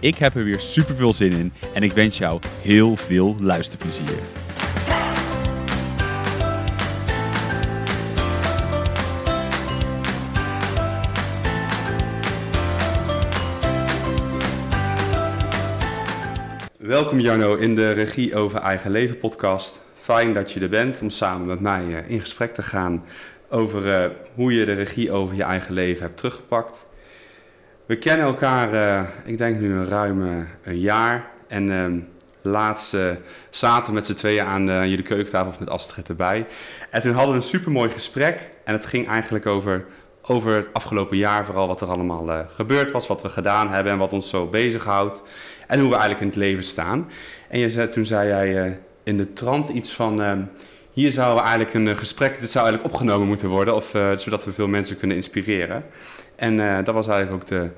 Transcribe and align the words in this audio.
Ik 0.00 0.16
heb 0.16 0.34
er 0.34 0.44
weer 0.44 0.60
super 0.60 0.94
veel 0.94 1.12
zin 1.12 1.32
in 1.32 1.52
en 1.74 1.82
ik 1.82 1.92
wens 1.92 2.18
jou 2.18 2.40
heel 2.62 2.96
veel 2.96 3.36
luisterplezier. 3.40 4.18
Welkom 16.76 17.20
Jarno 17.20 17.54
in 17.54 17.74
de 17.74 17.90
Regie 17.90 18.34
over 18.34 18.60
Eigen 18.60 18.90
Leven 18.90 19.18
podcast. 19.18 19.80
Fijn 19.94 20.34
dat 20.34 20.52
je 20.52 20.60
er 20.60 20.68
bent 20.68 21.00
om 21.00 21.10
samen 21.10 21.46
met 21.46 21.60
mij 21.60 21.84
eh, 21.94 22.10
in 22.10 22.20
gesprek 22.20 22.54
te 22.54 22.62
gaan 22.62 23.04
over 23.48 23.86
uh, 23.86 24.16
hoe 24.34 24.52
je 24.54 24.64
de 24.64 24.72
regie 24.72 25.12
over 25.12 25.36
je 25.36 25.42
eigen 25.42 25.74
leven 25.74 26.02
hebt 26.02 26.16
teruggepakt. 26.16 26.89
We 27.90 27.98
kennen 27.98 28.26
elkaar, 28.26 28.74
uh, 28.74 29.08
ik 29.24 29.38
denk 29.38 29.60
nu 29.60 29.72
een 29.72 29.88
ruim 29.88 30.46
een 30.62 30.78
jaar. 30.78 31.30
En 31.48 31.68
uh, 31.68 32.02
laatst 32.42 32.96
zaten 33.50 33.94
met 33.94 34.06
z'n 34.06 34.14
tweeën 34.14 34.44
aan 34.44 34.64
jullie 34.64 35.02
keukentafel 35.02 35.50
of 35.50 35.58
met 35.58 35.68
Astrid 35.68 36.08
erbij. 36.08 36.46
En 36.90 37.02
toen 37.02 37.12
hadden 37.12 37.30
we 37.30 37.40
een 37.40 37.46
supermooi 37.46 37.90
gesprek. 37.90 38.50
En 38.64 38.72
het 38.72 38.86
ging 38.86 39.08
eigenlijk 39.08 39.46
over, 39.46 39.84
over 40.22 40.52
het 40.52 40.68
afgelopen 40.72 41.16
jaar, 41.16 41.46
vooral 41.46 41.66
wat 41.66 41.80
er 41.80 41.88
allemaal 41.88 42.46
gebeurd 42.48 42.90
was, 42.90 43.06
wat 43.06 43.22
we 43.22 43.28
gedaan 43.28 43.68
hebben 43.68 43.92
en 43.92 43.98
wat 43.98 44.12
ons 44.12 44.28
zo 44.28 44.46
bezighoudt. 44.46 45.22
En 45.66 45.80
hoe 45.80 45.88
we 45.88 45.94
eigenlijk 45.94 46.20
in 46.20 46.28
het 46.28 46.36
leven 46.36 46.64
staan. 46.64 47.10
En 47.48 47.70
zei, 47.70 47.88
toen 47.88 48.06
zei 48.06 48.28
jij 48.28 48.80
in 49.02 49.16
de 49.16 49.32
trant 49.32 49.68
iets 49.68 49.92
van 49.92 50.22
ehm, 50.22 50.42
hier 50.92 51.12
zou 51.12 51.40
eigenlijk 51.40 51.74
een 51.74 51.96
gesprek, 51.96 52.40
dit 52.40 52.50
zou 52.50 52.64
eigenlijk 52.64 52.94
opgenomen 52.94 53.26
moeten 53.26 53.48
worden, 53.48 53.74
of, 53.74 53.90
zodat 54.16 54.44
we 54.44 54.52
veel 54.52 54.68
mensen 54.68 54.98
kunnen 54.98 55.16
inspireren. 55.16 55.84
En 56.40 56.58
uh, 56.58 56.76
dat 56.84 56.94
was 56.94 57.08
eigenlijk 57.08 57.42
ook 57.42 57.48
de 57.48 57.70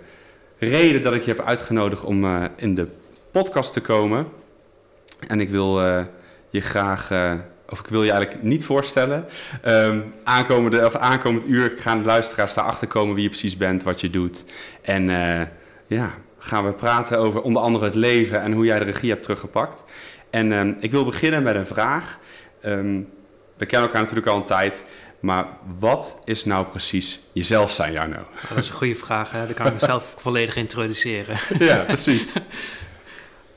reden 0.59 1.03
dat 1.03 1.15
ik 1.15 1.23
je 1.23 1.31
heb 1.31 1.47
uitgenodigd 1.47 2.05
om 2.05 2.25
uh, 2.25 2.45
in 2.57 2.75
de 2.75 2.87
podcast 3.31 3.73
te 3.73 3.81
komen. 3.81 4.27
En 5.29 5.41
ik 5.41 5.51
wil 5.51 5.81
je 6.51 6.61
graag, 6.61 7.11
of 7.69 7.81
ik 7.81 7.87
wil 7.87 8.03
je 8.03 8.11
eigenlijk 8.11 8.43
niet 8.43 8.65
voorstellen. 8.65 9.25
Um, 9.67 10.05
aankomende, 10.25 10.85
of 10.87 10.95
aankomend 10.95 11.47
uur 11.47 11.73
gaan 11.77 11.99
de 11.99 12.05
luisteraars 12.05 12.55
daarachter 12.55 12.89
komen 12.89 13.15
wie 13.15 13.23
je 13.23 13.29
precies 13.29 13.57
bent, 13.57 13.83
wat 13.83 14.01
je 14.01 14.11
doet. 14.11 14.45
En 14.83 15.09
ja, 15.87 16.11
gaan 16.39 16.65
we 16.65 16.73
praten 16.73 17.19
over 17.19 17.41
onder 17.41 17.63
andere 17.63 17.85
het 17.85 17.95
leven 17.95 18.41
en 18.41 18.53
hoe 18.53 18.65
jij 18.65 18.79
de 18.79 18.85
regie 18.85 19.11
hebt 19.11 19.23
teruggepakt. 19.23 19.85
En 20.31 20.53
um, 20.53 20.77
ik 20.81 20.91
wil 20.91 21.05
beginnen 21.05 21.43
met 21.43 21.55
een 21.55 21.67
vraag. 21.67 22.19
Um, 22.65 23.09
we 23.57 23.67
kennen 23.67 23.89
elkaar 23.89 24.03
natuurlijk 24.03 24.29
al 24.29 24.37
een 24.37 24.45
tijd, 24.45 24.85
maar 25.23 25.47
wat 25.79 26.23
is 26.25 26.45
nou 26.45 26.67
precies 26.67 27.21
jezelf 27.33 27.73
zijn, 27.73 27.93
Jarno? 27.93 28.19
Oh, 28.21 28.49
dat 28.49 28.59
is 28.59 28.69
een 28.69 28.75
goede 28.75 28.95
vraag, 28.95 29.31
hè? 29.31 29.47
dan 29.47 29.55
kan 29.55 29.67
ik 29.67 29.73
mezelf 29.73 30.15
volledig 30.19 30.57
introduceren. 30.57 31.37
ja, 31.59 31.79
precies. 31.79 32.33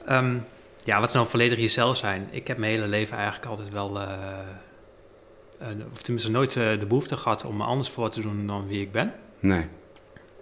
um, 0.09 0.43
ja, 0.83 0.99
wat 0.99 1.07
is 1.07 1.13
nou 1.13 1.27
volledig 1.27 1.59
jezelf 1.59 1.97
zijn? 1.97 2.27
Ik 2.31 2.47
heb 2.47 2.57
mijn 2.57 2.71
hele 2.71 2.87
leven 2.87 3.17
eigenlijk 3.17 3.45
altijd 3.45 3.69
wel, 3.69 4.01
uh, 4.01 4.07
uh, 5.61 5.67
of 5.93 6.01
tenminste 6.01 6.31
nooit 6.31 6.55
uh, 6.55 6.79
de 6.79 6.85
behoefte 6.85 7.17
gehad 7.17 7.45
om 7.45 7.57
me 7.57 7.63
anders 7.63 7.89
voor 7.89 8.09
te 8.09 8.21
doen 8.21 8.47
dan 8.47 8.67
wie 8.67 8.81
ik 8.81 8.91
ben. 8.91 9.13
Nee. 9.39 9.65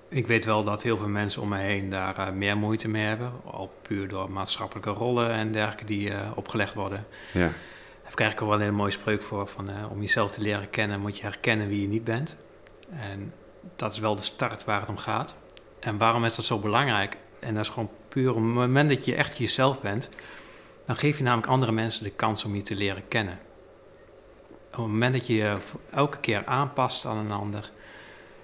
Ik 0.10 0.28
weet 0.28 0.46
wel 0.46 0.64
dat 0.64 0.84
heel 0.84 0.98
veel 0.98 1.08
mensen 1.08 1.42
om 1.42 1.50
me 1.50 1.58
heen 1.58 1.90
daar 1.90 2.20
uh, 2.20 2.30
meer 2.30 2.58
moeite 2.58 2.88
mee 2.88 3.06
hebben. 3.06 3.32
Al 3.46 3.74
puur 3.82 4.08
door 4.08 4.32
maatschappelijke 4.32 4.90
rollen 4.90 5.32
en 5.32 5.52
dergelijke 5.52 5.86
die 5.86 6.12
opgelegd 6.36 6.74
worden. 6.74 7.06
Ja. 7.32 7.52
Heb 8.16 8.32
ik 8.32 8.42
ook 8.42 8.48
wel 8.48 8.58
een 8.58 8.64
hele 8.64 8.76
mooie 8.76 8.92
spreuk 8.92 9.22
voor. 9.22 9.48
Van, 9.48 9.70
uh, 9.70 9.92
om 9.92 10.00
jezelf 10.00 10.32
te 10.32 10.42
leren 10.42 10.70
kennen 10.70 11.00
moet 11.00 11.18
je 11.18 11.24
herkennen 11.24 11.68
wie 11.68 11.82
je 11.82 11.88
niet 11.88 12.04
bent. 12.04 12.36
En 12.90 13.34
dat 13.76 13.92
is 13.92 14.00
wel 14.00 14.16
de 14.16 14.22
start 14.22 14.64
waar 14.64 14.80
het 14.80 14.90
om 14.90 14.98
gaat. 14.98 15.36
En 15.80 15.98
waarom 15.98 16.26
is 16.26 16.36
dat 16.36 16.46
zo 16.46 16.60
belangrijk? 16.60 17.18
En 17.40 17.54
dat 17.54 17.64
is 17.64 17.70
gewoon 17.70 17.90
puur 18.08 18.30
op 18.30 18.36
het 18.36 18.46
moment 18.46 18.90
dat 18.90 19.06
je 19.06 19.16
echt 19.16 19.38
jezelf 19.38 19.82
bent... 19.82 20.10
dan 20.86 20.96
geef 20.96 21.18
je 21.18 21.24
namelijk 21.24 21.48
andere 21.48 21.72
mensen 21.72 22.04
de 22.04 22.10
kans 22.10 22.44
om 22.44 22.56
je 22.56 22.62
te 22.62 22.76
leren 22.76 23.08
kennen. 23.08 23.40
Op 24.66 24.80
het 24.80 24.88
moment 24.88 25.14
dat 25.14 25.28
je 25.28 25.34
je 25.34 25.58
elke 25.92 26.18
keer 26.18 26.46
aanpast 26.46 27.06
aan 27.06 27.18
een 27.18 27.32
ander... 27.32 27.72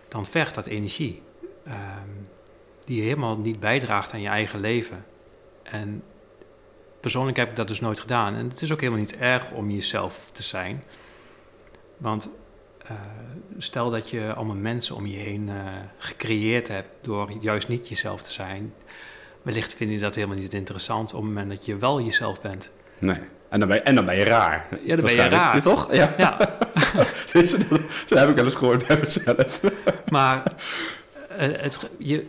dan 0.08 0.26
vergt 0.26 0.56
dat 0.56 0.68
energie. 0.68 1.22
Um, 1.68 2.28
die 2.80 3.02
helemaal 3.02 3.38
niet 3.38 3.60
bijdraagt 3.60 4.14
aan 4.14 4.22
je 4.22 4.28
eigen 4.28 4.60
leven. 4.60 5.06
En 5.64 6.04
persoonlijk 7.00 7.38
heb 7.38 7.50
ik 7.50 7.56
dat 7.56 7.68
dus 7.68 7.80
nooit 7.80 8.00
gedaan. 8.00 8.36
En 8.36 8.50
het 8.50 8.62
is 8.62 8.72
ook 8.72 8.80
helemaal 8.80 9.02
niet 9.02 9.18
erg 9.18 9.52
om 9.52 9.72
jezelf 9.72 10.30
te 10.32 10.44
zijn. 10.44 10.84
Want 11.98 12.30
uh, 12.84 12.92
stel 13.58 13.90
dat 13.90 14.10
je 14.10 14.34
allemaal 14.34 14.56
mensen 14.56 14.96
om 14.96 15.06
je 15.06 15.18
heen 15.18 15.48
uh, 15.48 15.56
gecreëerd 15.98 16.68
hebt 16.68 16.90
door 17.02 17.32
juist 17.40 17.68
niet 17.68 17.88
jezelf 17.88 18.22
te 18.22 18.32
zijn. 18.32 18.74
Wellicht 19.42 19.74
vind 19.74 19.92
je 19.92 20.00
dat 20.00 20.16
helemaal 20.16 20.38
niet 20.38 20.54
interessant 20.54 21.14
op 21.14 21.20
het 21.20 21.28
moment 21.28 21.50
dat 21.50 21.66
je 21.66 21.78
wel 21.78 22.02
jezelf 22.02 22.42
bent. 22.42 22.72
Nee. 22.98 23.20
En 23.50 23.60
dan 23.60 23.68
ben 23.68 23.78
je, 23.78 23.84
en 23.84 23.96
dan 23.96 24.06
ben 24.06 24.18
je 24.18 24.24
raar. 24.24 24.68
Ja, 24.84 24.96
dan 24.96 25.06
ben 25.06 25.16
je 25.16 25.22
raar. 25.22 25.56
Ja, 25.56 25.62
toch? 25.62 25.94
Ja. 25.94 26.14
ja. 26.18 26.38
dat 28.08 28.20
heb 28.20 28.30
ik 28.30 28.36
wel 28.36 28.44
eens 28.44 28.56
gehoord 28.56 28.88
bij 28.88 28.98
mezelf. 29.00 29.62
maar 30.10 30.44
het, 31.28 31.80
je, 31.98 32.26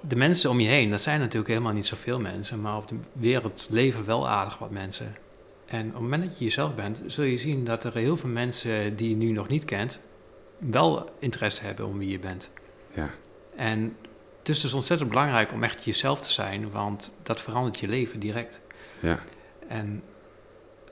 de 0.00 0.16
mensen 0.16 0.50
om 0.50 0.60
je 0.60 0.68
heen, 0.68 0.90
dat 0.90 1.00
zijn 1.00 1.20
natuurlijk 1.20 1.48
helemaal 1.48 1.72
niet 1.72 1.86
zoveel 1.86 2.20
mensen, 2.20 2.60
maar 2.60 2.76
op 2.76 2.88
de 2.88 2.96
wereld 3.12 3.68
leven 3.70 4.04
wel 4.04 4.28
aardig 4.28 4.58
wat 4.58 4.70
mensen. 4.70 5.16
En 5.66 5.86
op 5.86 5.92
het 5.92 6.02
moment 6.02 6.22
dat 6.22 6.38
je 6.38 6.44
jezelf 6.44 6.74
bent, 6.74 7.02
zul 7.06 7.24
je 7.24 7.36
zien 7.36 7.64
dat 7.64 7.84
er 7.84 7.94
heel 7.94 8.16
veel 8.16 8.28
mensen 8.28 8.96
die 8.96 9.08
je 9.08 9.16
nu 9.16 9.30
nog 9.30 9.48
niet 9.48 9.64
kent, 9.64 10.00
wel 10.58 11.10
interesse 11.18 11.64
hebben 11.64 11.86
om 11.86 11.98
wie 11.98 12.10
je 12.10 12.18
bent. 12.18 12.50
Ja. 12.94 13.10
En 13.56 13.96
het 14.38 14.48
is 14.48 14.60
dus 14.60 14.74
ontzettend 14.74 15.08
belangrijk 15.08 15.52
om 15.52 15.62
echt 15.62 15.84
jezelf 15.84 16.20
te 16.20 16.32
zijn, 16.32 16.70
want 16.70 17.14
dat 17.22 17.40
verandert 17.40 17.78
je 17.78 17.88
leven 17.88 18.20
direct. 18.20 18.60
Ja. 19.00 19.18
En 19.68 20.02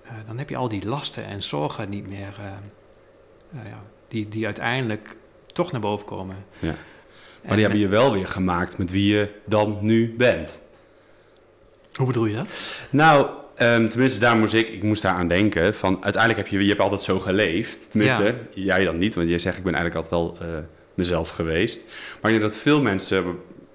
uh, 0.05 0.11
dan 0.27 0.39
heb 0.39 0.49
je 0.49 0.57
al 0.57 0.69
die 0.69 0.87
lasten 0.87 1.25
en 1.25 1.43
zorgen 1.43 1.89
niet 1.89 2.09
meer, 2.09 2.37
uh, 2.41 3.61
uh, 3.61 3.71
ja, 3.71 3.83
die, 4.09 4.29
die 4.29 4.45
uiteindelijk 4.45 5.17
toch 5.47 5.73
naar 5.73 5.81
boven 5.81 6.07
komen. 6.07 6.37
Ja. 6.59 6.75
Maar 7.49 7.57
die 7.57 7.67
hebben 7.67 7.83
je 7.83 7.89
wel 7.89 8.13
weer 8.13 8.29
gemaakt 8.29 8.79
met 8.79 8.91
wie 8.91 9.15
je 9.15 9.29
dan 9.47 9.79
nu 9.81 10.15
bent. 10.17 10.63
Hoe 11.93 12.07
bedoel 12.07 12.27
je 12.27 12.35
dat? 12.35 12.57
Nou, 12.91 13.27
um, 13.59 13.89
tenminste, 13.89 14.19
daar 14.19 14.37
moest 14.37 14.55
ik, 14.55 14.69
ik 14.69 14.83
moest 14.83 15.03
daar 15.03 15.15
aan 15.15 15.29
denken. 15.29 15.75
Van, 15.75 16.03
uiteindelijk 16.05 16.37
heb 16.37 16.53
je, 16.53 16.63
je 16.63 16.69
hebt 16.69 16.81
altijd 16.81 17.03
zo 17.03 17.21
geleefd. 17.21 17.91
Tenminste, 17.91 18.23
ja. 18.23 18.63
jij 18.65 18.85
dan 18.85 18.99
niet, 18.99 19.15
want 19.15 19.29
jij 19.29 19.39
zegt 19.39 19.59
ik 19.59 19.65
ben 19.65 19.75
eigenlijk 19.75 20.11
altijd 20.11 20.23
wel 20.23 20.49
uh, 20.49 20.59
mezelf 20.95 21.29
geweest. 21.29 21.85
Maar 22.21 22.31
ik 22.31 22.39
denk 22.39 22.51
dat 22.51 22.61
veel 22.61 22.83
mensen 22.83 23.27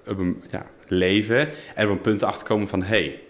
op, 0.06 0.18
een 0.18 0.42
ja, 0.50 0.66
leven 0.86 1.48
en 1.74 1.86
op 1.86 1.90
een 1.90 2.00
punt 2.00 2.22
achterkomen 2.22 2.68
van... 2.68 2.82
hé, 2.82 2.86
hey, 2.88 3.20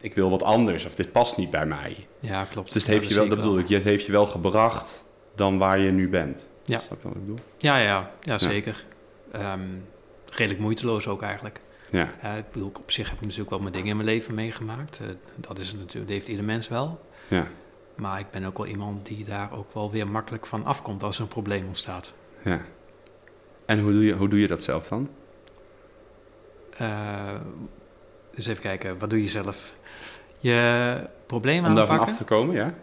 ik 0.00 0.14
wil 0.14 0.30
wat 0.30 0.42
anders 0.42 0.84
of 0.86 0.94
dit 0.94 1.12
past 1.12 1.36
niet 1.36 1.50
bij 1.50 1.66
mij. 1.66 2.06
Ja, 2.20 2.44
klopt. 2.44 2.72
Dus 2.72 2.82
het 2.82 2.92
heeft 2.92 3.02
ja, 3.02 3.08
je 3.08 3.14
wel, 3.14 3.28
dat 3.28 3.38
bedoel 3.38 3.58
ik, 3.58 3.68
het 3.68 3.84
heeft 3.84 4.06
je 4.06 4.12
wel 4.12 4.26
gebracht 4.26 5.04
dan 5.34 5.58
waar 5.58 5.78
je 5.78 5.90
nu 5.90 6.08
bent. 6.08 6.48
Ja. 6.64 6.78
Snap 6.78 7.02
je 7.02 7.08
wat 7.08 7.16
ik 7.16 7.20
bedoel? 7.20 7.44
Ja, 7.58 7.78
ja, 7.78 8.10
ja 8.20 8.38
zeker. 8.38 8.84
Um, 9.40 9.84
redelijk 10.30 10.60
moeiteloos 10.60 11.08
ook 11.08 11.22
eigenlijk. 11.22 11.60
Ja. 11.90 12.08
Uh, 12.24 12.36
ik 12.36 12.50
bedoel, 12.52 12.72
op 12.80 12.90
zich 12.90 13.06
heb 13.06 13.16
ik 13.16 13.22
natuurlijk 13.22 13.50
wel 13.50 13.58
mijn 13.58 13.72
dingen 13.72 13.88
in 13.88 13.96
mijn 13.96 14.08
leven 14.08 14.34
meegemaakt. 14.34 15.00
Uh, 15.02 15.08
dat, 15.36 15.58
is 15.58 15.72
natuurlijk, 15.72 15.92
dat 15.92 16.08
heeft 16.08 16.28
ieder 16.28 16.44
mens 16.44 16.68
wel. 16.68 17.00
Ja. 17.28 17.46
Maar 17.94 18.18
ik 18.18 18.30
ben 18.30 18.44
ook 18.44 18.56
wel 18.58 18.66
iemand 18.66 19.06
die 19.06 19.24
daar 19.24 19.52
ook 19.52 19.74
wel 19.74 19.90
weer 19.90 20.08
makkelijk 20.08 20.46
van 20.46 20.64
afkomt 20.64 21.02
als 21.02 21.16
er 21.16 21.22
een 21.22 21.28
probleem 21.28 21.66
ontstaat. 21.66 22.12
Ja. 22.44 22.60
En 23.66 23.80
hoe 23.80 23.92
doe 23.92 24.04
je, 24.04 24.14
hoe 24.14 24.28
doe 24.28 24.40
je 24.40 24.46
dat 24.46 24.62
zelf 24.62 24.88
dan? 24.88 25.08
Uh, 26.80 27.40
eens 28.34 28.46
even 28.46 28.62
kijken, 28.62 28.98
wat 28.98 29.10
doe 29.10 29.20
je 29.20 29.28
zelf? 29.28 29.74
Je 30.38 31.10
probleem 31.26 31.58
Om 31.58 31.64
aanpakken. 31.64 31.88
daarvan 31.88 32.08
af 32.08 32.16
te 32.16 32.24
komen, 32.24 32.54
ja? 32.54 32.74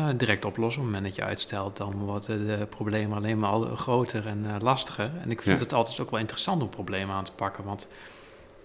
Uh, 0.00 0.08
direct 0.16 0.44
oplossen. 0.44 0.82
Op 0.82 0.86
het 0.86 0.94
moment 0.96 1.14
dat 1.14 1.24
je 1.24 1.28
uitstelt, 1.30 1.76
dan 1.76 1.92
worden 1.92 2.46
de 2.46 2.66
problemen 2.66 3.16
alleen 3.16 3.38
maar 3.38 3.60
groter 3.76 4.26
en 4.26 4.44
uh, 4.44 4.54
lastiger. 4.58 5.10
En 5.22 5.30
ik 5.30 5.42
vind 5.42 5.58
Ja. 5.58 5.62
het 5.64 5.72
altijd 5.72 6.00
ook 6.00 6.10
wel 6.10 6.20
interessant 6.20 6.62
om 6.62 6.68
problemen 6.68 7.14
aan 7.14 7.24
te 7.24 7.32
pakken. 7.32 7.64
Want 7.64 7.88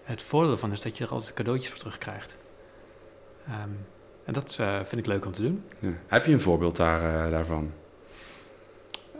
het 0.03 0.21
voordeel 0.21 0.51
ervan 0.51 0.71
is 0.71 0.81
dat 0.81 0.97
je 0.97 1.03
er 1.03 1.09
altijd 1.11 1.33
cadeautjes 1.33 1.69
voor 1.69 1.79
terugkrijgt. 1.79 2.35
Um, 3.47 3.85
en 4.25 4.33
dat 4.33 4.57
uh, 4.61 4.75
vind 4.75 5.01
ik 5.01 5.05
leuk 5.05 5.25
om 5.25 5.31
te 5.31 5.41
doen. 5.41 5.63
ja. 5.79 5.89
Heb 6.07 6.25
je 6.25 6.31
een 6.33 6.41
voorbeeld 6.41 6.75
daar, 6.75 7.29
daarvan? 7.31 7.71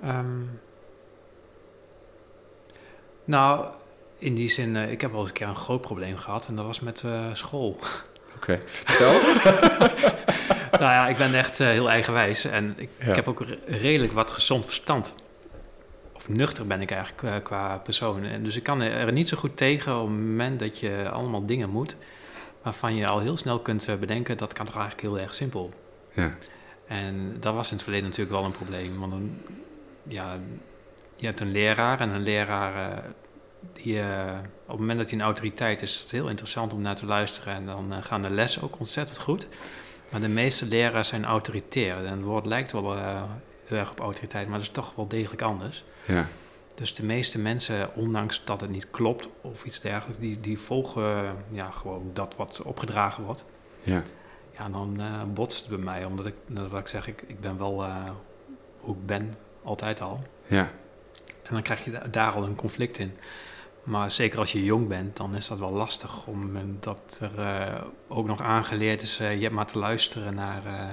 Um, 0.05 0.59
nou, 3.25 3.65
In 4.17 4.35
die 4.35 4.49
zin, 4.49 4.75
eh, 4.75 4.91
ik 4.91 5.01
heb 5.01 5.11
wel 5.11 5.19
eens 5.19 5.29
een 5.29 5.35
keer 5.35 5.47
een 5.47 5.55
groot 5.55 5.81
probleem 5.81 6.17
gehad 6.17 6.47
en 6.47 6.55
dat 6.55 6.65
was 6.65 6.79
met 6.79 7.03
eh, 7.03 7.33
school. 7.33 7.77
Oké, 8.41 8.59
vertel. 8.65 9.11
nou 10.71 10.83
ja, 10.83 11.07
ik 11.07 11.17
ben 11.17 11.33
echt 11.35 11.59
eh, 11.59 11.67
heel 11.67 11.89
eigenwijs 11.89 12.45
en 12.45 12.73
ik, 12.77 12.89
Ja. 12.99 13.05
ik 13.09 13.15
heb 13.15 13.27
ook 13.27 13.41
re- 13.45 13.57
redelijk 13.65 14.13
wat 14.13 14.31
gezond 14.31 14.65
verstand. 14.65 15.13
Of 16.13 16.29
nuchter 16.29 16.67
ben 16.67 16.81
ik 16.81 16.91
eigenlijk 16.91 17.23
eh, 17.23 17.35
qua 17.43 17.77
persoon. 17.77 18.23
En 18.23 18.43
dus 18.43 18.55
ik 18.55 18.63
kan 18.63 18.81
er 18.81 19.11
niet 19.11 19.29
zo 19.29 19.38
goed 19.38 19.57
tegen 19.57 19.95
op 19.95 20.07
het 20.07 20.15
moment 20.17 20.59
dat 20.59 20.79
je 20.79 21.09
allemaal 21.11 21.45
dingen 21.45 21.69
moet... 21.69 21.95
waarvan 22.61 22.95
je 22.95 23.07
al 23.07 23.19
heel 23.19 23.38
snel 23.38 23.59
kunt 23.59 23.88
eh, 23.88 23.95
bedenken, 23.95 24.38
dat 24.38 24.53
kan 24.53 24.65
toch 24.65 24.75
eigenlijk 24.77 25.07
heel 25.07 25.19
erg 25.19 25.33
simpel. 25.33 25.73
ja, 26.13 26.35
En 26.87 27.35
dat 27.39 27.53
was 27.53 27.67
in 27.69 27.73
het 27.73 27.83
verleden 27.83 28.07
natuurlijk 28.09 28.35
wel 28.35 28.45
een 28.45 28.51
probleem. 28.51 28.99
Want 28.99 29.11
dan, 29.11 29.31
ja, 30.03 30.37
je 31.15 31.25
hebt 31.25 31.39
een 31.39 31.51
leraar 31.51 31.99
en 31.99 32.09
een 32.09 32.23
leraar... 32.23 33.03
die, 33.73 33.99
eh, 34.01 34.37
op 34.63 34.69
het 34.69 34.79
moment 34.79 34.99
dat 34.99 35.09
hij 35.09 35.19
een 35.19 35.25
autoriteit 35.25 35.81
is, 35.81 35.93
is 35.95 36.01
het 36.01 36.11
heel 36.11 36.29
interessant 36.29 36.73
om 36.73 36.81
naar 36.81 36.95
te 36.95 37.05
luisteren. 37.05 37.53
En 37.53 37.65
dan 37.65 37.93
eh, 37.93 38.03
gaan 38.03 38.21
de 38.21 38.29
lessen 38.29 38.61
ook 38.61 38.79
ontzettend 38.79 39.17
goed. 39.17 39.47
Maar 40.09 40.21
de 40.21 40.27
meeste 40.27 40.65
leraren 40.65 41.05
zijn 41.05 41.25
autoritair. 41.25 42.05
En 42.05 42.11
het 42.17 42.21
woord 42.21 42.45
lijkt 42.45 42.71
wel 42.71 42.95
eh, 42.95 43.23
heel 43.65 43.77
erg 43.77 43.91
op 43.91 43.99
autoriteit, 43.99 44.47
maar 44.47 44.57
dat 44.57 44.67
is 44.67 44.73
toch 44.73 44.95
wel 44.95 45.07
degelijk 45.07 45.41
anders. 45.41 45.83
ja, 46.05 46.27
Dus 46.75 46.93
de 46.95 47.05
meeste 47.05 47.39
mensen, 47.39 47.95
ondanks 47.95 48.41
dat 48.45 48.61
het 48.61 48.69
niet 48.69 48.87
klopt 48.91 49.29
of 49.41 49.63
iets 49.65 49.79
dergelijks, 49.79 50.21
die, 50.21 50.39
die 50.39 50.59
volgen 50.59 51.35
ja, 51.51 51.69
gewoon 51.71 52.09
dat 52.13 52.35
wat 52.37 52.61
opgedragen 52.61 53.23
wordt. 53.23 53.45
ja, 53.81 54.03
Ja, 54.57 54.69
dan 54.69 55.01
botst 55.33 55.59
het 55.59 55.69
bij 55.69 55.77
mij, 55.85 56.05
omdat 56.05 56.25
ik, 56.25 56.33
dat 56.47 56.69
wat 56.69 56.79
ik 56.79 56.87
zeg, 56.87 57.07
ik, 57.07 57.23
ik 57.27 57.39
ben 57.39 57.57
wel 57.57 57.85
hoe 58.79 58.95
ik 58.95 59.05
ben, 59.05 59.35
altijd 59.63 60.01
al. 60.01 60.21
ja, 60.45 60.69
En 61.43 61.53
dan 61.53 61.61
krijg 61.61 61.85
je 61.85 61.91
da- 61.91 62.03
daar 62.11 62.31
al 62.33 62.43
een 62.43 62.55
conflict 62.55 62.97
in. 62.97 63.17
Maar 63.83 64.12
zeker 64.12 64.39
als 64.39 64.51
je 64.51 64.63
jong 64.63 64.88
bent, 64.88 65.18
dan 65.18 65.36
is 65.36 65.48
dat 65.48 65.60
wel 65.60 65.72
lastig, 65.72 66.25
omdat 66.25 67.19
er 67.22 67.39
eh, 67.45 67.81
ook 68.07 68.28
nog 68.28 68.42
aangeleerd 68.42 69.01
is, 69.01 69.19
eh, 69.19 69.36
je 69.36 69.42
hebt 69.42 69.54
maar 69.54 69.66
te 69.66 69.80
luisteren 69.80 70.36
naar 70.36 70.66
eh, 70.66 70.86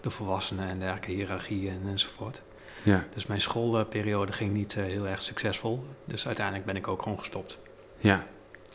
de 0.00 0.10
volwassenen 0.10 0.68
en 0.68 0.78
dergelijke, 0.78 1.10
hiërarchieën 1.10 1.72
en 1.82 1.88
enzovoort. 1.90 2.42
ja, 2.82 3.04
Dus 3.14 3.26
mijn 3.26 3.40
schoolperiode 3.40 4.32
ging 4.32 4.52
niet 4.52 4.76
eh, 4.76 4.84
heel 4.84 5.06
erg 5.06 5.22
succesvol. 5.22 5.84
Dus 6.04 6.26
uiteindelijk 6.26 6.66
ben 6.66 6.76
ik 6.76 6.88
ook 6.88 7.02
gewoon 7.02 7.18
gestopt. 7.18 7.58
ja. 7.96 8.26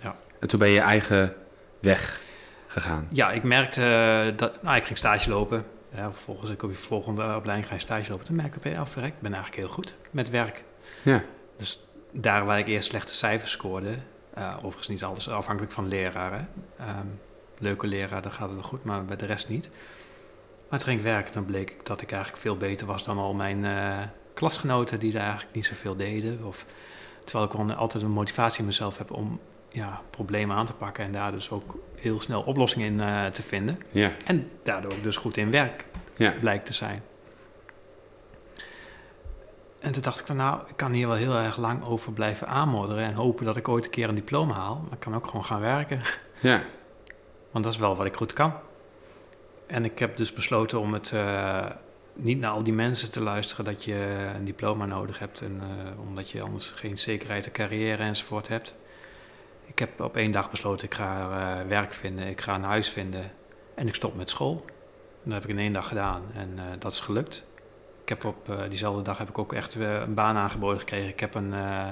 Ja. 0.01 0.15
En 0.39 0.47
toen 0.47 0.59
ben 0.59 0.67
je 0.67 0.73
je 0.73 0.81
eigen 0.81 1.35
weg 1.79 2.21
gegaan. 2.67 3.07
Ja, 3.11 3.31
ik 3.31 3.43
merkte 3.43 3.81
eh, 3.81 4.37
dat... 4.37 4.63
Nou, 4.63 4.75
ik 4.77 4.83
ging 4.85 4.97
stage 4.97 5.29
lopen. 5.29 5.65
Ja, 5.95 6.11
vervolgens 6.11 6.49
ik 6.51 6.63
op 6.63 6.69
je 6.69 6.75
volgende 6.75 7.35
opleiding 7.35 7.67
ga 7.67 7.73
je 7.73 7.79
stage 7.79 8.09
lopen. 8.09 8.25
Toen 8.25 8.35
merk 8.35 8.55
ik 8.55 8.65
op 8.65 8.77
af, 8.77 8.95
ik 8.97 9.13
ben 9.19 9.33
eigenlijk 9.33 9.55
heel 9.63 9.73
goed 9.73 9.95
met 10.11 10.29
werk. 10.29 10.63
Ja, 11.01 11.23
Dus 11.57 11.87
daar 12.21 12.45
waar 12.45 12.59
ik 12.59 12.67
eerst 12.67 12.89
slechte 12.89 13.13
cijfers 13.13 13.51
scoorde... 13.51 13.95
eh, 14.33 14.53
overigens 14.57 14.87
niet 14.87 15.03
alles 15.03 15.29
afhankelijk 15.29 15.73
van 15.73 15.87
leraren. 15.87 16.49
Ehm, 16.77 17.07
leuke 17.57 17.87
leraar, 17.87 18.21
dan 18.21 18.31
gaat 18.31 18.47
het 18.47 18.53
wel 18.53 18.63
goed, 18.63 18.83
maar 18.83 19.05
bij 19.05 19.15
de 19.15 19.25
rest 19.25 19.49
niet. 19.49 19.69
Maar 20.69 20.79
toen 20.79 20.87
ging 20.87 20.99
ik 20.99 21.05
werken, 21.05 21.33
dan 21.33 21.45
bleek 21.45 21.69
ik 21.69 21.85
dat 21.85 22.01
ik 22.01 22.11
eigenlijk 22.11 22.41
veel 22.41 22.57
beter 22.57 22.87
was 22.87 23.03
dan 23.03 23.17
al 23.17 23.33
mijn 23.33 23.65
eh, 23.65 23.97
klasgenoten... 24.33 24.99
die 24.99 25.11
daar 25.11 25.21
eigenlijk 25.23 25.55
niet 25.55 25.65
zoveel 25.65 25.95
deden. 25.95 26.45
Of, 26.45 26.65
terwijl 27.23 27.45
ik 27.45 27.51
gewoon 27.51 27.75
altijd 27.75 28.03
een 28.03 28.09
motivatie 28.09 28.59
in 28.59 28.65
mezelf 28.65 28.97
heb 28.97 29.11
om 29.11 29.39
ja, 29.69 30.01
problemen 30.09 30.55
aan 30.55 30.65
te 30.65 30.73
pakken... 30.73 31.03
en 31.03 31.11
daar 31.11 31.31
dus 31.31 31.51
ook 31.51 31.77
heel 31.95 32.19
snel 32.19 32.41
oplossingen 32.41 32.87
in 32.87 32.99
eh, 32.99 33.25
te 33.25 33.43
vinden. 33.43 33.79
ja, 33.91 34.11
En 34.25 34.49
daardoor 34.63 34.91
ook 34.91 35.03
dus 35.03 35.17
goed 35.17 35.37
in 35.37 35.51
werk 35.51 35.85
ja, 36.17 36.33
blijkt 36.39 36.65
te 36.65 36.73
zijn. 36.73 37.01
En 39.85 39.91
toen 39.91 40.01
dacht 40.01 40.19
ik 40.19 40.25
van 40.25 40.35
nou, 40.35 40.59
ik 40.67 40.77
kan 40.77 40.91
hier 40.91 41.07
wel 41.07 41.15
heel 41.15 41.35
erg 41.35 41.57
lang 41.57 41.83
over 41.83 42.13
blijven 42.13 42.47
aanmodderen 42.47 43.03
en 43.03 43.13
hopen 43.13 43.45
dat 43.45 43.57
ik 43.57 43.67
ooit 43.67 43.85
een 43.85 43.91
keer 43.91 44.09
een 44.09 44.15
diploma 44.15 44.53
haal. 44.53 44.79
Maar 44.83 44.93
ik 44.93 44.99
kan 44.99 45.15
ook 45.15 45.27
gewoon 45.27 45.45
gaan 45.45 45.59
werken, 45.59 46.01
ja, 46.39 46.63
want 47.51 47.63
dat 47.63 47.73
is 47.73 47.79
wel 47.79 47.95
wat 47.95 48.05
ik 48.05 48.15
goed 48.15 48.33
kan. 48.33 48.53
En 49.67 49.85
ik 49.85 49.99
heb 49.99 50.17
dus 50.17 50.33
besloten 50.33 50.79
om 50.79 50.93
het 50.93 51.11
eh, 51.11 51.65
niet 52.13 52.39
naar 52.39 52.51
al 52.51 52.63
die 52.63 52.73
mensen 52.73 53.11
te 53.11 53.21
luisteren 53.21 53.65
dat 53.65 53.83
je 53.83 54.29
een 54.35 54.45
diploma 54.45 54.85
nodig 54.85 55.19
hebt 55.19 55.41
en 55.41 55.61
eh, 55.61 55.99
omdat 55.99 56.29
je 56.29 56.41
anders 56.41 56.67
geen 56.67 56.97
zekerheid, 56.97 57.45
een 57.45 57.51
carrière 57.51 58.03
enzovoort 58.03 58.47
hebt. 58.47 58.75
Ik 59.65 59.79
heb 59.79 60.01
op 60.01 60.17
één 60.17 60.31
dag 60.31 60.49
besloten, 60.49 60.85
ik 60.85 60.93
ga 60.93 61.29
eh, 61.29 61.67
werk 61.67 61.93
vinden, 61.93 62.27
ik 62.27 62.41
ga 62.41 62.55
een 62.55 62.63
huis 62.63 62.89
vinden 62.89 63.31
en 63.75 63.87
ik 63.87 63.95
stop 63.95 64.15
met 64.15 64.29
school. 64.29 64.65
En 65.23 65.29
dat 65.29 65.33
heb 65.33 65.43
ik 65.43 65.49
in 65.49 65.59
één 65.59 65.73
dag 65.73 65.87
gedaan 65.87 66.23
en 66.33 66.59
dat 66.79 66.91
is 66.91 66.99
gelukt. 66.99 67.45
Ik 68.05 68.11
heb 68.11 68.25
op 68.25 68.49
eh, 68.49 68.59
diezelfde 68.69 69.01
dag 69.01 69.17
heb 69.17 69.29
ik 69.29 69.37
ook 69.37 69.53
echt 69.53 69.73
weer 69.73 69.89
een 70.01 70.13
baan 70.13 70.35
aangeboden 70.35 70.79
gekregen. 70.79 71.09
Ik 71.09 71.19
heb 71.19 71.35
een 71.35 71.53
eh, 71.53 71.87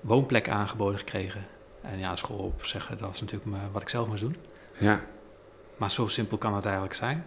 woonplek 0.00 0.48
aangeboden 0.48 0.98
gekregen. 0.98 1.46
En 1.80 1.98
ja, 1.98 2.16
school 2.16 2.38
op 2.38 2.64
zeggen, 2.64 2.96
dat 2.96 3.08
was 3.08 3.20
natuurlijk 3.20 3.50
me- 3.50 3.70
wat 3.72 3.82
ik 3.82 3.88
zelf 3.88 4.08
moest 4.08 4.20
doen. 4.20 4.36
ja. 4.78 5.00
Maar 5.76 5.90
zo 5.90 6.06
simpel 6.06 6.38
kan 6.38 6.54
het 6.54 6.64
eigenlijk 6.64 6.94
zijn. 6.94 7.26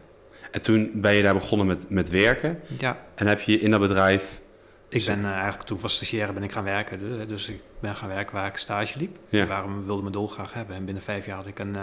En 0.52 0.62
toen 0.62 0.92
ben 1.02 1.14
je 1.14 1.24
daar 1.24 1.34
begonnen 1.34 1.68
met, 1.68 1.90
met 1.90 2.10
werken. 2.10 2.62
Ja, 2.78 2.98
En 3.16 3.28
heb 3.28 3.40
je 3.42 3.60
in 3.60 3.72
dat 3.72 3.80
bedrijf... 3.80 4.42
ik 4.90 5.06
ben 5.06 5.26
eh, 5.26 5.32
eigenlijk 5.32 5.64
toen 5.64 5.80
van 5.80 5.90
stagiaire 5.90 6.34
ben 6.34 6.44
ik 6.44 6.52
gaan 6.52 6.64
werken. 6.64 7.00
Dus, 7.00 7.28
dus 7.28 7.50
ik 7.50 7.62
ben 7.80 7.96
gaan 7.96 8.10
werken 8.10 8.36
waar 8.36 8.48
ik 8.48 8.58
stage 8.58 8.98
liep. 8.98 9.18
Ja. 9.30 9.46
Waarom 9.46 9.86
wilde 9.86 10.04
me 10.04 10.10
dolgraag 10.10 10.54
hebben. 10.54 10.76
En 10.76 10.86
binnen 10.86 11.04
vijf 11.04 11.26
jaar 11.26 11.36
had 11.36 11.48
ik 11.48 11.60
een 11.60 11.74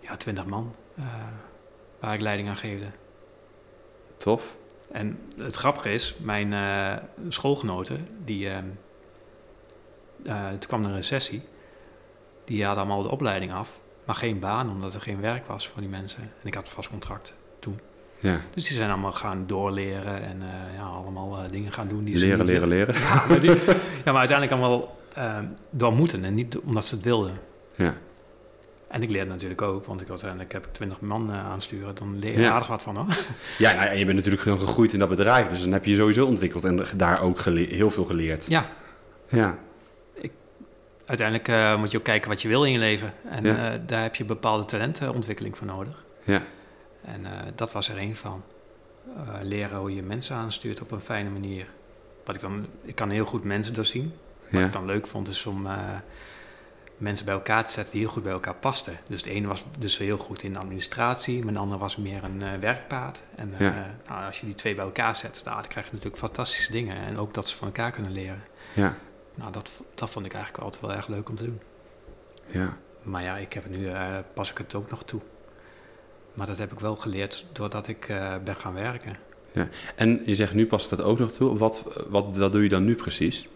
ja, 0.00 0.16
twintig 0.16 0.46
man 0.46 0.74
waar 2.00 2.14
ik 2.14 2.20
leiding 2.20 2.48
aan 2.48 2.56
geefde. 2.56 2.86
Tof. 4.16 4.56
En 4.94 5.18
het 5.38 5.54
grappige 5.56 5.92
is, 5.92 6.14
mijn 6.22 6.52
eh, 6.52 6.92
schoolgenoten, 7.28 8.06
die, 8.24 8.48
ehm, 8.48 8.64
eh, 10.24 10.48
toen 10.48 10.58
kwam 10.68 10.82
er 10.82 10.88
een 10.88 10.94
recessie, 10.94 11.42
die 12.44 12.64
hadden 12.64 12.84
allemaal 12.84 13.02
de 13.02 13.10
opleiding 13.10 13.52
af, 13.52 13.80
maar 14.04 14.14
geen 14.14 14.38
baan, 14.38 14.70
omdat 14.70 14.94
er 14.94 15.00
geen 15.00 15.20
werk 15.20 15.46
was 15.46 15.68
voor 15.68 15.80
die 15.80 15.90
mensen. 15.90 16.20
En 16.22 16.46
ik 16.46 16.54
had 16.54 16.68
vast 16.68 16.88
contract. 16.88 17.34
Ja. 18.20 18.40
Dus 18.54 18.64
die 18.68 18.76
zijn 18.76 18.90
allemaal 18.90 19.12
gaan 19.12 19.44
doorleren 19.46 20.22
en 20.22 20.42
eh, 20.42 20.74
ja, 20.76 20.82
allemaal 20.82 21.38
dingen 21.50 21.72
gaan 21.72 21.88
doen. 21.88 22.04
Die 22.04 22.14
ze 22.16 22.20
Leren, 22.26 22.38
niet 22.38 22.48
leren, 22.48 22.68
leren. 22.68 22.94
Ja, 22.94 23.24
maar, 23.28 23.40
die- 23.40 23.50
ja, 24.04 24.12
maar 24.12 24.18
uiteindelijk 24.28 24.50
allemaal 24.60 24.96
eh, 25.14 25.38
door 25.70 25.92
moeten 25.92 26.24
en 26.24 26.34
niet 26.34 26.58
omdat 26.58 26.84
ze 26.84 26.94
het 26.94 27.04
wilden. 27.04 27.38
Ja. 27.76 27.94
En 28.94 29.02
ik 29.02 29.10
leerde 29.10 29.30
natuurlijk 29.30 29.62
ook, 29.62 29.84
want 29.84 30.00
ik 30.00 30.08
uiteindelijk 30.10 30.52
heb 30.52 30.66
ik 30.66 30.72
twintig 30.72 31.00
man 31.00 31.30
eh, 31.32 31.44
aansturen. 31.46 31.94
Dan 31.94 32.18
leer 32.18 32.32
je 32.32 32.40
Ja. 32.40 32.50
aardig 32.50 32.68
wat 32.68 32.82
van 32.82 32.96
hoor. 32.96 33.06
Ja, 33.58 33.72
nou, 33.72 33.86
en 33.88 33.98
je 33.98 34.04
bent 34.04 34.16
natuurlijk 34.16 34.42
gewoon 34.42 34.60
gegroeid 34.60 34.92
in 34.92 34.98
dat 34.98 35.08
bedrijf. 35.08 35.46
Dus 35.48 35.62
dan 35.62 35.72
heb 35.72 35.84
je 35.84 35.90
je 35.90 35.96
sowieso 35.96 36.26
ontwikkeld 36.26 36.64
en 36.64 36.80
daar 36.96 37.20
ook 37.22 37.40
heel 37.44 37.90
veel 37.90 38.04
geleerd. 38.04 38.46
Ja, 38.46 38.64
Ja. 39.28 39.58
uiteindelijk 41.06 41.48
eh, 41.48 41.78
moet 41.78 41.90
je 41.90 41.98
ook 41.98 42.04
kijken 42.04 42.28
wat 42.28 42.42
je 42.42 42.48
wil 42.48 42.64
in 42.64 42.72
je 42.72 42.78
leven. 42.78 43.12
En 43.30 43.44
Ja. 43.44 43.72
eh, 43.72 43.80
daar 43.86 44.02
heb 44.02 44.14
je 44.14 44.24
bepaalde 44.24 44.64
talentenontwikkeling 44.64 45.56
voor 45.58 45.66
nodig. 45.66 46.04
Ja. 46.22 46.42
En 47.04 47.26
dat 47.54 47.72
was 47.72 47.88
er 47.88 47.96
één 47.96 48.16
van. 48.16 48.42
Leren 49.42 49.78
hoe 49.78 49.94
je 49.94 50.02
mensen 50.02 50.36
aanstuurt 50.36 50.80
op 50.80 50.90
een 50.90 51.00
fijne 51.00 51.30
manier. 51.30 51.66
Wat 52.24 52.34
ik 52.34 52.40
dan, 52.40 52.66
ik 52.82 52.94
kan 52.94 53.10
heel 53.10 53.24
goed 53.24 53.44
mensen 53.44 53.74
doorzien. 53.74 54.12
Wat 54.50 54.60
Ja. 54.60 54.66
ik 54.66 54.72
dan 54.72 54.84
leuk 54.84 55.06
vond 55.06 55.28
is 55.28 55.46
om 55.46 55.66
mensen 56.96 57.24
bij 57.24 57.34
elkaar 57.34 57.64
te 57.64 57.70
zetten 57.72 57.92
die 57.92 58.02
heel 58.02 58.10
goed 58.12 58.22
bij 58.22 58.32
elkaar 58.32 58.54
pasten. 58.54 58.98
Dus 59.06 59.22
de 59.22 59.30
ene 59.30 59.46
was 59.46 59.64
dus 59.78 59.98
heel 59.98 60.18
goed 60.18 60.42
in 60.42 60.56
administratie, 60.56 61.44
maar 61.44 61.52
de 61.52 61.58
ander 61.58 61.78
was 61.78 61.96
meer 61.96 62.24
een 62.24 62.42
eh, 62.42 62.58
werkpaard. 62.60 63.22
En 63.34 63.52
eh, 63.54 63.60
Ja. 63.60 63.94
nou, 64.08 64.26
als 64.26 64.40
je 64.40 64.46
die 64.46 64.54
twee 64.54 64.74
bij 64.74 64.84
elkaar 64.84 65.16
zet, 65.16 65.42
nou, 65.44 65.60
dan 65.60 65.68
krijg 65.68 65.86
je 65.86 65.92
natuurlijk 65.92 66.22
fantastische 66.22 66.72
dingen. 66.72 66.96
En 66.96 67.18
ook 67.18 67.34
dat 67.34 67.48
ze 67.48 67.56
van 67.56 67.66
elkaar 67.66 67.90
kunnen 67.90 68.12
leren. 68.12 68.42
Ja. 68.72 68.96
Nou, 69.34 69.52
dat, 69.52 69.70
dat 69.94 70.10
vond 70.10 70.26
ik 70.26 70.32
eigenlijk 70.32 70.64
altijd 70.64 70.82
wel 70.82 70.92
erg 70.92 71.06
leuk 71.06 71.28
om 71.28 71.34
te 71.34 71.44
doen. 71.44 71.60
Ja. 72.46 72.76
Maar 73.02 73.22
ja, 73.22 73.36
ik 73.36 73.52
heb 73.52 73.68
nu, 73.70 73.88
eh, 73.88 74.16
pas 74.34 74.50
ik 74.50 74.58
het 74.58 74.74
ook 74.74 74.90
nog 74.90 75.04
toe. 75.04 75.20
Maar 76.34 76.46
dat 76.46 76.58
heb 76.58 76.72
ik 76.72 76.80
wel 76.80 76.96
geleerd 76.96 77.44
doordat 77.52 77.88
ik 77.88 78.06
ben 78.44 78.56
gaan 78.56 78.74
werken. 78.74 79.16
En 79.94 80.22
je 80.24 80.34
zegt 80.34 80.54
nu 80.54 80.66
past 80.66 80.90
dat 80.90 81.00
ook 81.00 81.18
nog 81.18 81.32
toe. 81.32 81.58
Wat, 81.58 81.84
wat, 82.08 82.36
wat 82.36 82.52
doe 82.52 82.62
je 82.62 82.68
dan 82.68 82.84
nu 82.84 82.94
precies? 82.94 83.48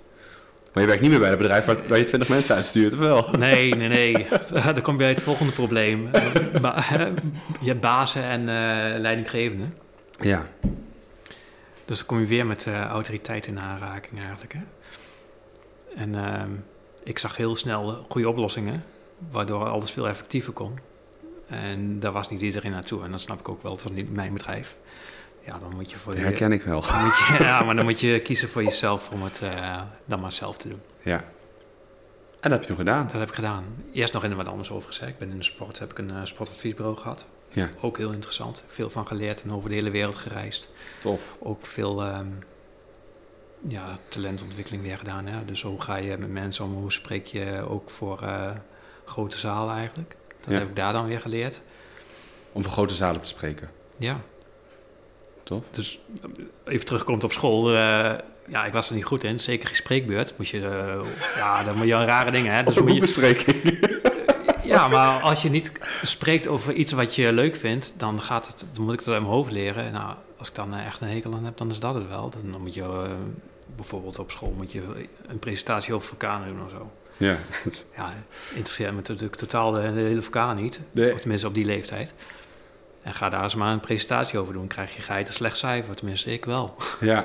Maar 0.78 0.86
je 0.86 0.92
werkt 0.92 1.08
niet 1.08 1.18
meer 1.18 1.28
bij 1.28 1.38
het 1.38 1.38
bedrijf 1.38 1.64
waar, 1.64 1.88
waar 1.88 1.98
je 1.98 2.04
20 2.04 2.28
mensen 2.28 2.54
uitstuurt, 2.54 2.92
of 2.92 2.98
wel? 2.98 3.26
Nee, 3.38 3.74
nee, 3.74 3.88
nee. 3.88 4.26
dan 4.74 4.80
kom 4.80 4.92
je 4.92 4.98
bij 4.98 5.08
het 5.08 5.22
volgende 5.22 5.52
probleem. 5.52 6.10
Ba- 6.60 6.84
je 7.60 7.68
hebt 7.68 7.80
bazen 7.80 8.22
en 8.22 8.40
eh, 8.40 9.00
leidinggevenden. 9.00 9.74
Ja. 10.20 10.46
Dus 11.84 11.98
dan 11.98 12.06
kom 12.06 12.20
je 12.20 12.26
weer 12.26 12.46
met 12.46 12.66
eh, 12.66 12.84
autoriteit 12.84 13.46
in 13.46 13.58
aanraking 13.60 14.20
eigenlijk. 14.20 14.52
Hè? 14.52 14.60
En 15.96 16.14
ehm, 16.14 16.50
ik 17.04 17.18
zag 17.18 17.36
heel 17.36 17.56
snel 17.56 18.06
goede 18.08 18.28
oplossingen, 18.28 18.84
waardoor 19.30 19.68
alles 19.68 19.90
veel 19.90 20.08
effectiever 20.08 20.52
kon. 20.52 20.78
En 21.46 22.00
daar 22.00 22.12
was 22.12 22.30
niet 22.30 22.40
iedereen 22.40 22.72
naartoe. 22.72 23.04
En 23.04 23.10
dan 23.10 23.20
snap 23.20 23.40
ik 23.40 23.48
ook 23.48 23.62
wel, 23.62 23.72
het 23.72 23.82
was 23.82 23.92
niet 23.92 24.12
mijn 24.12 24.32
bedrijf. 24.32 24.76
Ja, 25.48 25.58
dan 25.58 25.74
moet 25.76 25.90
je 25.90 25.96
voor 25.98 26.12
Dat 26.12 26.20
je... 26.20 26.26
herken 26.26 26.52
ik 26.52 26.62
wel. 26.62 26.82
je- 26.84 27.36
ja, 27.44 27.62
maar 27.62 27.74
dan 27.76 27.84
moet 27.84 28.00
je 28.00 28.20
kiezen 28.20 28.48
voor 28.48 28.62
jezelf 28.62 29.10
om 29.10 29.22
het 29.22 29.40
eh, 29.42 29.80
dan 30.04 30.20
maar 30.20 30.32
zelf 30.32 30.56
te 30.58 30.68
doen. 30.68 30.80
Ja. 31.02 31.24
En 32.40 32.50
dat 32.50 32.52
heb 32.52 32.60
je 32.60 32.66
toen 32.66 32.76
gedaan. 32.76 33.02
Dat 33.06 33.12
heb 33.12 33.28
ik 33.28 33.34
gedaan. 33.34 33.64
Eerst 33.92 34.12
nog 34.12 34.24
in 34.24 34.36
wat 34.36 34.48
anders 34.48 34.70
over 34.70 34.88
gezegd. 34.88 35.10
Ik 35.10 35.18
ben 35.18 35.30
in 35.30 35.36
de 35.38 35.44
sport, 35.44 35.78
heb 35.78 35.90
ik 35.90 35.98
een 35.98 36.10
eh, 36.10 36.20
sportadviesbureau 36.22 36.96
gehad. 36.96 37.24
Ja. 37.48 37.68
Ook 37.80 37.96
heel 37.96 38.10
interessant. 38.12 38.64
Veel 38.66 38.90
van 38.90 39.06
geleerd 39.06 39.42
en 39.42 39.52
over 39.52 39.68
de 39.68 39.74
hele 39.74 39.90
wereld 39.90 40.14
gereisd. 40.14 40.68
Tof. 41.00 41.36
Ook 41.38 41.66
veel, 41.66 42.02
ehm, 42.04 42.26
ja, 43.68 43.96
talentontwikkeling 44.08 44.82
weer 44.82 44.98
gedaan. 44.98 45.26
Hè? 45.26 45.44
Dus 45.44 45.62
hoe 45.62 45.80
ga 45.80 45.96
je 45.96 46.16
met 46.18 46.30
mensen 46.30 46.64
om? 46.64 46.72
Hoe 46.74 46.92
spreek 46.92 47.26
je 47.26 47.66
ook 47.68 47.90
voor 47.90 48.22
eh, 48.22 48.50
grote 49.04 49.38
zalen 49.38 49.74
eigenlijk? 49.74 50.16
Dat 50.40 50.52
Ja. 50.54 50.58
heb 50.58 50.68
ik 50.68 50.76
daar 50.76 50.92
dan 50.92 51.06
weer 51.06 51.20
geleerd. 51.20 51.60
Om 52.52 52.62
voor 52.62 52.72
grote 52.72 52.94
zalen 52.94 53.20
te 53.20 53.28
spreken. 53.28 53.70
Ja. 53.98 54.20
Tof. 55.48 55.62
Dus 55.70 55.98
eh, 56.22 56.72
even 56.72 56.86
terugkomt 56.86 57.24
op 57.24 57.32
school. 57.32 57.68
eh, 57.68 58.14
ja, 58.48 58.64
ik 58.64 58.72
was 58.72 58.88
er 58.88 58.94
niet 58.94 59.04
goed 59.04 59.24
in. 59.24 59.40
Zeker 59.40 59.66
geen 59.66 59.76
spreekbeurt. 59.76 60.34
Moest 60.36 60.50
je, 60.50 60.66
eh, 60.66 61.10
ja, 61.36 61.64
dan 61.64 61.76
moet 61.76 61.86
je 61.86 62.04
rare 62.04 62.30
dingen. 62.30 62.54
Hè? 62.54 62.62
Dus 62.62 62.76
een 62.76 62.84
moet 62.84 62.92
je, 62.92 62.98
boekbespreking. 62.98 63.78
ja, 64.62 64.88
maar 64.88 65.20
als 65.20 65.42
je 65.42 65.50
niet 65.50 65.72
spreekt 66.02 66.46
over 66.46 66.72
iets 66.72 66.92
wat 66.92 67.14
je 67.14 67.32
leuk 67.32 67.56
vindt, 67.56 67.94
dan, 67.96 68.22
gaat 68.22 68.46
het, 68.46 68.64
dan 68.72 68.84
moet 68.84 68.92
ik 68.92 68.98
het 68.98 69.08
uit 69.08 69.20
mijn 69.20 69.32
hoofd 69.32 69.52
leren. 69.52 69.92
Nou, 69.92 70.14
als 70.38 70.48
ik 70.48 70.54
dan 70.54 70.74
echt 70.74 71.00
een 71.00 71.08
hekel 71.08 71.34
aan 71.34 71.44
heb, 71.44 71.56
dan 71.56 71.70
is 71.70 71.78
dat 71.78 71.94
het 71.94 72.08
wel. 72.08 72.30
Dan, 72.30 72.60
moet 72.60 72.74
je 72.74 73.06
bijvoorbeeld 73.76 74.18
op 74.18 74.30
school 74.30 74.54
moet 74.56 74.72
je 74.72 74.82
een 75.28 75.38
presentatie 75.38 75.94
over 75.94 76.08
vulkanen 76.08 76.48
doen 76.48 76.64
of 76.64 76.70
zo. 76.70 76.90
ja. 77.16 77.36
Ja, 77.96 78.12
interesseert 78.48 78.90
me 78.90 78.96
natuurlijk 78.96 79.36
totaal 79.36 79.70
de, 79.70 79.80
de 79.80 80.00
hele 80.00 80.22
vulkaan 80.22 80.56
niet. 80.56 80.80
Nee. 80.92 81.12
Of 81.12 81.20
tenminste 81.20 81.46
op 81.46 81.54
die 81.54 81.64
leeftijd. 81.64 82.14
En 83.08 83.14
ga 83.14 83.28
daar 83.28 83.42
eens 83.42 83.54
maar 83.54 83.72
een 83.72 83.80
presentatie 83.80 84.38
over 84.38 84.52
doen. 84.52 84.66
Krijg 84.66 84.96
je 84.96 85.02
geit 85.02 85.26
een 85.28 85.32
slecht 85.34 85.56
cijfer, 85.56 85.94
tenminste 85.96 86.32
ik 86.32 86.44
wel. 86.44 86.74
ja. 87.00 87.24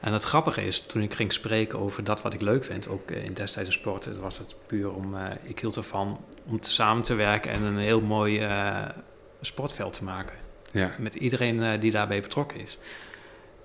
En 0.00 0.12
het 0.12 0.22
grappige 0.22 0.66
is, 0.66 0.80
toen 0.80 1.02
ik 1.02 1.14
ging 1.14 1.32
spreken 1.32 1.78
over 1.78 2.04
dat 2.04 2.22
wat 2.22 2.34
ik 2.34 2.40
leuk 2.40 2.64
vind, 2.64 2.88
ook 2.88 3.10
eh, 3.10 3.24
in 3.24 3.34
destijds 3.34 3.68
in 3.68 3.74
sport, 3.74 4.16
was 4.18 4.38
het 4.38 4.54
puur 4.66 4.92
om, 4.92 5.16
eh, 5.16 5.30
ik 5.42 5.58
hield 5.60 5.76
ervan 5.76 6.24
om 6.46 6.60
te 6.60 6.70
samen 6.70 7.02
te 7.02 7.14
werken 7.14 7.50
en 7.50 7.62
een 7.62 7.78
heel 7.78 8.00
mooi 8.00 8.38
eh, 8.40 8.82
sportveld 9.40 9.92
te 9.92 10.04
maken. 10.04 10.36
Ja. 10.72 10.94
Met 10.98 11.14
iedereen 11.14 11.62
eh, 11.62 11.80
die 11.80 11.90
daarbij 11.90 12.20
betrokken 12.20 12.60
is. 12.60 12.78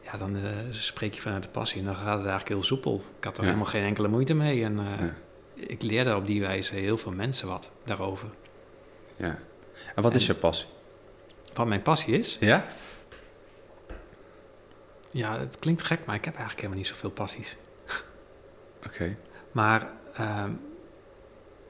Ja, 0.01 0.17
dan 0.17 0.35
eh, 0.35 0.41
spreek 0.69 1.13
je 1.13 1.21
vanuit 1.21 1.43
de 1.43 1.49
passie 1.49 1.79
en 1.79 1.85
dan 1.85 1.95
gaat 1.95 2.05
het 2.05 2.27
eigenlijk 2.27 2.47
heel 2.47 2.63
soepel. 2.63 3.03
Ik 3.17 3.23
had 3.23 3.37
er 3.37 3.43
Ja. 3.43 3.49
helemaal 3.49 3.69
geen 3.71 3.83
enkele 3.83 4.07
moeite 4.07 4.33
mee 4.33 4.63
en 4.63 4.79
eh, 4.79 4.85
Ja. 4.99 5.13
ik 5.67 5.81
leerde 5.81 6.15
op 6.15 6.25
die 6.25 6.41
wijze 6.41 6.75
heel 6.75 6.97
veel 6.97 7.11
mensen 7.11 7.47
wat 7.47 7.69
daarover. 7.85 8.27
ja. 9.15 9.37
En 9.95 10.03
wat 10.03 10.15
is 10.15 10.25
je 10.25 10.33
passie? 10.33 10.67
Wat 11.57 11.67
mijn 11.67 11.81
passie 11.81 12.17
is, 12.17 12.37
Ja? 12.39 12.65
ja, 15.11 15.39
het 15.39 15.59
klinkt 15.59 15.81
gek, 15.81 16.05
maar 16.05 16.15
ik 16.15 16.25
heb 16.25 16.33
eigenlijk 16.35 16.61
helemaal 16.61 16.83
niet 16.83 16.87
zoveel 16.93 17.11
passies. 17.11 17.57
Oké. 18.87 19.15
Maar 19.51 19.89
ehm, 20.13 20.51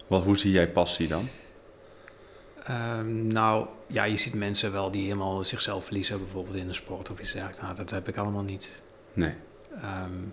Wat, 0.07 0.23
hoe 0.23 0.37
zie 0.37 0.51
jij 0.51 0.69
passie 0.71 1.07
dan? 1.07 1.27
Ehm, 2.63 3.27
nou, 3.27 3.67
ja, 3.87 4.03
je 4.03 4.17
ziet 4.17 4.33
mensen 4.33 4.71
wel 4.71 4.91
die 4.91 5.03
helemaal 5.03 5.43
zichzelf 5.43 5.85
verliezen, 5.85 6.17
bijvoorbeeld 6.19 6.55
in 6.55 6.67
een 6.67 6.75
sport 6.75 7.09
of 7.09 7.19
iets 7.19 7.31
dergelijks. 7.31 7.61
Nou, 7.61 7.75
dat 7.75 7.89
heb 7.89 8.07
ik 8.07 8.17
allemaal 8.17 8.43
niet. 8.43 8.69
Nee. 9.13 9.33
Ehm, 9.81 10.23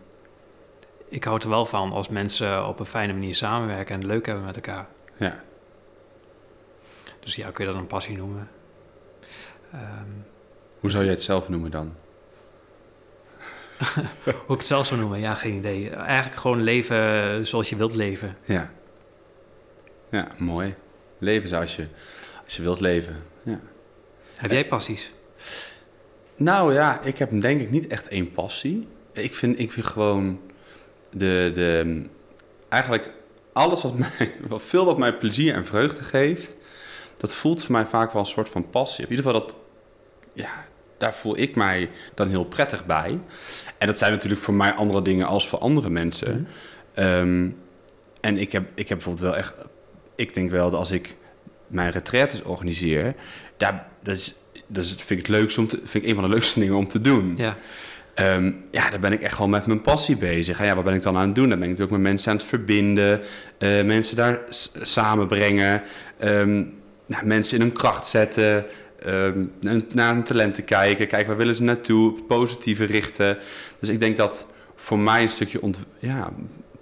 ik 1.08 1.24
hou 1.24 1.40
er 1.42 1.48
wel 1.48 1.66
van 1.66 1.92
als 1.92 2.08
mensen 2.08 2.66
op 2.66 2.80
een 2.80 2.86
fijne 2.86 3.12
manier 3.12 3.34
samenwerken 3.34 3.94
en 3.94 4.00
het 4.00 4.10
leuk 4.10 4.26
hebben 4.26 4.44
met 4.44 4.56
elkaar. 4.56 4.86
Ja. 5.16 5.42
Dus 7.20 7.36
ja, 7.36 7.50
kun 7.50 7.66
je 7.66 7.72
dat 7.72 7.80
een 7.80 7.86
passie 7.86 8.16
noemen. 8.16 8.48
Ehm, 9.74 10.08
Hoe 10.80 10.90
zou 10.90 11.04
jij 11.04 11.12
het 11.12 11.22
zelf 11.22 11.48
noemen 11.48 11.70
dan? 11.70 11.94
hoe 14.24 14.32
ik 14.34 14.58
het 14.58 14.66
zelf 14.66 14.86
zou 14.86 15.00
noemen, 15.00 15.20
ja, 15.20 15.34
geen 15.34 15.54
idee. 15.54 15.90
Eigenlijk 15.90 16.40
gewoon 16.40 16.62
leven 16.62 17.46
zoals 17.46 17.68
je 17.68 17.76
wilt 17.76 17.94
leven. 17.94 18.36
Ja. 18.44 18.72
Ja, 20.10 20.28
mooi. 20.38 20.74
Leven 21.18 21.48
zoals 21.48 21.76
je, 21.76 21.86
als 22.44 22.56
je 22.56 22.62
wilt 22.62 22.80
leven. 22.80 23.22
Ja. 23.42 23.60
Heb 24.36 24.50
jij 24.50 24.66
passies? 24.66 25.12
Nou 26.36 26.72
ja, 26.72 27.00
ik 27.02 27.18
heb 27.18 27.40
denk 27.40 27.60
ik 27.60 27.70
niet 27.70 27.86
echt 27.86 28.08
één 28.08 28.30
passie. 28.30 28.88
Ik 29.12 29.34
vind, 29.34 29.58
ik 29.58 29.72
vind 29.72 29.86
gewoon 29.86 30.40
de, 31.10 31.52
de, 31.54 32.02
eigenlijk 32.68 33.14
alles 33.52 33.82
wat 33.82 33.98
mij, 33.98 34.32
wat 34.48 34.62
veel 34.62 34.84
wat 34.84 34.98
mij 34.98 35.16
plezier 35.16 35.54
en 35.54 35.66
vreugde 35.66 36.02
geeft, 36.02 36.56
dat 37.16 37.34
voelt 37.34 37.62
voor 37.62 37.72
mij 37.72 37.86
vaak 37.86 38.12
wel 38.12 38.22
een 38.22 38.28
soort 38.28 38.48
van 38.48 38.70
passie. 38.70 39.04
In 39.04 39.10
ieder 39.10 39.24
geval 39.24 39.40
dat, 39.40 39.54
ja, 40.34 40.66
daar 40.98 41.14
voel 41.14 41.38
ik 41.38 41.56
mij 41.56 41.90
dan 42.14 42.28
heel 42.28 42.44
prettig 42.44 42.86
bij. 42.86 43.20
En 43.78 43.86
dat 43.86 43.98
zijn 43.98 44.12
natuurlijk 44.12 44.40
voor 44.40 44.54
mij 44.54 44.72
andere 44.72 45.02
dingen 45.02 45.26
als 45.26 45.48
voor 45.48 45.58
andere 45.58 45.90
mensen. 45.90 46.40
Mhm. 46.40 47.06
Ehm, 47.06 47.50
en 48.20 48.38
ik 48.38 48.52
heb, 48.52 48.64
ik 48.74 48.88
heb 48.88 48.98
bijvoorbeeld 48.98 49.26
wel 49.26 49.36
echt, 49.36 49.54
ik 50.14 50.34
denk 50.34 50.50
wel 50.50 50.70
dat 50.70 50.78
als 50.78 50.90
ik 50.90 51.16
mijn 51.66 51.90
retraites 51.90 52.42
organiseer, 52.42 53.14
daar, 53.56 53.86
dat 54.02 54.16
is, 54.16 54.34
dat 54.66 54.84
is, 54.84 54.90
vind 54.90 55.10
ik 55.10 55.26
het 55.26 55.28
leukste 55.28 55.60
om 55.60 55.66
te, 55.66 55.80
vind 55.84 56.04
ik 56.04 56.10
een 56.10 56.14
van 56.14 56.24
de 56.24 56.30
leukste 56.30 56.60
dingen 56.60 56.76
om 56.76 56.88
te 56.88 57.00
doen. 57.00 57.34
Ja, 57.36 57.56
Ehm, 58.14 58.52
ja, 58.70 58.90
daar 58.90 59.00
ben 59.00 59.12
ik 59.12 59.22
echt 59.22 59.38
wel 59.38 59.48
met 59.48 59.66
mijn 59.66 59.80
passie 59.80 60.16
bezig. 60.16 60.58
En 60.58 60.66
ja, 60.66 60.74
wat 60.74 60.84
ben 60.84 60.94
ik 60.94 61.02
dan 61.02 61.16
aan 61.16 61.26
het 61.26 61.34
doen? 61.34 61.48
Dan 61.48 61.58
ben 61.58 61.68
ik 61.68 61.78
natuurlijk 61.78 62.02
met 62.02 62.10
mensen 62.10 62.30
aan 62.30 62.36
het 62.36 62.46
verbinden, 62.46 63.20
eh, 63.58 63.82
mensen 63.82 64.16
daar 64.16 64.40
samenbrengen, 64.82 65.82
ehm, 66.18 66.64
nou, 67.06 67.24
mensen 67.24 67.56
in 67.56 67.62
hun 67.62 67.72
kracht 67.72 68.06
zetten, 68.06 68.64
n- 69.10 69.86
naar 69.92 70.12
hun 70.14 70.22
talenten 70.22 70.64
kijken, 70.64 71.06
kijken 71.06 71.28
waar 71.28 71.36
willen 71.36 71.54
ze 71.54 71.62
naartoe, 71.62 72.22
positieve 72.22 72.84
richten. 72.84 73.38
Dus 73.78 73.88
ik 73.88 74.00
denk 74.00 74.16
dat 74.16 74.48
voor 74.76 74.98
mij 74.98 75.22
een 75.22 75.28
stukje 75.28 75.60
ja, 75.98 76.32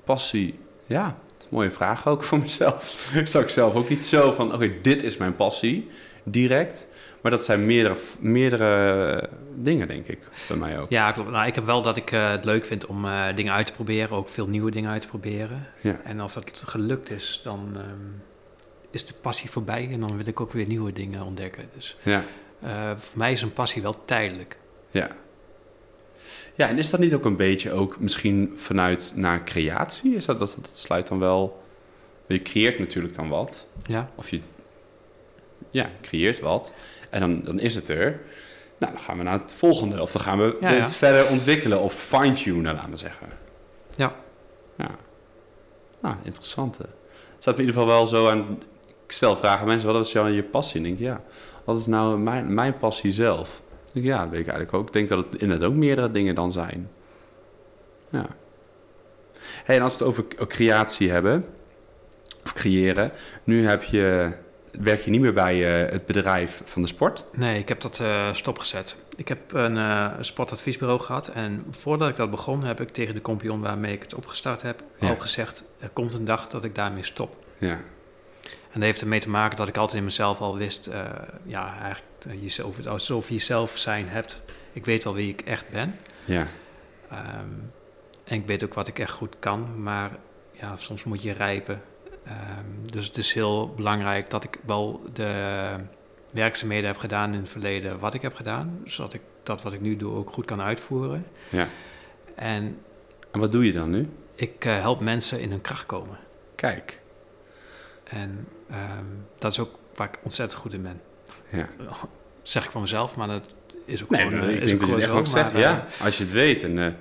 passie, 0.05 0.59
ja, 0.87 1.05
dat 1.05 1.35
is 1.39 1.45
een 1.45 1.49
mooie 1.51 1.71
vraag 1.71 2.07
ook 2.07 2.23
voor 2.23 2.39
mezelf. 2.39 3.11
Zou 3.25 3.45
ik 3.45 3.51
zelf 3.51 3.75
ook 3.75 3.89
niet 3.89 4.05
zo 4.05 4.33
van, 4.33 4.55
oké, 4.55 4.73
dit 4.83 5.03
is 5.03 5.17
mijn 5.17 5.37
passie, 5.37 5.89
direct. 6.25 6.89
Maar 7.23 7.31
dat 7.33 7.45
zijn 7.45 7.67
meerdere, 7.67 7.97
meerdere 8.19 9.29
dingen, 9.57 9.89
denk 9.89 10.07
ik, 10.07 10.19
bij 10.49 10.57
mij 10.57 10.79
ook. 10.81 10.91
ja 10.91 11.13
klopt. 11.13 11.31
Nou, 11.31 11.47
ik 11.47 11.55
heb 11.55 11.65
wel 11.65 11.83
dat 11.83 11.97
ik 11.97 12.11
eh, 12.13 12.31
het 12.31 12.45
leuk 12.45 12.65
vind 12.65 12.87
om 12.87 13.05
eh, 13.05 13.25
dingen 13.35 13.53
uit 13.53 13.67
te 13.67 13.73
proberen, 13.73 14.17
ook 14.17 14.29
veel 14.29 14.47
nieuwe 14.49 14.71
dingen 14.71 14.91
uit 14.91 15.03
te 15.03 15.09
proberen. 15.09 15.67
Ja. 15.81 16.01
En 16.05 16.21
als 16.21 16.35
dat 16.35 16.63
gelukt 16.65 17.11
is, 17.11 17.41
dan 17.43 17.69
ehm, 17.75 17.87
is 18.93 19.07
de 19.07 19.15
passie 19.21 19.51
voorbij 19.51 19.89
en 19.93 20.01
dan 20.01 20.17
wil 20.17 20.27
ik 20.27 20.41
ook 20.41 20.53
weer 20.53 20.67
nieuwe 20.67 20.93
dingen 20.93 21.23
ontdekken. 21.23 21.69
Dus 21.75 21.97
Ja, 22.03 22.25
eh, 22.61 22.91
voor 22.97 23.19
mij 23.19 23.33
is 23.33 23.43
een 23.43 23.53
passie 23.53 23.83
wel 23.83 24.05
tijdelijk. 24.05 24.57
ja. 24.91 25.09
Ja, 26.55 26.69
en 26.69 26.79
is 26.79 26.91
dat 26.91 27.01
niet 27.01 27.15
ook 27.15 27.25
een 27.25 27.37
beetje 27.37 27.73
ook 27.73 28.01
misschien 28.01 28.53
vanuit 28.57 29.13
naar 29.17 29.45
creatie? 29.45 30.15
Is 30.15 30.25
dat, 30.25 30.39
dat, 30.39 30.57
dat 30.61 30.77
sluit 30.77 31.07
dan 31.09 31.19
wel... 31.19 31.63
Je 32.27 32.43
creëert 32.43 32.79
natuurlijk 32.79 33.15
dan 33.15 33.29
wat. 33.29 33.67
Ja, 33.83 34.11
Of 34.15 34.29
je 34.31 34.41
ja, 35.71 35.91
creëert 36.01 36.41
wat. 36.41 36.75
En 37.11 37.21
dan, 37.21 37.43
dan 37.45 37.59
is 37.61 37.75
het 37.75 37.89
er. 37.89 38.21
Nou, 38.79 38.93
dan 38.93 39.01
gaan 39.03 39.17
we 39.17 39.23
naar 39.23 39.41
het 39.41 39.55
volgende. 39.55 40.03
Of 40.03 40.13
dan 40.13 40.23
gaan 40.23 40.39
we 40.39 40.57
Ja, 40.61 40.69
het 40.69 40.91
ja. 40.91 40.97
verder 40.97 41.29
ontwikkelen. 41.29 41.81
Of 41.81 41.95
fine-tunen, 41.95 42.75
laten 42.75 42.91
we 42.91 42.97
zeggen. 42.97 43.29
Ja. 43.97 44.15
Ja. 44.77 44.91
Nou, 46.01 46.17
interessant. 46.23 46.79
hè. 46.79 46.85
Het 46.85 47.43
staat 47.43 47.55
in 47.55 47.61
ieder 47.61 47.75
geval 47.75 47.89
wel 47.97 48.07
zo 48.07 48.29
aan... 48.29 48.63
Ik 49.13 49.19
stel 49.19 49.37
vragen 49.37 49.61
aan 49.61 49.67
mensen, 49.67 49.93
wat 49.93 50.07
is 50.07 50.13
jou 50.13 50.31
je 50.31 50.43
passie? 50.43 50.81
En 50.81 50.87
ik 50.87 50.99
denk, 50.99 51.11
ja, 51.11 51.21
wat 51.65 51.79
is 51.79 51.87
nou 51.87 52.19
mijn, 52.19 52.55
mijn 52.55 52.77
passie 52.77 53.11
zelf? 53.11 53.63
Ik 53.87 53.93
denk, 53.93 54.07
ja, 54.07 54.19
dat 54.23 54.31
weet 54.31 54.41
ik 54.41 54.47
eigenlijk 54.47 54.77
ook. 54.77 54.87
Ik 54.87 54.93
denk 54.93 55.09
dat 55.09 55.25
het 55.25 55.43
inderdaad 55.43 55.69
ook 55.69 55.75
meerdere 55.75 56.11
dingen 56.11 56.35
dan 56.35 56.53
zijn. 56.53 56.91
Ja. 58.09 58.27
Hey, 59.65 59.77
en 59.77 59.83
als 59.83 59.93
we 59.93 60.05
het 60.05 60.09
over 60.09 60.25
k- 60.25 60.47
creatie 60.49 61.11
hebben, 61.11 61.45
of 62.45 62.53
creëren. 62.53 63.13
Nu 63.45 63.67
heb 63.67 63.83
je, 63.83 64.33
werk 64.81 65.01
je 65.01 65.11
niet 65.11 65.21
meer 65.21 65.33
bij 65.33 65.85
eh, 65.85 65.93
het 65.93 66.07
bedrijf 66.07 66.63
van 66.65 66.83
de 66.83 66.89
sport. 66.89 67.25
nee, 67.33 67.59
ik 67.59 67.69
heb 67.69 67.81
dat 67.81 68.01
eh, 68.01 68.33
stopgezet. 68.33 68.97
Ik 69.17 69.29
heb 69.29 69.53
een 69.53 69.77
eh, 69.77 70.11
sportadviesbureau 70.21 71.01
gehad 71.01 71.29
en 71.29 71.65
voordat 71.71 72.09
ik 72.09 72.17
dat 72.17 72.31
begon 72.31 72.65
heb 72.65 72.81
ik 72.81 72.89
tegen 72.89 73.15
de 73.15 73.21
kompion 73.21 73.61
waarmee 73.61 73.93
ik 73.93 74.03
het 74.03 74.15
opgestart 74.15 74.63
heb 74.63 74.83
Ja. 74.99 75.09
al 75.09 75.17
gezegd, 75.21 75.65
er 75.79 75.89
komt 75.93 76.15
een 76.15 76.25
dag 76.25 76.49
dat 76.49 76.65
ik 76.65 76.75
daarmee 76.75 77.05
stop. 77.05 77.37
Ja, 77.59 77.79
dat 78.73 78.83
heeft 78.83 79.01
ermee 79.01 79.21
te 79.21 79.31
maken 79.31 79.57
dat 79.57 79.69
ik 79.69 79.77
altijd 79.77 79.99
in 79.99 80.05
mezelf 80.05 80.41
al 80.41 80.57
wist, 80.57 80.87
eh, 80.87 81.05
ja, 81.45 81.79
eigenlijk 81.81 82.05
eh, 82.29 82.43
jezelf, 82.43 82.87
alsof 82.87 83.29
je 83.29 83.35
jezelf 83.35 83.79
zijn 83.79 84.09
hebt. 84.09 84.41
Ik 84.73 84.85
weet 84.85 85.07
al 85.07 85.15
wie 85.15 85.29
ik 85.29 85.41
echt 85.41 85.69
ben. 85.71 85.97
ja, 86.25 86.47
Ehm, 87.11 87.49
en 88.25 88.37
ik 88.37 88.47
weet 88.47 88.65
ook 88.65 88.75
wat 88.75 88.89
ik 88.89 88.99
echt 88.99 89.11
goed 89.13 89.37
kan, 89.39 89.83
maar 89.83 90.11
ja, 90.53 90.77
soms 90.77 91.05
moet 91.05 91.23
je 91.23 91.33
rijpen. 91.33 91.83
Ehm, 92.25 92.91
dus 92.93 93.07
het 93.07 93.17
is 93.17 93.33
heel 93.33 93.75
belangrijk 93.77 94.31
dat 94.31 94.45
ik 94.45 94.59
wel 94.67 95.03
de 95.13 95.75
werkzaamheden 96.33 96.87
heb 96.87 96.97
gedaan 96.97 97.33
in 97.35 97.41
het 97.41 97.49
verleden 97.49 97.99
wat 97.99 98.15
ik 98.15 98.23
heb 98.23 98.35
gedaan, 98.35 98.81
zodat 98.85 99.15
ik 99.15 99.21
dat 99.43 99.63
wat 99.63 99.73
ik 99.73 99.81
nu 99.81 99.97
doe 99.97 100.15
ook 100.15 100.31
goed 100.31 100.45
kan 100.45 100.61
uitvoeren. 100.61 101.27
ja. 101.49 101.67
En 102.35 102.79
En 103.31 103.41
wat 103.41 103.53
doe 103.53 103.67
je 103.67 103.73
dan 103.73 103.91
nu? 103.91 104.09
ik 104.35 104.65
eh, 104.65 104.79
help 104.81 105.01
mensen 105.01 105.41
in 105.41 105.51
hun 105.51 105.61
kracht 105.61 105.87
komen. 105.87 106.19
Kijk. 106.55 107.01
En 108.05 108.49
ehm, 108.73 109.05
dat 109.39 109.53
is 109.53 109.59
ook 109.59 109.79
waar 109.95 110.09
ik 110.09 110.19
ontzettend 110.23 110.61
goed 110.61 110.73
in 110.73 110.83
ben. 110.83 111.01
Ja. 111.49 111.69
Zeg 112.43 112.65
ik 112.65 112.71
van 112.71 112.81
mezelf, 112.81 113.17
maar 113.17 113.29
dat 113.29 113.47
is 113.85 114.03
ook 114.03 114.11
Nee, 114.11 114.21
gewoon, 114.21 114.39
nee, 114.39 114.49
eh, 114.49 114.55
ik 114.57 114.65
denk 114.67 114.81
dat 114.81 114.89
je 114.89 114.95
het 114.97 115.35
echt 115.35 115.53
Ja, 115.53 115.87
eh, 115.99 116.05
als 116.05 116.17
je 116.17 116.23
het 116.25 116.33
weet. 116.33 116.63
En, 116.63 116.79
eh, 116.79 116.93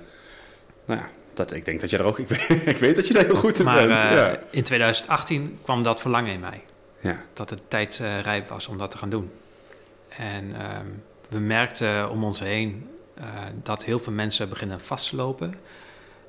nou 0.84 1.00
ja, 1.00 1.08
dat, 1.32 1.52
ik 1.52 1.64
denk 1.64 1.80
dat 1.80 1.90
je 1.90 1.98
er 1.98 2.04
ook... 2.04 2.18
Ik 2.24 2.28
weet, 2.28 2.66
ik 2.66 2.76
weet 2.76 2.96
dat 2.96 3.06
je 3.08 3.14
daar 3.14 3.24
heel 3.24 3.34
goed 3.34 3.58
in 3.58 3.64
Maar 3.64 3.86
bent. 3.86 4.00
ja. 4.00 4.38
in 4.50 4.62
2018 4.62 5.58
kwam 5.62 5.82
dat 5.82 6.00
verlangen 6.00 6.32
in 6.32 6.40
mij. 6.40 6.62
Ja. 7.00 7.16
Dat 7.32 7.50
het 7.50 7.60
tijd 7.68 7.96
rijp 8.22 8.48
was 8.48 8.66
om 8.66 8.78
dat 8.78 8.90
te 8.90 8.98
gaan 8.98 9.10
doen. 9.10 9.30
En 10.08 10.54
ehm, 10.54 10.86
we 11.28 11.38
merkten 11.38 12.10
om 12.10 12.24
ons 12.24 12.40
heen 12.40 12.88
dat 13.62 13.84
heel 13.84 13.98
veel 13.98 14.12
mensen 14.12 14.48
beginnen 14.48 14.80
vast 14.80 15.08
te 15.08 15.16
lopen. 15.16 15.54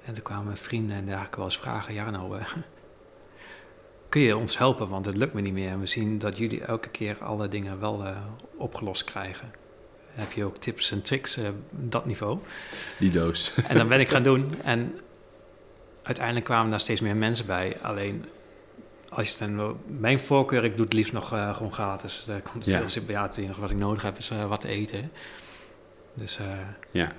En 0.06 0.14
toen 0.14 0.24
kwamen 0.24 0.58
vrienden 0.58 0.98
en 0.98 1.06
daar 1.06 1.28
wel 1.36 1.46
eens 1.46 1.58
vragen: 1.58 1.94
ja, 1.94 2.10
nou, 2.10 2.38
eh, 2.38 2.46
kun 4.14 4.22
je 4.22 4.38
ons 4.38 4.58
helpen? 4.58 4.90
Want 4.90 5.06
het 5.06 5.18
lukt 5.18 5.34
me 5.34 5.42
niet 5.42 5.54
meer. 5.54 5.70
En 5.70 5.80
we 5.80 5.86
zien 5.86 6.20
dat 6.20 6.38
jullie 6.38 6.64
elke 6.64 6.90
keer 6.90 7.18
alle 7.24 7.48
dingen 7.48 7.80
wel 7.80 8.06
eh, 8.06 8.18
opgelost 8.58 9.04
krijgen. 9.04 9.52
Heb 10.08 10.32
je 10.32 10.46
ook 10.46 10.58
tips 10.58 10.92
en 10.92 11.02
tricks 11.02 11.38
eh, 11.38 11.50
dat 11.70 12.06
niveau? 12.06 12.40
Die 13.00 13.12
doos. 13.12 13.54
En 13.70 13.78
dan 13.78 13.88
ben 13.88 14.00
ik 14.00 14.10
gaan 14.10 14.24
doen. 14.24 14.62
En 14.62 15.00
uiteindelijk 16.04 16.46
kwamen 16.46 16.70
daar 16.72 16.80
steeds 16.80 17.02
meer 17.02 17.16
mensen 17.16 17.46
bij. 17.46 17.78
Alleen, 17.82 18.26
als 19.10 19.38
je 19.38 19.48
dan, 19.48 19.78
mijn 19.86 20.20
voorkeur, 20.20 20.64
ik 20.64 20.76
doe 20.78 20.86
het 20.86 20.94
liefst 20.94 21.14
nog 21.14 21.34
eh, 21.34 21.56
gewoon 21.56 21.74
gratis. 21.74 22.24
Daar 22.26 22.42
komt 22.42 22.66
Ja. 22.66 22.84
heel 22.86 23.04
ja, 23.08 23.24
het 23.24 23.38
enige 23.38 23.62
wat 23.62 23.70
ik 23.70 23.78
nodig 23.78 24.02
heb 24.02 24.18
is 24.18 24.32
wat 24.48 24.62
te 24.62 24.68
eten. 24.68 25.12
Dus, 26.14 26.40
Ja, 26.92 27.12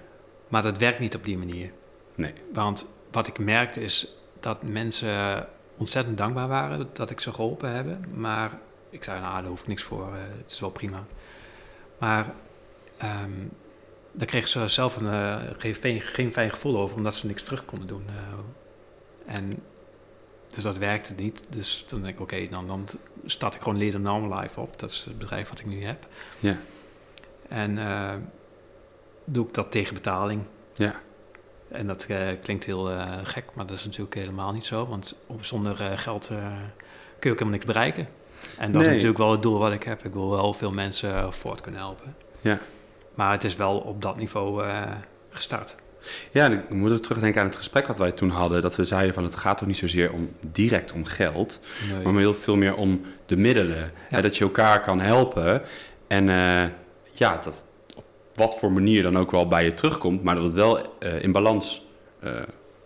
maar 0.48 0.62
dat 0.62 0.78
werkt 0.78 0.98
niet 0.98 1.14
op 1.14 1.24
die 1.24 1.38
manier. 1.38 1.70
nee. 2.14 2.32
Want 2.52 2.86
wat 3.10 3.26
ik 3.26 3.38
merkte 3.38 3.80
is 3.80 4.16
dat 4.40 4.62
mensen 4.62 5.46
ontzettend 5.76 6.18
dankbaar 6.18 6.48
waren 6.48 6.88
dat 6.92 7.10
ik 7.10 7.20
ze 7.20 7.32
geholpen 7.32 7.70
heb. 7.74 7.86
Maar 8.14 8.58
ik 8.90 9.04
zei, 9.04 9.20
nou, 9.20 9.34
daar 9.40 9.44
hoeft 9.50 9.66
niks 9.66 9.82
voor, 9.82 10.06
eh, 10.06 10.20
het 10.42 10.50
is 10.50 10.60
wel 10.60 10.70
prima. 10.70 11.04
Maar 11.98 12.34
ehm 12.96 13.30
daar 14.16 14.26
kregen 14.26 14.48
ze 14.48 14.68
zelf 14.68 14.96
een, 14.96 15.10
eh, 15.12 15.36
geen, 15.58 15.74
fijn- 15.74 16.00
geen 16.00 16.32
fijn 16.32 16.50
gevoel 16.50 16.78
over, 16.78 16.96
omdat 16.96 17.14
ze 17.14 17.26
niks 17.26 17.42
terug 17.42 17.64
konden 17.64 17.86
doen. 17.88 18.04
eh. 18.08 19.34
en 19.36 19.50
dus 20.54 20.62
dat 20.62 20.78
werkte 20.78 21.14
niet. 21.14 21.42
Dus 21.48 21.84
toen 21.88 22.02
denk 22.02 22.14
ik, 22.14 22.20
oké, 22.20 22.48
dan, 22.48 22.66
dan 22.66 22.86
start 23.24 23.54
ik 23.54 23.60
gewoon 23.62 23.78
Leader 23.78 24.00
Normal 24.00 24.38
Life 24.40 24.60
op. 24.60 24.78
Dat 24.78 24.90
is 24.90 25.02
het 25.04 25.18
bedrijf 25.18 25.48
wat 25.48 25.58
ik 25.58 25.66
nu 25.66 25.84
heb. 25.84 26.06
Ja. 26.40 26.56
En 27.48 27.78
doe 29.24 29.46
ik 29.46 29.54
dat 29.54 29.70
tegen 29.70 29.94
betaling. 29.94 30.42
Ja. 30.74 30.94
En 31.74 31.86
dat 31.86 32.04
eh, 32.08 32.18
klinkt 32.42 32.64
heel 32.64 32.90
eh, 32.90 33.06
gek, 33.22 33.44
maar 33.54 33.66
dat 33.66 33.76
is 33.76 33.84
natuurlijk 33.84 34.14
helemaal 34.14 34.52
niet 34.52 34.64
zo. 34.64 34.86
Want 34.86 35.16
zonder 35.40 35.80
eh, 35.80 35.98
geld 35.98 36.26
kun 36.26 36.36
je 37.20 37.30
ook 37.30 37.38
helemaal 37.38 37.48
niks 37.50 37.64
bereiken. 37.64 38.08
En 38.58 38.72
dat 38.72 38.80
Nee. 38.80 38.90
is 38.90 38.94
natuurlijk 38.94 39.18
wel 39.18 39.30
het 39.30 39.42
doel 39.42 39.58
wat 39.58 39.72
ik 39.72 39.82
heb. 39.82 40.04
Ik 40.04 40.12
wil 40.12 40.30
wel 40.30 40.52
veel 40.52 40.70
mensen 40.70 41.32
voort 41.32 41.60
kunnen 41.60 41.80
helpen. 41.80 42.16
Ja. 42.40 42.58
Maar 43.14 43.32
het 43.32 43.44
is 43.44 43.56
wel 43.56 43.78
op 43.78 44.02
dat 44.02 44.16
niveau 44.16 44.64
gestart. 45.30 45.74
Ja, 46.30 46.44
en 46.44 46.52
ik 46.52 46.70
moet 46.70 46.92
ook 46.92 46.98
terugdenken 46.98 47.40
aan 47.40 47.46
het 47.46 47.56
gesprek 47.56 47.86
wat 47.86 47.98
wij 47.98 48.12
toen 48.12 48.30
hadden. 48.30 48.62
Dat 48.62 48.76
we 48.76 48.84
zeiden 48.84 49.14
van 49.14 49.24
het 49.24 49.34
gaat 49.34 49.58
toch 49.58 49.66
niet 49.68 49.76
zozeer 49.76 50.12
om 50.12 50.32
direct 50.40 50.92
om 50.92 51.04
geld. 51.04 51.60
Nee. 51.92 52.04
Maar 52.04 52.20
heel 52.22 52.34
veel 52.34 52.56
meer 52.56 52.74
om 52.74 53.00
de 53.26 53.36
middelen. 53.36 53.92
Hè, 53.94 54.22
dat 54.22 54.36
je 54.36 54.44
elkaar 54.44 54.80
kan 54.80 55.00
helpen. 55.00 55.62
En 56.06 56.26
ja, 57.12 57.40
dat 57.44 57.66
wat 58.34 58.58
voor 58.58 58.72
manier 58.72 59.02
dan 59.02 59.18
ook 59.18 59.30
wel 59.30 59.48
bij 59.48 59.64
je 59.64 59.74
terugkomt. 59.74 60.22
Maar 60.22 60.34
dat 60.34 60.44
het 60.44 60.52
wel 60.54 60.98
eh, 60.98 61.22
in 61.22 61.32
balans 61.32 61.82
eh, 62.20 62.32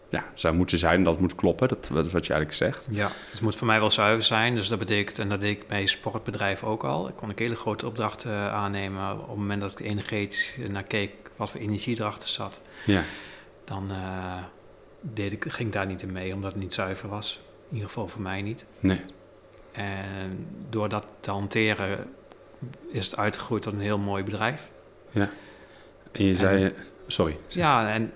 ja, 0.09 0.25
zou 0.35 0.55
moeten 0.55 0.79
zijn. 0.79 1.03
Dat 1.03 1.21
moet 1.21 1.35
kloppen. 1.35 1.69
Dat, 1.69 1.91
dat 1.93 2.07
is 2.07 2.13
wat 2.13 2.27
je 2.27 2.33
eigenlijk 2.33 2.53
zegt. 2.53 2.89
Ja, 2.91 3.11
het 3.31 3.41
moet 3.41 3.57
voor 3.57 3.67
mij 3.67 3.79
wel 3.81 3.91
zuiver 3.91 4.23
zijn. 4.25 4.55
Dus 4.55 4.69
dat 4.69 4.79
betekent, 4.79 5.19
en 5.19 5.29
dat 5.29 5.41
deed 5.41 5.61
ik 5.61 5.67
bij 5.69 5.87
sportbedrijven 5.87 6.69
ook 6.69 6.85
al. 6.85 7.09
Ik 7.09 7.17
kon 7.17 7.31
ik 7.31 7.39
hele 7.39 7.57
grote 7.57 7.87
opdrachten 7.87 8.31
eh, 8.31 8.53
aannemen. 8.53 9.13
Op 9.13 9.29
het 9.29 9.37
moment 9.37 9.61
dat 9.61 9.81
ik 9.81 9.87
energetisch 9.87 10.57
naar 10.69 10.83
keek 10.83 11.11
wat 11.37 11.51
voor 11.51 11.61
energie 11.61 12.01
erachter 12.01 12.29
zat. 12.29 12.61
Ja, 12.87 13.03
Dan 13.65 13.91
deed 15.01 15.33
ik, 15.33 15.45
ging 15.49 15.69
ik 15.69 15.73
daar 15.75 15.87
niet 15.87 16.03
in 16.03 16.13
mee, 16.13 16.35
omdat 16.35 16.53
het 16.53 16.61
niet 16.61 16.75
zuiver 16.75 17.09
was. 17.09 17.41
In 17.69 17.75
ieder 17.75 17.89
geval 17.89 18.09
voor 18.09 18.21
mij 18.21 18.43
niet. 18.43 18.65
nee. 18.81 19.01
En 19.73 20.47
door 20.71 20.89
dat 20.89 21.07
te 21.21 21.31
hanteren 21.31 22.07
is 22.91 23.07
het 23.07 23.17
uitgegroeid 23.17 23.63
tot 23.63 23.73
een 23.73 23.81
heel 23.81 23.99
mooi 23.99 24.25
bedrijf. 24.25 24.71
En 25.13 26.25
je 26.25 26.37
zei... 26.37 26.73
sorry. 27.07 27.37
Ja, 27.49 27.93
en 27.93 28.13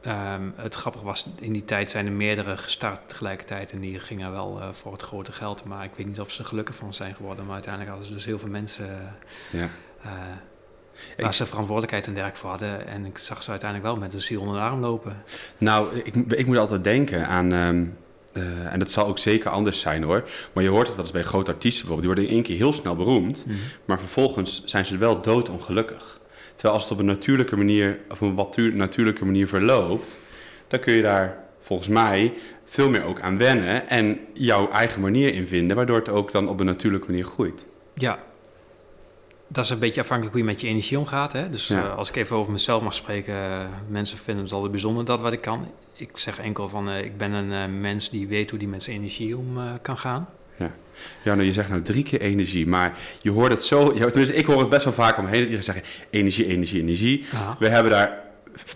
ehm, 0.00 0.42
het 0.54 0.74
grappige 0.74 1.04
was, 1.04 1.26
in 1.40 1.52
die 1.52 1.64
tijd 1.64 1.90
zijn 1.90 2.06
er 2.06 2.12
meerdere 2.12 2.56
gestart 2.56 3.08
tegelijkertijd. 3.08 3.72
En 3.72 3.80
die 3.80 3.98
gingen 4.00 4.32
wel 4.32 4.60
eh, 4.60 4.68
voor 4.72 4.92
het 4.92 5.02
grote 5.02 5.32
geld. 5.32 5.64
Maar 5.64 5.84
ik 5.84 5.90
weet 5.96 6.06
niet 6.06 6.20
of 6.20 6.30
ze 6.30 6.42
er 6.42 6.48
gelukkig 6.48 6.74
van 6.74 6.94
zijn 6.94 7.14
geworden. 7.14 7.44
Maar 7.44 7.54
uiteindelijk 7.54 7.92
hadden 7.92 8.08
ze 8.10 8.14
dus 8.16 8.24
heel 8.24 8.38
veel 8.38 8.48
mensen 8.48 9.14
Ja. 9.50 9.68
eh, 10.02 10.10
Ik- 11.16 11.24
waar 11.24 11.34
ze 11.34 11.46
verantwoordelijkheid 11.46 12.06
en 12.06 12.12
dergelijke 12.14 12.40
voor 12.40 12.50
hadden. 12.50 12.86
En 12.86 13.06
ik 13.06 13.18
zag 13.18 13.42
ze 13.42 13.50
uiteindelijk 13.50 13.90
wel 13.92 14.00
met 14.00 14.14
een 14.14 14.20
ziel 14.20 14.40
onder 14.40 14.54
de 14.56 14.60
arm 14.62 14.80
lopen. 14.80 15.22
Nou, 15.58 15.96
ik, 16.04 16.14
ik 16.14 16.46
moet 16.46 16.56
altijd 16.56 16.84
denken 16.84 17.26
aan... 17.26 17.52
ehm, 17.52 17.86
eh, 18.32 18.72
en 18.72 18.78
dat 18.78 18.90
zal 18.90 19.06
ook 19.06 19.18
zeker 19.18 19.50
anders 19.50 19.80
zijn 19.80 20.02
hoor. 20.02 20.28
Maar 20.52 20.64
je 20.64 20.70
hoort 20.70 20.86
het 20.86 20.96
wel 20.96 21.04
eens 21.04 21.14
bij 21.14 21.22
grote 21.22 21.50
artiesten 21.52 21.86
bijvoorbeeld. 21.86 22.16
Die 22.16 22.24
worden 22.24 22.24
in 22.24 22.30
één 22.30 22.42
keer 22.42 22.66
heel 22.66 22.72
snel 22.80 22.96
beroemd. 22.96 23.46
Maar 23.84 23.98
vervolgens 23.98 24.62
zijn 24.64 24.84
ze 24.86 24.98
wel 24.98 25.20
doodongelukkig. 25.22 26.20
Terwijl 26.54 26.74
als 26.74 26.82
het 26.82 26.92
op 26.92 26.98
een 26.98 27.04
natuurlijke 27.06 27.56
manier, 27.56 27.98
op 28.10 28.20
een 28.20 28.34
wat 28.34 28.52
tu- 28.52 28.74
natuurlijke 28.74 29.24
manier 29.24 29.48
verloopt, 29.48 30.20
dan 30.68 30.80
kun 30.80 30.92
je 30.92 31.02
daar 31.02 31.44
volgens 31.60 31.88
mij 31.88 32.34
veel 32.64 32.88
meer 32.88 33.04
ook 33.04 33.20
aan 33.20 33.38
wennen 33.38 33.88
en 33.88 34.18
jouw 34.34 34.70
eigen 34.70 35.00
manier 35.00 35.34
in 35.34 35.46
vinden, 35.48 35.76
waardoor 35.76 35.96
het 35.96 36.08
ook 36.08 36.32
dan 36.32 36.48
op 36.48 36.60
een 36.60 36.66
natuurlijke 36.66 37.06
manier 37.06 37.24
groeit. 37.24 37.68
Ja, 37.94 38.18
dat 39.48 39.64
is 39.64 39.70
een 39.70 39.78
beetje 39.78 40.00
afhankelijk 40.00 40.36
hoe 40.36 40.44
je 40.44 40.50
met 40.50 40.60
je 40.60 40.66
energie 40.68 40.98
omgaat. 40.98 41.32
Hè? 41.32 41.48
Dus 41.50 41.68
Ja. 41.68 41.82
eh, 41.84 41.96
als 41.96 42.08
ik 42.08 42.16
even 42.16 42.36
over 42.36 42.52
mezelf 42.52 42.82
mag 42.82 42.94
spreken, 42.94 43.34
eh, 43.34 43.58
mensen 43.88 44.18
vinden 44.18 44.44
het 44.44 44.52
altijd 44.52 44.70
bijzonder 44.72 45.04
dat 45.04 45.20
wat 45.20 45.32
ik 45.32 45.40
kan. 45.40 45.68
Ik 46.00 46.18
zeg 46.18 46.38
enkel 46.38 46.68
van, 46.68 46.90
eh, 46.90 47.04
ik 47.04 47.16
ben 47.16 47.32
een 47.32 47.52
eh, 47.52 47.80
mens 47.80 48.10
die 48.10 48.28
weet 48.28 48.50
hoe 48.50 48.58
die 48.58 48.68
met 48.68 48.82
zijn 48.82 48.96
energie 48.96 49.36
om 49.36 49.58
eh, 49.58 49.72
kan 49.82 49.98
gaan. 49.98 50.28
Ja, 51.22 51.34
nou, 51.34 51.42
je 51.42 51.52
zegt 51.52 51.68
nou 51.68 51.82
drie 51.82 52.02
keer 52.02 52.20
energie, 52.20 52.66
maar 52.66 52.98
je 53.22 53.30
hoort 53.30 53.52
het 53.52 53.64
zo, 53.64 53.92
ja, 53.94 54.06
tenminste 54.06 54.34
ik 54.34 54.46
hoor 54.46 54.60
het 54.60 54.68
best 54.68 54.84
wel 54.84 54.92
vaak 54.92 55.18
omheen 55.18 55.32
dat 55.32 55.42
iedereen 55.42 55.62
zegt 55.62 55.88
energie, 56.10 56.46
energie, 56.46 56.80
energie. 56.80 57.26
We 57.58 57.68
hebben 57.68 57.92
daar 57.92 58.22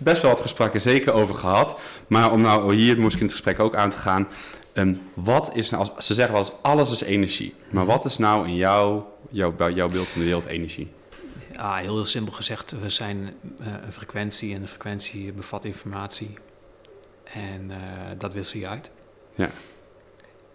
best 0.01 0.21
wel 0.21 0.31
wat 0.31 0.39
gesprekken 0.39 0.81
zeker 0.81 1.13
over 1.13 1.35
gehad. 1.35 1.79
Maar 2.07 2.31
om 2.31 2.41
nou 2.41 2.75
hier 2.75 2.99
misschien 2.99 3.25
het 3.25 3.31
gesprek 3.31 3.59
ook 3.59 3.75
aan 3.75 3.89
te 3.89 3.97
gaan. 3.97 4.27
ehm, 4.73 4.93
wat 5.13 5.51
is 5.53 5.69
nou, 5.69 5.87
als, 5.87 6.05
ze 6.07 6.13
zeggen 6.13 6.33
wel 6.33 6.43
eens 6.43 6.53
alles 6.61 6.91
is 6.91 7.01
energie. 7.01 7.53
Maar 7.71 7.85
wat 7.85 8.05
is 8.05 8.17
nou 8.17 8.47
in 8.47 8.55
jouw, 8.55 9.13
jouw, 9.29 9.55
jouw 9.73 9.87
beeld 9.87 10.07
van 10.07 10.19
de 10.19 10.25
wereld 10.25 10.45
energie? 10.45 10.91
Ja, 11.53 11.75
heel, 11.75 11.93
heel 11.93 12.05
simpel 12.05 12.33
gezegd, 12.33 12.75
we 12.81 12.89
zijn 12.89 13.33
een 13.57 13.91
frequentie 13.91 14.55
en 14.55 14.61
een 14.61 14.67
frequentie 14.67 15.33
bevat 15.33 15.65
informatie. 15.65 16.35
En 17.35 17.71
eh, 17.71 17.77
dat 18.17 18.33
wissel 18.33 18.59
je 18.59 18.67
uit. 18.67 18.91
Ja. 19.33 19.49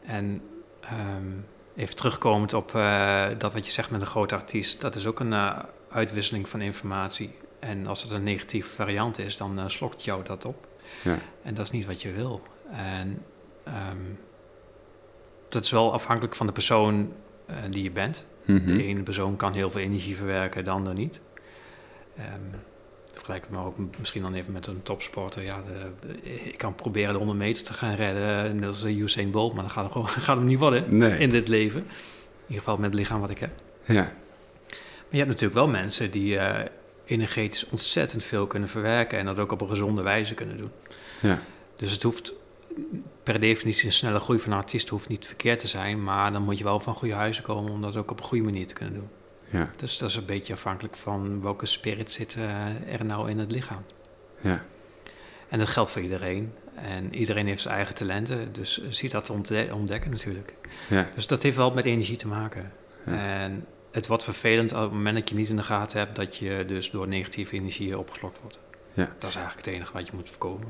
En 0.02 0.42
ehm, 0.80 1.30
even 1.76 1.96
terugkomend 1.96 2.54
op 2.54 2.74
eh, 2.74 3.26
dat 3.38 3.52
wat 3.52 3.66
je 3.66 3.72
zegt 3.72 3.90
met 3.90 4.00
een 4.00 4.06
grote 4.06 4.34
artiest, 4.34 4.80
dat 4.80 4.96
is 4.96 5.06
ook 5.06 5.20
een 5.20 5.32
eh, 5.32 5.58
uitwisseling 5.90 6.48
van 6.48 6.60
informatie. 6.60 7.34
En 7.58 7.86
als 7.86 8.02
het 8.02 8.10
een 8.10 8.22
negatieve 8.22 8.68
variant 8.68 9.18
is, 9.18 9.36
dan 9.36 9.70
slokt 9.70 10.04
jou 10.04 10.24
dat 10.24 10.44
op. 10.44 10.66
Ja. 11.02 11.18
En 11.42 11.54
dat 11.54 11.64
is 11.64 11.70
niet 11.70 11.86
wat 11.86 12.02
je 12.02 12.12
wil. 12.12 12.42
En 12.70 13.22
ehm, 13.64 13.96
dat 15.48 15.64
is 15.64 15.70
wel 15.70 15.92
afhankelijk 15.92 16.36
van 16.36 16.46
de 16.46 16.52
persoon 16.52 17.12
die 17.70 17.82
je 17.82 17.90
bent. 17.90 18.26
Mhm. 18.44 18.66
De 18.66 18.84
ene 18.84 19.02
persoon 19.02 19.36
kan 19.36 19.52
heel 19.52 19.70
veel 19.70 19.80
energie 19.80 20.16
verwerken, 20.16 20.64
de 20.64 20.70
ander 20.70 20.94
niet. 20.94 21.20
Ehm 22.16 22.69
vergelijk 23.20 23.44
het 23.44 23.52
maar 23.54 23.64
ook 23.64 23.76
misschien 23.98 24.22
dan 24.22 24.34
even 24.34 24.52
met 24.52 24.66
een 24.66 24.82
topsporter. 24.82 25.42
Ja, 25.42 25.60
de, 25.66 26.06
de- 26.06 26.44
ik 26.44 26.58
kan 26.58 26.74
proberen 26.74 27.12
de 27.12 27.18
100 27.18 27.38
meter 27.38 27.64
te 27.64 27.72
gaan 27.72 27.94
redden, 27.94 28.56
net 28.56 28.66
als 28.66 28.84
eh, 28.84 28.96
Usain 28.98 29.30
Bolt, 29.30 29.54
maar 29.54 29.62
dat 29.62 29.72
gaat, 29.72 29.82
hem 29.82 29.92
gewoon, 29.92 30.08
gaat 30.26 30.36
hem 30.36 30.46
niet 30.46 30.58
worden 30.58 30.96
Nee. 30.96 31.18
in 31.18 31.30
dit 31.30 31.48
leven. 31.48 31.80
In 31.80 31.86
ieder 32.46 32.58
geval 32.64 32.76
met 32.76 32.90
het 32.90 32.94
lichaam 32.94 33.20
wat 33.20 33.30
ik 33.30 33.38
heb. 33.38 33.50
Ja. 33.84 33.94
Maar 34.02 35.18
je 35.18 35.24
hebt 35.24 35.28
natuurlijk 35.28 35.54
wel 35.54 35.68
mensen 35.68 36.10
die 36.10 36.38
eh, 36.38 36.64
energetisch 37.04 37.66
ontzettend 37.68 38.22
veel 38.24 38.46
kunnen 38.46 38.68
verwerken 38.68 39.18
en 39.18 39.24
dat 39.24 39.38
ook 39.38 39.52
op 39.52 39.60
een 39.60 39.68
gezonde 39.68 40.02
wijze 40.02 40.34
kunnen 40.34 40.56
doen. 40.56 40.70
Ja. 41.20 41.40
Dus 41.76 41.92
het 41.92 42.02
hoeft 42.02 42.32
per 43.22 43.40
definitie 43.40 43.86
een 43.86 43.92
snelle 43.92 44.18
groei 44.20 44.38
van 44.38 44.52
een 44.52 44.58
artiest 44.58 44.88
hoeft 44.88 45.08
niet 45.08 45.26
verkeerd 45.26 45.58
te 45.58 45.66
zijn, 45.68 46.02
maar 46.02 46.32
dan 46.32 46.42
moet 46.42 46.58
je 46.58 46.64
wel 46.64 46.80
van 46.80 46.94
goede 46.94 47.14
huizen 47.14 47.42
komen 47.44 47.72
om 47.72 47.82
dat 47.82 47.96
ook 47.96 48.10
op 48.10 48.18
een 48.18 48.24
goede 48.24 48.44
manier 48.44 48.66
te 48.66 48.74
kunnen 48.74 48.94
doen. 48.94 49.08
Ja. 49.50 49.66
Dus 49.76 49.98
dat 49.98 50.08
is 50.08 50.16
een 50.16 50.24
beetje 50.24 50.52
afhankelijk 50.52 50.96
van 50.96 51.42
welke 51.42 51.66
spirit 51.66 52.10
zit 52.10 52.36
eh, 52.36 52.94
er 52.94 53.04
nou 53.04 53.30
in 53.30 53.38
het 53.38 53.52
lichaam. 53.52 53.84
Ja. 54.40 54.62
En 55.48 55.58
dat 55.58 55.68
geldt 55.68 55.90
voor 55.90 56.02
iedereen. 56.02 56.52
En 56.74 57.14
iedereen 57.14 57.46
heeft 57.46 57.62
zijn 57.62 57.74
eigen 57.74 57.94
talenten, 57.94 58.52
dus 58.52 58.88
zie 58.88 59.08
dat 59.08 59.30
ontdekken 59.30 60.10
natuurlijk. 60.10 60.54
Ja. 60.88 61.08
Dus 61.14 61.26
dat 61.26 61.42
heeft 61.42 61.56
wel 61.56 61.72
met 61.72 61.84
energie 61.84 62.16
te 62.16 62.28
maken. 62.28 62.72
Ja. 63.06 63.12
En 63.12 63.66
het 63.90 64.06
wordt 64.06 64.24
vervelend 64.24 64.72
op 64.72 64.80
het 64.80 64.92
moment 64.92 65.16
dat 65.16 65.28
je 65.28 65.34
niet 65.34 65.48
in 65.48 65.56
de 65.56 65.62
gaten 65.62 65.98
hebt 65.98 66.16
dat 66.16 66.36
je 66.36 66.64
dus 66.66 66.90
door 66.90 67.08
negatieve 67.08 67.56
energie 67.56 67.98
opgeslokt 67.98 68.40
wordt. 68.40 68.58
Ja. 68.92 69.12
Dat 69.18 69.30
is 69.30 69.36
eigenlijk 69.36 69.66
het 69.66 69.74
enige 69.74 69.92
wat 69.92 70.06
je 70.06 70.12
moet 70.14 70.30
voorkomen. 70.30 70.68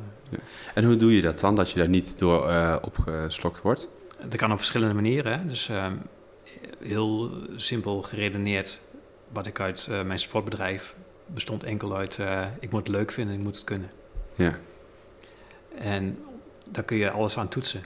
En 0.74 0.84
hoe 0.84 0.96
doe 0.96 1.14
je 1.14 1.22
dat 1.22 1.40
dan, 1.40 1.54
dat 1.54 1.70
je 1.70 1.78
daar 1.78 1.88
niet 1.88 2.18
door 2.18 2.48
eh, 2.48 2.76
opgeslokt 2.82 3.62
wordt? 3.62 3.88
Dat 4.20 4.36
kan 4.36 4.52
op 4.52 4.58
verschillende 4.58 4.94
manieren. 4.94 5.38
Hè? 5.38 5.46
Dus 5.46 5.68
ehm, 5.68 5.94
heel 6.78 7.30
simpel 7.56 8.02
geredeneerd, 8.02 8.80
wat 9.32 9.46
ik 9.46 9.60
uit 9.60 9.86
eh, 9.90 10.02
mijn 10.02 10.18
sportbedrijf 10.18 10.94
bestond 11.26 11.64
enkel 11.64 11.96
uit, 11.96 12.18
eh, 12.18 12.46
ik 12.60 12.70
moet 12.70 12.86
het 12.86 12.96
leuk 12.96 13.12
vinden, 13.12 13.34
ik 13.34 13.42
moet 13.42 13.54
het 13.54 13.64
kunnen. 13.64 13.90
Ja. 14.34 14.58
En 15.78 16.18
daar 16.64 16.84
kun 16.84 16.96
je 16.96 17.10
alles 17.10 17.38
aan 17.38 17.48
toetsen. 17.48 17.84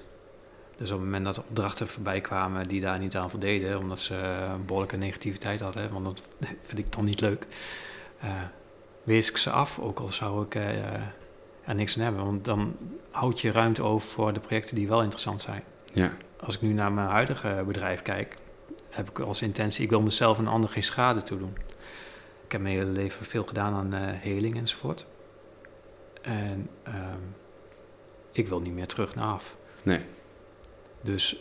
Dus 0.76 0.90
op 0.90 0.96
het 0.96 1.04
moment 1.04 1.24
dat 1.24 1.38
opdrachten 1.38 1.88
voorbij 1.88 2.20
kwamen 2.20 2.68
die 2.68 2.80
daar 2.80 2.98
niet 2.98 3.16
aan 3.16 3.30
voldeden, 3.30 3.78
omdat 3.78 3.98
ze 3.98 4.14
een 4.14 4.64
behoorlijke 4.64 4.96
negativiteit 4.96 5.60
hadden, 5.60 5.92
want 5.92 6.04
dat 6.04 6.22
vind 6.62 6.78
ik 6.78 6.92
dan 6.92 7.04
niet 7.04 7.20
leuk, 7.20 7.46
eh, 8.20 8.30
wees 9.02 9.30
ik 9.30 9.37
ze 9.37 9.50
af, 9.50 9.78
ook 9.78 9.98
al 9.98 10.12
zou 10.12 10.44
ik 10.44 10.54
er 11.64 11.74
niks 11.74 11.96
aan 11.96 12.02
hebben. 12.02 12.24
Want 12.24 12.44
dan 12.44 12.76
houd 13.10 13.40
je 13.40 13.52
ruimte 13.52 13.82
over 13.82 14.08
voor 14.08 14.32
de 14.32 14.40
projecten 14.40 14.74
die 14.74 14.88
wel 14.88 15.00
interessant 15.02 15.40
zijn. 15.40 15.62
Ja. 15.92 16.12
Als 16.40 16.54
ik 16.54 16.60
nu 16.60 16.72
naar 16.72 16.92
mijn 16.92 17.08
huidige 17.08 17.62
bedrijf 17.66 18.02
kijk, 18.02 18.34
heb 18.94 19.11
ik 19.11 19.18
als 19.18 19.42
intentie, 19.42 19.85
ik 19.85 19.90
wil 19.90 20.00
mezelf 20.00 20.38
en 20.38 20.46
ander 20.46 20.70
geen 20.70 20.83
schade 20.83 21.22
toedoen. 21.22 21.57
Ik 22.44 22.52
heb 22.52 22.61
mijn 22.61 22.76
hele 22.76 22.90
leven 22.90 23.26
veel 23.26 23.44
gedaan 23.44 23.74
aan 23.74 23.94
uh, 23.94 24.09
heling 24.20 24.57
enzovoort. 24.57 25.07
En 26.22 26.68
ehm, 26.83 27.20
ik 28.33 28.48
wil 28.48 28.61
niet 28.61 28.74
meer 28.74 28.87
terug 28.87 29.14
naar 29.14 29.33
af. 29.33 29.57
Nee. 29.83 30.00
Dus 31.00 31.37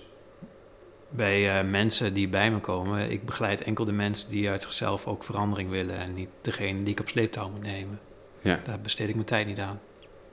bij 1.10 1.64
uh, 1.64 1.70
mensen 1.70 2.14
die 2.14 2.28
bij 2.28 2.52
me 2.52 2.60
komen, 2.60 3.12
ik 3.12 3.26
begeleid 3.26 3.62
enkel 3.62 3.86
de 3.86 3.92
mensen 3.92 4.30
die 4.30 4.50
uit 4.50 4.62
zichzelf 4.62 5.08
ook 5.08 5.24
verandering 5.24 5.70
willen 5.70 5.98
en 5.98 6.14
niet 6.14 6.30
degene 6.42 6.84
die 6.84 6.94
ik 6.94 7.00
op 7.00 7.10
sleeptouw 7.10 7.50
moet 7.50 7.62
nemen. 7.62 8.00
Ja. 8.42 8.60
Daar 8.64 8.80
besteed 8.80 9.08
ik 9.08 9.16
mijn 9.16 9.28
tijd 9.28 9.48
niet 9.48 9.60
aan. 9.60 9.80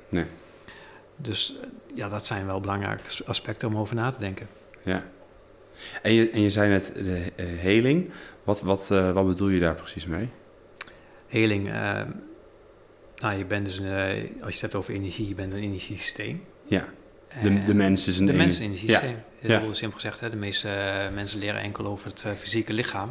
Nee. 0.09 0.27
Dus 1.17 1.53
uh, 1.57 1.67
ja, 1.95 2.09
dat 2.09 2.27
zijn 2.27 2.47
wel 2.47 2.61
belangrijke 2.61 3.25
aspecten 3.27 3.69
om 3.69 3.77
over 3.77 3.95
na 3.95 4.11
te 4.11 4.19
denken. 4.19 4.49
Ja. 4.83 5.05
En 6.03 6.13
je, 6.13 6.31
en 6.31 6.41
je 6.41 6.51
zei 6.51 6.71
net 6.71 6.93
de 6.95 7.33
uh, 7.37 7.47
heling. 7.61 8.11
Wat, 8.45 8.61
wat, 8.61 8.89
wat 8.89 9.27
bedoel 9.27 9.49
je 9.49 9.61
daar 9.61 9.75
precies 9.75 10.07
mee? 10.07 10.29
Heling, 11.27 11.71
nou, 13.17 13.39
je 13.39 13.45
bent 13.45 13.65
dus, 13.65 13.79
een, 13.79 13.87
als 14.41 14.49
je 14.49 14.53
het 14.53 14.61
hebt 14.61 14.75
over 14.75 14.95
energie, 14.95 15.29
je 15.29 15.35
bent 15.35 15.53
een 15.53 15.59
energiesysteem. 15.59 16.45
Ja. 16.65 16.89
De, 17.43 17.65
de 17.65 17.75
mens 17.75 18.07
is 18.07 18.19
een 18.19 18.27
De 18.27 18.33
mens 18.33 18.53
is 18.53 18.59
een 18.59 18.65
energiesysteem. 18.65 19.17
Ja. 19.39 19.49
Heel 19.49 19.67
ja. 19.67 19.73
simpel 19.73 19.99
gezegd, 19.99 20.21
hè? 20.21 20.31
de 20.31 20.37
meeste 20.37 20.69
mensen 21.15 21.39
leren 21.39 21.61
enkel 21.61 21.87
over 21.87 22.11
het 22.11 22.25
fysieke 22.39 22.73
lichaam. 22.73 23.09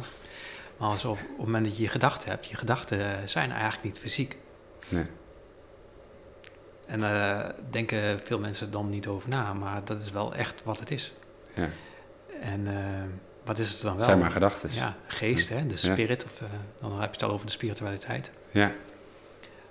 Maar 0.76 0.88
alsof, 0.88 1.22
op 1.22 1.28
het 1.28 1.46
moment 1.46 1.64
dat 1.64 1.76
je 1.76 1.82
je 1.82 1.88
gedachten 1.88 2.30
hebt, 2.30 2.46
je 2.46 2.56
gedachten 2.56 3.28
zijn 3.28 3.50
eigenlijk 3.50 3.84
niet 3.84 3.98
fysiek. 3.98 4.36
Nee. 4.88 5.04
En 6.86 7.00
daar 7.00 7.54
denken 7.70 8.20
veel 8.20 8.38
mensen 8.38 8.70
dan 8.70 8.88
niet 8.88 9.06
over 9.06 9.28
na, 9.28 9.52
maar 9.52 9.84
dat 9.84 10.00
is 10.00 10.10
wel 10.10 10.34
echt 10.34 10.62
wat 10.64 10.78
het 10.78 10.90
is. 10.90 11.12
Ja. 11.54 11.68
En 12.40 12.68
wat 13.44 13.58
is 13.58 13.70
het 13.70 13.76
dan 13.76 13.84
wel? 13.84 13.94
Het 13.94 14.02
zijn 14.02 14.18
maar 14.18 14.30
gedachten. 14.30 14.70
Ja, 14.72 14.96
geest, 15.06 15.48
hè? 15.48 15.66
de 15.66 15.76
spirit, 15.76 16.24
of 16.24 16.42
dan 16.80 17.00
heb 17.00 17.08
je 17.08 17.20
het 17.20 17.22
al 17.22 17.30
over 17.30 17.46
de 17.46 17.52
spiritualiteit. 17.52 18.30
Ja. 18.50 18.72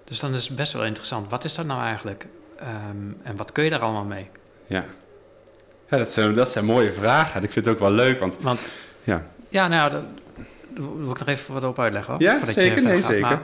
Dus 0.04 0.20
dan 0.20 0.34
is 0.34 0.48
het 0.48 0.56
best 0.56 0.74
wel 0.74 0.86
interessant. 0.86 1.30
Wat 1.30 1.44
is 1.44 1.54
dat 1.56 1.66
nou 1.66 1.82
eigenlijk? 1.82 2.28
Um, 2.62 3.18
en 3.24 3.36
wat 3.36 3.52
kun 3.52 3.64
je 3.64 3.70
daar 3.70 3.80
allemaal 3.80 4.04
mee? 4.04 4.30
Ja. 4.68 4.86
Ja, 5.88 5.98
dat 5.98 6.12
zijn, 6.12 6.34
dat 6.34 6.50
zijn 6.50 6.66
mooie 6.66 6.92
vragen. 6.92 7.36
En 7.36 7.44
ik 7.44 7.52
vind 7.52 7.66
het 7.66 7.74
ook 7.74 7.80
wel 7.80 7.92
leuk, 7.92 8.20
want... 8.20 8.38
want 8.42 8.66
ja, 9.04 9.24
ja 9.50 9.68
nou, 9.68 9.92
daar 9.92 10.04
wil 10.74 11.12
ik 11.12 11.20
nog 11.20 11.28
even 11.28 11.54
wat 11.54 11.64
op 11.64 11.80
uitleggen. 11.80 12.14
Hoor, 12.14 12.22
ja, 12.22 12.46
zeker. 12.46 12.82
Nee, 12.84 12.96
gaat. 12.96 13.06
zeker. 13.06 13.22
Maar, 13.22 13.42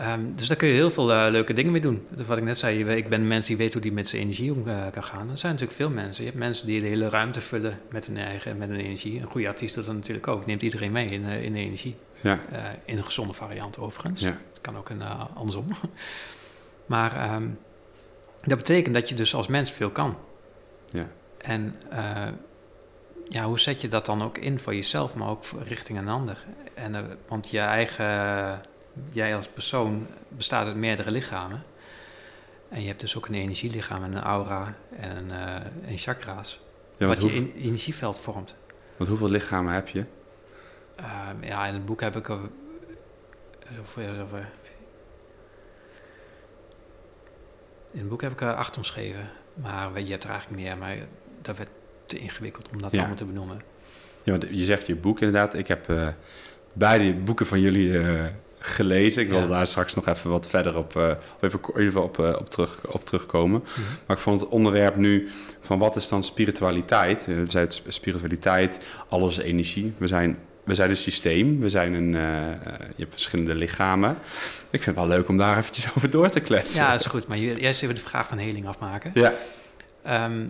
um, 0.00 0.32
dus 0.36 0.46
daar 0.46 0.56
kun 0.56 0.68
je 0.68 0.74
heel 0.74 0.90
veel 0.90 1.10
uh, 1.10 1.26
leuke 1.30 1.52
dingen 1.52 1.72
mee 1.72 1.80
doen. 1.80 2.06
Dus 2.08 2.26
wat 2.26 2.38
ik 2.38 2.44
net 2.44 2.58
zei, 2.58 2.84
ik 2.84 3.08
ben 3.08 3.26
mensen 3.26 3.48
die 3.48 3.56
weten 3.56 3.72
hoe 3.72 3.82
die 3.82 3.92
met 3.92 4.08
zijn 4.08 4.22
energie 4.22 4.52
om 4.52 4.66
uh, 4.66 4.86
kan 4.92 5.04
gaan. 5.04 5.30
Er 5.30 5.38
zijn 5.38 5.52
natuurlijk 5.52 5.78
veel 5.78 5.90
mensen. 5.90 6.24
Je 6.24 6.30
hebt 6.30 6.42
mensen 6.42 6.66
die 6.66 6.80
de 6.80 6.86
hele 6.86 7.08
ruimte 7.08 7.40
vullen 7.40 7.78
met 7.90 8.06
hun 8.06 8.16
eigen 8.16 8.58
met 8.58 8.68
hun 8.68 8.80
energie. 8.80 9.20
Een 9.20 9.30
goede 9.30 9.48
artiest 9.48 9.74
doet 9.74 9.86
dat 9.86 9.94
natuurlijk 9.94 10.28
ook. 10.28 10.46
Neemt 10.46 10.62
iedereen 10.62 10.92
mee 10.92 11.06
in, 11.06 11.22
uh, 11.22 11.42
in 11.42 11.52
de 11.52 11.58
energie. 11.58 11.96
Ja. 12.22 12.38
in 12.84 12.96
een 12.96 13.04
gezonde 13.04 13.32
variant 13.32 13.78
overigens. 13.78 14.20
Ja. 14.20 14.38
Het 14.48 14.60
kan 14.60 14.76
ook 14.76 14.88
een, 14.88 15.02
andersom. 15.34 15.66
maar... 16.86 17.34
Um, 17.34 17.58
dat 18.40 18.58
betekent 18.58 18.94
dat 18.94 19.08
je 19.08 19.14
dus 19.14 19.34
als 19.34 19.46
mens 19.46 19.70
veel 19.70 19.90
kan. 19.90 20.16
Ja. 20.92 21.06
En 21.38 21.74
ja, 23.28 23.44
hoe 23.44 23.60
zet 23.60 23.80
je 23.80 23.88
dat 23.88 24.06
dan 24.06 24.22
ook 24.22 24.38
in 24.38 24.58
voor 24.58 24.74
jezelf, 24.74 25.14
maar 25.14 25.28
ook 25.28 25.44
richting 25.64 25.98
een 25.98 26.08
ander? 26.08 26.44
En, 26.74 27.18
want 27.28 27.50
je 27.50 27.58
eigen, 27.58 28.60
jij 29.10 29.36
als 29.36 29.48
persoon 29.48 30.06
bestaat 30.28 30.66
uit 30.66 30.76
meerdere 30.76 31.10
lichamen. 31.10 31.62
En 32.68 32.80
je 32.80 32.86
hebt 32.86 33.00
dus 33.00 33.16
ook 33.16 33.26
een 33.26 33.34
energielichaam 33.34 34.04
en 34.04 34.12
een 34.12 34.22
aura 34.22 34.74
en 34.96 35.16
een, 35.16 35.28
uh, 35.28 35.54
en 35.90 35.98
chakra's. 35.98 36.60
Ja, 36.96 37.06
wat 37.06 37.22
je 37.22 37.32
in, 37.32 37.52
energieveld 37.56 38.20
vormt. 38.20 38.54
Want 38.96 39.08
hoeveel 39.08 39.28
lichamen 39.28 39.72
heb 39.72 39.88
je? 39.88 40.04
ja, 41.40 41.66
in 41.66 41.74
het 41.74 41.84
boek 41.84 42.00
heb 42.00 42.16
ik 42.16 42.28
er. 42.28 42.38
In 47.92 47.98
het 48.00 48.08
boek 48.08 48.22
heb 48.22 48.32
ik 48.32 48.40
er 48.40 48.54
acht 48.54 48.76
omschreven. 48.76 49.30
Maar 49.54 50.00
je 50.00 50.10
hebt 50.10 50.24
er 50.24 50.30
eigenlijk 50.30 50.62
meer, 50.62 50.78
maar 50.78 50.96
dat 51.42 51.56
werd 51.56 51.68
te 52.04 52.18
ingewikkeld 52.18 52.68
om 52.72 52.82
dat 52.82 52.92
Ja. 52.92 52.98
allemaal 52.98 53.16
te 53.16 53.24
benoemen. 53.24 53.62
Ja, 54.22 54.30
want 54.32 54.46
je 54.50 54.64
zegt 54.64 54.86
je 54.86 54.96
boek 54.96 55.20
inderdaad. 55.20 55.54
Ik 55.54 55.68
heb 55.68 55.88
eh, 55.88 56.08
beide 56.72 57.14
boeken 57.14 57.46
van 57.46 57.60
jullie 57.60 57.98
eh, 57.98 58.24
gelezen. 58.60 59.22
Ik 59.22 59.28
wil 59.28 59.38
Ja. 59.40 59.46
daar 59.46 59.66
straks 59.66 59.94
nog 59.94 60.06
even 60.08 60.30
wat 60.30 60.48
verder 60.48 60.76
op, 60.76 60.96
eh, 60.96 61.10
even, 61.74 62.02
op, 62.02 62.18
eh, 62.18 62.36
op, 62.38 62.48
terug, 62.50 62.78
op 62.86 63.04
terugkomen. 63.04 63.60
Mhm. 63.60 63.80
Maar 64.06 64.16
ik 64.16 64.22
vond 64.22 64.40
het 64.40 64.48
onderwerp 64.48 64.96
nu 64.96 65.28
van 65.60 65.78
wat 65.78 65.96
is 65.96 66.08
dan 66.08 66.24
spiritualiteit? 66.24 67.28
Eh, 67.28 67.34
We 67.34 67.50
zijn 67.50 67.66
spiritualiteit, 67.88 68.80
alles 69.08 69.38
is 69.38 69.44
energie. 69.44 69.92
We 69.98 70.06
zijn, 70.06 70.38
we 70.64 70.74
zijn 70.74 70.90
een 70.90 70.96
systeem, 70.96 71.60
we 71.60 71.68
zijn 71.68 71.92
een, 71.94 72.10
je 72.12 72.96
hebt 72.96 73.12
verschillende 73.12 73.54
lichamen. 73.54 74.10
Ik 74.70 74.82
vind 74.82 74.96
het 74.96 75.06
wel 75.06 75.16
leuk 75.16 75.28
om 75.28 75.36
daar 75.36 75.58
eventjes 75.58 75.86
over 75.96 76.10
door 76.10 76.28
te 76.28 76.40
kletsen. 76.40 76.82
Ja, 76.82 76.90
dat 76.90 77.00
is 77.00 77.06
goed. 77.06 77.26
Maar 77.28 77.38
eerst 77.38 77.82
even 77.82 77.94
de 77.94 78.00
vraag 78.00 78.28
van 78.28 78.38
heling 78.38 78.66
afmaken. 78.68 79.10
ja, 79.14 79.32
Ehm, 80.02 80.46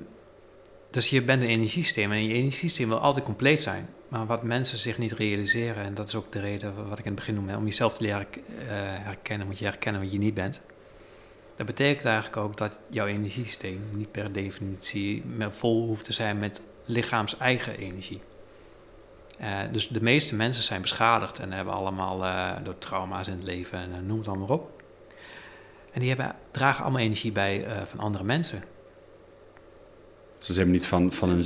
dus 0.91 1.11
je 1.11 1.23
bent 1.23 1.43
een 1.43 1.49
energiesysteem 1.49 2.13
en 2.13 2.23
je 2.27 2.35
energiesysteem 2.35 2.89
wil 2.89 2.99
altijd 2.99 3.25
compleet 3.25 3.61
zijn. 3.61 3.89
Maar 4.11 4.27
wat 4.27 4.43
mensen 4.43 4.79
zich 4.79 4.99
niet 4.99 5.13
realiseren, 5.13 5.85
en 5.85 5.95
dat 5.95 6.09
is 6.09 6.15
ook 6.15 6.33
de 6.33 6.41
reden 6.41 6.89
wat 6.89 6.99
ik 6.99 7.05
in 7.05 7.11
het 7.11 7.21
begin 7.21 7.35
noemde, 7.35 7.57
om 7.57 7.65
jezelf 7.65 7.97
te 7.97 8.03
leren 8.03 8.27
eh, 8.33 8.45
herkennen, 9.05 9.47
moet 9.47 9.59
je 9.59 9.65
herkennen 9.65 10.03
wat 10.03 10.13
je 10.13 10.19
niet 10.19 10.35
bent. 10.35 10.61
Dat 11.57 11.67
betekent 11.67 12.05
eigenlijk 12.05 12.37
ook 12.37 12.57
dat 12.57 12.79
jouw 12.89 13.07
energiesysteem 13.07 13.89
niet 13.93 14.11
per 14.11 14.33
definitie 14.33 15.25
vol 15.49 15.87
hoeft 15.87 16.05
te 16.05 16.13
zijn 16.13 16.37
met 16.37 16.63
lichaams 16.85 17.39
eigen 17.39 17.77
energie. 17.77 18.21
Eh, 19.39 19.59
dus 19.73 19.89
de 19.89 20.03
meeste 20.03 20.35
mensen 20.35 20.63
zijn 20.63 20.81
beschadigd 20.81 21.39
en 21.39 21.53
hebben 21.53 21.75
allemaal 21.75 22.25
eh, 22.25 22.65
door 22.65 22.79
trauma's 22.79 23.27
in 23.27 23.35
het 23.35 23.45
leven 23.45 23.79
en 23.79 24.07
noem 24.07 24.19
het 24.19 24.29
allemaal 24.29 24.49
op. 24.49 24.83
En 25.93 26.01
die 26.01 26.09
hebben, 26.09 26.35
dragen 26.51 26.83
allemaal 26.83 27.03
energie 27.03 27.33
bij 27.33 27.67
van 27.85 27.99
andere 27.99 28.25
mensen. 28.25 28.63
Ze 30.45 30.53
hebben 30.53 30.71
niet 30.73 30.87
van, 30.87 31.13
van 31.13 31.29
hun, 31.29 31.45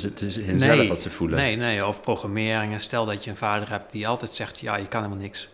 Nee, 0.59 0.89
wat 0.89 1.01
ze 1.01 1.11
voelen. 1.11 1.39
Nee, 1.39 1.57
nee, 1.57 1.87
of 1.87 2.01
programmeringen. 2.01 2.81
Stel 2.81 3.05
dat 3.07 3.25
je 3.25 3.31
een 3.31 3.37
vader 3.37 3.69
hebt 3.71 3.93
die 3.93 4.09
altijd 4.09 4.31
zegt, 4.31 4.59
ja, 4.61 4.77
je 4.77 4.89
kan 4.89 5.03
helemaal 5.03 5.23
niks. 5.23 5.49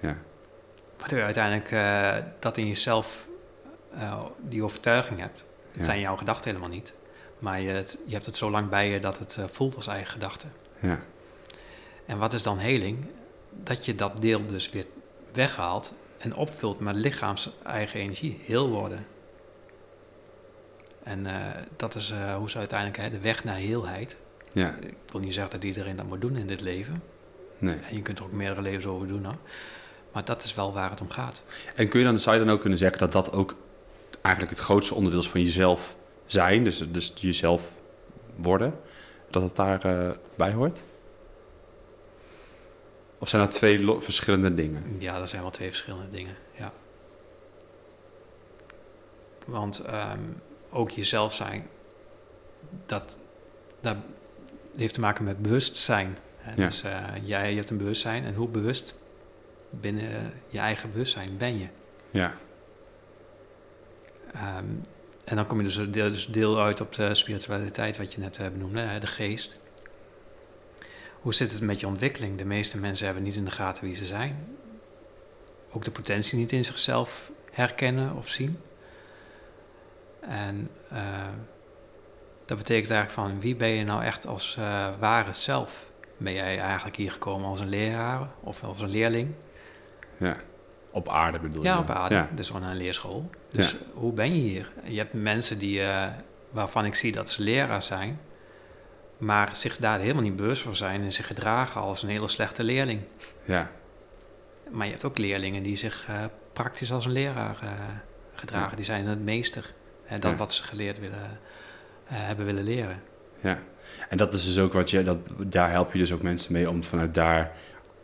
Ja. 0.00 0.16
Waardoor 0.98 1.18
je 1.18 1.24
uiteindelijk 1.24 1.70
eh, 1.70 2.16
dat 2.38 2.56
in 2.56 2.66
jezelf 2.66 3.26
eh, 3.98 4.20
die 4.40 4.62
overtuiging 4.64 5.20
hebt. 5.20 5.44
Het 5.70 5.78
Ja. 5.78 5.84
zijn 5.84 6.00
jouw 6.00 6.16
gedachten 6.16 6.50
helemaal 6.50 6.74
niet. 6.74 6.94
Maar 7.38 7.60
je, 7.60 7.68
het- 7.70 7.98
je 8.06 8.12
hebt 8.14 8.26
het 8.26 8.36
zo 8.36 8.50
lang 8.50 8.68
bij 8.68 8.88
je 8.90 9.00
dat 9.00 9.18
het 9.18 9.36
eh, 9.38 9.44
voelt 9.50 9.76
als 9.76 9.86
eigen 9.86 10.10
gedachte. 10.12 10.46
Ja. 10.80 11.00
En 12.06 12.18
wat 12.18 12.32
is 12.32 12.42
dan 12.42 12.58
heling? 12.58 13.06
Dat 13.62 13.84
je 13.84 13.94
dat 13.94 14.20
deel 14.20 14.46
dus 14.46 14.70
weer 14.70 14.84
weghaalt 15.32 15.94
en 16.18 16.34
opvult 16.34 16.80
met 16.80 16.94
lichaams 16.94 17.50
eigen 17.64 18.00
energie, 18.00 18.40
heel 18.44 18.68
worden. 18.68 19.06
En 21.04 21.26
eh, 21.26 21.62
dat 21.76 21.94
is 21.94 22.10
eh, 22.10 22.36
hoe 22.36 22.50
ze 22.50 22.58
uiteindelijk 22.58 22.98
hè, 23.02 23.10
de 23.10 23.20
weg 23.20 23.44
naar 23.44 23.56
heelheid. 23.56 24.16
ja, 24.52 24.74
Ik 24.80 24.94
wil 25.06 25.20
niet 25.20 25.34
zeggen 25.34 25.52
dat 25.52 25.64
iedereen 25.64 25.96
dat 25.96 26.06
moet 26.06 26.20
doen 26.20 26.36
in 26.36 26.46
dit 26.46 26.60
leven. 26.60 27.02
nee. 27.58 27.78
En 27.88 27.96
je 27.96 28.02
kunt 28.02 28.18
er 28.18 28.24
ook 28.24 28.32
meerdere 28.32 28.62
levens 28.62 28.86
over 28.86 29.06
doen 29.06 29.24
hoor. 29.24 29.36
Maar 30.12 30.24
dat 30.24 30.42
is 30.42 30.54
wel 30.54 30.72
waar 30.72 30.90
het 30.90 31.00
om 31.00 31.10
gaat. 31.10 31.42
En 31.74 31.88
kun 31.88 32.00
je 32.00 32.06
dan, 32.06 32.20
zou 32.20 32.38
je 32.38 32.44
dan 32.44 32.54
ook 32.54 32.60
kunnen 32.60 32.78
zeggen 32.78 32.98
dat 32.98 33.12
dat 33.12 33.32
ook 33.32 33.54
eigenlijk 34.22 34.56
het 34.56 34.64
grootste 34.64 34.94
onderdeel 34.94 35.20
is 35.20 35.28
van 35.28 35.42
jezelf 35.42 35.96
zijn, 36.26 36.64
dus, 36.64 36.92
dus 36.92 37.12
jezelf 37.16 37.80
worden, 38.36 38.74
dat 39.30 39.42
het 39.42 39.56
daarbij 39.56 40.16
bij 40.36 40.52
hoort? 40.52 40.84
Of 43.18 43.28
zijn 43.28 43.42
dat 43.42 43.50
twee 43.50 43.86
verschillende 43.98 44.54
dingen? 44.54 44.96
Ja, 44.98 45.18
dat 45.18 45.28
zijn 45.28 45.42
wel 45.42 45.50
twee 45.50 45.68
verschillende 45.68 46.10
dingen. 46.10 46.34
Ja. 46.58 46.72
Want 49.46 49.78
ehm, 49.78 50.18
ook 50.74 50.90
jezelf 50.90 51.34
zijn, 51.34 51.66
dat, 52.86 53.18
dat 53.80 53.96
heeft 54.76 54.94
te 54.94 55.00
maken 55.00 55.24
met 55.24 55.42
bewustzijn. 55.42 56.18
Ja. 56.46 56.54
Dus 56.54 56.82
eh, 56.82 57.02
jij 57.22 57.50
je 57.50 57.56
hebt 57.56 57.70
een 57.70 57.78
bewustzijn 57.78 58.24
en 58.24 58.34
hoe 58.34 58.48
bewust 58.48 59.00
binnen 59.70 60.32
je 60.48 60.58
eigen 60.58 60.90
bewustzijn 60.90 61.36
ben 61.36 61.58
je. 61.58 61.66
Ja, 62.10 62.34
Ehm, 64.34 64.64
en 65.24 65.36
dan 65.36 65.46
kom 65.46 65.58
je 65.58 65.64
dus 65.64 65.90
deel, 65.90 66.10
dus 66.10 66.26
deel 66.26 66.60
uit 66.60 66.80
op 66.80 66.92
de 66.92 67.14
spiritualiteit, 67.14 67.96
wat 67.96 68.12
je 68.12 68.20
net 68.20 68.38
eh, 68.38 68.48
benoemde, 68.48 68.80
hè, 68.80 69.00
de 69.00 69.06
geest. 69.06 69.56
Hoe 71.20 71.34
zit 71.34 71.52
het 71.52 71.60
met 71.60 71.80
je 71.80 71.86
ontwikkeling? 71.86 72.38
De 72.38 72.46
meeste 72.46 72.78
mensen 72.78 73.04
hebben 73.06 73.24
niet 73.24 73.34
in 73.34 73.44
de 73.44 73.50
gaten 73.50 73.84
wie 73.84 73.94
ze 73.94 74.04
zijn. 74.04 74.46
Ook 75.70 75.84
de 75.84 75.90
potentie 75.90 76.38
niet 76.38 76.52
in 76.52 76.64
zichzelf 76.64 77.30
herkennen 77.50 78.16
of 78.16 78.28
zien. 78.28 78.58
En 80.28 80.70
eh, 80.90 80.98
dat 82.46 82.58
betekent 82.58 82.90
eigenlijk 82.90 83.10
van 83.28 83.40
wie 83.40 83.56
ben 83.56 83.68
je 83.68 83.84
nou 83.84 84.02
echt 84.02 84.26
als 84.26 84.56
eh, 84.56 84.88
ware 84.98 85.32
zelf? 85.32 85.86
Ben 86.16 86.32
jij 86.32 86.58
eigenlijk 86.58 86.96
hier 86.96 87.12
gekomen 87.12 87.48
als 87.48 87.60
een 87.60 87.68
leraar 87.68 88.28
of 88.40 88.64
als 88.64 88.80
een 88.80 88.90
leerling? 88.90 89.34
ja, 90.16 90.36
Op 90.90 91.08
aarde 91.08 91.38
bedoel 91.38 91.62
je? 91.62 91.68
Ja, 91.68 91.78
op 91.78 91.90
aarde. 91.90 92.14
Ja. 92.14 92.28
Dus 92.34 92.46
gewoon 92.46 92.62
een 92.62 92.76
leerschool. 92.76 93.30
Dus 93.50 93.76
hoe 93.94 94.12
ben 94.12 94.34
je 94.34 94.40
hier? 94.40 94.70
Je 94.84 94.98
hebt 94.98 95.12
mensen 95.12 95.58
die, 95.58 95.80
uh, 95.80 96.06
waarvan 96.50 96.84
ik 96.84 96.94
zie 96.94 97.12
dat 97.12 97.30
ze 97.30 97.42
leraar 97.42 97.82
zijn, 97.82 98.20
maar 99.18 99.56
zich 99.56 99.76
daar 99.76 99.98
helemaal 99.98 100.22
niet 100.22 100.36
bewust 100.36 100.62
van 100.62 100.76
zijn 100.76 101.02
en 101.02 101.12
zich 101.12 101.26
gedragen 101.26 101.80
als 101.80 102.02
een 102.02 102.08
hele 102.08 102.28
slechte 102.28 102.64
leerling. 102.64 103.00
Ja. 103.44 103.70
Maar 104.70 104.84
je 104.84 104.92
hebt 104.92 105.04
ook 105.04 105.18
leerlingen 105.18 105.62
die 105.62 105.76
zich 105.76 106.08
praktisch 106.52 106.92
als 106.92 107.04
een 107.04 107.12
leraar 107.12 107.56
gedragen. 108.34 108.70
Ja. 108.70 108.76
Die 108.76 108.84
zijn 108.84 109.06
het 109.06 109.24
meester. 109.24 109.74
Dat 110.08 110.30
ja. 110.30 110.36
wat 110.36 110.52
ze 110.52 110.62
geleerd 110.62 110.98
willen, 110.98 111.40
hebben 112.04 112.44
willen 112.44 112.64
leren. 112.64 113.02
Ja, 113.40 113.58
en 114.08 114.16
dat 114.16 114.32
is 114.32 114.44
dus 114.44 114.58
ook 114.58 114.72
wat 114.72 114.90
je, 114.90 115.02
dat, 115.02 115.30
daar 115.38 115.70
help 115.70 115.92
je 115.92 115.98
dus 115.98 116.12
ook 116.12 116.22
mensen 116.22 116.52
mee 116.52 116.70
om 116.70 116.84
vanuit 116.84 117.14
daar 117.14 117.52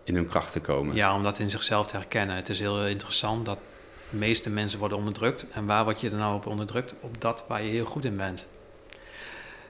in 0.05 0.15
hun 0.15 0.27
kracht 0.27 0.53
te 0.53 0.61
komen. 0.61 0.95
Ja, 0.97 1.15
om 1.15 1.23
dat 1.23 1.39
in 1.39 1.51
zichzelf 1.51 1.87
te 1.87 1.97
herkennen. 1.97 2.37
Het 2.37 2.49
is 2.49 2.61
heel 2.61 2.87
interessant 2.87 3.47
dat 3.47 3.59
de 4.11 4.17
meeste 4.17 4.51
mensen 4.51 4.79
worden 4.79 4.99
onderdrukt. 4.99 5.47
En 5.53 5.67
waar 5.67 5.85
word 5.85 6.01
je 6.01 6.11
er 6.11 6.17
nou 6.17 6.37
op 6.37 6.47
onderdrukt? 6.47 6.95
Op 7.01 7.21
dat 7.21 7.45
waar 7.49 7.63
je 7.63 7.71
heel 7.71 7.85
goed 7.85 8.05
in 8.05 8.15
bent. 8.15 8.47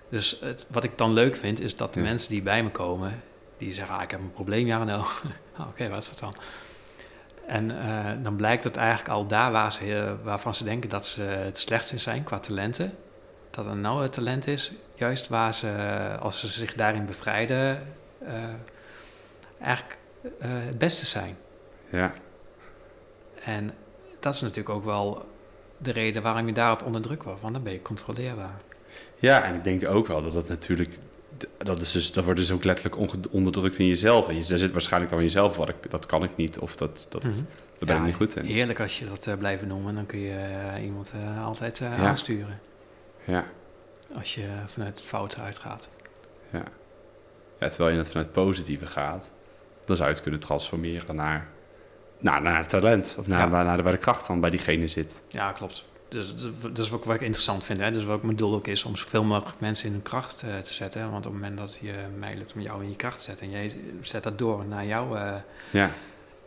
Dus 0.08 0.40
het, 0.40 0.66
wat 0.70 0.84
ik 0.84 0.98
dan 0.98 1.12
leuk 1.12 1.36
vind, 1.36 1.60
is 1.60 1.74
dat 1.76 1.94
de 1.94 2.00
ja. 2.00 2.06
mensen 2.06 2.30
die 2.30 2.42
bij 2.42 2.62
me 2.62 2.70
komen, 2.70 3.22
die 3.58 3.74
zeggen, 3.74 3.96
ah, 3.96 4.02
ik 4.02 4.10
heb 4.10 4.20
een 4.20 4.32
probleem, 4.32 4.66
ja 4.66 4.84
nou. 4.84 5.00
Oké, 5.58 5.68
okay, 5.68 5.90
wat 5.90 6.02
is 6.02 6.08
dat 6.08 6.18
dan? 6.18 6.34
En 7.50 7.70
uh, 7.70 8.10
dan 8.22 8.36
blijkt 8.36 8.64
het 8.64 8.76
eigenlijk 8.76 9.08
al 9.08 9.26
daar 9.26 9.52
waar 9.52 9.72
ze, 9.72 10.16
waarvan 10.22 10.54
ze 10.54 10.64
denken 10.64 10.88
dat 10.90 11.06
ze 11.06 11.22
het 11.22 11.58
slechtst 11.58 11.92
in 11.92 12.00
zijn 12.00 12.24
qua 12.24 12.38
talenten, 12.38 12.92
dat 13.50 13.66
er 13.66 13.76
nou 13.76 14.02
het 14.02 14.12
talent 14.12 14.46
is, 14.46 14.72
juist 14.94 15.28
waar 15.28 15.54
ze, 15.54 15.70
als 16.20 16.40
ze 16.40 16.48
zich 16.48 16.74
daarin 16.74 17.04
bevrijden, 17.04 17.86
uh, 18.22 18.28
eigenlijk 19.60 19.96
uh, 20.22 20.30
het 20.42 20.78
beste 20.78 21.06
zijn. 21.06 21.36
Ja. 21.88 22.12
En 23.44 23.70
dat 24.20 24.34
is 24.34 24.40
natuurlijk 24.40 24.68
ook 24.68 24.84
wel 24.84 25.28
de 25.76 25.92
reden 25.92 26.22
waarom 26.22 26.46
je 26.46 26.52
daarop 26.52 26.82
onder 26.82 27.00
druk 27.00 27.22
wordt, 27.22 27.40
want 27.40 27.54
dan 27.54 27.62
ben 27.62 27.72
je 27.72 27.82
controleerbaar. 27.82 28.60
Ja, 29.16 29.42
en 29.42 29.54
ik 29.54 29.64
denk 29.64 29.88
ook 29.88 30.06
wel 30.06 30.22
dat 30.22 30.32
dat 30.32 30.48
natuurlijk, 30.48 30.98
dat, 31.58 31.80
is 31.80 31.92
dus, 31.92 32.12
dat 32.12 32.24
wordt 32.24 32.40
dus 32.40 32.50
ook 32.50 32.64
letterlijk 32.64 32.96
onderdrukt 33.30 33.78
in 33.78 33.86
jezelf. 33.86 34.28
En 34.28 34.36
je, 34.36 34.44
daar 34.44 34.58
zit 34.58 34.70
waarschijnlijk 34.70 35.10
dan 35.12 35.20
in 35.20 35.26
jezelf, 35.26 35.56
wat 35.56 35.68
ik, 35.68 35.90
dat 35.90 36.06
kan 36.06 36.22
ik 36.22 36.36
niet, 36.36 36.58
of 36.58 36.76
dat, 36.76 37.06
dat, 37.10 37.22
mm 37.22 37.30
-hmm. 37.30 37.46
daar 37.78 37.86
ben 37.86 37.94
ja, 37.94 38.00
ik 38.00 38.06
niet 38.06 38.14
goed 38.14 38.36
in. 38.36 38.44
Heerlijk 38.44 38.80
als 38.80 38.98
je 38.98 39.06
dat 39.06 39.26
uh, 39.26 39.34
blijft 39.34 39.66
noemen, 39.66 39.94
dan 39.94 40.06
kun 40.06 40.18
je 40.18 40.36
uh, 40.76 40.84
iemand 40.84 41.12
uh, 41.16 41.44
altijd 41.46 41.78
ja. 41.78 41.96
aansturen. 41.96 42.60
Ja. 43.24 43.44
Als 44.14 44.34
je 44.34 44.48
vanuit 44.66 44.98
het 44.98 45.06
foute 45.06 45.40
uitgaat. 45.40 45.88
Ja. 46.52 46.62
ja. 47.58 47.68
Terwijl 47.68 47.90
je 47.90 47.98
het 47.98 48.08
vanuit 48.08 48.26
het 48.26 48.34
positieve 48.34 48.86
gaat, 48.86 49.32
dan 49.84 49.96
zou 49.96 50.08
je 50.08 50.14
het 50.14 50.22
kunnen 50.22 50.40
transformeren 50.40 51.16
naar, 51.16 51.48
naar, 52.18 52.42
naar 52.42 52.66
talent. 52.66 53.16
Of 53.18 53.26
naar, 53.26 53.40
ja. 53.40 53.48
waar, 53.48 53.64
naar 53.64 53.82
waar 53.82 53.92
de 53.92 53.98
kracht 53.98 54.26
dan 54.26 54.40
bij 54.40 54.50
diegene 54.50 54.86
zit. 54.86 55.22
Ja, 55.28 55.52
klopt. 55.52 55.84
Dus, 56.10 56.34
dat 56.60 56.78
is 56.78 56.92
ook 56.92 57.04
wat 57.04 57.14
ik 57.14 57.20
interessant 57.20 57.64
vind. 57.64 57.80
Hè? 57.80 57.90
Dus 57.92 58.04
wat 58.04 58.22
mijn 58.22 58.36
doel 58.36 58.54
ook 58.54 58.66
is 58.66 58.84
om 58.84 58.96
zoveel 58.96 59.24
mogelijk 59.24 59.60
mensen 59.60 59.86
in 59.86 59.92
hun 59.92 60.02
kracht 60.02 60.42
uh, 60.44 60.58
te 60.58 60.74
zetten. 60.74 61.10
Want 61.10 61.26
op 61.26 61.32
het 61.32 61.40
moment 61.40 61.58
dat 61.58 61.78
je 61.80 61.92
mij 62.18 62.36
lukt 62.36 62.52
om 62.52 62.60
jou 62.60 62.82
in 62.82 62.88
je 62.88 62.96
kracht 62.96 63.16
te 63.16 63.22
zetten... 63.22 63.46
en 63.46 63.52
jij 63.52 63.76
zet 64.00 64.22
dat 64.22 64.38
door 64.38 64.64
naar 64.66 64.86
jouw 64.86 65.14
uh, 65.16 65.32
ja. 65.70 65.90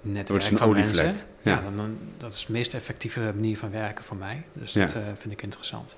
netwerk 0.01 0.43
een 0.43 0.57
van 0.57 0.67
olievlek. 0.67 1.05
mensen... 1.05 1.25
Ja. 1.41 1.51
ja 1.51 1.61
dan, 1.61 1.75
dan, 1.75 1.97
dat 2.17 2.33
is 2.33 2.45
de 2.45 2.51
meest 2.51 2.73
effectieve 2.73 3.19
manier 3.19 3.57
van 3.57 3.71
werken 3.71 4.03
voor 4.03 4.17
mij. 4.17 4.43
Dus 4.53 4.71
dat 4.71 4.91
ja. 4.91 4.99
uh, 4.99 5.05
vind 5.13 5.33
ik 5.33 5.41
interessant. 5.41 5.95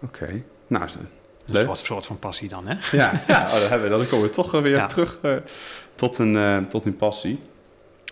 Oké. 0.00 0.22
Okay. 0.22 0.44
Nou. 0.66 0.88
Dus 1.46 1.64
wat 1.64 1.78
een 1.78 1.86
soort 1.86 2.06
van 2.06 2.18
passie 2.18 2.48
dan, 2.48 2.66
hè? 2.66 2.96
Ja, 2.96 3.22
ja 3.26 3.44
oh, 3.44 3.52
dan, 3.52 3.68
hebben 3.68 3.90
we, 3.90 3.96
dan 3.96 4.06
komen 4.06 4.26
we 4.26 4.34
toch 4.34 4.50
weer 4.50 4.86
terug 4.94 5.18
tot, 5.94 6.18
een, 6.18 6.66
tot 6.68 6.84
een 6.84 6.96
passie. 6.96 7.40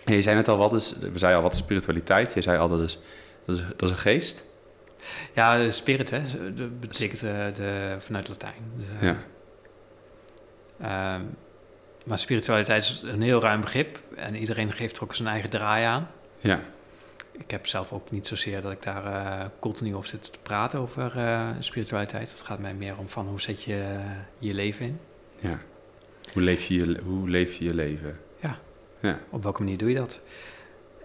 En 0.05 0.15
je 0.15 0.21
zei 0.21 0.35
net 0.35 0.47
al, 0.47 0.57
wat 0.57 0.73
is, 0.73 0.95
we 0.99 1.19
zeiden 1.19 1.41
al, 1.41 1.47
wat 1.47 1.53
is 1.53 1.57
spiritualiteit? 1.57 2.33
Je 2.33 2.41
zei 2.41 2.57
al, 2.57 2.69
dat 2.69 2.79
is, 2.79 2.99
dat 3.45 3.57
is, 3.57 3.63
dat 3.75 3.81
is 3.81 3.89
een 3.89 3.97
geest. 3.97 4.45
Ja, 5.33 5.71
spirit, 5.71 6.09
hè, 6.09 6.21
dat 6.53 6.79
betekent 6.79 7.23
uh, 7.23 7.31
de, 7.53 7.95
vanuit 7.99 8.27
Latijn. 8.27 8.71
De, 8.77 9.05
ja. 9.05 9.17
Um, 11.15 11.35
maar 12.05 12.19
spiritualiteit 12.19 12.83
is 12.83 13.01
een 13.05 13.21
heel 13.21 13.41
ruim 13.41 13.61
begrip 13.61 13.99
en 14.15 14.35
iedereen 14.35 14.71
geeft 14.71 14.97
er 14.97 15.03
ook 15.03 15.15
zijn 15.15 15.27
eigen 15.27 15.49
draai 15.49 15.85
aan. 15.85 16.09
Ja. 16.39 16.61
Ik 17.31 17.51
heb 17.51 17.67
zelf 17.67 17.91
ook 17.91 18.11
niet 18.11 18.27
zozeer 18.27 18.61
dat 18.61 18.71
ik 18.71 18.83
daar 18.83 19.05
uh, 19.05 19.45
continu 19.59 19.95
over 19.95 20.09
zit 20.09 20.31
te 20.31 20.39
praten 20.43 20.79
over 20.79 21.13
uh, 21.15 21.49
spiritualiteit. 21.59 22.31
Het 22.31 22.41
gaat 22.41 22.59
mij 22.59 22.73
meer 22.73 22.97
om 22.97 23.09
van 23.09 23.27
hoe 23.27 23.41
zet 23.41 23.63
je 23.63 23.99
je 24.39 24.53
leven 24.53 24.85
in. 24.85 24.99
Ja. 25.39 25.59
Hoe 26.33 26.41
leef 26.41 26.67
je 26.67 26.73
je, 26.73 26.99
hoe 27.03 27.29
leef 27.29 27.53
je, 27.53 27.63
je 27.63 27.73
leven? 27.73 28.19
Ja. 28.41 28.57
ja. 28.99 29.19
Op 29.29 29.43
welke 29.43 29.61
manier 29.61 29.77
doe 29.77 29.89
je 29.89 29.95
dat? 29.95 30.19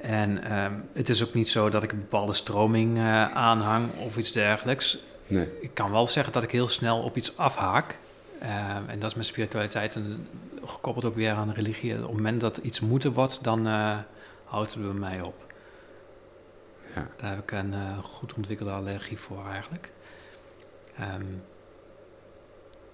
En 0.00 0.58
um, 0.58 0.88
het 0.92 1.08
is 1.08 1.24
ook 1.24 1.34
niet 1.34 1.48
zo 1.48 1.68
dat 1.70 1.82
ik 1.82 1.92
een 1.92 1.98
bepaalde 1.98 2.32
stroming 2.32 2.96
uh, 2.96 3.32
aanhang 3.32 3.92
of 3.92 4.16
iets 4.16 4.32
dergelijks. 4.32 4.98
Nee. 5.26 5.48
Ik 5.60 5.74
kan 5.74 5.90
wel 5.90 6.06
zeggen 6.06 6.32
dat 6.32 6.42
ik 6.42 6.50
heel 6.50 6.68
snel 6.68 7.02
op 7.02 7.16
iets 7.16 7.36
afhaak. 7.36 7.96
Uh, 8.42 8.76
en 8.86 8.98
dat 8.98 9.10
is 9.10 9.16
met 9.16 9.26
spiritualiteit 9.26 9.94
en 9.94 10.26
gekoppeld 10.64 11.04
ook 11.04 11.14
weer 11.14 11.32
aan 11.32 11.52
religie. 11.52 11.94
Op 11.94 12.02
het 12.02 12.12
moment 12.12 12.40
dat 12.40 12.56
iets 12.56 12.80
moeten 12.80 13.12
wordt, 13.12 13.44
dan 13.44 13.66
uh, 13.66 13.98
houdt 14.44 14.74
het 14.74 14.82
bij 14.82 14.92
mij 14.92 15.20
op. 15.20 15.52
Ja. 16.94 17.06
Daar 17.16 17.30
heb 17.30 17.38
ik 17.38 17.52
een 17.52 17.72
uh, 17.72 17.98
goed 17.98 18.34
ontwikkelde 18.34 18.72
allergie 18.72 19.18
voor 19.18 19.46
eigenlijk. 19.52 19.90
Um, 21.00 21.42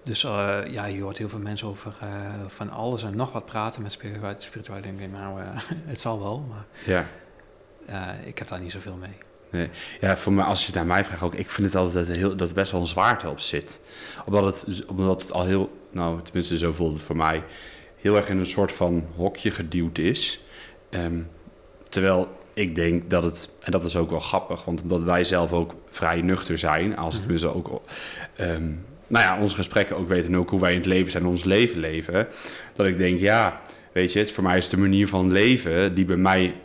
dus 0.07 0.23
uh, 0.23 0.59
ja, 0.69 0.85
je 0.85 1.01
hoort 1.01 1.17
heel 1.17 1.29
veel 1.29 1.39
mensen 1.39 1.67
over 1.67 1.93
uh, 2.03 2.09
van 2.47 2.69
alles 2.69 3.03
en 3.03 3.15
nog 3.15 3.31
wat 3.31 3.45
praten 3.45 3.81
met 3.81 3.91
spiritualiteit. 3.91 4.43
Spiritualiteit 4.43 4.97
denk 4.97 5.13
ik, 5.13 5.19
nou, 5.19 5.41
uh, 5.41 5.47
het 5.91 5.99
zal 5.99 6.19
wel, 6.19 6.45
maar 6.49 6.65
ja. 6.85 7.05
ik 8.25 8.37
heb 8.37 8.47
daar 8.47 8.59
niet 8.59 8.71
zoveel 8.71 8.95
mee. 8.95 9.17
Nee. 9.51 9.69
Ja, 10.01 10.17
voor 10.17 10.33
mij, 10.33 10.45
als 10.45 10.59
je 10.59 10.65
het 10.65 10.75
naar 10.75 10.85
mij 10.85 11.05
vraagt 11.05 11.21
ook, 11.21 11.35
ik 11.35 11.49
vind 11.49 11.67
het 11.67 11.75
altijd 11.75 12.07
dat, 12.07 12.15
heel, 12.15 12.35
dat 12.35 12.49
er 12.49 12.55
best 12.55 12.71
wel 12.71 12.81
een 12.81 12.87
zwaarte 12.87 13.29
op 13.29 13.39
zit. 13.39 13.81
Omdat 14.25 14.65
het, 14.65 14.85
omdat 14.85 15.21
het 15.21 15.31
al 15.31 15.45
heel, 15.45 15.79
nou 15.91 16.21
tenminste 16.21 16.57
zo 16.57 16.71
voelt 16.71 16.93
het 16.93 17.03
voor 17.03 17.15
mij, 17.15 17.43
heel 17.95 18.15
erg 18.15 18.29
in 18.29 18.37
een 18.37 18.45
soort 18.45 18.71
van 18.71 19.07
hokje 19.15 19.51
geduwd 19.51 19.97
is. 19.97 20.41
Um, 20.89 21.29
terwijl 21.89 22.27
ik 22.53 22.75
denk 22.75 23.09
dat 23.09 23.23
het, 23.23 23.49
en 23.61 23.71
dat 23.71 23.83
is 23.83 23.95
ook 23.95 24.09
wel 24.09 24.19
grappig, 24.19 24.65
want 24.65 24.81
omdat 24.81 25.03
wij 25.03 25.23
zelf 25.23 25.53
ook 25.53 25.75
vrij 25.89 26.21
nuchter 26.21 26.57
zijn, 26.57 26.97
als 26.97 27.15
het 27.15 27.27
mm 27.27 27.29
-hmm. 27.29 27.39
tenminste 27.39 27.71
ook... 27.71 27.81
Um, 28.39 28.85
nou 29.07 29.25
ja, 29.25 29.41
onze 29.41 29.55
gesprekken 29.55 29.97
ook 29.97 30.07
weten 30.07 30.29
en 30.29 30.37
ook 30.37 30.49
hoe 30.49 30.59
wij 30.59 30.71
in 30.71 30.77
het 30.77 30.85
leven 30.85 31.11
zijn, 31.11 31.25
ons 31.25 31.43
leven 31.43 31.79
leven. 31.79 32.27
Dat 32.75 32.85
ik 32.85 32.97
denk, 32.97 33.19
ja, 33.19 33.61
weet 33.91 34.13
je, 34.13 34.27
voor 34.27 34.43
mij 34.43 34.57
is 34.57 34.69
de 34.69 34.77
manier 34.77 35.07
van 35.07 35.31
leven 35.31 35.93
die 35.93 36.05
bij 36.05 36.17
mij, 36.17 36.55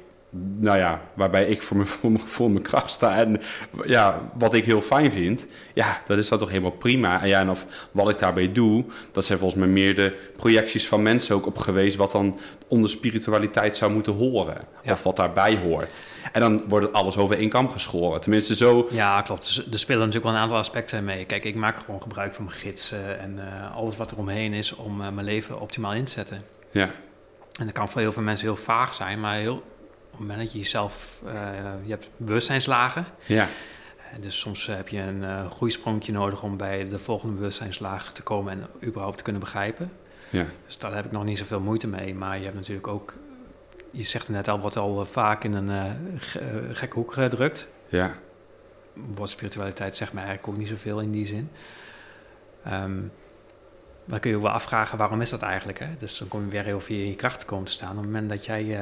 nou 0.59 0.79
ja, 0.79 1.01
waarbij 1.14 1.47
ik 1.47 1.62
voor 1.62 1.77
mijn, 1.77 1.88
voor 1.99 2.11
mijn, 2.11 2.27
voor 2.27 2.51
mijn 2.51 2.62
kracht 2.62 2.90
sta 2.90 3.16
en 3.16 3.40
ja, 3.85 4.31
wat 4.35 4.55
ik 4.55 4.64
heel 4.64 4.81
fijn 4.81 5.12
vind, 5.12 5.47
ja, 5.75 6.03
dat 6.07 6.18
is 6.18 6.29
dan 6.29 6.38
toch 6.38 6.49
helemaal 6.49 6.71
prima. 6.71 7.23
En 7.23 7.29
ja, 7.29 7.40
en 7.40 7.51
of 7.51 7.88
wat 7.90 8.09
ik 8.09 8.18
daarbij 8.18 8.53
doe, 8.53 8.85
dat 9.12 9.25
zijn 9.25 9.38
volgens 9.38 9.61
mij 9.61 9.68
meer 9.68 9.95
de 9.95 10.16
projecties 10.37 10.88
van 10.88 11.03
mensen 11.03 11.35
ook 11.35 11.47
op 11.47 11.59
geweest, 11.59 11.97
wat 11.97 12.12
dan 12.12 12.38
onder 12.68 12.90
spiritualiteit 12.90 13.77
zou 13.77 13.92
moeten 13.92 14.12
horen. 14.12 14.61
Ja. 14.83 14.92
Of 14.92 15.03
wat 15.03 15.16
daarbij 15.16 15.57
hoort. 15.57 16.03
En 16.33 16.40
dan 16.40 16.68
wordt 16.68 16.87
het 16.87 16.95
alles 16.95 17.16
over 17.16 17.38
één 17.38 17.49
kam 17.49 17.71
geschoren. 17.71 18.21
Tenminste 18.21 18.57
zo... 18.57 18.88
Ja, 18.90 19.23
klopt. 19.23 19.45
Dus 19.45 19.57
er 19.73 19.79
spelen 19.79 19.99
natuurlijk 19.99 20.25
wel 20.25 20.35
een 20.35 20.40
aantal 20.40 20.59
aspecten 20.59 21.05
mee. 21.05 21.25
Kijk, 21.25 21.45
ik 21.45 21.55
maak 21.55 21.79
gewoon 21.79 22.03
gebruik 22.03 22.35
van 22.35 22.45
mijn 22.45 22.57
gidsen 22.57 23.21
en 23.21 23.38
uh, 23.38 23.77
alles 23.77 23.97
wat 23.97 24.11
er 24.11 24.18
omheen 24.18 24.53
is 24.53 24.75
om 24.75 25.01
uh, 25.01 25.09
mijn 25.09 25.27
leven 25.27 25.61
optimaal 25.61 25.95
in 25.95 26.05
te 26.05 26.11
zetten. 26.11 26.45
Ja. 26.71 26.90
En 27.59 27.64
dat 27.64 27.75
kan 27.75 27.88
voor 27.88 28.01
heel 28.01 28.12
veel 28.12 28.23
mensen 28.23 28.47
heel 28.47 28.57
vaag 28.57 28.95
zijn, 28.95 29.21
maar 29.21 29.37
heel, 29.37 29.62
op 30.12 30.18
het 30.18 30.20
moment 30.20 30.38
dat 30.38 30.53
je 30.53 30.59
jezelf... 30.59 31.20
Uh, 31.25 31.33
je 31.85 31.90
hebt 31.90 32.11
bewustzijnslagen. 32.16 33.07
Ja. 33.27 33.48
Dus 34.20 34.38
soms 34.38 34.66
heb 34.66 34.88
je 34.88 34.98
een 34.98 35.22
uh, 35.22 35.51
groeisprongje 35.51 36.12
nodig 36.12 36.42
om 36.42 36.57
bij 36.57 36.88
de 36.88 36.98
volgende 36.98 37.35
bewustzijnslaag 37.35 38.12
te 38.12 38.22
komen 38.22 38.53
en 38.53 38.88
überhaupt 38.88 39.16
te 39.16 39.22
kunnen 39.22 39.40
begrijpen. 39.40 39.92
Ja. 40.31 40.46
Dus 40.66 40.79
daar 40.79 40.94
heb 40.94 41.05
ik 41.05 41.12
nog 41.12 41.25
niet 41.25 41.38
zoveel 41.38 41.61
moeite 41.61 41.87
mee. 41.87 42.14
Maar 42.14 42.38
je 42.38 42.44
hebt 42.44 42.57
natuurlijk 42.57 42.87
ook, 42.87 43.14
je 43.90 44.03
zegt 44.03 44.27
het 44.27 44.37
net 44.37 44.48
al, 44.48 44.61
wordt 44.61 44.77
al 44.77 45.07
vaak 45.07 45.44
in 45.44 45.55
een 45.55 45.68
uh, 45.68 45.90
gekke 46.72 46.94
hoek 46.94 47.12
gedrukt. 47.12 47.68
Ja. 47.88 48.14
Wordt 48.94 49.33
spiritualiteit 49.33 49.96
zegt 49.96 50.12
mij 50.12 50.25
eigenlijk 50.25 50.53
ook 50.53 50.61
niet 50.61 50.70
zoveel 50.70 51.01
in 51.01 51.11
die 51.11 51.27
zin. 51.27 51.51
Um, 52.66 53.12
dan 54.05 54.20
kun 54.20 54.31
je 54.31 54.37
je 54.37 54.42
wel 54.42 54.53
afvragen, 54.53 54.98
waarom 54.98 55.20
is 55.20 55.31
dat 55.31 55.42
eigenlijk? 55.42 55.79
Hè? 55.79 55.88
Dus 55.98 56.18
dan 56.18 56.29
kom 56.29 56.44
je 56.44 56.51
weer 56.51 56.64
heel 56.64 56.81
veel 56.81 56.96
in 56.96 57.09
je 57.09 57.16
kracht 57.16 57.40
te 57.40 57.46
komen 57.46 57.64
te 57.64 57.72
staan. 57.72 57.90
Op 57.90 57.96
het 57.96 58.05
moment 58.05 58.29
dat 58.29 58.44
jij 58.44 58.79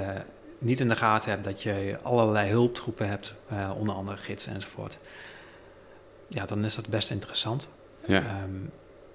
niet 0.60 0.80
in 0.80 0.88
de 0.88 0.96
gaten 0.96 1.30
hebt 1.30 1.44
dat 1.44 1.62
je 1.62 1.98
allerlei 2.02 2.50
hulptroepen 2.50 3.08
hebt, 3.08 3.34
uh, 3.52 3.70
onder 3.76 3.94
andere 3.94 4.16
gidsen 4.16 4.54
enzovoort. 4.54 4.98
Ja, 6.28 6.44
dan 6.44 6.64
is 6.64 6.74
dat 6.74 6.88
best 6.88 7.10
interessant. 7.10 7.68
Ja. 8.06 8.42
Um, 8.42 8.70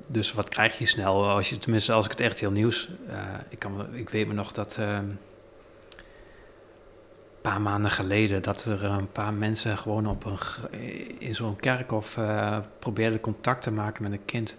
dus 0.08 0.34
wat 0.34 0.49
krijg 0.49 0.77
je 0.77 0.86
snel, 0.86 1.29
als 1.29 1.49
je, 1.49 1.58
tenminste 1.58 1.91
als 1.91 2.05
ik 2.05 2.12
het 2.12 2.19
echt 2.19 2.39
heel 2.39 2.51
nieuws... 2.51 2.89
Uh, 3.08 3.19
ik, 3.49 3.60
kan, 3.60 3.95
ik 3.95 4.10
weet 4.10 4.27
me 4.27 4.34
nog 4.34 4.51
dat 4.51 4.77
uh, 4.79 4.93
een 4.93 5.17
paar 7.41 7.62
maanden 7.62 7.91
geleden... 7.91 8.41
dat 8.41 8.65
er 8.65 8.84
een 8.84 9.12
paar 9.12 9.34
mensen 9.34 9.77
gewoon 9.77 10.08
op 10.08 10.25
een, 10.25 10.39
in 11.19 11.36
zo'n 11.36 11.55
kerkhof 11.55 12.17
uh, 12.17 12.58
probeerden 12.79 13.19
contact 13.19 13.62
te 13.62 13.71
maken 13.71 14.03
met 14.03 14.12
een 14.12 14.25
kind. 14.25 14.55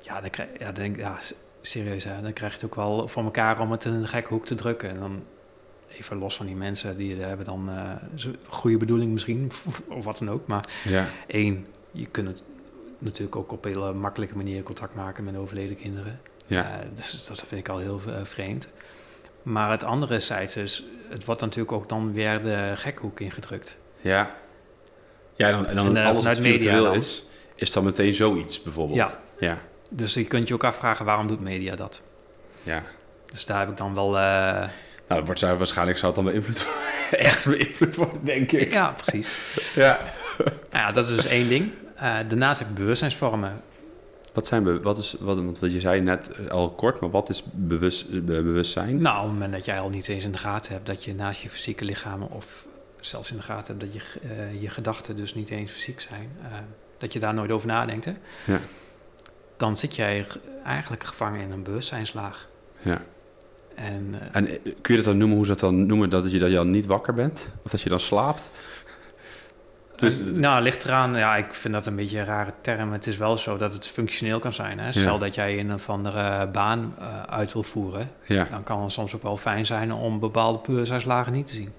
Ja, 0.00 0.20
dan 0.20 0.30
krijg, 0.30 0.48
ja, 0.58 0.64
dan 0.64 0.74
denk, 0.74 0.96
ja 0.96 1.18
serieus, 1.62 2.04
hè, 2.04 2.22
dan 2.22 2.32
krijg 2.32 2.52
je 2.52 2.58
het 2.58 2.66
ook 2.66 2.74
wel 2.74 3.08
voor 3.08 3.24
elkaar 3.24 3.60
om 3.60 3.70
het 3.70 3.84
in 3.84 3.92
een 3.92 4.08
gekke 4.08 4.28
hoek 4.28 4.46
te 4.46 4.54
drukken. 4.54 4.88
En 4.88 4.98
dan 4.98 5.24
even 6.02 6.18
los 6.18 6.36
van 6.36 6.46
die 6.46 6.54
mensen 6.54 6.96
die 6.96 7.16
hebben 7.16 7.46
dan 7.46 7.68
uh, 7.68 8.32
goede 8.46 8.76
bedoeling 8.76 9.12
misschien, 9.12 9.52
of 9.88 10.04
wat 10.04 10.18
dan 10.18 10.30
ook. 10.30 10.46
Maar 10.46 10.68
ja. 10.88 11.06
één, 11.26 11.66
je 11.90 12.06
kunt 12.06 12.28
het 12.28 12.42
natuurlijk 12.98 13.36
ook 13.36 13.52
op 13.52 13.64
een 13.64 13.72
hele 13.72 13.92
makkelijke 13.92 14.36
manier 14.36 14.62
contact 14.62 14.94
maken 14.94 15.24
met 15.24 15.36
overleden 15.36 15.76
kinderen. 15.76 16.20
Ja. 16.46 16.62
Uh, 16.62 16.86
dus 16.94 17.26
dat 17.26 17.44
vind 17.46 17.60
ik 17.60 17.68
al 17.68 17.78
heel 17.78 18.00
uh, 18.06 18.14
vreemd. 18.22 18.68
Maar 19.42 19.70
het 19.70 19.84
andere 19.84 20.20
zijds 20.20 20.56
is, 20.56 20.84
het 21.08 21.24
wordt 21.24 21.40
natuurlijk 21.40 21.72
ook 21.72 21.88
dan 21.88 22.12
weer 22.12 22.42
de 22.42 22.72
gekhoek 22.76 23.20
ingedrukt. 23.20 23.76
Ja. 24.00 24.34
Ja, 25.34 25.46
en 25.46 25.52
dan, 25.52 25.66
en 25.66 25.76
dan 25.76 25.86
En, 25.86 25.96
eh, 25.96 26.08
alles 26.08 26.24
wat 26.24 26.36
spiritueel 26.36 26.84
dan. 26.84 26.94
is, 26.94 27.24
is 27.54 27.72
dan 27.72 27.84
meteen 27.84 28.14
zoiets 28.14 28.62
bijvoorbeeld. 28.62 29.20
Ja. 29.38 29.46
Ja. 29.48 29.58
Dus 29.88 30.14
je 30.14 30.24
kunt 30.24 30.48
je 30.48 30.54
ook 30.54 30.64
afvragen, 30.64 31.04
waarom 31.04 31.26
doet 31.26 31.40
media 31.40 31.76
dat? 31.76 32.02
ja. 32.62 32.82
Dus 33.30 33.44
daar 33.44 33.58
heb 33.58 33.68
ik 33.68 33.76
dan 33.76 33.94
wel... 33.94 34.16
Nou, 35.12 35.24
wordt 35.24 35.40
zou, 35.40 35.58
waarschijnlijk 35.58 35.98
zou 35.98 36.12
het 36.14 36.22
dan 36.24 36.32
beïnvloed 36.32 36.66
ergens 37.26 37.44
beïnvloed 37.44 37.94
worden, 37.94 38.24
denk 38.24 38.52
ik. 38.52 38.72
ja, 38.72 38.94
precies. 39.02 39.32
Ja. 39.74 39.98
Nou 40.38 40.50
ja, 40.84 40.92
dat 40.92 41.08
is 41.08 41.16
dus 41.16 41.26
één 41.26 41.48
ding. 41.48 41.70
Eh, 41.94 42.16
daarnaast 42.28 42.58
heb 42.58 42.68
ik 42.68 42.74
bewustzijnsvormen. 42.74 43.60
Wat 44.34 44.46
zijn 44.46 44.62
be 44.62 44.80
wat 44.80 44.98
is 44.98 45.14
wat, 45.20 45.36
want 45.36 45.58
wat 45.58 45.72
je 45.72 45.80
zei 45.80 46.00
net 46.00 46.30
eh, 46.30 46.46
al 46.46 46.70
kort, 46.70 47.00
maar 47.00 47.10
wat 47.10 47.28
is 47.28 47.42
bewust, 47.52 48.10
be- 48.10 48.20
bewustzijn? 48.42 49.00
Nou, 49.00 49.16
op 49.16 49.22
het 49.22 49.32
moment 49.32 49.52
dat 49.52 49.64
jij 49.64 49.78
al 49.80 49.88
niet 49.88 50.08
eens 50.08 50.24
in 50.24 50.32
de 50.32 50.38
gaten 50.38 50.72
hebt 50.72 50.86
dat 50.86 51.04
je 51.04 51.14
naast 51.14 51.42
je 51.42 51.48
fysieke 51.48 51.84
lichaam 51.84 52.22
of 52.22 52.66
zelfs 53.00 53.30
in 53.30 53.36
de 53.36 53.42
gaten 53.42 53.66
hebt 53.66 53.80
dat 53.80 53.94
je, 54.02 54.18
eh, 54.28 54.62
je 54.62 54.70
gedachten 54.70 55.16
dus 55.16 55.34
niet 55.34 55.50
eens 55.50 55.72
fysiek 55.72 56.00
zijn, 56.00 56.30
eh, 56.42 56.48
dat 56.98 57.12
je 57.12 57.18
daar 57.18 57.34
nooit 57.34 57.50
over 57.50 57.66
nadenkt, 57.68 58.04
hè, 58.04 58.12
Ja. 58.44 58.60
dan 59.56 59.76
zit 59.76 59.96
jij 59.96 60.26
eigenlijk 60.64 61.04
gevangen 61.04 61.40
in 61.40 61.50
een 61.50 61.62
bewustzijnslaag. 61.62 62.48
Ja. 62.78 63.02
En 63.74 64.14
eh, 64.20 64.26
En 64.32 64.48
eh, 64.48 64.54
kun 64.80 64.94
je 64.94 64.96
dat 64.96 65.04
dan 65.04 65.16
noemen, 65.16 65.36
hoe 65.36 65.46
ze 65.46 65.50
dat 65.52 65.60
dan 65.60 65.86
noemen, 65.86 66.10
dat 66.10 66.30
je, 66.32 66.38
dat 66.38 66.48
je 66.50 66.54
dan 66.56 66.70
niet 66.70 66.86
wakker 66.86 67.14
bent? 67.14 67.48
Of 67.64 67.70
dat 67.70 67.80
je 67.80 67.88
dan 67.88 68.00
slaapt? 68.00 68.50
Dus- 69.96 70.20
Eh, 70.20 70.26
nou, 70.26 70.62
ligt 70.62 70.84
eraan. 70.84 71.16
Ja, 71.16 71.36
ik 71.36 71.54
vind 71.54 71.74
dat 71.74 71.86
een 71.86 71.96
beetje 71.96 72.18
een 72.18 72.24
rare 72.24 72.52
term. 72.60 72.92
Het 72.92 73.06
is 73.06 73.16
wel 73.16 73.36
zo 73.36 73.56
dat 73.56 73.72
het 73.72 73.86
functioneel 73.86 74.38
kan 74.38 74.52
zijn. 74.52 74.78
Hè? 74.78 74.92
Stel 74.92 75.12
Ja. 75.12 75.18
dat 75.18 75.34
jij 75.34 75.58
een 75.58 75.72
of 75.72 75.88
andere 75.88 76.48
baan 76.48 76.94
uit 77.28 77.52
wil 77.52 77.62
voeren, 77.62 78.10
Ja. 78.26 78.46
dan 78.50 78.62
kan 78.62 78.82
het 78.82 78.92
soms 78.92 79.14
ook 79.14 79.22
wel 79.22 79.36
fijn 79.36 79.66
zijn 79.66 79.92
om 79.92 80.20
bepaalde 80.20 80.58
bewustzijnslagen 80.66 81.32
niet 81.32 81.46
te 81.46 81.54
zien. 81.54 81.72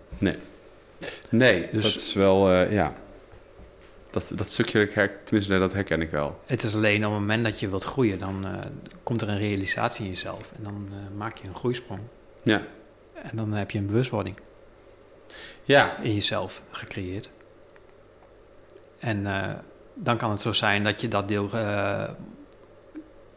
Nee, 1.29 1.67
Dus- 1.71 1.83
dat 1.83 1.93
is 1.93 2.13
wel, 2.13 2.51
ja. 2.53 2.93
Dat, 4.13 4.31
dat 4.35 4.49
stukje, 4.49 4.87
tenminste, 5.23 5.59
dat 5.59 5.73
herken 5.73 6.01
ik 6.01 6.11
wel. 6.11 6.39
Het 6.45 6.63
is 6.63 6.75
alleen 6.75 7.05
op 7.05 7.11
het 7.11 7.19
moment 7.19 7.43
dat 7.43 7.59
je 7.59 7.69
wilt 7.69 7.83
groeien, 7.83 8.17
dan 8.17 8.45
eh, 8.45 8.53
komt 9.03 9.21
er 9.21 9.29
een 9.29 9.37
realisatie 9.37 10.03
in 10.03 10.09
jezelf. 10.09 10.51
En 10.57 10.63
dan 10.63 10.87
eh, 10.89 11.17
maak 11.17 11.35
je 11.35 11.47
een 11.47 11.55
groeisprong. 11.55 11.99
Ja. 12.43 12.61
En 13.13 13.37
dan 13.37 13.53
heb 13.53 13.71
je 13.71 13.77
een 13.77 13.85
bewustwording 13.85 14.35
Ja, 15.63 15.97
in 15.97 16.13
jezelf 16.13 16.61
gecreëerd. 16.71 17.29
En 18.99 19.27
eh, 19.27 19.49
dan 19.93 20.17
kan 20.17 20.29
het 20.29 20.41
zo 20.41 20.53
zijn 20.53 20.83
dat 20.83 21.01
je 21.01 21.07
dat 21.07 21.27
deel 21.27 21.49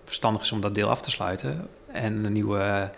verstandig 0.05 0.43
is 0.43 0.53
om 0.53 0.61
dat 0.61 0.75
deel 0.75 0.89
af 0.89 1.01
te 1.01 1.11
sluiten 1.11 1.69
en 1.87 2.25
een 2.25 2.33
nieuwe 2.33 2.91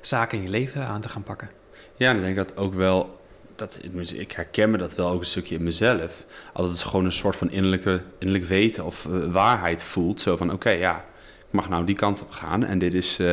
zaken 0.00 0.38
in 0.38 0.44
je 0.44 0.50
leven 0.50 0.86
aan 0.86 1.00
te 1.00 1.08
gaan 1.08 1.22
pakken. 1.22 1.50
Ja, 1.96 2.10
en 2.10 2.16
ik 2.16 2.22
denk 2.22 2.36
dat 2.36 2.56
ook 2.56 2.74
wel, 2.74 3.17
dat, 3.58 3.80
ik 4.14 4.32
herken 4.32 4.70
me 4.70 4.78
dat 4.78 4.94
wel 4.94 5.10
ook 5.10 5.20
een 5.20 5.26
stukje 5.26 5.54
in 5.54 5.62
mezelf. 5.62 6.24
Altijd 6.52 6.74
het 6.78 6.84
gewoon 6.86 7.04
een 7.04 7.12
soort 7.12 7.36
van 7.36 7.50
innerlijke, 7.50 8.02
innerlijk 8.18 8.48
weten 8.48 8.84
of 8.84 9.06
eh, 9.06 9.32
waarheid 9.32 9.84
voelt. 9.84 10.20
Zo 10.20 10.36
van, 10.36 10.52
oké, 10.52 10.70
ja, 10.70 10.96
ik 11.38 11.52
mag 11.52 11.68
nou 11.68 11.84
die 11.84 11.94
kant 11.94 12.22
op 12.22 12.30
gaan 12.30 12.64
en 12.64 12.78
dit 12.78 12.94
is, 12.94 13.18
eh, 13.18 13.26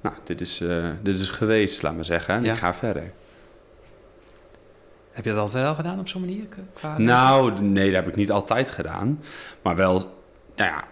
nou, 0.00 0.14
dit 0.24 0.40
is, 0.40 0.60
eh, 0.60 0.88
dit 1.02 1.18
is 1.18 1.28
geweest, 1.28 1.82
laat 1.82 1.94
maar 1.94 2.04
zeggen. 2.04 2.34
En 2.34 2.44
Ja. 2.44 2.52
ik 2.52 2.58
ga 2.58 2.74
verder. 2.74 3.12
Heb 5.12 5.24
je 5.24 5.30
dat 5.30 5.38
altijd 5.38 5.66
al 5.66 5.74
gedaan 5.74 5.98
op 5.98 6.08
zo'n 6.08 6.20
manier? 6.20 6.44
Qua 6.72 6.98
Nou, 6.98 7.60
nee, 7.62 7.86
dat 7.86 7.94
heb 7.94 8.08
ik 8.08 8.16
niet 8.16 8.30
altijd 8.30 8.70
gedaan. 8.70 9.22
Maar 9.62 9.76
wel, 9.76 9.98
nou 10.56 10.70
ja, 10.70 10.84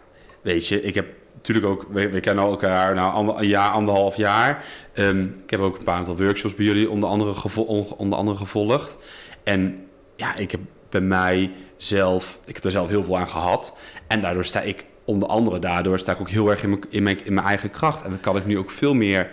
weet 0.43 0.69
je, 0.69 0.83
ik 0.83 0.95
heb 0.95 1.07
natuurlijk 1.35 1.67
ook, 1.67 1.87
we, 1.91 2.09
we 2.09 2.21
kennen 2.21 2.45
elkaar 2.45 2.95
nou 2.95 3.13
ander, 3.13 3.37
een 3.39 3.47
jaar, 3.47 3.71
anderhalf 3.71 4.17
jaar. 4.17 4.65
Ehm, 4.95 5.23
ik 5.45 5.51
heb 5.51 5.61
ook 5.61 5.79
een 5.79 5.85
paar 5.85 5.95
aantal 5.95 6.17
workshops 6.17 6.55
bij 6.55 6.65
jullie 6.67 6.91
onder 6.91 7.09
andere, 7.09 7.35
gevo- 7.35 7.63
on- 7.63 7.93
onder 7.97 8.19
andere 8.19 8.37
gevolgd. 8.37 8.97
En 9.43 9.87
ja, 10.17 10.35
ik 10.37 10.51
heb 10.51 10.61
bij 10.89 11.01
mij 11.01 11.53
zelf, 11.77 12.39
ik 12.45 12.55
heb 12.55 12.65
er 12.65 12.71
zelf 12.71 12.89
heel 12.89 13.05
veel 13.05 13.19
aan 13.19 13.29
gehad. 13.29 13.79
En 14.07 14.21
daardoor 14.21 14.45
sta 14.45 14.61
ik, 14.61 14.87
onder 15.05 15.29
andere 15.29 15.59
daardoor, 15.59 15.99
sta 15.99 16.13
ik 16.13 16.21
ook 16.21 16.29
heel 16.29 16.51
erg 16.51 16.63
in 16.63 16.69
mijn, 16.71 16.81
in 16.91 17.03
mijn, 17.03 17.25
in 17.25 17.35
mijn 17.35 17.47
eigen 17.47 17.71
kracht. 17.71 18.03
En 18.03 18.11
dan 18.11 18.21
kan 18.21 18.37
ik 18.37 18.47
nu 18.47 18.59
ook 18.59 18.71
veel 18.71 18.95
meer, 18.95 19.31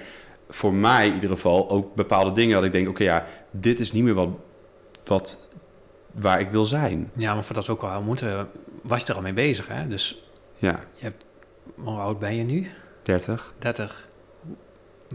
voor 0.50 0.74
mij 0.74 1.08
in 1.08 1.14
ieder 1.14 1.30
geval, 1.30 1.70
ook 1.70 1.96
bepaalde 1.96 2.32
dingen 2.32 2.56
dat 2.56 2.64
ik 2.64 2.72
denk, 2.72 2.90
oké, 2.90 3.04
ja, 3.04 3.26
dit 3.52 3.80
is 3.80 3.92
niet 3.92 4.04
meer 4.04 4.14
wat, 4.14 4.30
wat 5.06 5.50
waar 6.12 6.40
ik 6.40 6.52
wil 6.52 6.66
zijn. 6.66 7.12
Ja, 7.14 7.34
maar 7.34 7.44
voordat 7.44 7.66
we 7.66 7.72
ook 7.72 7.84
al 7.84 8.02
moeten, 8.02 8.48
was 8.82 9.02
je 9.02 9.08
er 9.08 9.16
al 9.16 9.22
mee 9.22 9.34
bezig. 9.34 9.68
Hè? 9.68 9.88
Dus 9.88 10.24
Ja, 10.58 10.80
hoe 11.76 11.98
oud 12.00 12.20
ben 12.20 12.36
je 12.36 12.44
nu? 12.44 12.68
30. 13.04 13.54
30. 13.60 14.08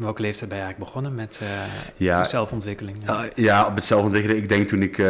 Welke 0.00 0.22
leeftijd 0.22 0.48
ben 0.48 0.58
je 0.58 0.64
eigenlijk 0.64 0.92
begonnen 0.92 1.14
met 1.20 1.38
eh, 1.42 1.48
Ja, 1.96 2.28
zelfontwikkeling? 2.28 2.96
Uh, 3.10 3.20
ja, 3.34 3.66
op 3.66 3.74
het 3.74 3.84
zelfontwikkelen. 3.84 4.36
Ik 4.36 4.48
denk 4.48 4.68
toen 4.68 4.82
ik 4.82 4.98
eh, 4.98 5.04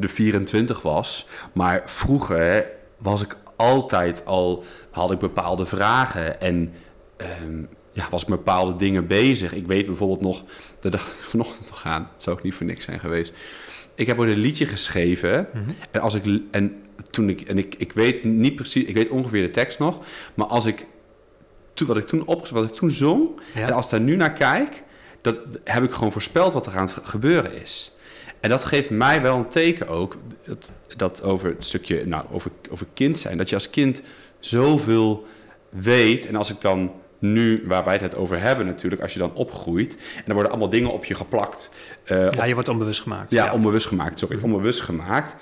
de 0.00 0.08
24 0.08 0.82
was. 0.82 1.26
Maar 1.52 1.82
vroeger 1.86 2.38
hè, 2.38 2.62
was 2.98 3.22
ik 3.22 3.36
altijd 3.56 4.26
al, 4.26 4.64
had 4.90 5.10
ik 5.10 5.18
bepaalde 5.18 5.66
vragen 5.66 6.40
en 6.40 6.72
ehm, 7.16 7.62
ja, 7.92 8.06
was 8.10 8.22
ik 8.22 8.28
met 8.28 8.38
bepaalde 8.38 8.76
dingen 8.76 9.06
bezig. 9.06 9.54
Ik 9.54 9.66
weet 9.66 9.86
bijvoorbeeld 9.86 10.20
nog, 10.20 10.44
daar 10.80 10.90
dacht 10.92 11.08
ik 11.10 11.16
vanochtend 11.34 11.68
nog 11.70 11.84
aan, 11.84 12.08
zou 12.16 12.36
ook 12.36 12.42
niet 12.42 12.54
voor 12.54 12.66
niks 12.66 12.84
zijn 12.84 13.00
geweest. 13.00 13.32
Ik 13.94 14.06
heb 14.06 14.18
ooit 14.18 14.30
een 14.30 14.38
liedje 14.38 14.66
geschreven 14.66 15.48
Mhm. 15.52 15.70
en 15.90 16.00
als 16.00 16.14
ik 16.14 16.40
en 16.50 16.76
toen 17.10 17.28
ik 17.28 17.40
en 17.40 17.58
ik, 17.58 17.74
ik 17.78 17.92
weet 17.92 18.24
niet 18.24 18.54
precies, 18.54 18.84
ik 18.84 18.94
weet 18.94 19.08
ongeveer 19.08 19.42
de 19.42 19.50
tekst 19.50 19.78
nog, 19.78 20.00
maar 20.34 20.46
als 20.46 20.66
ik 20.66 20.86
toen 21.78 21.86
wat 21.86 21.96
ik 21.96 22.06
toen 22.06 22.24
op 22.26 22.48
wat 22.48 22.64
ik 22.64 22.74
toen 22.74 22.90
zong 22.90 23.28
Ja. 23.54 23.66
en 23.66 23.72
als 23.72 23.84
ik 23.84 23.90
daar 23.90 24.00
nu 24.00 24.16
naar 24.16 24.32
kijk, 24.32 24.82
dat 25.20 25.36
heb 25.64 25.82
ik 25.84 25.90
gewoon 25.90 26.12
voorspeld 26.12 26.52
wat 26.52 26.66
er 26.66 26.76
aan 26.76 26.82
het 26.86 26.96
gebeuren 27.02 27.62
is. 27.62 27.92
En 28.40 28.50
dat 28.50 28.64
geeft 28.64 28.90
mij 28.90 29.22
wel 29.22 29.36
een 29.36 29.48
teken 29.48 29.88
ook, 29.88 30.16
dat, 30.44 30.72
dat 30.96 31.22
over 31.22 31.48
het 31.48 31.64
stukje, 31.64 32.06
nou, 32.06 32.24
over, 32.30 32.50
over 32.70 32.86
kind 32.94 33.18
zijn, 33.18 33.36
dat 33.38 33.48
je 33.48 33.54
als 33.54 33.70
kind 33.70 34.02
zoveel 34.40 35.26
weet. 35.68 36.26
En 36.26 36.36
als 36.36 36.50
ik 36.50 36.60
dan 36.60 36.92
nu, 37.18 37.64
waar 37.66 37.84
wij 37.84 37.96
het 37.96 38.14
over 38.16 38.40
hebben 38.40 38.66
natuurlijk, 38.66 39.02
als 39.02 39.12
je 39.12 39.18
dan 39.18 39.34
opgroeit, 39.34 39.98
en 40.16 40.22
er 40.26 40.32
worden 40.34 40.50
allemaal 40.50 40.70
dingen 40.70 40.90
op 40.92 41.04
je 41.04 41.14
geplakt. 41.14 41.70
eh, 42.04 42.26
of- 42.26 42.36
ja, 42.36 42.44
je 42.44 42.54
wordt 42.54 42.68
onbewust 42.68 43.00
gemaakt. 43.00 43.30
ja, 43.30 43.52
onbewust 43.52 43.86
gemaakt, 43.86 44.18
sorry, 44.18 44.36
Mhm. 44.36 44.44
onbewust 44.44 44.80
gemaakt. 44.80 45.36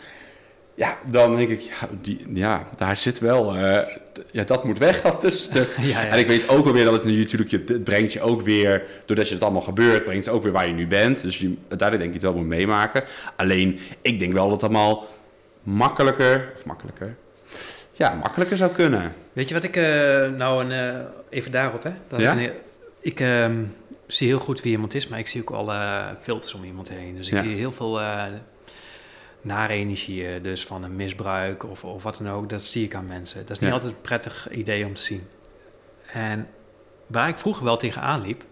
Ja, 0.75 0.97
dan 1.11 1.37
denk 1.37 1.49
ik, 1.49 1.61
ja, 1.61 1.89
die, 2.01 2.27
ja 2.35 2.69
daar 2.77 2.97
zit 2.97 3.19
wel, 3.19 3.57
eh, 3.57 3.97
ja, 4.37 4.45
dat 4.45 4.65
moet 4.65 4.79
weg, 4.79 5.01
dat 5.01 5.21
tussenstuk. 5.21 5.69
Ja, 5.81 6.03
ja. 6.03 6.07
En 6.09 6.19
ik 6.19 6.27
weet 6.27 6.49
ook 6.49 6.65
wel 6.65 6.73
weer 6.73 6.85
dat 6.85 6.93
het 6.93 7.05
nu 7.05 7.19
natuurlijk, 7.19 7.51
je, 7.51 7.63
het 7.67 7.85
brengt 7.85 8.13
je 8.13 8.21
ook 8.21 8.41
weer, 8.43 8.83
doordat 9.05 9.29
je 9.29 9.35
het 9.35 9.43
allemaal 9.43 9.61
gebeurt, 9.63 10.05
brengt 10.05 10.25
het 10.27 10.35
ook 10.35 10.43
weer 10.43 10.53
waar 10.53 10.67
je 10.67 10.73
nu 10.73 10.87
bent. 10.87 11.23
Dus 11.23 11.39
je, 11.39 11.55
denk 11.77 12.01
ik 12.03 12.13
het 12.13 12.23
wel 12.23 12.35
moet 12.35 12.47
meemaken. 12.47 13.03
Alleen, 13.37 13.79
ik 14.01 14.19
denk 14.19 14.33
wel 14.33 14.49
dat 14.49 14.61
het 14.63 14.71
allemaal 14.71 15.07
makkelijker, 15.63 16.53
of 16.55 16.65
makkelijker, 16.65 17.17
ja, 17.93 18.15
makkelijker 18.15 18.57
zou 18.57 18.71
kunnen. 18.73 19.13
Weet 19.33 19.49
je 19.49 19.55
wat 19.55 19.65
ik 19.65 19.77
eh, 19.77 19.83
nou 20.31 20.65
een, 20.65 20.73
eh, 20.95 21.01
even 21.31 21.51
daarop 21.51 21.83
hè? 21.83 21.91
Dat 22.09 22.21
Ja? 22.21 22.33
ik 22.33 22.39
een- 22.49 22.53
ik 23.01 23.21
ehm, 23.21 23.63
zie 24.07 24.29
heel 24.29 24.39
goed 24.39 24.63
wie 24.63 24.73
iemand 24.73 24.95
is, 24.95 25.07
maar 25.09 25.19
ik 25.19 25.27
zie 25.27 25.41
ook 25.41 25.51
al 25.51 25.71
eh, 25.73 26.05
filters 26.23 26.55
om 26.55 26.65
iemand 26.65 26.89
heen. 26.89 27.17
Dus 27.17 27.31
ik 27.31 27.39
zie 27.43 27.57
heel 27.57 27.73
veel 27.73 28.01
nare 29.47 29.73
energieën, 29.73 30.43
dus 30.43 30.65
van 30.65 30.83
een 30.83 30.97
misbruik 30.97 31.65
of, 31.65 31.85
of 31.85 32.03
wat 32.03 32.17
dan 32.23 32.31
ook. 32.33 32.49
Dat 32.49 32.63
zie 32.63 32.85
ik 32.85 32.95
aan 32.95 33.05
mensen. 33.09 33.41
Dat 33.41 33.51
is 33.51 33.59
niet 33.59 33.69
Ja. 33.69 33.75
altijd 33.75 33.93
een 33.93 34.01
prettig 34.01 34.51
idee 34.51 34.85
om 34.87 34.95
te 34.95 35.03
zien. 35.03 35.27
En 36.13 36.49
waar 37.07 37.29
ik 37.29 37.39
vroeger 37.39 37.65
wel 37.65 37.77
tegenaan 37.77 38.21
liep, 38.21 38.45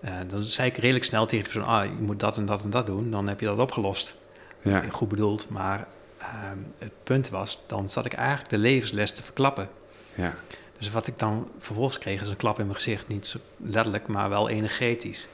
eh, 0.00 0.14
dan 0.26 0.42
zei 0.42 0.68
ik 0.68 0.76
redelijk 0.76 1.04
snel 1.04 1.26
tegen 1.26 1.44
de 1.44 1.50
persoon: 1.50 1.74
ah, 1.74 1.84
je 1.84 1.90
moet 2.02 2.20
dat 2.20 2.36
en 2.36 2.46
dat 2.46 2.64
en 2.64 2.70
dat 2.70 2.86
doen, 2.86 3.10
dan 3.10 3.28
heb 3.28 3.40
je 3.40 3.46
dat 3.46 3.58
opgelost. 3.58 4.16
Ja, 4.62 4.82
Goed 4.90 5.08
bedoeld, 5.08 5.48
maar 5.50 5.86
ehm, 6.18 6.58
het 6.78 6.92
punt 7.02 7.28
was, 7.28 7.62
dan 7.66 7.88
zat 7.88 8.04
ik 8.04 8.12
eigenlijk 8.12 8.50
de 8.50 8.58
levensles 8.58 9.10
te 9.10 9.22
verklappen. 9.22 9.68
ja, 10.14 10.34
Dus 10.78 10.90
wat 10.90 11.06
ik 11.06 11.18
dan 11.18 11.50
vervolgens 11.58 11.98
kreeg 11.98 12.20
is 12.20 12.28
een 12.28 12.36
klap 12.36 12.58
in 12.58 12.64
mijn 12.64 12.76
gezicht. 12.76 13.08
Niet 13.08 13.36
letterlijk, 13.56 14.06
maar 14.06 14.28
wel 14.28 14.48
energetisch. 14.48 15.26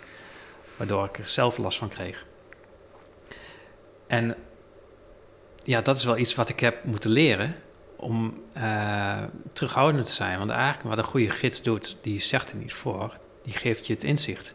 Waardoor 0.76 1.05
ik 1.05 1.18
er 1.18 1.26
zelf 1.28 1.59
last 1.59 1.78
van 1.78 1.89
kreeg. 1.89 2.24
En 4.07 4.35
ja, 5.65 5.81
dat 5.81 5.97
is 5.97 6.05
wel 6.05 6.17
iets 6.19 6.35
wat 6.35 6.49
ik 6.49 6.61
heb 6.61 6.85
moeten 6.85 7.11
leren 7.11 7.55
om 7.97 8.33
eh, 8.53 9.23
terughoudend 9.53 10.07
te 10.07 10.12
zijn. 10.12 10.39
Want 10.39 10.51
eigenlijk 10.51 10.83
wat 10.89 10.99
een 10.99 11.05
goede 11.11 11.31
gids 11.31 11.62
doet, 11.62 11.97
die 12.01 12.21
zegt 12.21 12.51
er 12.51 12.57
niet 12.57 12.73
voor. 12.73 13.19
Die 13.43 13.53
geeft 13.53 13.87
je 13.87 13.93
het 13.93 14.05
inzicht. 14.05 14.55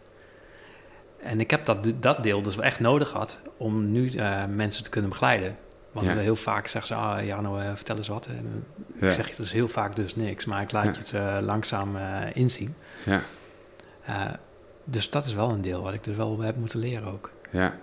En 1.24 1.40
ik 1.40 1.52
heb 1.52 1.66
dat, 1.66 1.88
dat 2.00 2.24
deel 2.24 2.42
dus 2.42 2.56
wel 2.56 2.66
echt 2.66 2.80
nodig 2.80 3.10
gehad 3.10 3.38
om 3.58 3.92
nu 3.92 4.10
eh, 4.12 4.46
mensen 4.46 4.84
te 4.84 4.90
kunnen 4.90 5.10
begeleiden. 5.10 5.58
Want 5.92 6.08
Ja. 6.08 6.16
heel 6.16 6.36
vaak 6.36 6.68
zeggen 6.68 6.96
ze, 6.96 7.02
ah, 7.04 7.26
Jarno, 7.26 7.58
eh, 7.58 7.72
vertel 7.76 7.96
eens 7.98 8.08
wat. 8.08 8.26
En 8.26 8.66
ja, 9.00 9.06
ik 9.08 9.12
zeg 9.14 9.36
dus 9.36 9.52
heel 9.52 9.68
vaak 9.68 9.96
dus 9.96 10.16
niks, 10.16 10.46
maar 10.46 10.62
ik 10.62 10.72
laat 10.72 10.96
Ja. 11.12 11.20
je 11.20 11.28
het 11.36 11.44
langzaam 11.46 11.98
inzien. 12.34 12.76
ja, 13.06 14.40
dus 14.84 15.10
dat 15.10 15.26
is 15.26 15.34
wel 15.34 15.50
een 15.50 15.62
deel 15.62 15.82
wat 15.82 15.94
ik 15.94 16.04
dus 16.04 16.16
wel 16.16 16.40
heb 16.40 16.56
moeten 16.56 16.80
leren 16.80 17.12
ook. 17.12 17.32
Ja, 17.52 17.78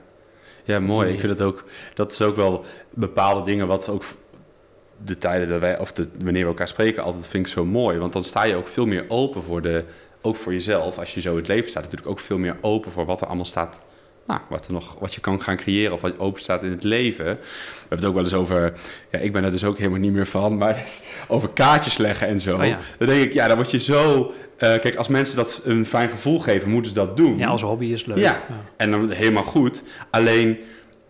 ja 0.67 0.81
mooi. 0.81 1.13
Ik 1.13 1.21
vind 1.21 1.33
het 1.33 1.43
ook, 1.43 1.65
dat 1.95 2.13
is 2.13 2.23
ook 2.23 2.37
wel 2.37 2.65
bepaalde 2.91 3.43
dingen 3.43 3.67
wat 3.67 3.89
ook 3.89 4.05
de 5.05 5.19
tijden 5.19 5.49
dat 5.49 5.61
wij, 5.61 5.79
of 5.79 5.93
de, 5.93 6.09
wanneer 6.23 6.43
we 6.43 6.49
elkaar 6.49 6.69
spreken, 6.69 7.03
altijd 7.03 7.27
vind 7.27 7.47
ik 7.47 7.53
zo 7.53 7.65
mooi. 7.65 7.99
Want 7.99 8.13
dan 8.13 8.25
sta 8.25 8.45
je 8.45 8.55
ook 8.55 8.69
veel 8.69 8.87
meer 8.87 9.05
open 9.09 9.43
voor 9.43 9.63
de, 9.63 9.85
ook 10.23 10.37
voor 10.37 10.53
jezelf. 10.53 10.99
Als 10.99 11.15
je 11.15 11.21
zo 11.21 11.31
in 11.31 11.39
het 11.39 11.49
leven 11.49 11.71
staat, 11.71 11.83
natuurlijk 11.83 12.11
ook 12.11 12.21
veel 12.21 12.39
meer 12.39 12.57
open 12.61 12.93
voor 12.93 13.05
wat 13.05 13.21
er 13.21 13.27
allemaal 13.27 13.45
staat 13.45 13.83
nou, 14.27 14.41
wat, 14.49 14.67
er 14.67 14.73
nog, 14.73 14.97
wat 14.99 15.15
je 15.15 15.21
kan 15.21 15.43
gaan 15.43 15.57
creëren 15.57 15.93
of 15.93 16.01
wat 16.01 16.19
open 16.19 16.41
staat 16.41 16.63
in 16.63 16.71
het 16.71 16.83
leven. 16.83 17.25
We 17.25 17.39
hebben 17.79 17.99
het 17.99 18.05
ook 18.05 18.15
wel 18.15 18.23
eens 18.23 18.35
over, 18.35 18.73
ja, 19.11 19.19
ik 19.19 19.33
ben 19.33 19.45
er 19.45 19.51
dus 19.51 19.65
ook 19.65 19.79
helemaal 19.79 19.99
niet 19.99 20.13
meer 20.13 20.27
van, 20.27 20.59
maar 20.59 20.85
over 21.29 21.49
kaartjes 21.49 21.97
leggen 21.97 22.27
en 22.27 22.41
zo. 22.41 22.55
Oh 22.57 22.75
dan 22.99 23.09
denk 23.09 23.23
ik, 23.23 23.33
ja, 23.33 23.47
dan 23.49 23.57
word 23.57 23.71
je 23.71 23.81
zo... 23.81 24.33
Uh, 24.59 24.79
kijk, 24.79 24.95
als 24.95 25.09
mensen 25.09 25.37
dat 25.37 25.61
een 25.65 25.87
fijn 25.87 26.11
gevoel 26.11 26.39
geven, 26.39 26.71
moeten 26.71 26.93
ze 26.93 26.97
dat 26.97 27.17
doen. 27.17 27.39
Ja, 27.39 27.49
als 27.49 27.63
hobby 27.63 27.87
is 27.87 28.05
leuk. 28.05 28.19
Ja, 28.19 28.43
ja. 28.49 28.65
en 28.77 28.91
dan 28.91 29.11
helemaal 29.11 29.43
goed. 29.43 29.83
Alleen 30.11 30.59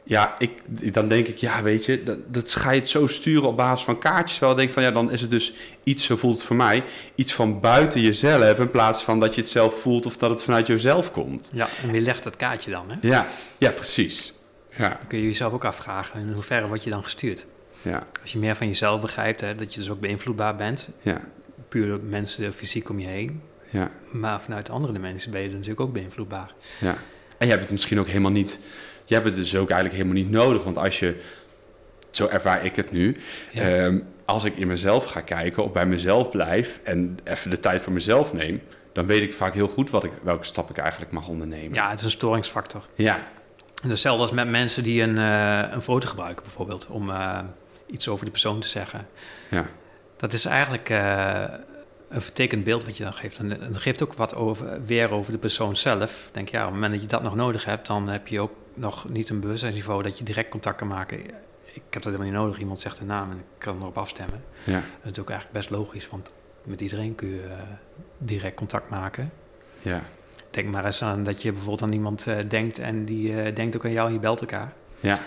ja, 0.09 0.35
ik, 0.39 0.53
dan 0.95 1.09
denk 1.09 1.27
ik, 1.27 1.37
ja, 1.37 1.63
weet 1.63 1.85
je, 1.85 2.03
dat, 2.03 2.19
dat 2.27 2.55
ga 2.55 2.71
je 2.71 2.81
het 2.81 2.89
zo 2.89 3.07
sturen 3.07 3.49
op 3.49 3.57
basis 3.57 3.85
van 3.85 3.99
kaartjes. 3.99 4.39
Wel 4.39 4.55
denk 4.55 4.71
van, 4.71 4.83
ja, 4.83 4.91
dan 4.91 5.11
is 5.11 5.21
het 5.21 5.31
dus 5.31 5.53
iets, 5.85 6.05
zo 6.05 6.17
voelt 6.17 6.35
het 6.35 6.45
voor 6.47 6.57
mij, 6.57 6.85
iets 7.15 7.35
van 7.35 7.61
buiten 7.61 8.01
jezelf. 8.01 8.59
In 8.59 8.71
plaats 8.71 9.03
van 9.03 9.21
dat 9.21 9.35
je 9.35 9.41
het 9.41 9.51
zelf 9.51 9.81
voelt 9.81 10.07
of 10.07 10.17
dat 10.17 10.31
het 10.31 10.43
vanuit 10.43 10.67
jezelf 10.67 11.13
komt. 11.13 11.51
Ja, 11.53 11.69
en 11.83 11.91
wie 11.91 12.01
legt 12.01 12.23
dat 12.23 12.37
kaartje 12.37 12.71
dan, 12.71 12.91
hè? 12.91 12.97
Ja, 13.09 13.27
ja 13.59 13.71
precies. 13.71 14.35
Ja. 14.77 14.89
Dan 14.89 15.07
kun 15.09 15.19
je 15.19 15.25
jezelf 15.25 15.53
ook 15.53 15.65
afvragen, 15.65 16.21
in 16.21 16.33
hoeverre 16.33 16.67
word 16.67 16.85
je 16.85 16.91
dan 16.91 17.03
gestuurd? 17.03 17.47
Ja. 17.83 18.07
Als 18.23 18.33
je 18.33 18.39
meer 18.39 18.57
van 18.57 18.67
jezelf 18.67 19.01
begrijpt, 19.01 19.41
hè, 19.41 19.55
dat 19.55 19.75
je 19.75 19.81
dus 19.81 19.91
ook 19.91 20.01
beïnvloedbaar 20.01 20.57
bent. 20.57 20.89
Ja. 21.03 21.21
Puur 21.69 22.01
mensen 22.01 22.53
fysiek 22.53 22.89
om 22.89 22.99
je 22.99 23.07
heen. 23.07 23.41
Ja. 23.71 23.91
Maar 24.13 24.41
vanuit 24.41 24.71
andere 24.71 24.99
mensen 24.99 25.31
ben 25.31 25.41
je 25.41 25.49
natuurlijk 25.49 25.81
ook 25.81 25.93
beïnvloedbaar. 25.93 26.55
Ja. 26.81 26.97
En 27.39 27.47
je 27.47 27.53
hebt 27.53 27.63
het 27.63 27.73
misschien 27.73 28.01
ook 28.01 28.07
helemaal 28.07 28.31
niet 28.31 28.61
je 29.07 29.15
hebt 29.15 29.27
het 29.27 29.35
dus 29.35 29.57
ook 29.57 29.71
eigenlijk 29.71 30.03
helemaal 30.03 30.23
niet 30.23 30.31
nodig. 30.31 30.65
Want 30.65 30.79
als 30.79 30.99
je, 30.99 31.21
zo 32.11 32.27
ervaar 32.27 32.65
ik 32.65 32.77
het 32.77 32.91
nu, 32.91 33.17
ehm, 33.55 34.01
als 34.25 34.45
ik 34.45 34.57
in 34.57 34.67
mezelf 34.67 35.05
ga 35.05 35.21
kijken 35.21 35.65
of 35.65 35.73
bij 35.73 35.87
mezelf 35.87 36.31
blijf 36.31 36.81
en 36.85 37.19
even 37.25 37.51
de 37.51 37.61
tijd 37.61 37.81
voor 37.81 37.93
mezelf 37.93 38.33
neem, 38.33 38.63
dan 38.93 39.07
weet 39.07 39.23
ik 39.23 39.35
vaak 39.35 39.55
heel 39.55 39.69
goed 39.69 39.91
wat 39.91 40.05
ik, 40.05 40.13
welke 40.23 40.45
stap 40.45 40.71
ik 40.71 40.79
eigenlijk 40.79 41.13
mag 41.13 41.29
ondernemen. 41.29 41.75
Ja, 41.75 41.91
het 41.91 41.99
is 41.99 42.05
een 42.05 42.11
storingsfactor. 42.11 42.87
Ja. 42.95 43.29
Hetzelfde 43.87 44.23
als 44.23 44.33
met 44.33 44.49
mensen 44.49 44.83
die 44.83 45.03
een, 45.03 45.19
uh, 45.19 45.63
een 45.71 45.83
foto 45.83 46.09
gebruiken 46.09 46.43
bijvoorbeeld, 46.43 46.87
om 46.87 47.09
uh, 47.09 47.39
iets 47.87 48.09
over 48.09 48.25
de 48.25 48.31
persoon 48.31 48.61
te 48.61 48.69
zeggen. 48.69 49.09
Ja. 49.51 49.67
Dat 50.17 50.33
is 50.33 50.45
eigenlijk 50.45 50.91
uh, 50.91 51.45
een 52.09 52.23
vertekend 52.23 52.65
beeld 52.65 52.85
wat 52.85 52.97
je 52.97 53.03
dan 53.03 53.13
geeft. 53.13 53.39
En 53.39 53.49
dat 53.49 53.77
geeft 53.77 54.03
ook 54.03 54.15
wat 54.15 54.35
over, 54.35 54.85
weer 54.85 55.11
over 55.11 55.33
de 55.33 55.39
persoon 55.39 55.77
zelf. 55.77 56.29
Denk 56.33 56.49
ja, 56.49 56.59
op 56.59 56.65
het 56.65 56.75
moment 56.75 56.93
dat 56.93 57.03
je 57.03 57.09
dat 57.09 57.23
nog 57.23 57.35
nodig 57.35 57.65
hebt, 57.65 57.87
dan 57.87 58.09
heb 58.09 58.29
je 58.29 58.41
ook 58.41 58.53
nog 58.77 59.09
niet 59.09 59.29
een 59.29 59.41
bewustzijnsniveau 59.41 60.03
dat 60.03 60.19
je 60.19 60.25
direct 60.25 60.51
contact 60.51 60.77
kan 60.77 60.89
maken. 60.89 61.25
Ik 61.65 61.83
heb 61.91 62.03
dat 62.03 62.05
helemaal 62.05 62.27
niet 62.27 62.37
nodig. 62.37 62.59
Iemand 62.59 62.79
zegt 62.79 62.99
een 62.99 63.07
naam 63.07 63.31
en 63.31 63.37
ik 63.37 63.45
kan 63.59 63.81
erop 63.81 63.99
afstemmen. 63.99 64.45
Ja. 64.65 64.83
Dat 65.03 65.13
is 65.13 65.19
ook 65.19 65.31
eigenlijk 65.31 65.59
best 65.59 65.71
logisch, 65.71 66.09
want 66.09 66.33
met 66.63 66.81
iedereen 66.81 67.15
kun 67.15 67.29
je 67.29 67.45
uh, 67.45 67.53
direct 68.19 68.57
contact 68.57 68.91
maken. 68.91 69.33
Ja. 69.83 70.03
Denk 70.51 70.73
maar 70.73 70.85
eens 70.85 71.03
aan 71.03 71.23
dat 71.23 71.43
je 71.43 71.51
bijvoorbeeld 71.53 71.83
aan 71.83 71.93
iemand 71.93 72.27
uh, 72.27 72.37
denkt 72.49 72.79
en 72.79 73.05
die 73.05 73.31
uh, 73.31 73.55
denkt 73.55 73.77
ook 73.77 73.85
aan 73.85 73.93
jou 73.93 74.07
en 74.07 74.13
je 74.13 74.19
belt 74.19 74.41
elkaar. 74.41 74.73
Ja. 75.01 75.19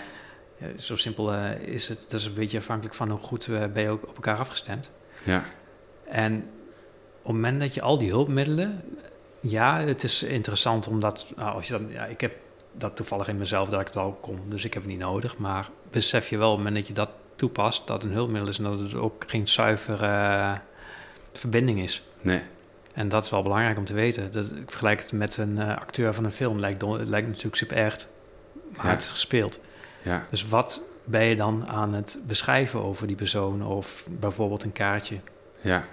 ja 0.56 0.66
zo 0.76 0.96
simpel 0.96 1.34
is 1.54 1.88
het. 1.88 2.04
Dat 2.08 2.20
is 2.20 2.26
een 2.26 2.34
beetje 2.34 2.58
afhankelijk 2.58 2.94
van 2.94 3.10
hoe 3.10 3.18
goed 3.18 3.48
ben 3.72 3.82
je 3.82 3.88
ook 3.88 4.08
op 4.08 4.14
elkaar 4.14 4.38
afgestemd. 4.38 4.90
Ja. 5.22 5.44
En 6.04 6.34
op 7.20 7.26
het 7.26 7.34
moment 7.34 7.60
dat 7.60 7.74
je 7.74 7.82
al 7.82 7.98
die 7.98 8.08
hulpmiddelen... 8.08 8.82
Ja, 9.40 9.80
het 9.80 10.02
is 10.02 10.22
interessant 10.22 10.86
omdat... 10.86 11.26
Nou, 11.36 11.54
als 11.54 11.66
je 11.66 11.72
dan, 11.72 11.88
ja, 11.90 12.04
ik 12.06 12.20
heb 12.20 12.32
dat 12.72 12.96
toevallig 12.96 13.28
in 13.28 13.36
mezelf 13.36 13.68
dat 13.68 13.80
ik 13.80 13.86
het 13.86 13.96
al 13.96 14.18
kon, 14.20 14.40
dus 14.48 14.64
ik 14.64 14.74
heb 14.74 14.82
het 14.82 14.90
niet 14.92 15.00
nodig. 15.00 15.38
Maar 15.38 15.68
besef 15.90 16.28
je 16.28 16.38
wel 16.38 16.50
op 16.50 16.56
het 16.56 16.64
moment 16.64 16.86
dat 16.86 16.86
je 16.96 17.02
dat 17.02 17.10
toepast, 17.36 17.86
dat 17.86 18.02
een 18.02 18.12
hulpmiddel 18.12 18.48
is 18.48 18.58
en 18.58 18.64
dat 18.64 18.78
het 18.78 18.94
ook 18.94 19.24
geen 19.26 19.48
zuivere 19.48 20.06
uh, 20.06 20.52
verbinding 21.32 21.80
is. 21.82 22.02
Nee. 22.20 22.42
En 22.92 23.08
dat 23.08 23.24
is 23.24 23.30
wel 23.30 23.42
belangrijk 23.42 23.78
om 23.78 23.84
te 23.84 23.94
weten. 23.94 24.30
Dat, 24.30 24.46
ik 24.46 24.70
vergelijk 24.70 25.00
het 25.00 25.12
met 25.12 25.36
een 25.36 25.56
uh, 25.56 25.76
acteur 25.76 26.14
van 26.14 26.24
een 26.24 26.32
film. 26.32 26.52
Het 26.52 26.60
lijkt, 26.60 26.82
het 26.82 27.08
lijkt 27.08 27.26
natuurlijk 27.28 27.56
super 27.56 27.76
echt, 27.76 28.08
maar 28.76 28.86
Ja. 28.86 28.90
het 28.90 29.02
is 29.02 29.10
gespeeld. 29.10 29.60
Ja. 30.02 30.26
Dus 30.30 30.48
wat 30.48 30.82
ben 31.04 31.24
je 31.24 31.36
dan 31.36 31.68
aan 31.68 31.94
het 31.94 32.18
beschrijven 32.26 32.82
over 32.82 33.06
die 33.06 33.16
persoon 33.16 33.66
of 33.66 34.06
bijvoorbeeld 34.08 34.62
een 34.62 34.72
kaartje? 34.72 35.16
Ja. 35.60 35.84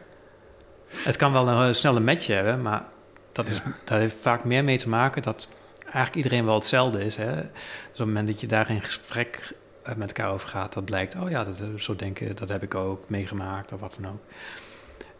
Het 0.87 1.15
kan 1.15 1.31
wel 1.31 1.47
een 1.47 1.67
uh, 1.67 1.73
snelle 1.73 1.99
match 1.99 2.27
hebben, 2.27 2.61
maar 2.61 2.85
dat, 3.31 3.47
is, 3.47 3.61
dat 3.83 3.97
heeft 3.97 4.15
vaak 4.21 4.43
meer 4.43 4.63
mee 4.63 4.77
te 4.77 4.89
maken 4.89 5.21
dat 5.21 5.47
eigenlijk 5.93 6.15
iedereen 6.15 6.45
wel 6.45 6.55
hetzelfde 6.55 7.03
is. 7.03 7.15
Hè? 7.15 7.35
Dus 7.35 7.43
op 7.91 7.97
het 7.97 8.05
moment 8.07 8.27
dat 8.27 8.41
je 8.41 8.47
daar 8.47 8.69
in 8.69 8.81
gesprek 8.81 9.53
eh, 9.83 9.95
met 9.95 10.07
elkaar 10.07 10.31
over 10.31 10.49
gaat, 10.49 10.73
dat 10.73 10.85
blijkt, 10.85 11.15
oh 11.15 11.29
ja, 11.29 11.43
dat, 11.43 11.81
zo 11.81 11.95
denken, 11.95 12.35
dat 12.35 12.49
heb 12.49 12.63
ik 12.63 12.75
ook 12.75 13.09
meegemaakt 13.09 13.73
of 13.73 13.79
wat 13.79 13.97
dan 14.01 14.11
ook. 14.11 14.21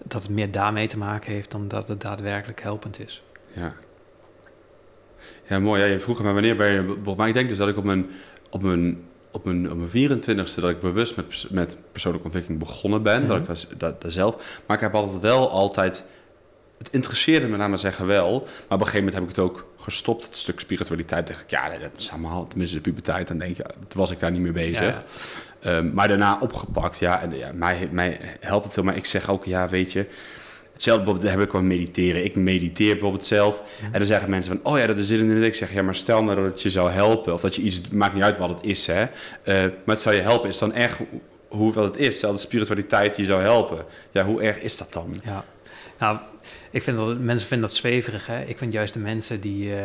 Dat 0.04 0.22
het 0.22 0.32
meer 0.32 0.52
daarmee 0.52 0.88
te 0.88 0.98
maken 0.98 1.32
heeft 1.32 1.52
dan 1.52 1.68
dat 1.68 1.88
het 1.88 2.02
daadwerkelijk 2.02 2.62
helpend 2.62 3.00
is. 3.00 3.24
Ja. 3.54 3.74
Ja, 5.48 5.60
mooi. 5.60 5.82
Ja, 5.82 5.88
je 5.88 6.00
vroeg 6.00 6.24
me 6.24 6.32
wanneer 6.32 6.56
ben 6.56 6.74
je... 6.74 7.14
Maar 7.16 7.28
ik 7.28 7.34
denk 7.34 7.50
dus 7.50 7.58
dat 7.58 7.68
ik 7.68 7.78
op 7.78 7.84
mijn, 7.84 8.10
op 8.50 8.62
mijn, 8.62 9.04
op 9.32 9.46
mijn, 9.46 9.72
op 9.72 9.78
mijn 9.78 10.20
24ste... 10.20 10.62
dat 10.62 10.70
ik 10.70 10.80
bewust 10.80 11.16
met, 11.16 11.48
met 11.50 11.78
persoonlijke 11.92 12.26
ontwikkeling 12.26 12.64
begonnen 12.64 13.04
ben. 13.04 13.24
Mhm. 13.24 13.28
Dat 13.28 13.68
ik 13.72 13.80
daar, 13.80 13.94
daar 14.00 14.12
zelf... 14.12 14.62
Maar 14.66 14.76
ik 14.76 14.84
heb 14.84 14.94
altijd 14.94 15.22
wel 15.22 15.50
altijd... 15.50 16.06
Het 16.78 16.90
interesseerde 16.92 17.48
me, 17.48 17.58
naar 17.58 17.70
maar 17.70 17.80
zeggen, 17.80 18.08
wel. 18.08 18.32
Maar 18.40 18.50
op 18.50 18.70
een 18.70 18.78
gegeven 18.80 18.98
moment 18.98 19.14
heb 19.14 19.24
ik 19.24 19.30
het 19.30 19.40
ook 19.40 19.66
gestopt. 19.78 20.26
Het 20.26 20.38
stuk 20.38 20.60
spiritualiteit. 20.60 21.28
dacht 21.28 21.42
ik, 21.42 21.50
ja, 21.50 21.68
nee, 21.68 21.80
dat 21.80 21.98
is 21.98 22.12
allemaal... 22.12 22.48
Tenminste, 22.48 22.76
de 22.76 22.82
puberteit. 22.82 23.28
Dan 23.28 23.38
denk 23.38 23.58
je, 23.58 23.64
toen 23.64 24.00
was 24.00 24.12
ik 24.12 24.20
daar 24.20 24.32
niet 24.32 24.42
mee 24.42 24.52
bezig. 24.52 24.80
Ja, 24.80 25.04
Um, 25.66 25.94
maar 25.94 26.08
daarna 26.08 26.38
opgepakt, 26.40 27.00
ja. 27.00 27.22
En 27.22 27.38
ja, 27.38 27.52
mij, 27.54 27.90
mij 27.92 28.20
helpt 28.40 28.66
het 28.66 28.76
heel. 28.76 28.84
Maar 28.84 28.96
ik 28.96 29.06
zeg 29.06 29.30
ook, 29.30 29.46
ja, 29.46 29.68
weet 29.68 29.92
je... 29.92 30.06
Hetzelfde 30.74 31.04
bijvoorbeeld 31.04 31.36
heb 31.36 31.46
ik 31.48 31.52
wel 31.52 31.62
mediteren. 31.62 32.24
Ik 32.24 32.36
mediteer 32.36 32.92
bijvoorbeeld 32.92 33.26
zelf. 33.26 33.62
Mhm. 33.62 33.86
En 33.86 34.00
dan 34.00 34.08
zeggen 34.08 34.30
mensen 34.30 34.52
van, 34.52 34.72
oh 34.72 34.80
ja, 34.80 34.88
dat 34.88 34.98
is 34.98 35.08
dit 35.08 35.20
en 35.20 35.28
dit. 35.28 35.44
Ik 35.44 35.56
zeg, 35.56 35.74
ja, 35.74 35.82
maar 35.82 35.96
stel 35.96 36.24
nou 36.24 36.36
dat 36.36 36.46
het 36.52 36.62
je 36.62 36.70
zou 36.70 36.92
helpen. 36.92 37.34
Of 37.34 37.42
dat 37.42 37.56
je 37.56 37.62
iets, 37.62 37.88
maakt 37.88 38.14
niet 38.14 38.24
uit 38.24 38.38
wat 38.38 38.50
het 38.50 38.64
is, 38.64 38.88
hè. 38.88 39.02
Uh, 39.02 39.08
maar 39.46 39.96
het 39.96 40.02
zou 40.02 40.16
je 40.16 40.22
helpen. 40.22 40.50
Is 40.50 40.58
dan 40.58 40.74
erg 40.74 41.00
hoe 41.48 41.74
wat 41.74 41.86
het 41.86 41.98
is? 41.98 42.18
Stel 42.18 42.32
dat 42.32 42.42
spiritualiteit 42.42 43.18
je 43.18 43.26
zou 43.26 43.42
helpen. 43.42 43.86
Ja, 44.12 44.26
hoe 44.26 44.42
erg 44.42 44.62
is 44.62 44.78
dat 44.78 44.94
dan? 44.94 45.22
Ja, 45.24 45.46
nou, 46.00 46.18
ik 46.72 46.84
vind 46.84 46.98
dat 46.98 47.20
mensen 47.20 47.48
vinden 47.48 47.68
dat 47.70 47.78
zweverig. 47.78 48.26
Hè? 48.26 48.42
Ik 48.44 48.58
vind 48.58 48.74
juist 48.74 48.94
de 48.94 49.00
mensen 49.00 49.42
die 49.42 49.70
uh, 49.70 49.76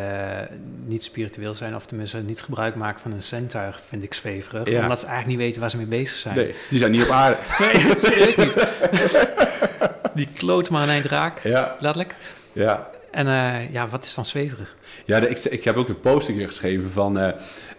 niet 0.86 1.02
spiritueel 1.02 1.54
zijn, 1.54 1.74
of 1.74 1.86
tenminste 1.86 2.18
niet 2.18 2.40
gebruik 2.42 2.74
maken 2.74 3.00
van 3.00 3.12
een 3.12 3.22
zintuig, 3.22 3.80
vind 3.86 4.02
ik 4.02 4.14
zweverig. 4.14 4.70
Ja. 4.70 4.82
Omdat 4.82 4.98
ze 5.00 5.06
eigenlijk 5.06 5.36
niet 5.36 5.46
weten 5.46 5.60
waar 5.60 5.70
ze 5.70 5.76
mee 5.76 5.86
bezig 5.86 6.16
zijn. 6.16 6.36
Nee, 6.36 6.54
die 6.70 6.78
zijn 6.78 6.90
niet 6.90 7.02
op 7.02 7.08
aarde. 7.10 7.36
nee, 7.58 7.94
serieus 7.98 8.36
niet. 8.36 8.54
die 10.14 10.28
kloot 10.34 10.70
maar 10.70 10.82
een 10.82 10.88
eind 10.88 11.04
raak, 11.04 11.42
Ja, 11.42 11.76
letterlijk. 11.80 12.14
ja. 12.52 12.90
En 13.10 13.26
uh, 13.26 13.72
ja, 13.72 13.88
wat 13.88 14.04
is 14.04 14.14
dan 14.14 14.24
zweverig? 14.24 14.76
Ja, 15.04 15.18
ik, 15.18 15.38
ik 15.38 15.64
heb 15.64 15.76
ook 15.76 15.88
een 15.88 16.00
posting 16.00 16.42
geschreven 16.46 16.90
van... 16.90 17.18
Uh, 17.18 17.28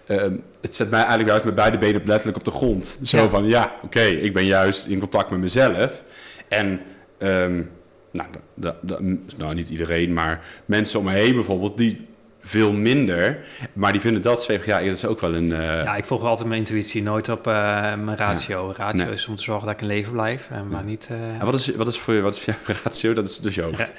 um, 0.08 0.44
het 0.62 0.76
zet 0.76 0.90
mij 0.90 1.00
eigenlijk 1.00 1.30
uit 1.30 1.44
met 1.44 1.56
beide 1.56 1.78
benen 1.78 2.02
letterlijk 2.06 2.38
op 2.38 2.44
de 2.44 2.52
grond. 2.52 3.00
Zo 3.04 3.18
Ja. 3.18 3.30
van, 3.30 3.46
ja, 3.46 3.74
oké, 3.82 4.02
ik 4.02 4.34
ben 4.34 4.46
juist 4.46 4.86
in 4.86 5.00
contact 5.00 5.30
met 5.30 5.40
mezelf. 5.40 6.04
En, 6.48 6.82
um, 7.20 7.70
nou, 8.14 8.30
da- 8.54 8.76
da- 8.82 9.00
nou, 9.38 9.54
niet 9.54 9.70
iedereen, 9.70 10.14
maar 10.14 10.44
mensen 10.66 11.00
om 11.00 11.06
me 11.06 11.12
heen 11.14 11.36
bijvoorbeeld... 11.36 11.78
die 11.78 12.08
veel 12.46 12.72
minder, 12.74 13.40
maar 13.74 13.92
die 13.92 14.02
vinden 14.02 14.22
dat 14.22 14.44
zweverig. 14.44 14.80
Ja, 14.80 14.86
dat 14.86 14.96
is 14.96 15.06
ook 15.06 15.20
wel 15.22 15.34
een... 15.36 15.50
uh, 15.50 15.58
Ja, 15.84 15.96
ik 15.96 16.06
volg 16.06 16.24
altijd 16.24 16.48
mijn 16.48 16.60
intuïtie, 16.60 17.04
nooit 17.04 17.30
op 17.30 17.48
uh, 17.48 17.54
mijn 17.96 18.16
ratio. 18.18 18.74
Ratio 18.76 19.04
Nee. 19.06 19.14
is 19.14 19.28
om 19.28 19.36
te 19.36 19.44
zorgen 19.44 19.66
dat 19.66 19.76
ik 19.76 19.82
in 19.82 19.88
leven 19.88 20.12
blijf, 20.14 20.50
en 20.52 20.68
maar 20.68 20.80
Ja. 20.80 20.86
niet... 20.86 21.08
uh, 21.12 21.18
en 21.40 21.46
wat 21.46 21.54
is, 21.54 21.76
wat 21.76 21.88
is 21.88 22.00
voor 22.00 22.14
je, 22.14 22.22
wat 22.22 22.36
is 22.36 22.42
voor 22.42 22.54
jouw 22.66 22.76
ratio? 22.84 23.14
Dat 23.14 23.26
is 23.26 23.40
dus 23.40 23.56
je 23.56 23.62
hoofd. 23.62 23.96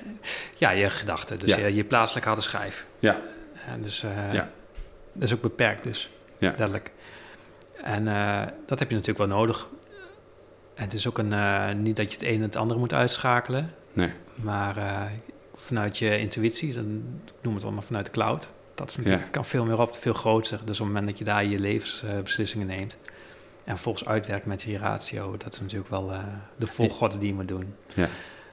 Ja. 0.57 0.71
je 0.71 0.91
gedachten, 0.91 1.39
dus 1.39 1.55
Ja. 1.55 1.67
je, 1.67 1.75
je 1.75 1.85
plaatselijk 1.85 2.27
harde 2.27 2.41
schijf. 2.41 2.87
Ja. 2.99 3.21
En 3.73 3.83
dus 3.83 4.05
Ja. 4.33 4.51
dat 5.13 5.23
is 5.23 5.35
ook 5.35 5.41
beperkt 5.43 5.83
dus, 5.85 6.09
Ja. 6.39 6.49
letterlijk. 6.49 6.91
En 7.83 8.05
dat 8.67 8.79
heb 8.79 8.89
je 8.91 8.95
natuurlijk 8.97 9.29
wel 9.29 9.37
nodig. 9.39 9.67
En 10.75 10.83
het 10.85 10.93
is 10.93 11.09
ook 11.09 11.19
een, 11.19 11.33
niet 11.83 11.97
dat 11.97 12.13
je 12.13 12.19
het 12.19 12.27
een 12.29 12.35
en 12.37 12.43
het 12.43 12.57
andere 12.57 12.81
moet 12.81 12.95
uitschakelen, 12.95 13.75
Nee. 13.95 14.11
maar 14.35 14.77
uh, 14.77 15.03
vanuit 15.55 15.99
je 15.99 16.19
intuïtie, 16.19 16.75
dan 16.75 17.03
ik 17.27 17.33
noem 17.41 17.55
het 17.55 17.65
allemaal 17.65 17.83
vanuit 17.83 18.05
de 18.05 18.11
cloud. 18.11 18.49
Dat 18.75 18.89
is 18.91 18.97
natuurlijk, 18.97 19.25
Ja. 19.25 19.31
kan 19.31 19.45
veel 19.45 19.65
meer 19.65 19.79
op, 19.81 19.97
veel 19.97 20.13
groter. 20.15 20.59
Dus 20.65 20.81
op 20.81 20.87
het 20.87 20.95
moment 20.95 21.07
dat 21.07 21.19
je 21.19 21.25
daar 21.25 21.45
je 21.45 21.59
levensbeslissingen 21.59 22.67
neemt 22.67 22.97
en 23.65 23.79
volgens 23.79 24.09
uitwerkt 24.09 24.47
met 24.47 24.63
je 24.63 24.79
ratio, 24.79 25.37
dat 25.37 25.53
is 25.53 25.61
natuurlijk 25.61 25.91
wel 25.91 26.11
uh, 26.13 26.19
de 26.57 26.67
volgorde 26.67 27.19
die 27.19 27.29
je 27.29 27.35
moet 27.35 27.49
doen. 27.49 27.75
Ja. 27.95 28.09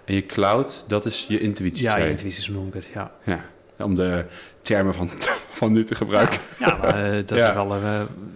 En 0.05 0.13
je 0.13 0.25
cloud, 0.25 0.83
dat 0.87 1.05
is 1.05 1.25
je 1.27 1.39
intuïtie. 1.39 1.83
Ja, 1.83 1.97
je 1.97 2.09
intuïtie 2.09 2.51
noem 2.53 2.67
ik 2.67 2.73
het, 2.73 2.91
ja. 2.93 3.11
Ja, 3.23 3.43
om 3.77 3.95
de 3.95 4.25
termen 4.61 4.93
van, 4.93 5.09
van 5.59 5.71
nu 5.71 5.83
te 5.83 5.95
gebruiken. 5.95 6.39
Ja, 6.59 6.77
maar 6.77 7.05
uh, 7.15 7.23
dat 7.25 7.37
is 7.39 7.53
wel 7.53 7.81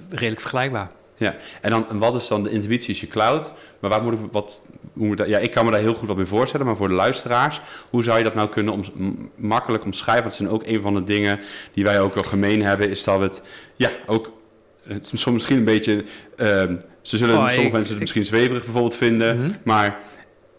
redelijk 0.10 0.40
vergelijkbaar. 0.42 0.90
Ja, 1.18 1.36
en, 1.62 1.70
dan, 1.70 1.90
en 1.90 1.98
wat 1.98 2.16
is 2.16 2.28
dan 2.28 2.44
de 2.44 2.50
intuïtie 2.50 2.94
is 2.94 3.02
je 3.02 3.08
cloud? 3.08 3.54
Maar 3.80 3.90
waar 3.90 4.04
moet 4.04 4.14
ik, 4.14 4.20
wat, 4.32 4.62
hoe 4.94 5.08
moet 5.08 5.18
dat, 5.18 5.28
ja, 5.28 5.38
ik 5.38 5.52
kan 5.52 5.66
me 5.66 5.72
daar 5.72 5.80
heel 5.80 5.94
goed 5.94 6.08
wat 6.08 6.16
bij 6.16 6.26
voorstellen, 6.26 6.66
maar 6.66 6.76
voor 6.76 6.88
de 6.88 6.94
luisteraars, 6.94 7.62
hoe 7.90 8.04
zou 8.04 8.18
je 8.18 8.24
dat 8.24 8.36
nou 8.36 8.50
kunnen 8.50 8.74
om, 8.74 8.84
makkelijk 9.36 9.86
omschrijven? 9.86 10.24
Want 10.24 10.38
het 10.38 10.48
zijn 10.48 10.60
ook 10.60 10.68
een 10.68 10.82
van 10.82 10.94
de 10.94 11.04
dingen 11.04 11.40
die 11.74 11.84
wij 11.84 12.00
ook 12.00 12.14
wel 12.14 12.24
gemeen 12.24 12.62
hebben, 12.62 12.90
is 12.90 13.04
dat 13.04 13.20
het, 13.20 13.44
ja, 13.76 13.90
ook, 14.06 14.32
het 14.88 15.12
is 15.14 15.26
misschien 15.26 15.58
een 15.58 15.64
beetje, 15.64 16.04
uh, 16.38 16.64
ze 17.02 17.18
zullen, 17.18 17.38
oh, 17.38 17.48
sommige 17.48 17.76
mensen 17.76 17.92
het 17.92 18.00
misschien 18.00 18.26
zweverig 18.26 18.64
bijvoorbeeld 18.64 18.96
vinden, 18.96 19.38
mhm. 19.38 19.52
maar 19.64 20.00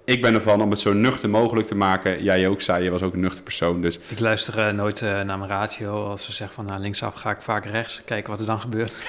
ik 0.07 0.23
ben 0.23 0.35
ervan 0.35 0.63
om 0.63 0.71
het 0.71 0.79
zo 0.79 0.93
nuchter 0.93 1.31
mogelijk 1.31 1.67
te 1.67 1.75
maken. 1.75 2.23
Jij 2.23 2.49
ook 2.49 2.61
zei, 2.61 2.85
je 2.85 2.91
was 2.91 3.03
ook 3.03 3.13
een 3.13 3.21
nuchter 3.21 3.43
persoon. 3.43 3.81
Dus. 3.81 3.99
Ik 4.09 4.19
luister 4.19 4.59
uh, 4.59 4.75
nooit 4.75 5.01
uh, 5.01 5.09
naar 5.09 5.39
mijn 5.39 5.51
ratio. 5.51 6.09
Als 6.09 6.25
ze 6.25 6.33
zeggen 6.33 6.57
van 6.57 6.65
nou, 6.65 6.81
linksaf 6.81 7.15
ga 7.15 7.31
ik 7.31 7.41
vaak 7.41 7.65
rechts. 7.65 8.03
Kijken 8.05 8.31
wat 8.31 8.41
er 8.41 8.47
dan 8.47 8.61
gebeurt. 8.61 9.01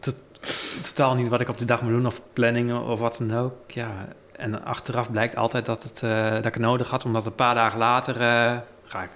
Totaal 0.82 1.14
niet 1.14 1.28
wat 1.28 1.40
ik 1.40 1.48
op 1.48 1.58
de 1.58 1.64
dag 1.64 1.82
moet 1.82 1.90
doen 1.90 2.06
of 2.06 2.20
planningen 2.32 2.82
of 2.82 3.00
wat 3.00 3.18
dan 3.18 3.36
ook. 3.36 3.70
Ja, 3.70 3.90
en 4.32 4.64
achteraf 4.64 5.10
blijkt 5.10 5.36
altijd 5.36 5.66
dat, 5.66 5.82
het, 5.82 6.02
uh, 6.04 6.30
dat 6.30 6.44
ik 6.44 6.54
het 6.54 6.62
nodig 6.62 6.90
had. 6.90 7.04
Omdat 7.04 7.26
een 7.26 7.34
paar 7.34 7.54
dagen 7.54 7.78
later 7.78 8.14
ga 8.84 9.02
ik 9.02 9.10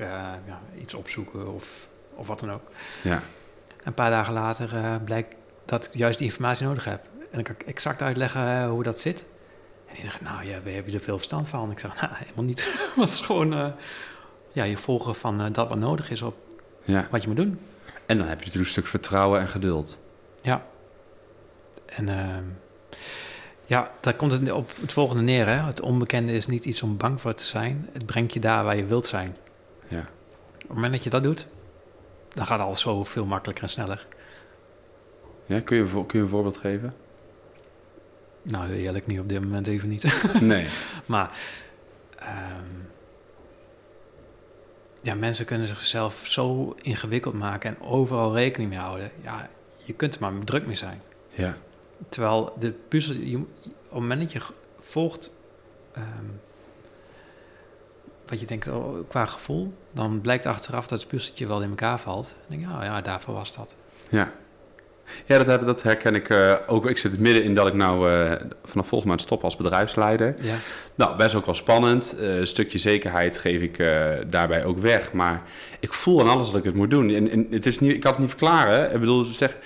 ja, 0.47 0.61
iets 0.81 0.95
opzoeken 0.95 1.55
of, 1.55 1.89
of 2.15 2.27
wat 2.27 2.41
dan 2.41 2.51
ook. 2.51 2.63
Ja. 3.03 3.23
Een 3.85 3.95
paar 3.95 4.11
dagen 4.11 4.33
later 4.33 5.01
blijkt 5.05 5.35
dat 5.65 5.85
ik 5.85 5.95
juist 5.95 6.19
die 6.19 6.27
informatie 6.27 6.67
nodig 6.67 6.85
heb. 6.85 7.09
En 7.31 7.39
ik 7.39 7.45
kan 7.45 7.55
exact 7.67 8.03
uitleggen 8.03 8.69
hoe 8.69 8.83
dat 8.83 8.99
zit. 8.99 9.25
En 9.89 9.95
die 9.95 10.05
dacht, 10.05 10.21
nou 10.21 10.45
ja, 10.45 10.63
we 10.63 10.71
hebben 10.71 10.95
er 10.95 11.01
veel 11.01 11.17
verstand 11.17 11.49
van. 11.49 11.71
Ik 11.71 11.79
zeg, 11.79 11.95
nou, 12.01 12.13
helemaal 12.15 12.45
niet. 12.45 12.61
het 12.97 13.09
is 13.09 13.21
gewoon 13.21 13.53
uh, 13.53 13.67
ja, 14.53 14.65
je 14.65 14.77
volgen 14.77 15.15
van 15.15 15.41
uh, 15.41 15.47
dat 15.53 15.69
wat 15.69 15.79
nodig 15.79 16.11
is 16.11 16.23
op 16.23 16.37
ja. 16.83 17.07
wat 17.11 17.23
je 17.23 17.29
moet 17.29 17.37
doen. 17.37 17.59
En 18.09 18.19
dan 18.19 18.29
heb 18.29 18.39
je 18.39 18.45
natuurlijk 18.45 18.65
een 18.65 18.83
stuk 18.83 18.87
vertrouwen 18.87 19.41
en 19.41 19.49
geduld. 19.49 20.01
Ja. 20.41 20.67
En 21.87 22.09
uh, 22.09 22.37
ja, 23.67 23.91
daar 24.01 24.15
komt 24.15 24.33
het 24.33 24.53
op 24.53 24.71
het 24.81 24.93
volgende 24.93 25.23
neer. 25.23 25.47
Hè? 25.47 25.57
Het 25.57 25.81
onbekende 25.81 26.33
is 26.33 26.47
niet 26.47 26.65
iets 26.65 26.83
om 26.83 26.97
bang 26.97 27.21
voor 27.21 27.35
te 27.35 27.45
zijn. 27.45 27.89
Het 27.93 28.07
brengt 28.07 28.33
je 28.33 28.41
daar 28.41 28.65
waar 28.65 28.77
je 28.77 28.85
wilt 28.85 29.07
zijn. 29.07 29.37
Ja. 29.89 30.01
Op 30.55 30.61
het 30.61 30.69
moment 30.69 30.93
dat 30.93 31.05
je 31.05 31.11
dat 31.11 31.23
doet, 31.23 31.47
dan 32.35 32.47
gaat 32.47 32.61
alles 32.61 32.81
zo 32.81 33.05
veel 33.05 33.25
makkelijker 33.25 33.65
en 33.65 33.71
sneller. 33.71 34.07
Ja, 35.47 35.61
kun 35.61 35.77
je, 35.77 35.85
kun 36.07 36.19
je 36.19 36.19
een 36.19 36.29
voorbeeld 36.29 36.57
geven? 36.57 36.95
Nou, 38.43 38.73
eerlijk 38.73 39.07
niet 39.07 39.21
op 39.21 39.29
dit 39.29 39.41
moment 39.41 39.67
even 39.67 39.89
niet. 39.89 40.23
nee. 40.41 40.67
maar 41.07 41.39
um, 42.23 42.88
ja, 45.03 45.15
mensen 45.15 45.45
kunnen 45.45 45.67
zichzelf 45.67 46.27
zo 46.27 46.75
ingewikkeld 46.83 47.35
maken 47.35 47.71
en 47.71 47.83
overal 47.83 48.35
rekening 48.35 48.71
mee 48.71 48.79
houden. 48.79 49.11
Ja, 49.23 49.49
je 49.77 49.93
kunt 49.93 50.15
er 50.15 50.21
maar 50.21 50.45
druk 50.45 50.67
mee 50.67 50.75
zijn. 50.75 51.03
Ja. 51.31 51.57
Terwijl 52.09 52.53
de 52.59 52.71
puzzel, 52.71 53.15
je, 53.15 53.37
op 53.37 53.47
het 53.63 53.93
moment 53.93 54.21
dat 54.21 54.33
je 54.33 54.41
volgt 54.79 55.31
um, 55.97 56.41
wat 58.27 58.41
je 58.41 58.47
denkt 58.47 58.69
oh, 58.69 59.09
qua 59.09 59.27
gevoel, 59.27 59.75
dan 59.93 60.21
blijkt 60.21 60.47
achteraf 60.47 60.87
dat 60.87 60.99
het 60.99 61.09
puzzeltje 61.09 61.47
wel 61.47 61.63
in 61.63 61.69
elkaar 61.69 62.01
valt. 62.01 62.35
En 62.39 62.59
denk 62.59 62.71
je, 62.71 62.77
oh 62.77 62.83
ja, 62.83 63.01
daarvoor 63.01 63.35
was 63.35 63.57
dat. 63.57 63.75
Ja. 64.09 64.33
Ja, 65.27 65.45
dat, 65.45 65.65
dat 65.65 65.83
herken 65.83 66.15
ik 66.15 66.29
uh, 66.29 66.55
ook. 66.67 66.87
Ik 66.87 66.99
zit 66.99 67.19
midden 67.19 67.43
in 67.43 67.55
dat 67.55 67.67
ik 67.67 67.75
nou 67.75 68.11
uh, 68.11 68.33
vanaf 68.65 68.89
volgens 68.89 69.11
mij 69.11 69.19
stop 69.19 69.45
als 69.45 69.57
bedrijfsleider. 69.57 70.35
Ja. 70.41 70.57
Nou, 70.95 71.17
best 71.17 71.35
ook 71.35 71.47
wel 71.47 71.55
spannend. 71.55 72.17
Uh, 72.21 72.37
een 72.37 72.47
stukje 72.47 72.79
zekerheid 72.79 73.39
geef 73.39 73.61
ik 73.61 73.77
daarbij 74.27 74.65
ook 74.65 74.79
weg. 74.79 75.13
Maar 75.13 75.43
ik 75.81 75.93
voel 75.93 76.21
aan 76.21 76.29
alles 76.29 76.47
dat 76.47 76.57
ik 76.57 76.65
het 76.65 76.75
moet 76.75 76.91
doen. 76.91 77.11
En, 77.11 77.31
en, 77.31 77.47
het 77.51 77.67
is 77.67 77.79
niet, 77.79 77.93
ik 77.93 78.01
kan 78.01 78.11
het 78.11 78.21
niet 78.21 78.29
verklaren. 78.29 78.93
Ik 78.93 79.01
bedoel, 79.01 79.25
zeg, 79.25 79.57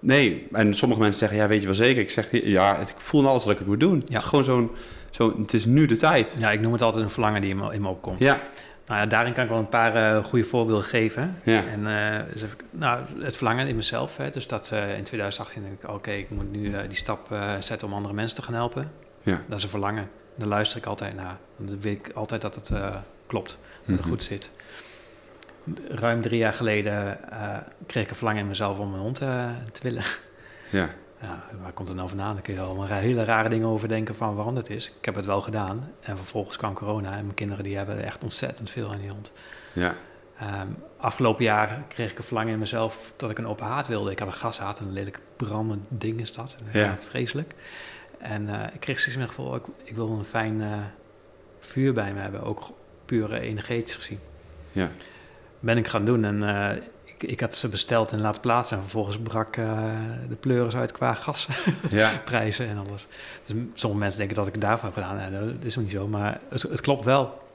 nee. 0.00 0.46
En 0.52 0.74
sommige 0.74 1.00
mensen 1.00 1.18
zeggen, 1.18 1.38
ja, 1.38 1.48
weet 1.48 1.60
je 1.60 1.66
wel 1.66 1.74
zeker? 1.74 2.02
Ik 2.02 2.10
zeg, 2.10 2.28
ja, 2.30 2.76
ik 2.76 2.94
voel 2.96 3.20
aan 3.20 3.30
alles 3.30 3.42
dat 3.42 3.52
ik 3.52 3.58
het 3.58 3.68
moet 3.68 3.80
doen. 3.80 4.04
Ja. 4.06 4.14
Het 4.14 4.22
is 4.22 4.28
gewoon 4.28 4.44
zo'n, 4.44 4.70
zo, 5.10 5.34
het 5.40 5.54
is 5.54 5.64
nu 5.64 5.86
de 5.86 5.96
tijd. 5.96 6.36
Ja, 6.40 6.50
ik 6.50 6.60
noem 6.60 6.72
het 6.72 6.82
altijd 6.82 7.04
een 7.04 7.10
verlangen 7.10 7.40
die 7.40 7.50
in 7.50 7.56
me, 7.56 7.74
in 7.74 7.82
me 7.82 7.88
opkomt. 7.88 8.18
Ja. 8.18 8.40
Nou 8.88 9.00
ja, 9.00 9.06
daarin 9.06 9.32
kan 9.32 9.44
ik 9.44 9.50
wel 9.50 9.58
een 9.58 9.68
paar 9.68 9.96
uh, 9.96 10.24
goede 10.24 10.44
voorbeelden 10.44 10.84
geven. 10.84 11.36
Ja. 11.42 11.64
En 11.66 11.80
uh, 11.80 12.32
dus 12.32 12.42
nou, 12.70 13.02
het 13.18 13.36
verlangen 13.36 13.66
in 13.68 13.76
mezelf. 13.76 14.16
Hè, 14.16 14.30
dus 14.30 14.46
dat 14.46 14.70
uh, 14.72 14.96
in 14.96 15.04
2018 15.04 15.62
denk 15.62 15.82
ik, 15.82 15.90
oké, 15.90 16.10
ik 16.10 16.30
moet 16.30 16.52
nu 16.52 16.86
die 16.86 16.96
stap 16.96 17.28
zetten 17.58 17.86
om 17.86 17.94
andere 17.94 18.14
mensen 18.14 18.36
te 18.36 18.42
gaan 18.42 18.54
helpen. 18.54 18.92
Ja. 19.22 19.40
Dat 19.48 19.58
is 19.58 19.64
een 19.64 19.70
verlangen. 19.70 20.10
Daar 20.34 20.48
luister 20.48 20.78
ik 20.78 20.86
altijd 20.86 21.14
naar. 21.14 21.36
Dan 21.56 21.80
weet 21.80 22.06
ik 22.06 22.14
altijd 22.14 22.40
dat 22.40 22.54
het 22.54 22.70
klopt, 23.26 23.50
dat 23.50 23.58
het 23.80 23.88
mm 23.88 23.96
-hmm. 23.96 24.04
goed 24.04 24.22
zit. 24.22 24.50
Ruim 25.88 26.20
drie 26.20 26.38
jaar 26.38 26.52
geleden 26.52 27.18
kreeg 27.86 28.02
ik 28.04 28.10
een 28.10 28.16
verlangen 28.16 28.40
in 28.40 28.48
mezelf 28.48 28.78
om 28.78 28.94
een 28.94 29.00
hond 29.00 29.16
te 29.16 29.80
willen. 29.82 30.04
Ja 30.70 30.88
ja, 31.20 31.44
waar 31.62 31.72
komt 31.72 31.88
het 31.88 31.96
nou 31.96 32.08
vandaan? 32.08 32.32
Daar 32.32 32.42
kun 32.42 32.54
je 32.54 32.60
wel 32.60 32.84
hele 32.84 33.24
rare 33.24 33.48
dingen 33.48 33.68
over 33.68 33.88
denken 33.88 34.14
van 34.14 34.34
waarom 34.34 34.54
dat 34.54 34.68
is. 34.68 34.92
Ik 34.98 35.04
heb 35.04 35.14
het 35.14 35.24
wel 35.24 35.42
gedaan. 35.42 35.92
En 36.00 36.16
vervolgens 36.16 36.56
kwam 36.56 36.74
corona 36.74 37.16
en 37.16 37.22
mijn 37.22 37.34
kinderen 37.34 37.64
die 37.64 37.76
hebben 37.76 38.04
echt 38.04 38.22
ontzettend 38.22 38.70
veel 38.70 38.92
aan 38.92 39.00
die 39.00 39.10
hond. 39.10 39.32
Ja. 39.72 39.94
Um, 40.42 40.76
afgelopen 40.96 41.44
jaar 41.44 41.82
kreeg 41.88 42.10
ik 42.10 42.18
een 42.18 42.24
verlangen 42.24 42.52
in 42.52 42.58
mezelf 42.58 43.12
dat 43.16 43.30
ik 43.30 43.38
een 43.38 43.46
open 43.46 43.66
haard 43.66 43.86
wilde. 43.86 44.10
Ik 44.10 44.18
had 44.18 44.28
een 44.28 44.34
gashaat, 44.34 44.78
een 44.78 44.92
lelijk 44.92 45.18
brandend 45.36 45.86
ding 45.88 46.20
is 46.20 46.32
dat. 46.32 46.56
Ja. 46.72 46.96
vreselijk. 47.00 47.54
En 48.18 48.46
uh, 48.48 48.62
ik 48.72 48.80
kreeg 48.80 48.98
steeds 48.98 49.16
meer 49.16 49.26
het 49.26 49.34
gevoel, 49.34 49.54
ik, 49.54 49.64
ik 49.84 49.94
wil 49.94 50.10
een 50.10 50.24
fijn 50.24 50.60
uh, 50.60 50.78
vuur 51.60 51.92
bij 51.92 52.12
me 52.12 52.20
hebben. 52.20 52.42
Ook 52.42 52.70
puur 53.04 53.32
energetisch 53.32 53.96
gezien. 53.96 54.18
Ja. 54.72 54.88
Ben 55.60 55.76
ik 55.76 55.86
gaan 55.86 56.04
doen 56.04 56.24
en 56.24 56.42
uh, 56.42 56.70
ik, 57.22 57.40
had 57.40 57.54
ze 57.54 57.68
besteld 57.68 58.12
en 58.12 58.20
laten 58.20 58.40
plaatsen. 58.40 58.76
En 58.76 58.82
vervolgens 58.82 59.18
brak 59.18 59.56
uh, 59.56 59.82
de 60.28 60.34
pleuris 60.34 60.76
uit 60.76 60.92
qua 60.92 61.14
gasprijzen 61.14 62.64
ja. 62.66 62.70
en 62.70 62.78
alles. 62.78 63.06
Dus 63.46 63.56
sommige 63.74 64.00
mensen 64.02 64.18
denken 64.18 64.36
dat 64.36 64.46
ik 64.46 64.52
het 64.52 64.62
daarvan 64.62 64.92
heb 64.94 65.04
gedaan. 65.04 65.30
Nee, 65.30 65.54
dat 65.54 65.64
is 65.64 65.74
nog 65.74 65.84
niet 65.84 65.92
zo, 65.92 66.08
maar 66.08 66.40
het, 66.48 66.62
het 66.62 66.80
klopt 66.80 67.04
wel. 67.04 67.47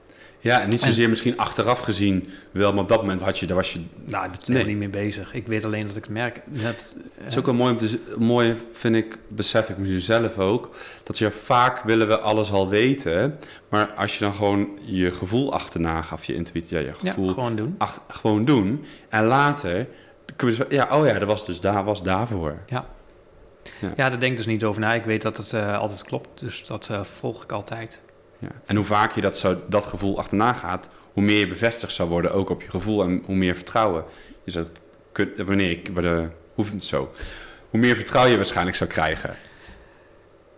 Ja, 0.44 0.62
en 0.62 0.70
niet 0.70 0.82
zozeer 0.82 1.10
misschien 1.10 1.38
achteraf 1.38 1.80
gezien 1.80 2.30
wel, 2.52 2.74
maar 2.74 2.82
op 2.82 2.88
dat 2.88 3.02
moment 3.02 3.22
had 3.22 3.40
je, 3.40 3.46
daar 3.46 3.56
was 3.56 3.74
je... 3.74 3.80
Nou, 4.06 4.28
daar 4.28 4.38
ben 4.46 4.66
niet 4.66 4.78
mee 4.78 4.90
bezig. 4.90 5.34
Ik 5.34 5.48
weet 5.48 5.64
alleen 5.64 5.88
dat 5.88 5.96
ik 5.96 6.04
het 6.04 6.12
merk. 6.12 6.42
het 6.58 6.96
is 7.26 7.38
ook 7.38 7.46
wel 7.46 7.54
mooi 7.54 7.72
om 7.72 7.78
te... 7.78 8.00
Mooi 8.18 8.56
vind 8.72 8.96
ik, 8.96 9.18
besef 9.28 9.70
ik 9.70 9.78
misschien 9.78 10.02
zelf 10.02 10.38
ook, 10.38 10.76
dat 11.04 11.18
je 11.18 11.32
vaak 11.32 11.84
willen 11.84 12.08
we 12.08 12.20
alles 12.20 12.52
al 12.52 12.70
weten, 12.70 13.40
maar 13.70 13.94
als 13.94 14.18
je 14.18 14.24
dan 14.24 14.34
gewoon 14.34 14.70
je 14.82 15.12
gevoel 15.12 15.54
achterna 15.54 16.02
gaf, 16.02 16.24
je 16.24 16.36
intuïtie, 16.36 16.78
ja, 16.78 16.84
je 16.84 16.94
gevoel... 16.94 17.28
Ja, 17.28 17.34
gewoon 17.34 17.56
doen. 17.56 17.76
Ach, 17.78 18.02
gewoon 18.08 18.46
doen. 18.46 18.84
En 19.10 19.26
later, 19.26 19.88
ja, 20.70 20.88
oh 20.92 21.06
ja, 21.06 21.20
dat 21.20 21.28
was 21.28 21.46
dus 21.46 21.60
daar, 21.60 21.84
was 21.84 22.04
daarvoor. 22.04 22.58
Ja. 22.68 22.86
Ja. 23.82 23.94
ja, 23.96 24.10
daar 24.10 24.20
denk 24.20 24.32
ik 24.32 24.38
dus 24.38 24.46
niet 24.46 24.64
over 24.64 24.82
na. 24.82 24.94
Ik 24.94 25.04
weet 25.04 25.22
dat 25.22 25.38
het 25.38 25.52
uh, 25.52 25.80
altijd 25.80 26.04
klopt, 26.04 26.40
dus 26.40 26.66
dat 26.66 26.88
uh, 26.92 27.04
volg 27.04 27.44
ik 27.44 27.52
altijd. 27.52 28.00
Ja. 28.44 28.62
En 28.66 28.76
hoe 28.76 28.86
vaak 28.86 29.12
je 29.12 29.22
dat, 29.22 29.38
zo, 29.38 29.62
dat 29.68 29.86
gevoel 29.86 30.18
achterna 30.18 30.54
gaat, 30.54 30.90
hoe 31.14 31.24
meer 31.24 31.40
je 31.40 31.48
bevestigd 31.48 31.94
zou 31.94 32.10
worden 32.10 32.34
ook 32.34 32.50
op 32.50 32.62
je 32.62 32.70
gevoel 32.70 33.04
en 33.04 33.22
hoe 33.26 33.36
meer 33.36 33.56
vertrouwen 33.56 34.04
je 34.44 34.52
zou 34.52 34.66
kunnen. 35.12 35.46
Wanneer 35.46 35.70
ik, 35.70 35.90
hoeft 36.54 36.72
het 36.72 36.84
zo. 36.84 37.12
Hoe 37.70 37.80
meer 37.80 37.96
vertrouwen 37.96 38.32
je 38.32 38.38
waarschijnlijk 38.38 38.78
zou 38.78 38.90
krijgen. 38.90 39.36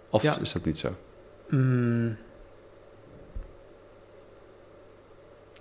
Of 0.10 0.22
ja. 0.22 0.40
is 0.40 0.52
dat 0.52 0.66
niet 0.66 0.78
zo? 0.78 0.96
Mm. 1.50 2.18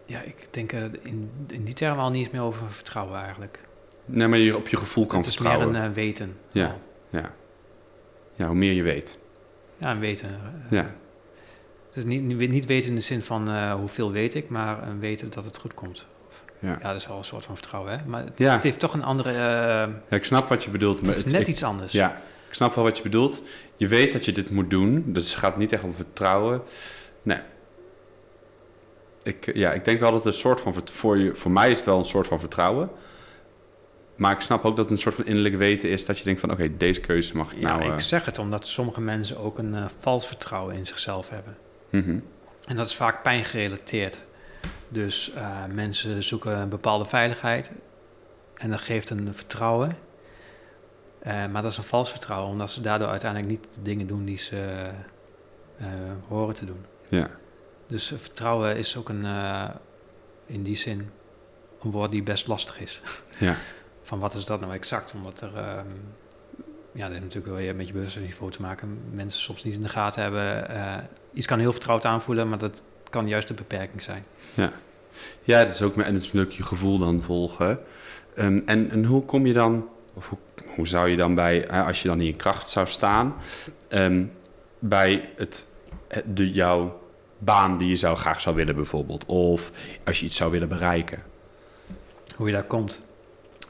Ja, 0.07 0.21
ik 0.21 0.49
denk 0.51 0.73
uh, 0.73 0.83
in, 1.03 1.31
in 1.49 1.65
die 1.65 1.75
termen 1.75 2.05
al 2.05 2.11
niet 2.11 2.25
eens 2.25 2.33
meer 2.33 2.43
over 2.43 2.71
vertrouwen 2.71 3.19
eigenlijk. 3.19 3.61
Nee, 4.05 4.29
maar 4.29 4.39
je 4.39 4.57
op 4.57 4.69
je 4.69 4.77
gevoel 4.77 5.07
kan 5.07 5.19
het 5.19 5.29
vertrouwen. 5.29 5.67
Is 5.67 5.73
meer 5.73 5.83
een 5.83 5.89
uh, 5.89 5.95
weten. 5.95 6.37
Ja, 6.51 6.79
ja. 7.11 7.35
Ja, 8.35 8.47
hoe 8.47 8.57
meer 8.57 8.73
je 8.73 8.83
weet. 8.83 9.19
Ja, 9.77 9.91
een 9.91 9.99
weten. 9.99 10.29
Uh, 10.29 10.71
ja. 10.71 10.95
Dus 11.95 12.05
niet, 12.05 12.23
niet 12.51 12.67
weten 12.67 12.89
in 12.89 12.95
de 12.95 13.01
zin 13.01 13.23
van 13.23 13.51
uh, 13.51 13.75
hoeveel 13.75 14.13
weet 14.13 14.35
ik, 14.35 14.49
maar 14.49 14.89
uh, 14.89 14.89
weten 15.01 15.31
dat 15.31 15.45
het 15.45 15.59
goed 15.59 15.75
komt. 15.75 16.07
Ja. 16.59 16.79
ja, 16.83 16.89
dat 16.89 17.01
is 17.01 17.07
wel 17.07 17.17
een 17.17 17.25
soort 17.25 17.45
van 17.45 17.57
vertrouwen, 17.57 17.99
hè? 17.99 18.05
Maar 18.07 18.25
het, 18.25 18.39
ja. 18.39 18.53
het 18.53 18.63
heeft 18.63 18.79
toch 18.79 18.95
een 18.95 19.03
andere... 19.03 19.31
Uh, 19.31 19.37
ja, 19.37 20.17
ik 20.17 20.25
snap 20.25 20.49
wat 20.49 20.65
je 20.65 20.71
bedoelt. 20.71 21.03
Maar 21.03 21.15
het 21.15 21.27
is 21.27 21.33
net 21.33 21.41
ik, 21.41 21.47
iets 21.47 21.63
anders. 21.63 21.93
Ja, 21.93 22.21
ik 22.49 22.55
snap 22.55 22.75
wel 22.75 22.85
wat 22.85 22.97
je 22.97 23.03
bedoelt. 23.03 23.43
Je 23.77 23.89
weet 23.89 24.13
dat 24.13 24.25
je 24.25 24.33
dit 24.33 24.51
moet 24.51 24.71
doen, 24.71 25.05
dus 25.07 25.31
het 25.31 25.39
gaat 25.39 25.57
niet 25.57 25.73
echt 25.73 25.85
om 25.85 25.95
vertrouwen. 25.95 26.63
Nee. 27.23 27.39
Ik, 29.23 29.55
ja, 29.55 29.73
ik 29.73 29.85
denk 29.85 30.01
wel 30.01 30.11
dat 30.11 30.25
het 30.25 30.35
een 30.35 30.41
soort 30.41 30.61
van... 30.61 30.75
Voor, 30.85 31.19
je, 31.19 31.35
voor 31.35 31.51
mij 31.51 31.71
is 31.71 31.77
het 31.77 31.87
wel 31.87 31.99
een 31.99 32.05
soort 32.05 32.27
van 32.27 32.41
vertrouwen. 32.41 32.91
Maar 34.17 34.33
ik 34.33 34.41
snap 34.41 34.65
ook 34.65 34.77
dat 34.77 34.85
het 34.85 34.95
een 34.95 35.01
soort 35.01 35.15
van 35.15 35.25
innerlijk 35.25 35.57
weten 35.57 35.89
is... 35.89 36.05
dat 36.05 36.19
je 36.19 36.25
denkt 36.25 36.41
van, 36.41 36.51
oké, 36.51 36.63
okay, 36.63 36.77
deze 36.77 37.01
keuze 37.01 37.37
mag 37.37 37.53
ik 37.53 37.61
ja, 37.61 37.77
nou... 37.77 37.93
ik 37.93 38.01
zeg 38.01 38.25
het 38.25 38.39
omdat 38.39 38.67
sommige 38.67 39.01
mensen 39.01 39.39
ook 39.39 39.59
een 39.59 39.77
vals 39.99 40.27
vertrouwen 40.27 40.75
in 40.75 40.87
zichzelf 40.87 41.29
hebben. 41.29 41.57
Mm 41.95 42.23
En 42.65 42.77
dat 42.77 42.87
is 42.87 42.97
vaak 42.97 43.23
pijn 43.23 43.45
gerelateerd. 43.45 44.25
Dus 44.89 45.33
uh, 45.35 45.65
mensen 45.73 46.23
zoeken 46.23 46.59
een 46.59 46.69
bepaalde 46.69 47.05
veiligheid 47.05 47.73
en 48.55 48.71
dat 48.71 48.81
geeft 48.81 49.11
een 49.11 49.35
vertrouwen. 49.35 49.97
Uh, 51.27 51.47
maar 51.47 51.63
dat 51.63 51.71
is 51.71 51.77
een 51.77 51.85
vals 51.85 52.11
vertrouwen, 52.11 52.51
omdat 52.51 52.71
ze 52.71 52.81
daardoor 52.81 53.09
uiteindelijk 53.09 53.51
niet 53.51 53.75
de 53.75 53.83
dingen 53.83 54.07
doen 54.07 54.25
die 54.25 54.39
ze 54.39 54.91
uh, 55.81 55.87
horen 56.29 56.55
te 56.55 56.65
doen. 56.65 56.85
Ja. 57.09 57.31
Dus 57.87 58.15
vertrouwen 58.17 58.77
is 58.77 58.97
ook 58.97 59.09
een, 59.09 59.27
in 60.47 60.63
die 60.63 60.77
zin 60.77 61.11
een 61.81 61.91
woord 61.91 62.11
die 62.11 62.23
best 62.23 62.47
lastig 62.47 62.81
is. 62.81 63.01
Ja. 63.39 63.57
Van 64.03 64.19
wat 64.19 64.35
is 64.35 64.45
dat 64.45 64.61
nou 64.61 64.73
exact? 64.73 65.15
Omdat 65.15 65.41
er 65.41 65.53
ja, 66.93 67.03
dat 67.03 67.11
heeft 67.11 67.21
natuurlijk 67.21 67.47
wel 67.47 67.57
weer 67.57 67.71
een 67.71 67.77
beetje 67.77 67.93
bewustzijnsniveau 67.93 68.51
te 68.51 68.61
maken. 68.61 68.99
Mensen 69.11 69.41
soms 69.41 69.65
niet 69.65 69.75
in 69.75 69.83
de 69.83 69.89
gaten 69.89 70.23
hebben. 70.23 70.67
Iets 71.35 71.47
kan 71.47 71.59
heel 71.59 71.73
vertrouwd 71.73 72.05
aanvoelen, 72.05 72.49
maar 72.49 72.59
dat 72.59 72.83
kan 73.11 73.29
juist 73.29 73.49
de 73.49 73.55
beperking 73.55 74.03
zijn. 74.03 74.25
Ja, 74.55 74.73
ja 75.43 75.59
het 75.59 75.69
is 75.73 75.83
ook 75.83 75.97
en 75.97 76.05
het 76.05 76.23
is 76.23 76.25
natuurlijk 76.25 76.53
je 76.57 76.63
gevoel 76.63 76.99
dan 76.99 77.23
volgen. 77.23 77.79
Ehm, 78.35 78.61
en, 78.67 78.91
en 78.91 79.05
hoe 79.05 79.25
kom 79.25 79.47
je 79.47 79.53
dan, 79.53 79.89
of 80.15 80.29
hoe, 80.29 80.39
hoe 80.75 80.89
zou 80.89 81.09
je 81.09 81.17
dan 81.17 81.35
bij, 81.35 81.71
als 81.71 82.03
je 82.03 82.09
dan 82.09 82.19
in 82.21 82.27
je 82.27 82.35
kracht 82.37 82.69
zou 82.69 82.87
staan, 82.87 83.35
ehm, 83.89 84.25
bij 84.79 85.29
het, 85.37 85.69
het- 86.09 86.37
de, 86.37 86.51
jouw 86.51 87.01
baan 87.39 87.77
die 87.79 87.89
je 87.89 87.97
zou, 87.97 88.17
graag 88.17 88.41
zou 88.41 88.57
willen 88.57 88.75
bijvoorbeeld, 88.75 89.27
of 89.27 89.71
als 90.05 90.21
je 90.21 90.27
iets 90.27 90.37
zou 90.37 90.51
willen 90.51 90.69
bereiken? 90.69 91.23
Hoe 92.37 92.47
je 92.47 92.53
daar 92.53 92.63
komt. 92.65 93.07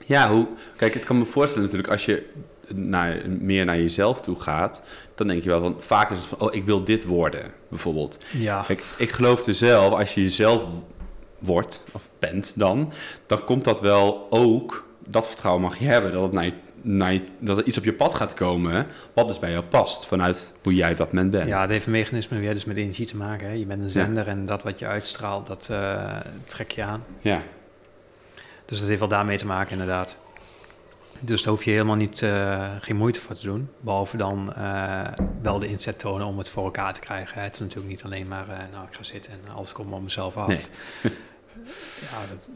Ja, 0.07 0.29
hoe, 0.31 0.49
kijk, 0.77 0.95
het 0.95 1.05
kan 1.05 1.19
me 1.19 1.25
voorstellen 1.25 1.65
natuurlijk, 1.65 1.93
als 1.93 2.05
je 2.05 2.31
naar, 2.75 3.23
meer 3.41 3.65
naar 3.65 3.77
jezelf 3.77 4.21
toe 4.21 4.41
gaat, 4.41 4.83
dan 5.15 5.27
denk 5.27 5.43
je 5.43 5.49
wel 5.49 5.61
van, 5.61 5.77
vaak 5.79 6.11
is 6.11 6.19
het 6.19 6.27
van, 6.27 6.41
oh, 6.41 6.55
ik 6.55 6.65
wil 6.65 6.85
dit 6.85 7.05
worden, 7.05 7.51
bijvoorbeeld. 7.69 8.19
Ja, 8.33 8.63
Kijk, 8.67 8.85
ik 8.99 9.11
geloof 9.11 9.47
er 9.47 9.55
zelf, 9.55 9.95
als 9.95 10.15
je 10.15 10.23
jezelf 10.23 10.63
wordt, 11.39 11.83
of 11.93 12.11
bent 12.19 12.59
dan, 12.59 12.93
dan 13.27 13.45
komt 13.45 13.65
dat 13.65 13.81
wel 13.81 14.27
ook, 14.31 14.85
dat 15.07 15.27
vertrouwen 15.27 15.63
mag 15.63 15.79
je 15.79 15.85
hebben, 15.85 16.13
dat, 16.13 16.23
het 16.23 16.33
naar 16.33 16.45
je, 16.45 16.53
naar 16.83 17.13
je- 17.13 17.21
dat 17.39 17.59
er 17.59 17.65
iets 17.65 17.79
op 17.79 17.85
je 17.85 17.93
pad 17.93 18.15
gaat 18.15 18.35
komen, 18.35 18.87
wat 19.15 19.29
dus 19.29 19.39
bij 19.39 19.51
jou 19.51 19.65
past, 19.65 20.07
vanuit 20.07 20.55
hoe 20.63 20.75
jij 20.75 20.95
dat 20.95 21.13
moment 21.13 21.31
bent. 21.31 21.49
ja 21.49 21.61
dat 21.61 21.69
heeft 21.69 21.87
een 21.87 21.93
mechanisme 21.93 22.39
weer 22.39 22.55
dus 22.55 22.65
met 22.65 22.77
energie 22.77 23.07
te 23.07 23.17
maken. 23.17 23.47
Hè. 23.47 23.53
Je 23.53 23.67
bent 23.67 23.83
een 23.83 23.89
zender 23.89 24.29
en 24.29 24.45
dat 24.45 24.63
wat 24.63 24.79
je 24.79 24.87
uitstraalt, 24.87 25.47
dat 25.47 25.69
eh, 25.71 26.03
trek 26.47 26.71
je 26.71 26.83
aan. 26.83 27.05
ja, 27.21 27.41
Dus 28.65 28.79
dat 28.79 28.89
heeft 28.89 29.01
wel 29.01 29.09
daarmee 29.09 29.39
te 29.39 29.47
maken, 29.47 29.73
inderdaad. 29.73 30.17
Dus 31.21 31.43
daar 31.43 31.53
hoef 31.53 31.65
je 31.65 31.71
helemaal 31.71 31.97
niet, 31.97 32.23
eh, 32.23 32.71
geen 32.81 32.97
moeite 32.97 33.21
voor 33.21 33.35
te 33.35 33.47
doen. 33.47 33.69
Behalve 33.81 34.17
dan 34.17 34.55
eh, 34.55 35.07
wel 35.43 35.59
de 35.59 35.67
inzet 35.67 35.99
tonen 35.99 36.27
om 36.27 36.39
het 36.39 36.49
voor 36.49 36.65
elkaar 36.65 36.93
te 36.93 37.01
krijgen. 37.01 37.43
Het 37.43 37.55
is 37.55 37.61
natuurlijk 37.61 37.89
niet 37.89 38.05
alleen 38.05 38.29
maar, 38.29 38.49
eh, 38.49 38.59
nou, 38.73 38.87
ik 38.89 38.95
ga 38.95 39.03
zitten 39.03 39.33
en 39.33 39.53
alles 39.55 39.73
komt 39.73 39.93
op 39.93 40.03
mezelf 40.03 40.37
af. 40.37 40.49
Nee. 40.49 40.61
ja, 42.11 42.19
dat, 42.31 42.51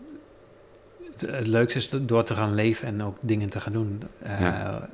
het, 1.10 1.20
het 1.20 1.46
leukste 1.46 1.78
is 1.78 1.90
door 2.00 2.24
te 2.24 2.34
gaan 2.34 2.54
leven 2.54 2.88
en 2.88 3.02
ook 3.02 3.16
dingen 3.20 3.48
te 3.48 3.60
gaan 3.60 3.72
doen. 3.72 4.02
Ja. 4.24 4.88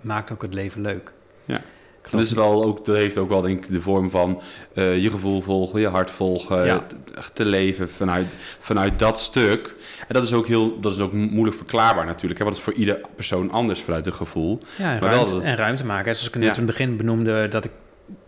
Maakt 0.00 0.30
ook 0.30 0.42
het 0.42 0.54
leven 0.54 0.80
leuk. 0.80 1.12
Ja. 1.44 1.60
Geloof 2.02 2.24
dat, 2.28 2.30
is 2.30 2.36
wel 2.44 2.64
ook, 2.64 2.84
dat 2.84 2.96
heeft 2.96 3.16
ook 3.18 3.28
wel 3.28 3.40
denk 3.40 3.64
ik 3.64 3.72
de 3.72 3.80
vorm 3.80 4.10
van 4.10 4.40
eh, 4.74 5.02
je 5.02 5.10
gevoel 5.10 5.40
volgen, 5.40 5.80
je 5.80 5.88
hart 5.88 6.10
volgen, 6.10 6.64
Ja. 6.66 6.86
te 7.32 7.44
leven 7.44 7.90
vanuit, 7.90 8.26
vanuit 8.58 8.98
dat 8.98 9.18
stuk. 9.18 9.76
En 10.00 10.14
dat 10.14 10.22
is 10.24 10.32
ook 10.32 10.46
heel, 10.46 10.80
dat 10.80 10.92
is 10.92 10.98
ook 11.00 11.12
moeilijk 11.12 11.56
verklaarbaar 11.56 12.06
natuurlijk, 12.06 12.38
hè, 12.38 12.44
want 12.44 12.56
het 12.56 12.66
is 12.66 12.72
voor 12.72 12.80
ieder 12.82 13.00
persoon 13.14 13.50
anders 13.50 13.80
vanuit 13.80 14.04
het 14.04 14.14
gevoel. 14.14 14.58
Ja, 14.78 14.84
en, 14.84 14.90
Maar 14.90 15.00
wel 15.00 15.10
ruimte, 15.10 15.32
dat- 15.34 15.42
en 15.42 15.56
ruimte 15.56 15.84
maken. 15.84 16.14
Zoals 16.14 16.28
ik 16.28 16.34
net 16.34 16.44
Ja. 16.44 16.50
in 16.50 16.56
het 16.56 16.66
begin 16.66 16.96
benoemde, 16.96 17.48
dat 17.48 17.64
ik... 17.64 17.70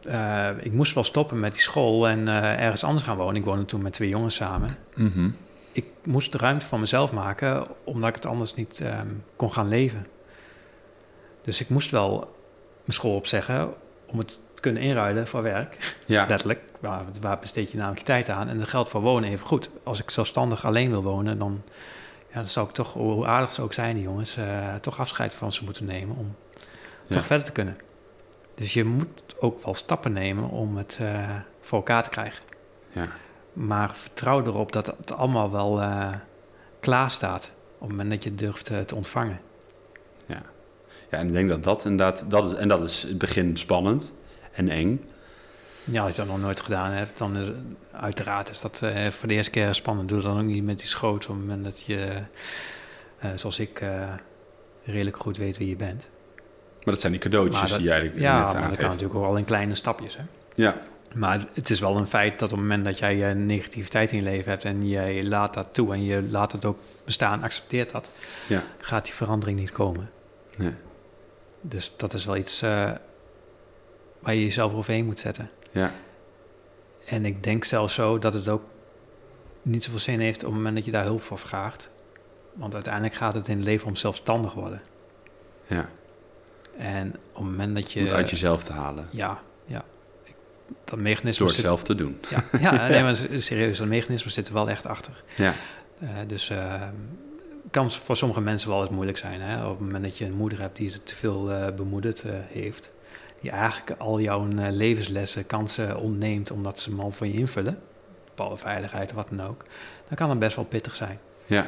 eh, 0.04 0.48
ik 0.60 0.72
moest 0.72 0.94
wel 0.94 1.04
stoppen 1.04 1.40
met 1.40 1.52
die 1.52 1.62
school 1.62 2.08
en 2.08 2.28
eh, 2.28 2.60
ergens 2.62 2.84
anders 2.84 3.04
gaan 3.04 3.16
wonen. 3.16 3.36
Ik 3.36 3.44
woonde 3.44 3.64
toen 3.64 3.82
met 3.82 3.92
twee 3.92 4.08
jongens 4.08 4.34
samen. 4.34 4.76
Ik 5.72 5.84
moest 6.04 6.32
de 6.32 6.38
ruimte 6.38 6.66
voor 6.66 6.80
mezelf 6.80 7.12
maken, 7.12 7.66
omdat 7.84 8.08
ik 8.08 8.14
het 8.14 8.26
anders 8.26 8.54
niet 8.54 8.80
ehm, 8.80 9.06
kon 9.36 9.52
gaan 9.52 9.68
leven. 9.68 10.06
Dus 11.44 11.60
ik 11.60 11.68
moest 11.68 11.90
wel 11.90 12.34
mijn 12.84 12.92
school 12.98 13.14
opzeggen 13.16 13.74
om 14.06 14.18
het 14.18 14.38
te 14.54 14.60
kunnen 14.60 14.82
inruilen 14.82 15.26
voor 15.26 15.42
werk. 15.42 15.96
Ja, 16.06 16.26
Letterlijk. 16.28 16.60
Waar, 16.80 17.04
waar 17.20 17.38
besteed 17.38 17.70
je 17.70 17.76
namelijk 17.76 18.00
je 18.00 18.04
tijd 18.06 18.28
aan? 18.28 18.48
En 18.48 18.58
dat 18.58 18.68
geldt 18.68 18.88
voor 18.88 19.00
wonen 19.00 19.30
even 19.30 19.46
goed. 19.46 19.70
Als 19.82 20.00
ik 20.00 20.10
zelfstandig 20.10 20.64
alleen 20.64 20.90
wil 20.90 21.02
wonen, 21.02 21.38
dan, 21.38 21.62
ja, 22.28 22.34
dan 22.34 22.46
zou 22.48 22.68
ik 22.68 22.74
toch, 22.74 22.92
hoe 22.92 23.26
aardig 23.26 23.52
ze 23.52 23.62
ook 23.62 23.72
zijn, 23.72 23.94
die 23.94 24.02
jongens, 24.04 24.36
eh, 24.36 24.74
toch 24.74 24.98
afscheid 24.98 25.34
van 25.34 25.52
ze 25.52 25.64
moeten 25.64 25.84
nemen 25.84 26.16
om 26.16 26.34
Ja. 27.06 27.16
toch 27.16 27.26
verder 27.26 27.46
te 27.46 27.52
kunnen. 27.52 27.76
Dus 28.54 28.72
je 28.72 28.84
moet 28.84 29.22
ook 29.40 29.64
wel 29.64 29.74
stappen 29.74 30.12
nemen 30.12 30.48
om 30.48 30.76
het 30.76 30.98
eh, 31.00 31.30
voor 31.60 31.78
elkaar 31.78 32.02
te 32.02 32.10
krijgen. 32.10 32.42
ja. 32.92 33.06
Maar 33.52 33.94
vertrouw 33.96 34.44
erop 34.44 34.72
dat 34.72 34.86
het 34.86 35.12
allemaal 35.12 35.50
wel 35.50 35.80
eh, 35.80 36.08
klaar 36.80 37.10
staat 37.10 37.50
op 37.74 37.80
het 37.80 37.90
moment 37.90 38.10
dat 38.10 38.22
je 38.24 38.34
durft 38.34 38.64
te 38.64 38.94
ontvangen. 38.94 39.40
Ja, 41.12 41.18
en 41.18 41.26
ik 41.26 41.32
denk 41.32 41.48
dat 41.48 41.64
dat 41.64 41.84
inderdaad, 41.84 42.24
dat 42.28 42.44
is, 42.52 42.54
en 42.58 42.68
dat 42.68 42.82
is 42.82 43.02
het 43.02 43.18
begin 43.18 43.56
spannend 43.56 44.14
en 44.52 44.68
eng. 44.68 45.04
Ja, 45.84 46.02
als 46.04 46.14
je 46.16 46.20
dat 46.20 46.30
nog 46.30 46.40
nooit 46.40 46.60
gedaan 46.60 46.90
hebt, 46.90 47.18
dan 47.18 47.36
is 47.36 47.48
uiteraard 47.92 48.50
is 48.50 48.60
dat 48.60 48.82
eh, 48.82 49.06
voor 49.06 49.28
de 49.28 49.34
eerste 49.34 49.50
keer 49.50 49.74
spannend. 49.74 50.08
Doe 50.08 50.20
dan 50.20 50.38
ook 50.38 50.44
niet 50.44 50.64
met 50.64 50.78
die 50.78 50.88
schoot 50.88 51.22
op 51.28 51.28
het 51.36 51.38
moment 51.46 51.64
dat 51.64 51.82
je, 51.86 52.08
eh, 53.18 53.30
zoals 53.34 53.58
ik, 53.58 53.80
eh, 53.80 54.12
redelijk 54.84 55.16
goed 55.16 55.36
weet 55.36 55.58
wie 55.58 55.68
je 55.68 55.76
bent. 55.76 56.08
Maar 56.84 56.94
dat 56.94 57.00
zijn 57.00 57.12
die 57.12 57.20
cadeautjes 57.20 57.68
dat- 57.68 57.78
die 57.78 57.86
jij 57.86 57.92
eigenlijk 57.96 58.22
Ja, 58.24 58.34
net 58.34 58.42
maar 58.44 58.52
dat 58.54 58.62
aangeeft. 58.62 58.78
kan 58.80 58.88
natuurlijk 58.88 59.14
ook 59.18 59.24
al 59.24 59.36
in 59.36 59.44
kleine 59.44 59.74
stapjes. 59.74 60.16
Hè? 60.16 60.22
Ja, 60.54 60.76
Maar 61.14 61.46
het 61.52 61.70
is 61.70 61.80
wel 61.80 61.96
een 61.96 62.06
feit 62.06 62.38
dat 62.38 62.52
op 62.52 62.58
het 62.58 62.66
moment 62.68 62.84
dat 62.84 62.98
jij 62.98 63.34
negativiteit 63.34 64.12
in 64.12 64.18
je 64.18 64.24
leven 64.24 64.50
hebt 64.50 64.64
en 64.64 64.88
jij 64.88 65.24
laat 65.24 65.54
dat 65.54 65.68
toe 65.72 65.92
en 65.94 66.04
je 66.04 66.22
laat 66.30 66.52
het 66.52 66.64
ook 66.64 66.78
bestaan, 67.04 67.42
accepteert 67.42 67.90
dat, 67.90 68.10
ja, 68.48 68.62
gaat 68.80 69.04
die 69.04 69.14
verandering 69.14 69.58
niet 69.58 69.72
komen. 69.72 70.10
nee, 70.58 70.72
Dus 71.62 71.96
dat 71.96 72.14
is 72.14 72.24
wel 72.24 72.36
iets 72.36 72.62
eh, 72.62 72.90
waar 74.18 74.34
je 74.34 74.42
jezelf 74.42 74.72
overheen 74.72 75.04
moet 75.04 75.20
zetten. 75.20 75.50
ja, 75.70 75.92
En 77.06 77.24
ik 77.24 77.42
denk 77.42 77.64
zelfs 77.64 77.94
zo 77.94 78.18
dat 78.18 78.34
het 78.34 78.48
ook 78.48 78.62
niet 79.62 79.84
zoveel 79.84 79.98
zin 80.00 80.20
heeft 80.20 80.42
op 80.42 80.48
het 80.48 80.56
moment 80.56 80.76
dat 80.76 80.84
je 80.84 80.90
daar 80.90 81.04
hulp 81.04 81.22
voor 81.22 81.38
vraagt. 81.38 81.88
Want 82.52 82.74
uiteindelijk 82.74 83.14
gaat 83.14 83.34
het 83.34 83.48
in 83.48 83.56
het 83.56 83.66
leven 83.66 83.86
om 83.86 83.96
zelfstandig 83.96 84.52
worden. 84.52 84.80
ja. 85.66 85.88
En 86.78 87.08
op 87.08 87.34
het 87.34 87.44
moment 87.44 87.74
dat 87.74 87.92
je... 87.92 88.00
Om 88.00 88.06
het 88.06 88.14
uit 88.14 88.30
jezelf 88.30 88.62
te 88.62 88.72
halen. 88.72 89.08
Ja, 89.10 89.40
ja. 89.64 89.84
Dat 90.84 90.98
mechanisme 90.98 91.44
Door 91.46 91.54
het 91.54 91.64
zelf 91.64 91.82
te 91.82 91.94
doen. 91.94 92.20
Ja, 92.30 92.44
ja 92.60 92.88
nee, 92.88 93.02
maar 93.12 93.16
serieus, 93.36 93.78
dat 93.78 93.86
mechanisme 93.86 94.30
zit 94.30 94.48
er 94.48 94.54
wel 94.54 94.68
echt 94.70 94.86
achter. 94.86 95.22
Ja, 95.36 95.54
Eh, 95.98 96.08
dus 96.26 96.50
eh 96.50 96.82
kan 97.72 97.90
voor 97.90 98.16
sommige 98.16 98.40
mensen 98.40 98.68
wel 98.68 98.80
eens 98.80 98.90
moeilijk 98.90 99.18
zijn. 99.18 99.40
Hè? 99.40 99.64
Op 99.64 99.70
het 99.70 99.80
moment 99.80 100.04
dat 100.04 100.18
je 100.18 100.24
een 100.24 100.32
moeder 100.32 100.60
hebt 100.60 100.76
die 100.76 101.02
te 101.02 101.16
veel 101.16 101.50
eh, 101.50 101.74
bemoedigd 101.74 102.22
eh, 102.22 102.32
heeft. 102.48 102.90
Die 103.40 103.50
eigenlijk 103.50 104.00
al 104.00 104.20
jouw 104.20 104.48
eh, 104.48 104.70
levenslessen, 104.70 105.46
kansen 105.46 105.98
ontneemt 105.98 106.50
omdat 106.50 106.78
ze 106.78 106.90
hem 106.90 107.00
al 107.00 107.10
voor 107.10 107.26
je 107.26 107.32
invullen. 107.32 107.78
Bepaalde 108.24 108.56
veiligheid 108.56 109.10
of 109.10 109.16
wat 109.16 109.28
dan 109.30 109.46
ook. 109.46 109.64
Dan 110.08 110.16
kan 110.16 110.30
het 110.30 110.38
best 110.38 110.56
wel 110.56 110.64
pittig 110.64 110.94
zijn. 110.94 111.18
ja, 111.46 111.66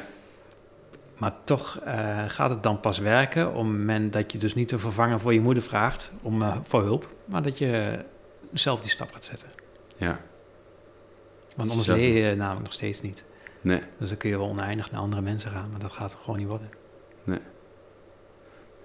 Maar 1.17 1.35
toch 1.45 1.79
gaat 2.27 2.51
het 2.51 2.63
dan 2.63 2.81
pas 2.81 2.99
werken 2.99 3.49
op 3.49 3.55
het 3.55 3.65
moment 3.65 4.13
dat 4.13 4.33
je 4.33 4.39
dus 4.39 4.55
niet 4.55 4.73
een 4.73 4.79
vervanger 4.79 5.21
voor 5.21 5.33
je 5.33 5.41
moeder 5.41 5.63
vraagt 5.63 6.11
om, 6.23 6.43
voor 6.63 6.83
hulp. 6.83 7.09
Maar 7.25 7.43
dat 7.43 7.59
je 7.59 7.99
zelf 8.53 8.81
die 8.81 8.91
stap 8.91 9.13
gaat 9.13 9.25
zetten. 9.25 9.49
ja. 9.97 10.21
Want 11.57 11.71
anders 11.71 11.89
leer 11.89 12.29
je 12.29 12.37
namelijk 12.37 12.65
nog 12.65 12.73
steeds 12.73 13.03
niet. 13.03 13.25
Nee, 13.65 13.81
Dus 13.99 14.09
dan 14.09 14.19
kun 14.19 14.31
je 14.31 14.39
wel 14.39 14.49
oneindig 14.49 14.91
naar 14.91 15.01
andere 15.01 15.23
mensen 15.23 15.51
gaan, 15.51 15.71
maar 15.71 15.81
dat 15.81 15.93
gaat 15.93 16.17
gewoon 16.23 16.39
niet 16.39 16.49
worden. 16.49 16.69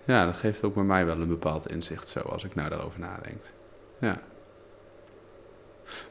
ja, 0.05 0.25
dat 0.25 0.37
geeft 0.37 0.63
ook 0.63 0.73
bij 0.73 0.83
mij 0.83 1.05
wel 1.05 1.19
een 1.21 1.27
bepaald 1.27 1.71
inzicht 1.71 2.07
zo, 2.07 2.19
als 2.19 2.43
ik 2.43 2.55
nou 2.55 2.69
daarover 2.69 2.99
nadenk. 2.99 3.41
Ja. 3.99 4.21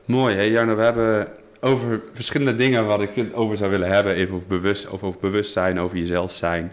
Mooi, 0.05 0.35
hè 0.35 0.43
Jarno, 0.43 0.75
we 0.77 0.83
hebben 0.83 1.29
over 1.61 2.01
verschillende 2.12 2.57
dingen 2.57 2.87
wat 2.87 3.01
ik 3.01 3.14
het 3.14 3.35
over 3.35 3.57
zou 3.57 3.71
willen 3.71 3.89
hebben. 3.89 4.14
Even 4.14 4.35
over, 4.35 4.47
bewust, 4.47 4.89
over, 4.91 5.07
over 5.07 5.21
bewustzijn, 5.21 5.81
over 5.81 5.97
jezelf 5.97 6.33
zijn. 6.33 6.73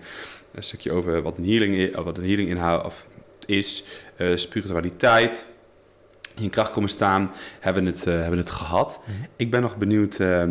Een 0.52 0.64
stukje 0.64 0.92
over 0.92 1.22
wat 1.22 1.38
een 1.38 1.46
healing, 1.46 1.76
i- 1.76 1.92
wat 1.92 2.18
een 2.18 2.26
healing 2.26 2.50
inhoudt 2.50 2.86
of 2.86 3.08
is. 3.46 3.86
eh, 4.16 4.36
spiritualiteit. 4.36 5.46
In 6.40 6.50
kracht 6.50 6.72
komen 6.72 6.90
staan, 6.90 7.32
hebben 7.60 7.84
we 7.84 7.90
het, 7.90 8.08
eh, 8.08 8.14
hebben 8.20 8.38
het 8.40 8.50
gehad. 8.50 9.02
Ik 9.36 9.52
ben 9.52 9.62
nog 9.62 9.78
benieuwd 9.78 10.20
eh, 10.20 10.44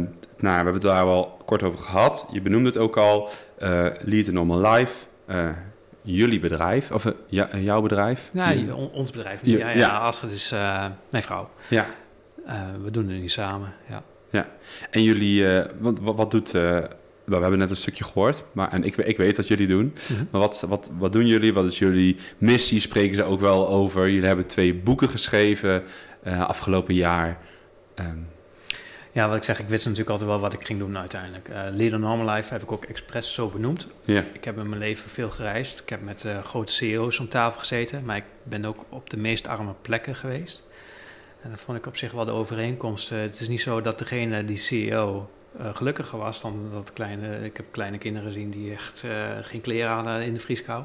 naar, 0.42 0.58
we 0.58 0.64
hebben 0.64 0.72
het 0.72 0.82
daar 0.82 1.06
wel 1.06 1.36
kort 1.44 1.62
over 1.62 1.78
gehad. 1.78 2.26
Je 2.32 2.40
benoemde 2.40 2.68
het 2.68 2.78
ook 2.78 2.96
al, 2.96 3.28
eh 3.58 3.86
Lead 4.02 4.28
a 4.28 4.30
Normal 4.32 4.60
Life. 4.72 4.92
eh, 5.26 5.48
jullie 6.02 6.40
bedrijf, 6.40 6.90
of 6.90 7.04
eh, 7.06 7.12
ja, 7.28 7.48
jouw 7.56 7.80
bedrijf. 7.82 8.30
Ja, 8.32 8.52
on- 8.74 8.90
ons 8.92 9.10
bedrijf. 9.10 9.40
Ja, 9.42 9.58
Ja, 9.58 9.68
ja, 9.68 9.76
ja. 9.78 9.98
Astrid 9.98 10.32
is 10.32 10.52
eh, 10.52 10.86
mijn 11.10 11.22
vrouw. 11.22 11.48
ja. 11.68 11.86
We 12.82 12.90
doen 12.90 13.08
het 13.08 13.20
nu 13.20 13.28
samen, 13.28 13.72
ja. 13.88 14.02
En 14.90 15.02
jullie, 15.02 15.46
wat, 15.80 15.98
wat, 15.98 16.16
wat 16.16 16.30
doet, 16.30 16.52
nou, 16.52 16.86
we 17.24 17.34
hebben 17.34 17.58
net 17.58 17.70
een 17.70 17.76
stukje 17.76 18.04
gehoord, 18.04 18.44
maar, 18.52 18.72
en 18.72 18.84
ik, 18.84 18.96
ik 18.96 19.16
weet 19.16 19.36
wat 19.36 19.48
jullie 19.48 19.66
doen. 19.66 19.94
Mhm. 20.10 20.24
Maar 20.30 20.40
wat, 20.40 20.64
wat, 20.68 20.90
wat 20.98 21.12
doen 21.12 21.26
jullie? 21.26 21.54
Wat 21.54 21.64
is 21.64 21.78
jullie 21.78 22.16
missie? 22.38 22.80
Spreken 22.80 23.16
ze 23.16 23.22
ook 23.22 23.40
wel 23.40 23.68
over? 23.68 24.08
Jullie 24.08 24.26
hebben 24.26 24.46
twee 24.46 24.74
boeken 24.74 25.08
geschreven 25.08 25.82
afgelopen 26.24 26.94
jaar. 26.94 27.38
Ehm, 27.94 28.18
Ja, 29.14 29.28
wat 29.28 29.36
ik 29.36 29.42
zeg, 29.42 29.58
ik 29.58 29.68
wist 29.68 29.84
natuurlijk 29.84 30.10
altijd 30.10 30.28
wel 30.28 30.40
wat 30.40 30.52
ik 30.52 30.66
ging 30.66 30.78
doen 30.78 30.98
uiteindelijk. 30.98 31.48
Eh 31.48 31.62
Leader 31.70 31.98
Normal 31.98 32.34
Life 32.34 32.52
heb 32.52 32.62
ik 32.62 32.72
ook 32.72 32.84
expres 32.84 33.34
zo 33.34 33.48
benoemd. 33.48 33.86
ja, 34.04 34.24
Ik 34.32 34.44
heb 34.44 34.58
in 34.58 34.68
mijn 34.68 34.80
leven 34.80 35.10
veel 35.10 35.30
gereisd. 35.30 35.80
Ik 35.80 35.88
heb 35.88 36.02
met 36.02 36.24
eh, 36.24 36.44
grote 36.44 36.72
CEO's 36.72 37.18
om 37.18 37.28
tafel 37.28 37.58
gezeten, 37.58 38.04
maar 38.04 38.16
ik 38.16 38.24
ben 38.42 38.64
ook 38.64 38.84
op 38.88 39.10
de 39.10 39.16
meest 39.16 39.46
arme 39.48 39.74
plekken 39.82 40.14
geweest. 40.14 40.62
En 41.42 41.50
dat 41.50 41.60
vond 41.60 41.78
ik 41.78 41.86
op 41.86 41.96
zich 41.96 42.12
wel 42.12 42.24
de 42.24 42.30
overeenkomst. 42.30 43.12
Eh, 43.12 43.18
het 43.18 43.40
is 43.40 43.48
niet 43.48 43.60
zo 43.60 43.80
dat 43.80 43.98
degene 43.98 44.44
die 44.44 44.56
CEO 44.56 45.30
eh, 45.58 45.74
gelukkiger 45.74 46.18
was 46.18 46.40
dan 46.40 46.70
dat 46.72 46.92
kleine... 46.92 47.44
Ik 47.44 47.56
heb 47.56 47.66
kleine 47.70 47.98
kinderen 47.98 48.28
gezien 48.28 48.50
die 48.50 48.72
echt 48.72 49.04
geen 49.42 49.60
kleren 49.60 49.90
hadden 49.90 50.22
in 50.22 50.34
de 50.34 50.40
vrieskou. 50.40 50.84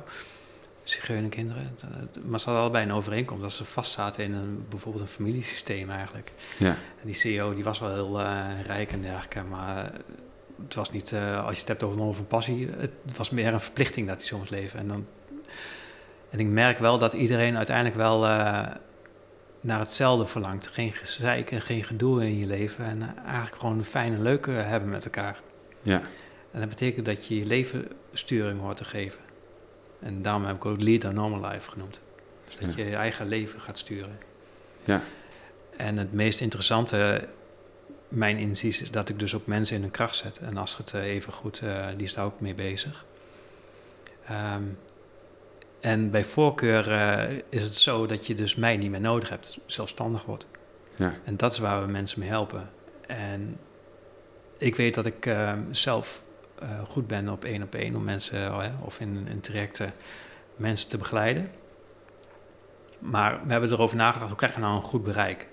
Zigeunerkinderen. 0.89 1.77
Maar 2.25 2.39
ze 2.39 2.45
hadden 2.45 2.63
allebei 2.63 2.85
een 2.85 2.93
overeenkomst 2.93 3.41
dat 3.41 3.51
ze 3.51 3.65
vast 3.65 3.91
zaten 3.91 4.23
in 4.23 4.33
een, 4.33 4.65
bijvoorbeeld 4.69 5.03
een 5.03 5.09
familiesysteem 5.09 5.89
eigenlijk. 5.89 6.31
Ja. 6.57 6.67
En 6.69 7.05
die 7.05 7.13
CEO 7.13 7.53
die 7.53 7.63
was 7.63 7.79
wel 7.79 7.93
heel 7.93 8.19
uh, 8.19 8.45
rijk 8.65 8.91
en 8.91 9.01
dergelijke, 9.01 9.43
maar 9.43 9.91
het 10.63 10.75
was 10.75 10.91
niet, 10.91 11.11
uh, 11.11 11.45
als 11.45 11.53
je 11.53 11.59
het 11.59 11.67
hebt 11.67 11.83
over, 11.83 12.19
een 12.19 12.27
passie, 12.27 12.69
het 12.77 13.17
was 13.17 13.29
meer 13.29 13.53
een 13.53 13.59
verplichting 13.59 14.07
dat 14.07 14.17
hij 14.17 14.25
zo 14.25 14.37
moest 14.37 14.49
leven. 14.49 14.79
En, 14.79 14.87
dan, 14.87 15.05
en 16.29 16.39
ik 16.39 16.47
merk 16.47 16.77
wel 16.77 16.99
dat 16.99 17.13
iedereen 17.13 17.57
uiteindelijk 17.57 17.95
wel 17.95 18.23
uh, 18.23 18.67
naar 19.61 19.79
hetzelfde 19.79 20.25
verlangt. 20.25 20.67
Geen 20.67 20.91
gezeik 20.91 21.51
en 21.51 21.61
geen 21.61 21.83
gedoe 21.83 22.25
in 22.25 22.37
je 22.37 22.45
leven 22.45 22.85
en 22.85 23.17
eigenlijk 23.25 23.55
gewoon 23.55 23.77
een 23.77 23.85
fijne 23.85 24.17
leuke 24.17 24.51
hebben 24.51 24.89
met 24.89 25.05
elkaar. 25.05 25.39
Ja. 25.81 26.01
En 26.51 26.59
dat 26.59 26.69
betekent 26.69 27.05
dat 27.05 27.27
je 27.27 27.39
je 27.39 27.45
leven 27.45 27.87
sturing 28.13 28.59
hoort 28.59 28.77
te 28.77 28.85
geven. 28.85 29.19
En 29.99 30.21
daarom 30.21 30.45
heb 30.45 30.55
ik 30.55 30.65
ook 30.65 30.81
Leader 30.81 31.13
Normal 31.13 31.49
Life 31.49 31.69
genoemd. 31.69 31.99
Dus 32.45 32.55
dat 32.55 32.75
je 32.75 32.85
je 32.85 32.95
eigen 32.95 33.27
leven 33.27 33.61
gaat 33.61 33.77
sturen. 33.77 34.17
Ja. 34.83 35.01
En 35.77 35.97
het 35.97 36.13
meest 36.13 36.41
interessante, 36.41 37.27
mijn 38.07 38.37
inziens, 38.37 38.81
is 38.81 38.91
dat 38.91 39.09
ik 39.09 39.19
dus 39.19 39.35
ook 39.35 39.45
mensen 39.45 39.75
in 39.75 39.81
hun 39.81 39.91
kracht 39.91 40.15
zet. 40.15 40.37
En 40.37 40.57
als 40.57 40.77
het 40.77 40.93
even 40.93 41.33
goed, 41.33 41.61
uh, 41.63 41.87
die 41.95 42.05
is 42.05 42.13
daar 42.13 42.25
ook 42.25 42.39
mee 42.39 42.53
bezig. 42.53 43.05
Um, 44.31 44.77
en 45.79 46.09
bij 46.09 46.23
voorkeur 46.23 46.87
uh, 46.87 47.37
is 47.49 47.63
het 47.63 47.73
zo 47.73 48.05
dat 48.05 48.27
je 48.27 48.33
dus 48.33 48.55
mij 48.55 48.77
niet 48.77 48.89
meer 48.89 48.99
nodig 48.99 49.29
hebt, 49.29 49.59
zelfstandig 49.65 50.25
wordt. 50.25 50.45
Ja. 50.95 51.13
En 51.23 51.37
dat 51.37 51.51
is 51.51 51.59
waar 51.59 51.85
we 51.85 51.91
mensen 51.91 52.19
mee 52.19 52.29
helpen. 52.29 52.69
En 53.07 53.57
ik 54.57 54.75
weet 54.75 54.95
dat 54.95 55.05
ik 55.05 55.25
uh, 55.25 55.53
zelf 55.71 56.21
goed 56.87 57.07
ben 57.07 57.29
op 57.29 57.43
één 57.43 57.63
op 57.63 57.75
één 57.75 57.95
om 57.95 58.03
mensen, 58.03 58.39
uh, 58.39 58.65
of 58.81 58.99
in, 58.99 59.27
in 59.27 59.41
trajecten, 59.41 59.93
mensen 60.55 60.89
te 60.89 60.97
begeleiden. 60.97 61.51
Maar 62.99 63.39
we 63.45 63.51
hebben 63.51 63.71
erover 63.71 63.97
nagedacht, 63.97 64.27
hoe 64.27 64.37
krijg 64.37 64.53
je 64.53 64.59
nou 64.59 64.75
een 64.75 64.83
goed 64.83 65.03
bereik? 65.03 65.47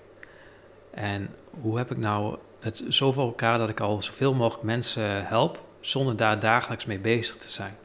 En 0.91 1.29
hoe 1.49 1.77
heb 1.77 1.91
ik 1.91 1.97
nou 1.97 2.37
het 2.59 2.83
zo 2.89 3.11
voor 3.11 3.25
elkaar 3.25 3.57
dat 3.57 3.69
ik 3.69 3.79
al 3.79 4.01
zoveel 4.01 4.33
mogelijk 4.33 4.63
mensen 4.63 5.27
help, 5.27 5.63
zonder 5.79 6.15
daar 6.15 6.39
dagelijks 6.39 6.85
mee 6.85 6.99
bezig 6.99 7.37
te 7.37 7.49
zijn? 7.49 7.75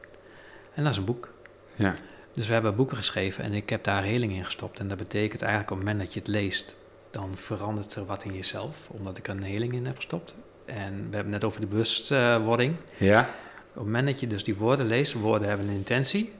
En 0.73 0.83
dat 0.83 0.91
is 0.91 0.97
een 0.97 1.05
boek. 1.05 1.33
Ja. 1.75 1.95
Dus 2.33 2.47
we 2.47 2.53
hebben 2.53 2.75
boeken 2.75 2.97
geschreven 2.97 3.43
en 3.43 3.53
ik 3.53 3.69
heb 3.69 3.83
daar 3.83 4.03
heling 4.03 4.31
in 4.33 4.45
gestopt. 4.45 4.79
En 4.79 4.87
dat 4.87 4.97
betekent 4.97 5.41
eigenlijk 5.41 5.71
op 5.71 5.77
het 5.77 5.85
moment 5.87 6.05
dat 6.05 6.13
je 6.13 6.19
het 6.19 6.29
leest, 6.29 6.75
dan 7.11 7.29
verandert 7.35 7.95
er 7.95 8.05
wat 8.05 8.23
in 8.23 8.33
jezelf, 8.33 8.89
omdat 8.89 9.17
ik 9.17 9.27
er 9.27 9.35
een 9.35 9.43
heling 9.43 9.73
in 9.73 9.85
heb 9.85 9.95
gestopt. 9.95 10.35
En 10.65 10.93
we 10.93 11.15
hebben 11.15 11.19
het 11.19 11.27
net 11.27 11.43
over 11.43 11.61
de 11.61 11.67
bewustwording. 11.67 12.75
Ja. 12.97 13.19
Op 13.19 13.73
het 13.73 13.83
moment 13.83 14.05
dat 14.05 14.19
je 14.19 14.27
dus 14.27 14.43
die 14.43 14.55
woorden 14.55 14.85
leest, 14.85 15.13
woorden 15.13 15.47
hebben 15.47 15.67
een 15.67 15.75
intentie. 15.75 16.33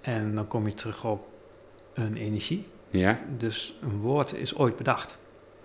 En 0.00 0.34
dan 0.34 0.46
kom 0.46 0.66
je 0.66 0.74
terug 0.74 1.04
op 1.04 1.28
een 1.94 2.16
energie. 2.16 2.66
Ja. 2.90 3.20
Dus 3.36 3.78
een 3.80 4.00
woord 4.00 4.34
is 4.34 4.56
ooit 4.56 4.76
bedacht. 4.76 5.18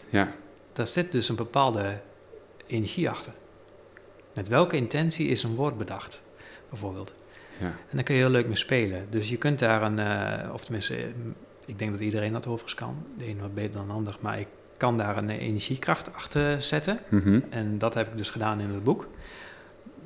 Ja. 0.09 0.33
Daar 0.73 0.87
zit 0.87 1.11
dus 1.11 1.29
een 1.29 1.35
bepaalde 1.35 2.01
energie 2.67 3.09
achter. 3.09 3.33
Met 4.33 4.47
welke 4.47 4.75
intentie 4.75 5.27
is 5.27 5.43
een 5.43 5.55
woord 5.55 5.77
bedacht, 5.77 6.21
bijvoorbeeld? 6.69 7.13
Ja. 7.59 7.65
En 7.65 7.95
dan 7.95 8.03
kun 8.03 8.15
je 8.15 8.21
heel 8.21 8.29
leuk 8.29 8.47
mee 8.47 8.55
spelen. 8.55 9.07
Dus 9.09 9.29
je 9.29 9.37
kunt 9.37 9.59
daar 9.59 9.81
een, 9.81 9.99
uh, 9.99 10.53
of 10.53 10.63
tenminste, 10.63 10.95
ik 11.65 11.79
denk 11.79 11.91
dat 11.91 11.99
iedereen 11.99 12.33
dat 12.33 12.47
overigens 12.47 12.73
kan. 12.73 13.05
De 13.17 13.27
een 13.27 13.39
wat 13.39 13.53
beter 13.53 13.71
dan 13.71 13.87
de 13.87 13.93
ander, 13.93 14.17
maar 14.19 14.39
ik 14.39 14.47
kan 14.83 14.97
daar 14.97 15.17
een 15.17 15.29
energiekracht 15.29 16.13
achter 16.13 16.61
zetten. 16.61 16.99
Mm 17.09 17.19
-hmm. 17.19 17.43
En 17.49 17.77
dat 17.77 17.93
heb 17.93 18.07
ik 18.07 18.17
dus 18.17 18.29
gedaan 18.29 18.59
in 18.59 18.69
het 18.69 18.83
boek. 18.83 19.07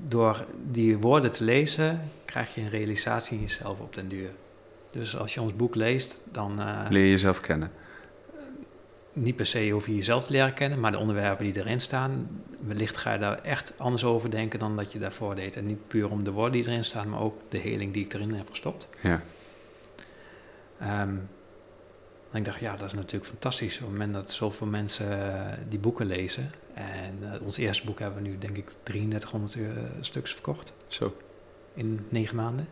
Door 0.08 0.46
die 0.72 0.98
woorden 0.98 1.32
te 1.32 1.44
lezen, 1.44 2.02
krijg 2.26 2.56
je 2.56 2.62
een 2.62 2.70
realisatie 2.70 3.38
in 3.38 3.44
jezelf 3.44 3.80
op 3.80 3.94
den 3.94 4.08
duur. 4.08 4.30
Dus 4.92 5.18
als 5.18 5.34
je 5.34 5.42
ons 5.42 5.56
boek 5.56 5.76
leest, 5.76 6.26
dan... 6.32 6.60
Uh, 6.60 6.86
Leer 6.90 7.04
je 7.04 7.10
jezelf 7.10 7.40
kennen. 7.40 7.72
Niet 9.14 9.36
per 9.36 9.46
se 9.46 9.70
hoef 9.70 9.86
je 9.86 9.96
jezelf 9.96 10.26
te 10.26 10.32
leren 10.32 10.54
kennen, 10.54 10.80
maar 10.80 10.92
de 10.92 10.98
onderwerpen 10.98 11.46
die 11.46 11.58
erin 11.58 11.82
staan, 11.82 12.28
wellicht 12.68 12.98
ga 12.98 13.14
je 13.14 13.20
daar 13.20 13.42
echt 13.42 13.74
anders 13.78 14.04
over 14.04 14.30
denken 14.30 14.60
dan 14.60 14.76
dat 14.76 14.92
je 14.92 15.00
daarvoor 15.00 15.36
deed. 15.36 15.56
En 15.56 15.66
niet 15.66 15.88
puur 15.88 16.10
om 16.10 16.24
de 16.24 16.32
woorden 16.32 16.52
die 16.52 16.68
erin 16.68 16.84
staan, 16.84 17.10
maar 17.10 17.22
ook 17.22 17.42
de 17.50 17.58
heling 17.58 17.94
die 17.94 18.06
ik 18.06 18.14
erin 18.14 18.34
heb 18.34 18.50
gestopt. 18.50 18.90
Ja. 19.02 19.22
Um, 21.02 21.30
en 22.32 22.38
ik 22.38 22.46
dacht, 22.46 22.60
ja, 22.60 22.76
dat 22.76 22.86
is 22.86 22.94
natuurlijk 22.94 23.26
fantastisch. 23.26 23.76
Op 23.76 23.82
het 23.82 23.90
moment 23.90 24.14
dat 24.14 24.32
zoveel 24.32 24.68
mensen 24.68 25.10
uh, 25.10 25.46
die 25.70 25.80
boeken 25.80 26.06
lezen. 26.06 26.52
En 26.74 27.20
uh, 27.22 27.42
ons 27.42 27.58
eerste 27.58 27.86
boek 27.86 28.00
hebben 28.00 28.24
we 28.24 28.30
nu, 28.30 28.38
denk 28.38 28.58
ik, 28.58 28.70
3300 28.84 29.56
uh, 29.56 29.68
stuks 30.02 30.34
verkocht. 30.34 30.74
Zo. 30.88 31.16
In 31.74 32.06
negen 32.10 32.36
maanden. 32.36 32.68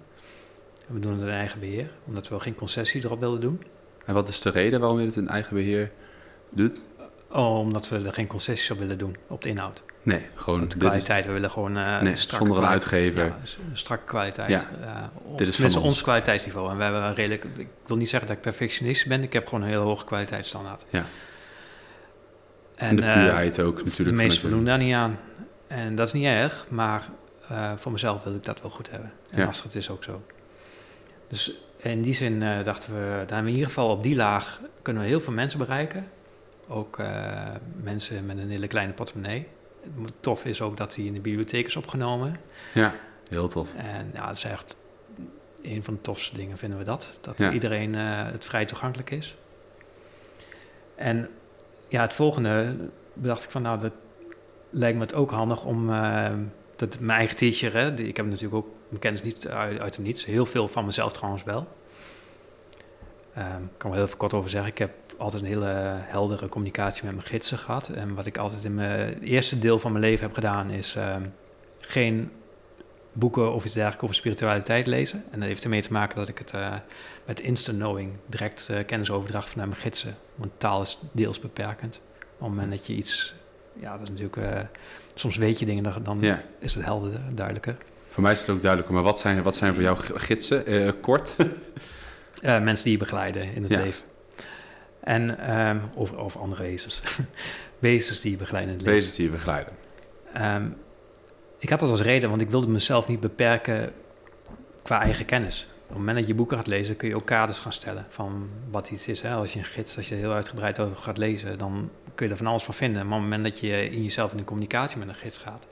En 0.88 0.94
we 0.94 1.00
doen 1.00 1.12
het 1.12 1.22
in 1.22 1.30
eigen 1.30 1.60
beheer, 1.60 1.92
omdat 2.06 2.28
we 2.28 2.40
geen 2.40 2.56
concessie 2.56 3.04
erop 3.04 3.20
wilden 3.20 3.42
doen. 3.42 3.64
En 4.06 4.14
wat 4.14 4.28
is 4.28 4.42
de 4.42 4.50
reden 4.50 4.80
waarom 4.80 5.00
je 5.00 5.06
het 5.06 5.16
in 5.16 5.28
eigen 5.28 5.56
beheer 5.56 5.92
doet? 6.54 6.86
Oh, 7.32 7.60
omdat 7.60 7.90
we 7.90 7.98
er 7.98 8.14
geen 8.14 8.28
concessies 8.28 8.72
op 8.72 8.78
willen 8.78 8.98
doen 8.98 9.16
op 9.28 9.42
de 9.42 9.50
inhoud. 9.50 9.84
Nee, 10.06 10.26
gewoon 10.36 10.68
de 10.68 10.78
kwaliteit. 10.78 11.20
Is... 11.20 11.26
We 11.26 11.32
willen 11.32 11.52
gewoon 11.52 11.78
uh, 11.78 12.02
nee, 12.02 12.16
zonder 12.16 12.58
een 12.58 12.66
uitgever. 12.66 13.26
Ja, 13.26 13.38
strakke 13.74 14.04
kwaliteit. 14.06 14.50
Ja. 14.50 14.68
Uh, 14.82 15.38
dit 15.38 15.48
is 15.48 15.56
van 15.56 15.66
ons. 15.66 15.76
ons 15.76 16.02
kwaliteitsniveau. 16.02 16.70
En 16.72 16.78
we 16.78 16.84
hebben 16.84 17.04
een 17.04 17.16
redelijk. 17.16 17.46
Ik 17.58 17.68
wil 17.86 17.98
niet 17.98 18.10
zeggen 18.10 18.28
dat 18.28 18.38
ik 18.38 18.44
perfectionist 18.44 19.08
ben. 19.08 19.24
Ik 19.24 19.34
heb 19.34 19.48
gewoon 19.48 19.64
een 19.64 19.70
hele 19.70 19.82
hoge 19.82 20.06
kwaliteitsstandaard. 20.06 20.86
Ja. 20.90 21.06
En, 22.76 22.90
en 22.90 22.96
de 22.96 23.02
puurheid 23.02 23.58
uh, 23.58 23.66
ook 23.66 23.84
natuurlijk. 23.84 24.18
De 24.18 24.24
meesten 24.24 24.50
doen 24.50 24.66
daar 24.66 24.78
niet 24.78 24.94
aan. 24.94 25.20
En 25.68 25.96
dat 25.96 26.08
is 26.08 26.14
niet 26.14 26.26
erg, 26.26 26.66
maar 26.70 27.10
voor 27.76 27.92
mezelf 27.92 28.24
wil 28.24 28.36
ik 28.36 28.44
dat 28.44 28.62
wel 28.62 28.72
goed 28.72 28.92
hebben. 28.92 29.12
En 29.32 29.40
Ja. 29.42 29.48
Astrid 29.48 29.76
is 29.76 29.90
ook 29.90 30.04
zo. 30.04 30.22
Dus 31.28 31.54
in 31.78 32.02
die 32.02 32.14
zin 32.14 32.42
uh, 32.42 32.64
dachten 32.64 32.94
we, 32.94 33.00
daar 33.00 33.18
hebben 33.18 33.44
we 33.44 33.50
in 33.50 33.54
ieder 33.54 33.68
geval 33.68 33.90
op 33.90 34.04
die 34.04 34.16
laag 34.16 34.60
kunnen 34.82 35.04
we 35.04 35.08
heel 35.08 35.20
veel 35.20 35.34
mensen 35.34 35.60
bereiken. 35.60 36.08
Ook 36.68 37.00
uh, 37.00 37.08
mensen 37.82 38.26
met 38.26 38.38
een 38.38 38.50
hele 38.50 38.68
kleine 38.68 38.94
portemonnee. 38.94 39.48
Tof 40.20 40.46
is 40.46 40.62
ook 40.62 40.78
dat 40.78 40.96
hij 40.96 41.06
in 41.06 41.14
de 41.14 41.22
bibliotheek 41.22 41.66
is 41.66 41.76
opgenomen. 41.76 42.40
Ja, 42.74 42.96
heel 43.30 43.48
tof. 43.48 43.76
En 43.76 44.12
ja, 44.14 44.28
dat 44.28 44.38
is 44.38 44.44
echt 44.44 44.78
een 45.62 45.84
van 45.84 45.94
de 45.94 46.02
tofste 46.02 46.36
dingen, 46.36 46.58
vinden 46.58 46.78
we 46.78 46.84
dat. 46.84 47.18
Dat 47.22 47.40
Ja. 47.40 47.52
iedereen 47.52 47.94
uh, 47.94 48.02
het 48.32 48.46
vrij 48.46 48.66
toegankelijk 48.66 49.12
is. 49.12 49.36
En 50.96 51.30
ja, 51.88 52.02
het 52.02 52.14
volgende 52.14 52.76
bedacht 53.14 53.44
ik 53.44 53.50
van, 53.50 53.62
nou, 53.62 53.80
dat 53.80 53.94
lijkt 54.70 54.98
me 54.98 55.04
het 55.04 55.14
ook 55.14 55.32
handig 55.32 55.64
om... 55.64 55.90
Uh, 55.90 56.32
dat 56.76 57.00
mijn 57.00 57.18
eigen 57.18 57.36
teacher, 57.36 57.74
hè, 57.74 57.94
die, 57.94 58.08
ik 58.08 58.18
heb 58.18 58.26
natuurlijk 58.26 58.56
ook 58.56 58.68
mijn 58.88 59.02
kennis 59.02 59.22
niet 59.22 59.48
uit, 59.48 59.80
uit 59.80 59.96
het 59.96 60.06
niets. 60.06 60.26
Heel 60.26 60.46
veel 60.46 60.68
van 60.68 60.86
mezelf 60.86 61.14
trouwens 61.14 61.44
wel. 61.44 61.68
Ik 63.34 63.42
um, 63.42 63.72
kan 63.78 63.90
wel 63.90 64.00
heel 64.00 64.08
veel 64.08 64.18
kort 64.18 64.34
over 64.34 64.50
zeggen. 64.50 64.72
Ik 64.72 64.78
heb 64.78 64.92
altijd 65.18 65.42
een 65.44 65.48
hele 65.48 65.72
heldere 66.02 66.50
communicatie 66.50 67.06
met 67.06 67.16
mijn 67.16 67.28
gidsen 67.28 67.58
gehad. 67.58 67.88
En 67.88 68.14
wat 68.14 68.26
ik 68.26 68.38
altijd 68.38 68.64
in 68.64 68.76
mijn 68.76 69.22
eerste 69.22 69.60
deel 69.60 69.80
van 69.80 69.92
mijn 69.92 70.04
leven 70.04 70.26
heb 70.26 70.34
gedaan, 70.34 70.70
is 70.72 70.96
um, 70.96 71.34
geen 71.80 72.32
boeken 73.14 73.54
of 73.54 73.66
iets 73.66 73.74
dergelijks 73.74 74.04
over 74.04 74.16
spiritualiteit 74.16 74.88
lezen. 74.88 75.24
En 75.32 75.40
dat 75.40 75.48
heeft 75.48 75.64
ermee 75.64 75.82
te 75.82 75.92
maken 75.92 76.16
dat 76.18 76.30
ik 76.30 76.38
het 76.38 76.54
uh, 76.54 76.74
met 77.26 77.40
instant 77.40 77.78
knowing 77.78 78.12
direct 78.26 78.68
uh, 78.72 78.78
kennis 78.86 79.12
overdracht 79.12 79.50
vanuit 79.50 79.70
mijn 79.70 79.82
gidsen. 79.82 80.16
Want 80.36 80.52
taal 80.58 80.82
is 80.82 81.00
deels 81.12 81.40
beperkend. 81.40 82.00
Op 82.20 82.40
het 82.40 82.50
moment 82.50 82.72
dat 82.72 82.88
je 82.88 82.94
iets, 82.94 83.34
ja, 83.80 83.92
dat 83.92 84.02
is 84.02 84.10
natuurlijk, 84.10 84.38
uh, 84.38 84.60
soms 85.14 85.38
weet 85.38 85.60
je 85.60 85.66
dingen, 85.66 86.04
dan 86.04 86.24
is 86.60 86.76
het 86.76 86.86
helderder, 86.86 87.22
duidelijker. 87.36 87.76
Voor 88.10 88.24
mij 88.24 88.32
is 88.32 88.40
het 88.40 88.50
ook 88.50 88.62
duidelijker, 88.62 88.96
maar 88.96 89.04
wat 89.04 89.20
zijn, 89.20 89.44
wat 89.44 89.56
zijn 89.56 89.74
voor 89.74 89.84
jou 89.84 89.98
gidsen? 89.98 90.66
Eh, 90.66 90.92
kort. 91.02 91.36
Mensen 92.42 92.84
die 92.84 92.92
je 92.94 93.00
begeleiden 93.00 93.54
in 93.56 93.64
het 93.64 93.74
Ja. 93.74 93.82
leven. 93.82 94.04
En 95.06 95.58
um, 95.58 95.82
over, 95.96 96.18
over 96.18 96.40
andere 96.40 96.64
wezens. 96.64 97.02
wezens 97.80 98.22
die 98.22 98.32
je 98.32 98.38
begeleiden 98.38 98.72
in 98.72 98.78
het 98.78 98.88
leven. 98.88 99.00
Wezens 99.00 99.18
die 99.18 99.26
je 99.26 99.32
begeleiden. 99.32 99.74
Um, 100.42 100.76
ik 101.58 101.70
had 101.70 101.80
dat 101.80 101.90
als 101.90 102.02
reden, 102.02 102.30
want 102.30 102.42
ik 102.42 102.50
wilde 102.50 102.68
mezelf 102.68 103.08
niet 103.08 103.20
beperken 103.20 103.94
qua 104.84 105.02
eigen 105.02 105.26
kennis. 105.26 105.68
Op 105.84 105.88
het 105.88 105.98
moment 105.98 106.18
dat 106.18 106.28
je 106.28 106.34
boeken 106.34 106.58
gaat 106.58 106.68
lezen, 106.68 106.98
kun 106.98 107.08
je 107.08 107.16
ook 107.16 107.26
kaders 107.26 107.60
gaan 107.60 107.74
stellen 107.74 108.06
van 108.08 108.50
wat 108.72 108.90
iets 108.90 109.08
is. 109.08 109.22
Hè? 109.22 109.34
Als 109.34 109.54
je 109.54 109.60
een 109.60 109.66
gids, 109.66 109.98
als 109.98 110.10
je 110.10 110.16
heel 110.16 110.32
uitgebreid 110.32 110.80
over 110.80 110.98
gaat 110.98 111.18
lezen, 111.18 111.58
dan 111.58 111.90
kun 112.16 112.26
je 112.26 112.32
er 112.32 112.38
van 112.38 112.48
alles 112.48 112.64
van 112.64 112.74
vinden. 112.74 113.08
Maar 113.08 113.18
op 113.18 113.24
het 113.24 113.32
moment 113.32 113.44
dat 113.44 113.60
je 113.60 113.90
in 113.90 114.04
jezelf 114.04 114.32
in 114.32 114.38
de 114.38 114.44
communicatie 114.44 115.00
met 115.00 115.08
een 115.08 115.16
gids 115.16 115.38
gaat, 115.38 115.68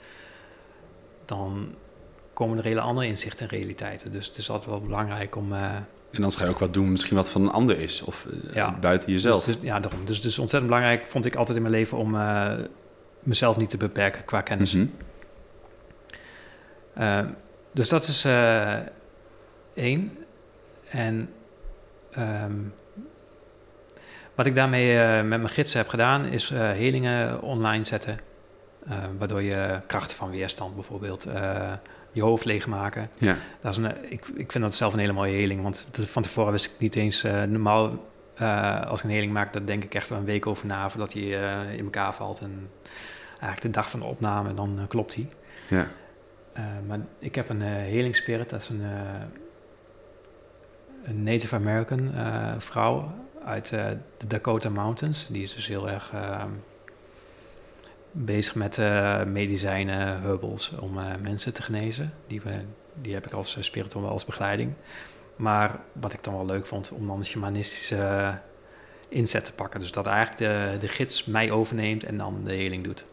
dan 1.26 1.76
komen 2.34 2.58
er 2.58 2.64
hele 2.64 2.82
andere 2.82 3.08
inzichten 3.08 3.50
en 3.50 3.58
realiteiten. 3.58 4.12
Dus 4.12 4.28
het 4.28 4.38
is 4.38 4.50
altijd 4.50 4.70
wel 4.70 4.82
belangrijk 4.82 5.36
om... 5.36 5.52
Uh, 5.52 5.76
En 6.14 6.22
dan 6.22 6.32
ga 6.32 6.44
je 6.44 6.50
ook 6.50 6.60
wat 6.60 6.74
doen, 6.74 6.92
misschien 6.92 7.16
wat 7.16 7.30
van 7.30 7.42
een 7.42 7.52
ander 7.52 7.80
is, 7.80 8.02
of 8.02 8.28
Ja. 8.54 8.78
buiten 8.80 9.12
jezelf. 9.12 9.44
Dus, 9.44 9.56
dus, 9.56 9.64
ja, 9.64 9.80
daarom. 9.80 10.06
Dus 10.06 10.16
het 10.16 10.26
is 10.26 10.40
ontzettend 10.40 10.72
belangrijk, 10.72 11.06
vond 11.06 11.26
ik 11.26 11.36
altijd 11.36 11.56
in 11.58 11.64
mijn 11.64 11.76
leven, 11.76 11.98
om 11.98 12.16
uh, 12.16 12.52
mezelf 13.20 13.58
niet 13.58 13.70
te 13.70 13.78
beperken 13.78 14.26
qua 14.26 14.42
kennis. 14.42 14.74
Uh, 16.98 17.20
dus 17.72 17.90
dat 17.90 18.08
is 18.08 18.26
uh, 18.26 18.78
één. 19.74 20.18
En 20.90 21.30
um, 22.18 22.74
wat 24.36 24.46
ik 24.46 24.56
daarmee 24.56 24.96
met 25.24 25.40
mijn 25.40 25.50
gidsen 25.50 25.80
heb 25.80 25.88
gedaan, 25.90 26.26
is 26.26 26.50
helingen 26.50 27.42
online 27.42 27.86
zetten. 27.86 28.20
Waardoor 29.18 29.42
je 29.42 29.82
krachten 29.88 30.18
van 30.18 30.30
weerstand 30.30 30.76
bijvoorbeeld 30.76 31.28
je 32.14 32.22
hoofd 32.22 32.46
leegmaken. 32.46 33.08
Ja. 33.18 33.36
Dat 33.62 33.72
is 33.72 33.78
een, 33.78 34.12
ik, 34.12 34.28
ik 34.36 34.52
vind 34.52 34.64
dat 34.64 34.76
zelf 34.76 34.94
een 34.94 35.00
hele 35.00 35.14
mooie 35.14 35.36
heling. 35.36 35.62
Want 35.62 35.88
van 35.92 36.22
tevoren 36.22 36.52
wist 36.52 36.66
ik 36.66 36.72
niet 36.80 36.96
eens... 36.96 37.24
Uh, 37.24 37.44
normaal, 37.44 38.06
uh, 38.42 38.82
als 38.82 39.00
ik 39.00 39.06
een 39.06 39.12
heling 39.12 39.34
maak, 39.34 39.54
dan 39.54 39.66
denk 39.66 39.84
ik 39.84 39.94
echt 39.94 40.10
een 40.10 40.26
week 40.26 40.48
over 40.48 40.68
na... 40.68 40.90
voordat 40.90 41.14
hij 41.14 41.24
uh, 41.24 41.74
in 41.74 41.84
elkaar 41.84 42.14
valt. 42.14 42.40
En 42.40 42.70
eigenlijk 43.30 43.62
de 43.62 43.70
dag 43.70 43.90
van 43.90 44.00
de 44.00 44.06
opname, 44.06 44.54
dan 44.54 44.86
klopt 44.88 45.16
hij. 45.16 45.30
Ja. 45.68 45.88
maar 46.88 47.00
ik 47.20 47.36
heb 47.36 47.50
een 47.50 47.62
healing 47.62 48.16
spirit. 48.16 48.50
Dat 48.50 48.62
is 48.62 48.70
een, 48.70 48.84
een 51.04 51.24
Native 51.24 51.56
American 51.56 52.12
vrouw 52.58 53.14
uit 53.46 53.70
de 54.18 54.28
Dakota 54.28 54.70
Mountains. 54.70 55.28
Die 55.30 55.44
is 55.44 55.56
dus 55.56 55.68
heel 55.68 55.90
erg 55.90 56.12
bezig 58.14 58.56
met 58.56 58.78
uh, 58.78 59.24
medicijnen, 59.24 60.22
herbals, 60.22 60.72
om 60.80 60.98
uh, 60.98 61.06
mensen 61.22 61.54
te 61.54 61.62
genezen. 61.62 62.14
Die, 62.28 62.42
die 63.02 63.14
heb 63.14 63.26
ik 63.26 63.34
als 63.34 63.58
uh, 63.58 63.64
spiritueel 63.64 64.08
als 64.08 64.26
begeleiding. 64.26 64.74
Maar 65.36 65.80
wat 65.94 66.14
ik 66.14 66.24
dan 66.24 66.34
wel 66.34 66.46
leuk 66.46 66.66
vond, 66.66 66.92
om 66.92 67.08
dan 67.08 67.18
een 67.18 67.26
shamanistische 67.26 68.38
inzet 69.10 69.46
te 69.46 69.54
pakken. 69.54 69.80
Dus 69.80 69.92
dat 69.92 70.06
eigenlijk 70.06 70.38
de, 70.38 70.78
de 70.80 70.88
gids 70.88 71.26
mij 71.26 71.52
overneemt 71.52 72.04
en 72.04 72.18
dan 72.18 72.42
de 72.44 72.54
heling 72.54 72.84
doet 72.84 73.06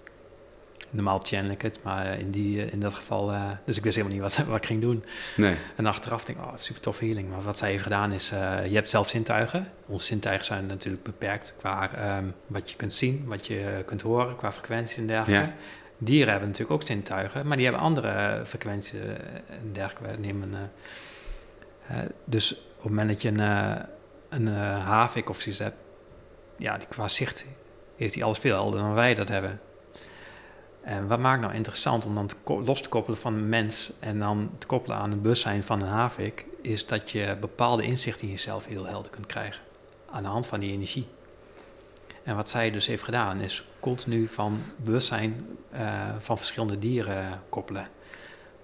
normaal 0.91 1.21
channel 1.23 1.51
ik 1.51 1.63
het, 1.63 1.79
maar 1.83 2.19
in, 2.19 2.31
die, 2.31 2.65
eh, 2.65 2.73
in 2.73 2.81
dat 2.81 2.95
geval, 2.95 3.33
uh, 3.33 3.51
dus 3.65 3.77
ik 3.77 3.83
wist 3.83 3.97
helemaal 3.97 4.19
niet 4.19 4.37
wat, 4.37 4.47
wat 4.47 4.57
ik 4.57 4.67
ging 4.67 4.81
doen. 4.81 5.05
Nee. 5.37 5.57
En 5.77 5.87
achteraf 5.87 6.25
denk 6.25 6.39
ik, 6.39 6.45
oh, 6.45 6.53
super 6.55 6.83
tof 6.83 6.99
healing. 6.99 7.31
Maar 7.31 7.43
wat 7.43 7.59
zij 7.59 7.71
heeft 7.71 7.83
gedaan 7.83 8.13
is, 8.13 8.33
uh, 8.33 8.67
je 8.67 8.75
hebt 8.75 8.91
zelf 8.91 9.09
zintuigen. 9.09 9.69
Onze 9.87 10.05
zintuigen 10.05 10.45
zijn 10.45 10.67
natuurlijk 10.67 11.03
beperkt 11.03 11.55
qua 11.59 11.91
um, 12.19 12.35
wat 12.47 12.71
je 12.71 12.77
kunt 12.77 12.93
zien, 12.93 13.25
wat 13.27 13.47
je 13.47 13.83
kunt 13.87 14.03
horen, 14.03 14.37
qua 14.37 14.53
frequentie 14.53 14.99
en 14.99 15.07
dergelijke. 15.07 15.47
Ja. 15.47 15.55
Dieren 15.99 16.31
hebben 16.31 16.49
natuurlijk 16.49 16.81
ook 16.81 16.87
zintuigen, 16.87 17.47
maar 17.47 17.57
die 17.57 17.67
hebben 17.67 17.85
andere 17.85 18.43
frequenties 18.47 19.01
en 19.47 19.73
dergelijke. 19.73 20.19
Nemen, 20.19 20.71
dus 22.25 22.53
op 22.53 22.83
het 22.83 22.89
moment 22.89 23.09
dat 23.09 23.23
je 23.23 23.29
een, 23.29 23.87
een 24.29 24.47
havik 24.79 25.29
of 25.29 25.41
zoiets 25.41 25.61
hebt, 25.61 25.77
ja, 26.57 26.79
die 26.79 26.89
qua 26.89 27.09
zicht 27.09 27.45
heeft 27.97 28.15
hij 28.15 28.25
alles 28.25 28.39
veel 28.39 28.55
helder 28.55 28.81
dan 28.81 28.95
wij 28.95 29.15
dat 29.15 29.29
hebben. 29.29 29.61
En 30.91 31.07
wat 31.07 31.19
maakt 31.19 31.41
nou 31.41 31.55
interessant 31.55 32.05
om 32.05 32.15
dan 32.15 32.27
te 32.27 32.35
los 32.47 32.83
te 32.83 32.89
koppelen 32.89 33.19
van 33.19 33.35
een 33.35 33.49
mens 33.49 33.93
en 33.99 34.19
dan 34.19 34.51
te 34.59 34.67
koppelen 34.67 34.97
aan 34.97 35.11
het 35.11 35.23
bewustzijn 35.23 35.63
van 35.63 35.83
een 35.83 35.89
havik, 35.89 36.45
is 36.63 36.87
dat 36.87 37.11
je 37.11 37.37
bepaalde 37.41 37.83
inzichten 37.83 38.27
in 38.27 38.33
jezelf 38.33 38.65
heel 38.65 38.87
helder 38.87 39.11
kunt 39.11 39.27
krijgen 39.27 39.63
aan 40.11 40.23
de 40.23 40.29
hand 40.29 40.47
van 40.47 40.61
die 40.61 40.73
energie. 40.73 41.07
En 42.23 42.37
wat 42.37 42.49
zij 42.49 42.71
dus 42.71 42.87
heeft 42.87 43.03
gedaan, 43.03 43.41
is 43.41 43.65
continu 43.81 44.29
van 44.29 44.59
bewustzijn 44.77 45.59
uh, 45.73 46.09
van 46.19 46.37
verschillende 46.37 46.79
dieren 46.79 47.43
koppelen. 47.49 47.89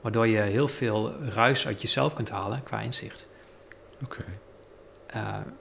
Waardoor 0.00 0.26
je 0.26 0.40
heel 0.40 0.68
veel 0.68 1.12
ruis 1.20 1.66
uit 1.66 1.82
jezelf 1.82 2.14
kunt 2.14 2.28
halen 2.28 2.62
qua 2.62 2.80
inzicht. 2.80 3.26
Oké. 4.04 4.24
Okay. 5.10 5.22
Uh, 5.22 5.52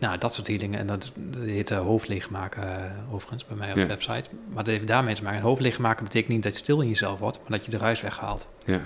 nou, 0.00 0.18
dat 0.18 0.34
soort 0.34 0.46
healingen. 0.46 0.78
En 0.78 0.86
dat, 0.86 1.12
dat 1.14 1.42
heet 1.42 1.70
uh, 1.70 1.78
hoofd 1.78 2.08
leegmaken 2.08 2.62
uh, 2.62 3.14
overigens 3.14 3.46
bij 3.46 3.56
mij 3.56 3.68
op 3.68 3.74
de 3.74 3.86
website. 3.86 4.30
Maar 4.48 4.64
dat 4.64 4.72
heeft 4.74 4.86
daarmee 4.86 5.14
te 5.14 5.22
maken. 5.22 5.40
Hoofd 5.40 5.60
leegmaken 5.60 6.04
betekent 6.04 6.32
niet 6.32 6.42
dat 6.42 6.52
je 6.52 6.58
stil 6.58 6.80
in 6.80 6.88
jezelf 6.88 7.18
wordt, 7.18 7.38
maar 7.38 7.58
dat 7.58 7.64
je 7.64 7.70
de 7.70 7.76
ruis 7.78 8.00
weghaalt. 8.00 8.48
Ja. 8.64 8.80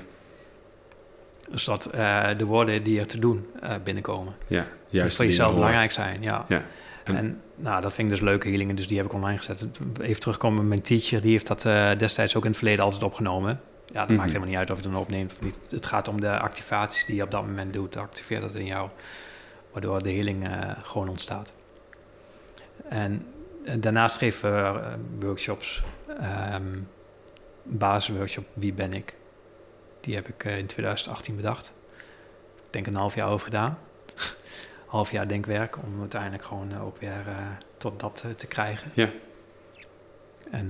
Dus 1.50 1.64
dat 1.64 1.90
uh, 1.94 2.28
de 2.36 2.44
woorden 2.44 2.82
die 2.82 2.98
er 2.98 3.06
te 3.06 3.18
doen 3.18 3.46
binnenkomen. 3.84 4.34
Ja, 4.46 4.66
juist. 4.88 5.16
voor 5.16 5.24
jezelf 5.24 5.54
belangrijk 5.54 5.90
zijn, 5.90 6.22
ja. 6.22 6.44
ja. 6.48 6.62
En, 7.04 7.16
en, 7.16 7.40
nou, 7.56 7.82
dat 7.82 7.92
vind 7.92 8.08
ik 8.08 8.14
dus 8.14 8.24
leuke 8.24 8.48
healingen, 8.48 8.76
dus 8.76 8.86
die 8.88 8.96
heb 8.96 9.06
ik 9.06 9.12
online 9.12 9.38
gezet. 9.38 9.66
Even 10.00 10.20
terugkomen, 10.20 10.68
mijn 10.68 10.82
teacher, 10.82 11.20
die 11.20 11.30
heeft 11.30 11.46
dat 11.46 11.62
destijds 11.98 12.36
ook 12.36 12.42
in 12.42 12.48
het 12.48 12.58
verleden 12.58 12.84
altijd 12.84 13.02
opgenomen. 13.02 13.60
Ja, 13.86 14.00
dat 14.00 14.08
Mhm. 14.08 14.16
maakt 14.16 14.28
helemaal 14.28 14.48
niet 14.48 14.58
uit 14.58 14.70
of 14.70 14.76
je 14.76 14.82
het 14.82 14.92
dan 14.92 15.00
opneemt 15.02 15.32
of 15.32 15.40
niet. 15.40 15.58
Het 15.70 15.86
gaat 15.86 16.08
om 16.08 16.20
de 16.20 16.38
activaties 16.38 17.04
die 17.04 17.16
je 17.16 17.22
op 17.22 17.30
dat 17.30 17.46
moment 17.46 17.72
doet. 17.72 17.96
Activeert 17.96 18.42
dat 18.42 18.54
in 18.54 18.66
jou 18.66 18.88
waardoor 19.74 20.02
de 20.02 20.12
healing 20.12 20.46
uh, 20.46 20.70
gewoon 20.82 21.08
ontstaat. 21.08 21.52
En, 22.88 23.26
en 23.64 23.80
daarnaast 23.80 24.18
geven 24.18 24.52
we 24.52 24.80
uh, 24.80 24.92
workshops, 25.20 25.82
um, 26.52 26.88
basisworkshop 27.62 28.46
Wie 28.52 28.72
ben 28.72 28.92
ik? 28.92 29.14
Die 30.00 30.14
heb 30.14 30.28
ik 30.28 30.44
in 30.44 30.66
2018 30.66 31.36
bedacht. 31.36 31.72
Ik 32.56 32.72
denk 32.72 32.86
een 32.86 32.94
half 32.94 33.14
jaar 33.14 33.28
over 33.28 33.44
gedaan. 33.44 33.78
half 34.86 35.10
jaar 35.10 35.28
denkwerk 35.28 35.76
om 35.76 36.00
uiteindelijk 36.00 36.44
gewoon 36.44 36.80
ook 36.80 36.96
weer 36.98 37.24
tot 37.76 38.00
dat 38.00 38.24
te 38.36 38.46
krijgen. 38.46 38.90
Ja. 38.94 39.10
En 40.50 40.66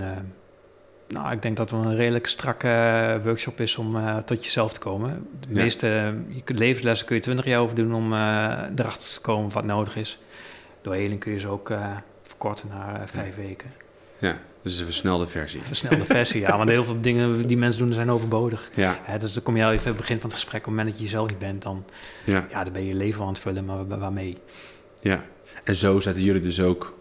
nou, 1.07 1.31
ik 1.31 1.41
denk 1.41 1.57
dat 1.57 1.71
het 1.71 1.79
een 1.85 1.95
redelijk 1.95 2.27
strakke 2.27 3.19
workshop 3.23 3.59
is 3.59 3.75
om 3.77 3.95
uh, 3.95 4.17
tot 4.17 4.43
jezelf 4.43 4.73
te 4.73 4.79
komen. 4.79 5.27
De 5.39 5.47
Ja. 5.49 5.53
meeste 5.61 5.87
je 6.29 6.41
kunt- 6.43 6.59
levenslessen 6.59 7.07
kun 7.07 7.15
je 7.15 7.21
20 7.21 7.45
jaar 7.45 7.59
over 7.59 7.75
doen 7.75 7.93
om 7.93 8.13
uh, 8.13 8.17
erachter 8.75 9.13
te 9.13 9.21
komen 9.21 9.51
wat 9.51 9.63
nodig 9.65 9.95
is. 9.95 10.19
Door 10.81 10.93
heling 10.93 11.19
kun 11.19 11.31
je 11.31 11.39
ze 11.39 11.47
ook 11.47 11.69
uh, 11.69 11.87
verkorten 12.23 12.67
naar 12.69 13.09
vijf 13.09 13.35
weken. 13.35 13.71
Ja, 14.17 14.37
dus 14.61 14.79
een 14.79 14.85
versnelde 14.85 15.27
versie. 15.27 15.61
Versnelde 15.61 16.05
versie, 16.05 16.41
ja. 16.41 16.57
Want 16.57 16.69
heel 16.69 16.83
veel 16.83 17.01
dingen 17.01 17.47
die 17.47 17.57
mensen 17.57 17.81
doen 17.85 17.93
zijn 17.93 18.09
overbodig. 18.11 18.69
Ja, 18.73 18.99
Hè, 19.03 19.17
dus 19.19 19.33
dan 19.33 19.43
kom 19.43 19.57
je 19.57 19.63
al 19.63 19.71
even 19.71 19.81
aan 19.85 19.91
het 19.91 19.97
begin 20.01 20.19
van 20.19 20.29
het 20.29 20.39
gesprek. 20.39 20.59
Op 20.59 20.65
het 20.65 20.75
moment 20.75 20.89
dat 20.89 20.97
je 20.97 21.03
jezelf 21.03 21.29
niet 21.29 21.39
bent, 21.39 21.61
dan, 21.61 21.85
ja, 22.25 22.45
ja, 22.51 22.63
dan 22.63 22.73
ben 22.73 22.81
je 22.81 22.87
je 22.87 22.93
leven 22.95 23.21
aan 23.21 23.27
het 23.27 23.39
vullen. 23.39 23.65
Maar 23.65 23.87
wa- 23.87 23.97
waarmee? 23.97 24.37
ja. 25.01 25.23
En 25.63 25.75
zo 25.75 25.99
zetten 25.99 26.23
jullie 26.23 26.41
dus 26.41 26.61
ook, 26.61 26.97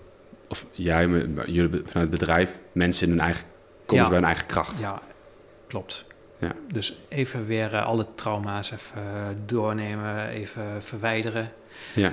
of 0.48 0.64
jij, 0.72 1.06
maar 1.06 1.50
jullie 1.50 1.70
vanuit 1.70 2.10
het 2.10 2.10
bedrijf, 2.10 2.58
mensen 2.72 3.06
in 3.06 3.12
hun 3.12 3.22
eigen, 3.22 3.44
komen 3.86 3.96
Ja. 3.96 4.04
ze 4.04 4.08
bij 4.08 4.18
hun 4.18 4.24
eigen 4.28 4.46
kracht. 4.46 4.80
Ja, 4.80 5.02
klopt. 5.66 6.04
Ja. 6.38 6.52
Dus 6.72 6.98
even 7.08 7.46
weer 7.46 7.74
eh, 7.74 7.86
alle 7.86 8.06
trauma's 8.14 8.70
even 8.70 9.02
eh, 9.02 9.26
doornemen, 9.46 10.28
even 10.28 10.82
verwijderen. 10.82 11.52
Ja. 11.94 12.12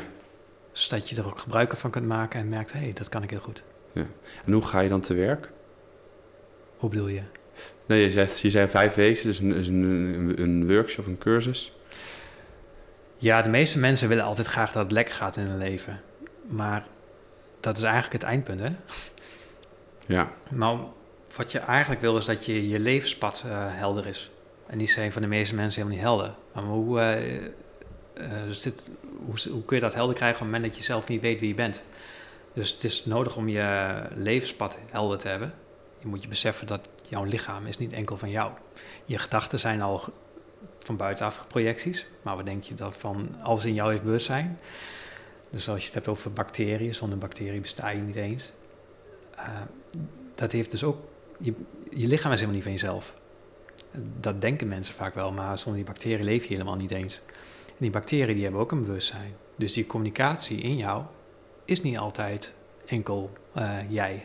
Zodat 0.71 1.09
je 1.09 1.15
er 1.15 1.25
ook 1.25 1.39
gebruik 1.39 1.77
van 1.77 1.89
kunt 1.91 2.07
maken 2.07 2.39
en 2.39 2.49
merkt, 2.49 2.73
hé, 2.73 2.79
hey, 2.79 2.93
dat 2.93 3.09
kan 3.09 3.23
ik 3.23 3.29
heel 3.29 3.39
goed. 3.39 3.63
En 4.45 4.53
hoe 4.53 4.65
ga 4.65 4.79
je 4.79 4.89
dan 4.89 5.01
te 5.01 5.13
werk? 5.13 5.49
Hoe 6.77 6.89
bedoel 6.89 7.07
je? 7.07 7.21
Nee, 7.85 8.01
je 8.03 8.11
zei, 8.11 8.27
je 8.41 8.49
zei 8.49 8.67
vijf 8.69 8.93
dus 9.23 9.39
een, 9.39 9.49
dus 9.49 9.67
een, 9.67 9.83
een, 9.83 10.41
een 10.41 10.67
workshop, 10.67 11.05
een 11.05 11.17
cursus. 11.17 11.73
Ja, 13.17 13.41
de 13.41 13.49
meeste 13.49 13.79
mensen 13.79 14.07
willen 14.07 14.23
altijd 14.23 14.47
graag 14.47 14.71
dat 14.71 14.83
het 14.83 14.91
lekker 14.91 15.13
gaat 15.13 15.35
in 15.37 15.43
hun 15.43 15.57
leven. 15.57 16.01
Maar 16.47 16.85
dat 17.59 17.77
is 17.77 17.83
eigenlijk 17.83 18.13
het 18.13 18.23
eindpunt, 18.23 18.59
hè? 18.59 18.69
Ja, 20.07 20.29
Maar 20.49 20.77
wat 21.35 21.51
je 21.51 21.59
eigenlijk 21.59 22.01
wil 22.01 22.17
is 22.17 22.25
dat 22.25 22.45
je, 22.45 22.69
je 22.69 22.79
levenspad 22.79 23.43
eh, 23.45 23.51
helder 23.55 24.07
is. 24.07 24.29
En 24.67 24.77
die 24.77 24.87
zijn 24.87 25.11
van 25.11 25.21
de 25.21 25.27
meeste 25.27 25.55
mensen 25.55 25.81
helemaal 25.81 25.97
niet 25.97 26.07
helder. 26.07 26.35
Maar 26.53 26.63
hoe, 26.63 26.99
eh, 26.99 27.45
eh, 28.13 28.49
zit, 28.51 28.89
hoe, 29.25 29.51
hoe 29.51 29.65
kun 29.65 29.75
je 29.75 29.81
dat 29.81 29.93
helder 29.93 30.15
krijgen 30.15 30.37
op 30.37 30.43
het 30.43 30.51
moment 30.51 30.71
dat 30.71 30.81
je 30.81 30.91
zelf 30.91 31.07
niet 31.07 31.21
weet 31.21 31.39
wie 31.39 31.49
je 31.49 31.55
bent? 31.55 31.83
Dus 32.53 32.71
het 32.71 32.83
is 32.83 33.05
nodig 33.05 33.35
om 33.35 33.47
je 33.47 33.93
levenspad 34.15 34.77
helder 34.91 35.17
te 35.17 35.27
hebben. 35.27 35.53
Je 35.99 36.07
moet 36.07 36.21
je 36.21 36.27
beseffen 36.27 36.67
dat 36.67 36.89
jouw 37.09 37.23
lichaam 37.23 37.65
is 37.65 37.77
niet 37.77 37.93
enkel 37.93 38.17
van 38.17 38.29
jou. 38.29 38.51
Je 39.05 39.17
gedachten 39.17 39.59
zijn 39.59 39.81
al 39.81 40.03
van 40.79 40.97
buitenaf 40.97 41.47
projecties. 41.47 42.05
Maar 42.21 42.35
wat 42.35 42.45
denk 42.45 42.63
je 42.63 42.73
dat 42.73 42.95
van 42.97 43.35
alles 43.41 43.65
in 43.65 43.73
jou 43.73 43.89
heeft 43.89 44.03
bewustzijn? 44.03 44.59
Dus 45.49 45.69
als 45.69 45.79
je 45.79 45.85
het 45.85 45.93
hebt 45.93 46.07
over 46.07 46.33
bacteriën, 46.33 46.95
zonder 46.95 47.17
bacteriën 47.17 47.61
besta 47.61 47.89
je 47.89 48.01
niet 48.01 48.15
eens. 48.15 48.51
Dat 50.35 50.51
heeft 50.51 50.71
dus 50.71 50.83
ook. 50.83 51.10
Je, 51.41 51.53
je 51.89 52.07
lichaam 52.07 52.31
is 52.31 52.39
helemaal 52.39 52.55
niet 52.55 52.63
van 52.63 52.71
jezelf. 52.71 53.15
Dat 54.19 54.41
denken 54.41 54.67
mensen 54.67 54.93
vaak 54.93 55.13
wel, 55.13 55.31
maar 55.31 55.57
zonder 55.57 55.83
die 55.83 55.91
bacteriën 55.91 56.23
leef 56.23 56.43
je 56.43 56.53
helemaal 56.53 56.75
niet 56.75 56.91
eens. 56.91 57.21
En 57.67 57.77
die 57.77 57.89
bacteriën 57.89 58.33
die 58.33 58.43
hebben 58.43 58.61
ook 58.61 58.71
een 58.71 58.85
bewustzijn. 58.85 59.33
Dus 59.55 59.73
die 59.73 59.85
communicatie 59.85 60.61
in 60.61 60.77
jou 60.77 61.03
is 61.65 61.81
niet 61.81 61.97
altijd 61.97 62.53
enkel 62.85 63.31
eh, 63.53 63.69
jij. 63.89 64.23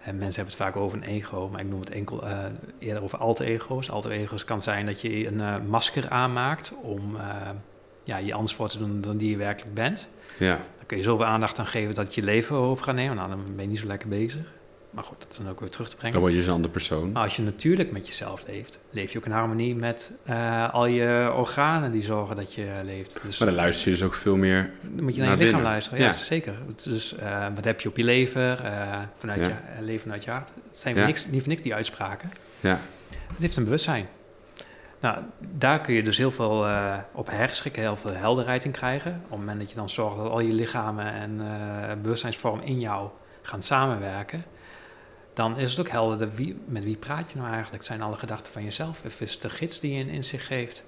En 0.00 0.16
mensen 0.16 0.42
hebben 0.42 0.44
het 0.44 0.62
vaak 0.62 0.76
over 0.76 0.98
een 0.98 1.04
ego, 1.04 1.48
maar 1.48 1.60
ik 1.60 1.68
noem 1.68 1.80
het 1.80 1.90
enkel 1.90 2.26
eh, 2.26 2.44
eerder 2.78 3.02
over 3.02 3.18
alter 3.18 3.46
ego's. 3.46 3.90
Alter 3.90 4.10
ego's 4.10 4.44
kan 4.44 4.62
zijn 4.62 4.86
dat 4.86 5.00
je 5.00 5.26
een 5.26 5.40
eh, 5.40 5.56
masker 5.68 6.08
aanmaakt 6.08 6.74
om 6.82 7.16
ja, 8.04 8.16
je 8.16 8.34
anders 8.34 8.54
voor 8.54 8.68
te 8.68 8.78
doen 8.78 9.00
dan 9.00 9.16
die 9.16 9.30
je 9.30 9.36
werkelijk 9.36 9.74
bent. 9.74 10.08
ja, 10.38 10.56
Dan 10.56 10.86
kun 10.86 10.96
je 10.96 11.02
zoveel 11.02 11.26
aandacht 11.26 11.58
aan 11.58 11.66
geven 11.66 11.94
dat 11.94 12.14
je 12.14 12.20
je 12.20 12.26
leven 12.26 12.56
over 12.56 12.84
gaat 12.84 12.94
nemen. 12.94 13.16
Nou, 13.16 13.28
dan 13.28 13.44
ben 13.44 13.64
je 13.64 13.70
niet 13.70 13.78
zo 13.78 13.86
lekker 13.86 14.08
bezig. 14.08 14.52
Maar 14.90 15.04
goed, 15.04 15.16
dat 15.20 15.28
is 15.30 15.36
dan 15.36 15.48
ook 15.48 15.60
weer 15.60 15.70
terug 15.70 15.88
te 15.88 15.96
brengen. 15.96 16.12
dan 16.12 16.20
word 16.20 16.32
je 16.32 16.38
dus 16.38 16.48
een 16.48 16.54
andere 16.54 16.72
persoon. 16.72 17.12
Maar 17.12 17.22
als 17.22 17.36
je 17.36 17.42
natuurlijk 17.42 17.92
met 17.92 18.06
jezelf 18.06 18.42
leeft, 18.46 18.80
leef 18.90 19.12
je 19.12 19.18
ook 19.18 19.24
in 19.26 19.30
harmonie 19.32 19.74
met 19.74 20.12
eh, 20.24 20.72
al 20.74 20.86
je 20.86 21.32
organen 21.36 21.92
die 21.92 22.02
zorgen 22.02 22.36
dat 22.36 22.54
je 22.54 22.80
leeft. 22.84 23.18
Dus 23.22 23.38
Maar 23.38 23.48
dan 23.48 23.56
luister 23.56 23.84
je 23.92 23.96
dus 23.98 24.06
ook 24.06 24.14
veel 24.14 24.36
meer. 24.36 24.70
dan 24.82 25.04
moet 25.04 25.14
je 25.14 25.20
naar, 25.20 25.28
naar 25.28 25.38
je 25.38 25.44
lichaam 25.44 25.44
binnen. 25.44 25.62
luisteren. 25.62 25.98
Ja, 25.98 26.06
Ja. 26.06 26.12
zeker. 26.12 26.54
Dus 26.82 27.16
eh, 27.16 27.46
wat 27.54 27.64
heb 27.64 27.80
je 27.80 27.88
op 27.88 27.96
je 27.96 28.04
lever, 28.04 28.64
eh, 28.64 28.98
vanuit 29.16 29.46
Ja. 29.46 29.60
je 29.78 29.82
leven 29.84 30.00
vanuit 30.00 30.24
je 30.24 30.30
hart. 30.30 30.48
Het 30.68 30.76
zijn 30.76 30.94
niks, 30.96 31.26
niet 31.26 31.46
niks 31.46 31.62
die 31.62 31.74
uitspraken. 31.74 32.30
Ja, 32.60 32.78
Het 33.32 33.40
heeft 33.40 33.56
een 33.56 33.64
bewustzijn. 33.64 34.06
Nou, 35.00 35.18
daar 35.40 35.80
kun 35.80 35.94
je 35.94 36.02
dus 36.02 36.16
heel 36.18 36.30
veel 36.30 36.66
op 37.12 37.30
herschikken, 37.30 37.82
heel 37.82 37.96
veel 37.96 38.12
helderheid 38.12 38.64
in 38.64 38.70
krijgen. 38.70 39.10
Op 39.24 39.30
het 39.30 39.38
moment 39.38 39.58
dat 39.58 39.68
je 39.70 39.74
dan 39.76 39.90
zorgt 39.90 40.16
dat 40.16 40.30
al 40.30 40.40
je 40.40 40.52
lichamen 40.52 41.12
en 41.12 41.40
bewustzijnsvorm 42.02 42.60
in 42.60 42.80
jou 42.80 43.08
gaan 43.42 43.62
samenwerken, 43.62 44.44
dan 45.32 45.58
is 45.58 45.70
het 45.70 45.80
ook 45.80 45.88
helder 45.88 46.34
wie, 46.34 46.56
met 46.64 46.84
wie 46.84 46.96
praat 46.96 47.30
je 47.30 47.38
nou 47.38 47.52
eigenlijk. 47.52 47.84
Zijn 47.84 48.02
alle 48.02 48.16
gedachten 48.16 48.52
van 48.52 48.64
jezelf? 48.64 49.02
Of 49.06 49.20
is 49.20 49.32
het 49.32 49.42
de 49.42 49.50
gids 49.50 49.80
die 49.80 49.94
je 49.94 50.00
een 50.00 50.08
inzicht 50.08 50.46
geeft? 50.46 50.82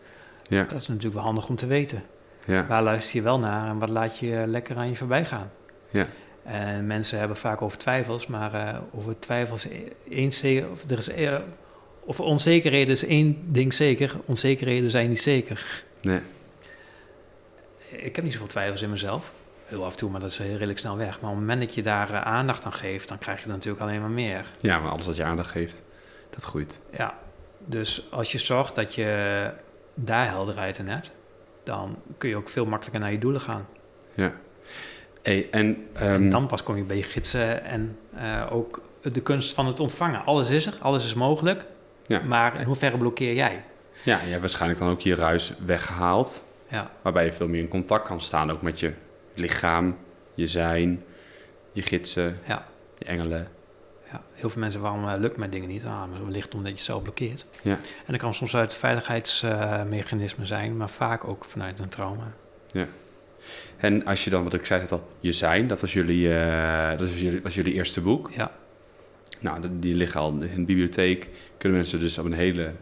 Ja. 0.49 0.63
Dat 0.63 0.81
is 0.81 0.89
natuurlijk 0.89 1.15
wel 1.15 1.25
handig 1.25 1.49
om 1.49 1.57
te 1.57 1.67
weten. 1.67 2.03
Ja. 2.45 2.67
Waar 2.67 2.83
luister 2.83 3.17
je 3.17 3.23
wel 3.23 3.39
naar 3.39 3.69
en 3.69 3.79
wat 3.79 3.89
laat 3.89 4.19
je 4.19 4.45
lekker 4.47 4.77
aan 4.77 4.89
je 4.89 4.97
voorbij 4.97 5.25
gaan? 5.25 5.51
Ja. 5.91 6.07
En 6.43 6.87
mensen 6.87 7.19
hebben 7.19 7.37
vaak 7.37 7.63
over 7.63 7.79
twijfels, 7.79 8.27
maar 8.27 8.55
uh, 8.55 8.79
over 8.93 9.19
twijfels 9.19 9.69
één 10.11 10.33
zeker, 10.33 10.71
of 10.71 10.91
er 10.91 10.99
is, 10.99 11.17
uh, 11.17 11.39
over 12.07 12.25
onzekerheden 12.25 12.93
is 12.93 13.05
één 13.05 13.53
ding 13.53 13.75
zeker: 13.75 14.17
onzekerheden 14.25 14.91
zijn 14.91 15.09
niet 15.09 15.21
zeker. 15.21 15.85
Nee. 16.01 16.21
Ik 17.91 18.17
heb 18.17 18.25
niet 18.25 18.33
zoveel 18.33 18.49
twijfels 18.49 18.83
in 18.83 18.91
mezelf. 18.91 19.33
Heel 19.65 19.85
af 19.85 19.93
en 19.93 19.99
toe, 19.99 20.11
maar 20.11 20.21
dat 20.21 20.31
is 20.31 20.39
heel 20.39 20.53
redelijk 20.53 20.79
snel 20.79 20.97
weg. 20.97 21.21
Maar 21.21 21.31
op 21.31 21.37
het 21.37 21.47
moment 21.47 21.61
dat 21.61 21.75
je 21.75 21.83
daar 21.83 22.11
uh, 22.11 22.21
aandacht 22.21 22.65
aan 22.65 22.73
geeft, 22.73 23.09
dan 23.09 23.19
krijg 23.19 23.39
je 23.39 23.45
er 23.45 23.51
natuurlijk 23.51 23.83
alleen 23.83 24.01
maar 24.01 24.11
meer. 24.11 24.45
Ja, 24.61 24.79
maar 24.79 24.91
alles 24.91 25.07
wat 25.07 25.17
je 25.17 25.25
aandacht 25.25 25.51
geeft, 25.51 25.85
dat 26.31 26.43
groeit. 26.43 26.83
Ja, 26.97 27.19
dus 27.59 28.07
als 28.11 28.33
je 28.33 28.39
zorgt 28.39 28.75
dat 28.75 28.95
je 28.95 29.51
daar 29.95 30.29
helderheid 30.29 30.79
in 30.79 30.89
hebt, 30.89 31.11
dan 31.63 31.97
kun 32.19 32.29
je 32.29 32.37
ook 32.37 32.49
veel 32.49 32.67
makkelijker 32.67 33.01
naar 33.01 33.13
je 33.13 33.19
doelen 33.19 33.41
gaan. 33.41 33.67
Ja. 34.15 34.33
Hey, 35.23 35.49
en, 35.51 35.67
um... 35.67 35.87
en, 35.97 36.29
dan 36.29 36.47
pas 36.47 36.63
kom 36.63 36.77
je 36.77 36.83
bij 36.83 36.97
je 36.97 37.03
gidsen 37.03 37.65
en 37.65 37.99
uh, 38.15 38.47
ook 38.51 38.83
de 39.03 39.21
kunst 39.21 39.55
van 39.55 39.67
het 39.67 39.81
ontvangen. 39.81 40.25
Alles 40.25 40.51
is 40.51 40.67
er, 40.67 40.75
alles 40.81 41.05
is 41.05 41.15
mogelijk, 41.15 41.65
ja. 42.07 42.21
maar 42.21 42.61
in 42.61 42.67
hoeverre 42.67 42.99
blokkeer 42.99 43.35
jij? 43.35 43.65
Ja, 44.05 44.19
je 44.25 44.29
hebt 44.29 44.41
waarschijnlijk 44.41 44.81
dan 44.81 44.91
ook 44.91 45.01
je 45.01 45.15
ruis 45.15 45.53
weggehaald, 45.67 46.45
ja. 46.69 46.91
waarbij 47.03 47.25
je 47.25 47.33
veel 47.33 47.49
meer 47.49 47.61
in 47.61 47.69
contact 47.69 48.07
kan 48.07 48.21
staan, 48.21 48.51
ook 48.51 48.63
met 48.63 48.81
je 48.81 48.93
lichaam, 49.35 49.97
je 50.35 50.47
zijn, 50.47 51.05
je 51.73 51.83
gidsen, 51.83 52.39
ja. 52.47 52.67
je 52.99 53.05
engelen. 53.05 53.49
Ja, 54.11 54.23
heel 54.33 54.51
veel 54.51 54.61
mensen, 54.61 54.81
waarom 54.81 55.05
uh, 55.05 55.15
lukt 55.19 55.37
met 55.37 55.53
dingen 55.53 55.69
niet? 55.69 55.85
Ah, 55.85 56.03
wellicht 56.25 56.55
omdat 56.55 56.71
je 56.71 56.77
het 56.77 56.85
zelf 56.85 57.03
blokkeert. 57.03 57.47
Ja. 57.63 57.75
En 57.75 58.13
dat 58.13 58.17
kan 58.17 58.35
soms 58.35 58.57
uit 58.57 58.75
veiligheidsmechanismen 58.75 60.47
zijn, 60.47 60.77
maar 60.77 60.91
vaak 60.91 61.29
ook 61.29 61.45
vanuit 61.45 61.79
een 61.79 61.89
trauma. 61.89 62.33
Ja. 62.73 62.87
En 63.77 64.05
als 64.05 64.25
je 64.25 64.31
dan, 64.31 64.45
wat 64.45 64.55
ik 64.55 64.67
zei 64.67 64.81
het 64.81 64.93
al, 64.93 65.09
je 65.21 65.33
zijn, 65.33 65.67
dat 65.67 65.81
was 65.81 65.93
jullie, 65.93 66.29
uh, 66.29 66.91
dat 66.91 67.11
was 67.11 67.21
jullie, 67.21 67.43
was 67.43 67.55
jullie 67.55 67.73
eerste 67.73 68.01
boek. 68.01 68.31
Ja. 68.31 68.53
Nou, 69.41 69.61
die 69.71 69.95
liggen 69.95 70.21
al 70.21 70.31
in 70.31 70.39
de 70.39 70.65
bibliotheek. 70.65 71.29
Kunnen 71.59 71.79
mensen 71.79 72.01
dus 72.01 72.19
op 72.19 72.25
een 72.25 72.33
hele 72.33 72.73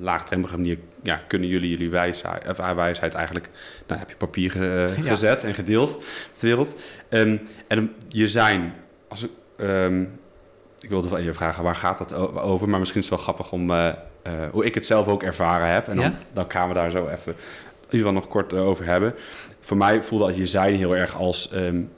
laagdrempelige 0.00 0.56
manier, 0.58 0.78
ja, 1.02 1.20
kunnen 1.28 1.48
jullie 1.48 1.70
jullie 1.70 1.90
wijsheid, 1.90 2.48
of 2.48 2.56
wijsheid 2.74 3.14
eigenlijk, 3.14 3.48
nou 3.86 4.00
heb 4.00 4.08
je 4.10 4.16
papier 4.16 4.62
Ja. 4.64 4.88
gezet 4.88 5.44
en 5.44 5.54
gedeeld 5.54 5.96
met 5.96 6.40
de 6.40 6.46
wereld. 6.46 6.74
Um, 7.08 7.40
en 7.66 7.92
je 8.08 8.28
zijn, 8.28 8.74
als 9.08 9.22
ik, 9.22 9.30
um, 9.56 10.18
ik 10.80 10.88
wilde 10.88 11.08
wel 11.08 11.18
even 11.18 11.34
vragen, 11.34 11.64
waar 11.64 11.76
gaat 11.76 11.98
dat 11.98 12.14
over? 12.34 12.68
Maar 12.68 12.78
misschien 12.78 13.00
is 13.00 13.06
het 13.08 13.14
wel 13.14 13.24
grappig 13.24 13.52
om, 13.52 13.70
uh, 13.70 13.86
uh, 14.26 14.32
hoe 14.50 14.64
ik 14.64 14.74
het 14.74 14.86
zelf 14.86 15.06
ook 15.08 15.22
ervaren 15.22 15.68
heb. 15.72 15.88
En 15.88 15.96
dan, 15.96 16.04
Ja. 16.04 16.18
dan 16.32 16.44
gaan 16.48 16.68
we 16.68 16.74
daar 16.74 16.90
zo 16.90 17.08
even 17.08 17.32
in 17.32 17.96
ieder 17.96 17.98
geval 17.98 18.12
nog 18.12 18.28
kort 18.28 18.52
over 18.52 18.84
hebben. 18.84 19.14
Voor 19.60 19.76
mij 19.76 20.02
voelde 20.02 20.26
dat 20.26 20.36
je 20.36 20.46
zijn 20.46 20.74
heel 20.74 20.96
erg 20.96 21.16
als 21.16 21.54
um, 21.54 21.90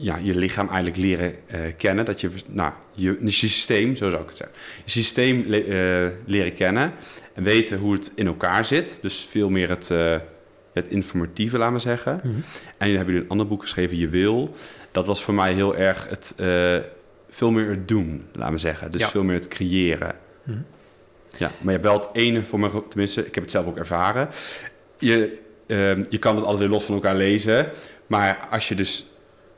ja, 0.00 0.16
je 0.16 0.34
lichaam 0.34 0.66
eigenlijk 0.66 0.96
leren 0.96 1.34
uh, 1.54 1.60
kennen. 1.76 2.04
Dat 2.04 2.20
je, 2.20 2.30
nou, 2.46 2.72
je, 2.94 3.18
je 3.20 3.30
systeem, 3.30 3.94
zo 3.94 4.10
zou 4.10 4.22
ik 4.22 4.28
het 4.28 4.36
zeggen. 4.36 4.56
Je 4.84 4.90
systeem 4.90 5.44
le 5.46 5.66
uh, 5.66 6.16
leren 6.26 6.52
kennen 6.52 6.92
en 7.34 7.42
weten 7.42 7.78
hoe 7.78 7.92
het 7.92 8.12
in 8.14 8.26
elkaar 8.26 8.64
zit. 8.64 8.98
Dus 9.02 9.26
veel 9.30 9.50
meer 9.50 9.68
het, 9.68 9.88
uh, 9.92 10.16
het 10.72 10.88
informatieve, 10.88 11.58
laten 11.58 11.74
we 11.74 11.80
zeggen. 11.80 12.20
Mhm. 12.22 12.34
En 12.78 12.88
je 12.88 12.96
hebben 12.96 13.14
jullie 13.14 13.22
een 13.22 13.30
ander 13.30 13.46
boek 13.46 13.62
geschreven, 13.62 13.96
Je 13.96 14.08
Wil. 14.08 14.54
Dat 14.90 15.06
was 15.06 15.22
voor 15.22 15.34
mij 15.34 15.52
heel 15.52 15.76
erg 15.76 16.08
het, 16.08 16.34
veel 17.28 17.50
meer 17.50 17.68
het 17.68 17.88
doen, 17.88 18.24
laten 18.32 18.52
we 18.52 18.58
zeggen. 18.58 18.90
Dus 18.90 19.00
Ja. 19.00 19.08
veel 19.08 19.22
meer 19.22 19.34
het 19.34 19.48
creëren. 19.48 20.14
Mhm. 20.42 20.58
Ja, 21.36 21.50
maar 21.60 21.80
je 21.80 21.88
het 21.88 22.08
ene 22.12 22.44
voor 22.44 22.60
me, 22.60 22.82
tenminste, 22.88 23.26
ik 23.26 23.34
heb 23.34 23.42
het 23.42 23.52
zelf 23.52 23.66
ook 23.66 23.76
ervaren. 23.76 24.28
Je, 24.98 25.38
uh, 25.66 26.04
je 26.08 26.18
kan 26.18 26.34
het 26.34 26.44
altijd 26.44 26.62
weer 26.62 26.68
los 26.68 26.84
van 26.84 26.94
elkaar 26.94 27.14
lezen. 27.14 27.68
Maar 28.06 28.48
als 28.50 28.68
je 28.68 28.74
dus, 28.74 29.04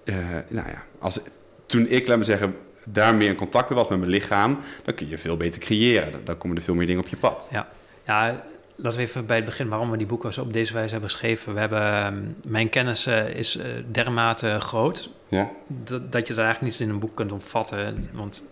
uh, 0.04 0.16
nou 0.48 0.68
ja, 0.68 0.82
als, 0.98 1.20
toen 1.66 1.86
ik, 1.88 2.06
laat 2.06 2.18
me 2.18 2.24
zeggen, 2.24 2.56
daar 2.84 3.14
meer 3.14 3.28
in 3.28 3.36
contact 3.36 3.68
mee 3.68 3.78
was 3.78 3.88
met 3.88 3.98
mijn 3.98 4.10
lichaam, 4.10 4.58
dan 4.84 4.94
kun 4.94 5.08
je 5.08 5.18
veel 5.18 5.36
beter 5.36 5.60
creëren. 5.60 6.12
Dan, 6.12 6.20
dan 6.24 6.38
komen 6.38 6.56
er 6.56 6.62
veel 6.62 6.74
meer 6.74 6.86
dingen 6.86 7.02
op 7.02 7.08
je 7.08 7.16
pad. 7.16 7.48
Ja. 7.52 7.68
ja, 8.06 8.44
laten 8.76 8.98
we 8.98 9.04
even 9.04 9.26
bij 9.26 9.36
het 9.36 9.44
begin 9.44 9.68
waarom 9.68 9.90
we 9.90 9.96
die 9.96 10.06
boeken 10.06 10.42
op 10.42 10.52
deze 10.52 10.72
wijze 10.72 10.92
hebben 10.92 11.10
geschreven. 11.10 11.54
We 11.54 11.60
hebben, 11.60 12.06
um, 12.06 12.36
mijn 12.46 12.68
kennis 12.68 13.06
uh, 13.06 13.28
is 13.28 13.56
uh, 13.56 13.64
dermate 13.90 14.56
groot 14.60 15.10
Ja. 15.28 15.50
dat, 15.66 16.12
dat 16.12 16.26
je 16.26 16.34
er 16.34 16.40
eigenlijk 16.40 16.60
niets 16.60 16.80
in 16.80 16.88
een 16.88 16.98
boek 16.98 17.16
kunt 17.16 17.32
omvatten. 17.32 18.08
Want 18.12 18.42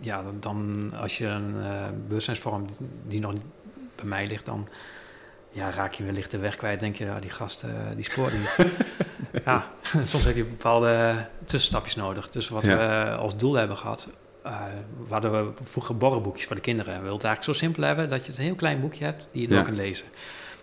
ja, 0.00 0.22
dan 0.40 0.90
als 1.00 1.18
je 1.18 1.26
een 1.26 1.54
uh, 1.56 1.84
bewustzijnsvorm 2.08 2.66
die 3.06 3.20
nog 3.20 3.32
niet 3.32 3.42
bij 3.94 4.04
mij 4.04 4.26
ligt, 4.26 4.46
dan 4.46 4.68
ja, 5.52 5.70
raak 5.70 5.92
je 5.92 6.04
wellicht 6.04 6.30
de 6.30 6.38
weg 6.38 6.56
kwijt. 6.56 6.80
Denk 6.80 6.96
je, 6.96 7.04
ja, 7.04 7.20
die 7.20 7.30
gast 7.30 7.64
uh, 7.64 7.70
die 7.94 8.04
spoort 8.04 8.32
niet. 8.32 8.56
ja, 9.44 9.66
soms 10.02 10.24
heb 10.24 10.36
je 10.36 10.44
bepaalde 10.44 11.26
tussenstapjes 11.44 11.94
nodig. 11.96 12.30
Dus 12.30 12.48
wat 12.48 12.62
Ja. 12.62 12.76
we 12.76 13.16
als 13.16 13.36
doel 13.36 13.54
hebben 13.54 13.76
gehad, 13.76 14.08
uh, 14.46 14.60
we 15.06 15.12
hadden 15.12 15.32
we 15.32 15.52
vroeger 15.62 15.96
borrenboekjes 15.96 16.46
voor 16.46 16.56
de 16.56 16.62
kinderen. 16.62 16.92
We 16.94 17.00
wilden 17.00 17.16
het 17.18 17.26
eigenlijk 17.26 17.58
zo 17.58 17.64
simpel 17.64 17.82
hebben 17.82 18.08
dat 18.08 18.26
je 18.26 18.32
een 18.32 18.42
heel 18.44 18.54
klein 18.54 18.80
boekje 18.80 19.04
hebt 19.04 19.26
die 19.32 19.42
je 19.42 19.48
Ja. 19.48 19.54
door 19.54 19.64
kunt 19.64 19.76
lezen. 19.76 20.06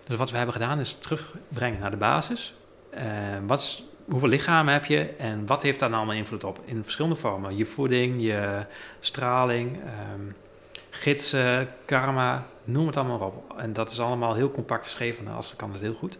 Dus 0.04 0.16
wat 0.16 0.30
we 0.30 0.36
hebben 0.36 0.54
gedaan 0.54 0.78
is 0.80 0.92
terugbrengen 1.00 1.80
naar 1.80 1.90
de 1.90 1.96
basis. 1.96 2.54
Uh, 2.94 3.02
wat 3.46 3.58
is, 3.58 3.82
hoeveel 4.08 4.28
lichamen 4.28 4.72
heb 4.72 4.84
je 4.84 5.04
en 5.18 5.46
wat 5.46 5.62
heeft 5.62 5.78
daar 5.78 5.88
nou 5.88 6.00
allemaal 6.02 6.20
invloed 6.20 6.44
op? 6.44 6.60
In 6.64 6.82
verschillende 6.82 7.16
vormen. 7.16 7.56
Je 7.56 7.64
voeding, 7.64 8.22
je 8.22 8.64
straling, 9.00 9.76
um, 10.14 10.34
gidsen, 10.96 11.68
karma, 11.84 12.44
noem 12.64 12.86
het 12.86 12.96
allemaal 12.96 13.18
op. 13.18 13.58
En 13.58 13.72
dat 13.72 13.90
is 13.90 14.00
allemaal 14.00 14.34
heel 14.34 14.50
compact 14.50 14.82
geschreven. 14.82 15.28
Als 15.28 15.48
dat 15.48 15.56
kan 15.56 15.72
het 15.72 15.80
heel 15.80 15.94
goed. 15.94 16.18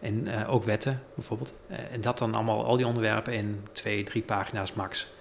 En 0.00 0.26
uh, 0.26 0.52
ook 0.52 0.64
wetten 0.64 1.02
bijvoorbeeld. 1.14 1.54
Uh, 1.70 1.76
en 1.92 2.00
dat 2.00 2.18
dan 2.18 2.34
allemaal, 2.34 2.64
al 2.64 2.76
die 2.76 2.86
onderwerpen 2.86 3.32
in 3.32 3.62
twee, 3.72 4.02
drie 4.02 4.22
pagina's 4.22 4.72
max. 4.72 5.12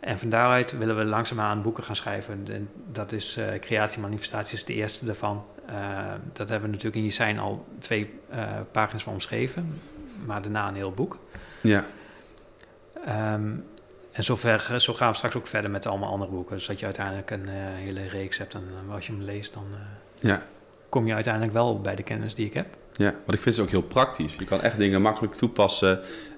En 0.00 0.18
van 0.18 0.28
daaruit 0.28 0.78
willen 0.78 0.96
we 0.96 1.04
langzaamaan 1.04 1.62
boeken 1.62 1.84
gaan 1.84 1.96
schrijven. 1.96 2.46
En 2.50 2.70
dat 2.92 3.12
is 3.12 3.36
uh, 3.38 3.44
Creatie 3.60 4.00
Manifestatie 4.00 4.54
is 4.54 4.64
de 4.64 4.74
eerste 4.74 5.04
daarvan. 5.04 5.44
Dat 6.32 6.48
hebben 6.48 6.68
we 6.68 6.74
natuurlijk 6.74 6.96
in 6.96 7.04
je 7.04 7.10
zijn 7.10 7.38
al 7.38 7.66
twee 7.78 8.14
pagina's 8.70 9.02
van 9.02 9.12
omschreven. 9.12 9.80
Maar 10.26 10.42
daarna 10.42 10.68
een 10.68 10.74
heel 10.74 10.92
boek. 10.92 11.18
Ja. 11.62 11.84
Um, 13.34 13.64
en 14.18 14.24
zover, 14.24 14.80
zo 14.80 14.94
gaan 14.94 15.10
we 15.10 15.16
straks 15.16 15.34
ook 15.34 15.46
verder 15.46 15.70
met 15.70 15.86
allemaal 15.86 16.10
andere 16.10 16.30
boeken. 16.30 16.60
Zodat 16.60 16.78
je 16.78 16.84
uiteindelijk 16.84 17.30
een 17.30 17.42
uh, 17.46 17.50
hele 17.54 18.08
reeks 18.08 18.38
hebt. 18.38 18.54
En 18.54 18.64
uh, 18.86 18.94
als 18.94 19.06
je 19.06 19.12
hem 19.12 19.22
leest, 19.22 19.52
dan 19.54 19.64
uh, 19.72 19.78
Ja. 20.30 20.42
kom 20.88 21.06
je 21.06 21.14
uiteindelijk 21.14 21.52
wel 21.52 21.80
bij 21.80 21.94
de 21.94 22.02
kennis 22.02 22.34
die 22.34 22.46
ik 22.46 22.54
heb. 22.54 22.66
Ja, 22.92 23.10
want 23.10 23.34
ik 23.34 23.40
vind 23.40 23.54
ze 23.54 23.62
ook 23.62 23.68
heel 23.70 23.82
praktisch. 23.82 24.34
Je 24.38 24.44
kan 24.44 24.60
echt 24.60 24.76
dingen 24.78 25.02
makkelijk 25.02 25.34
toepassen. 25.34 25.88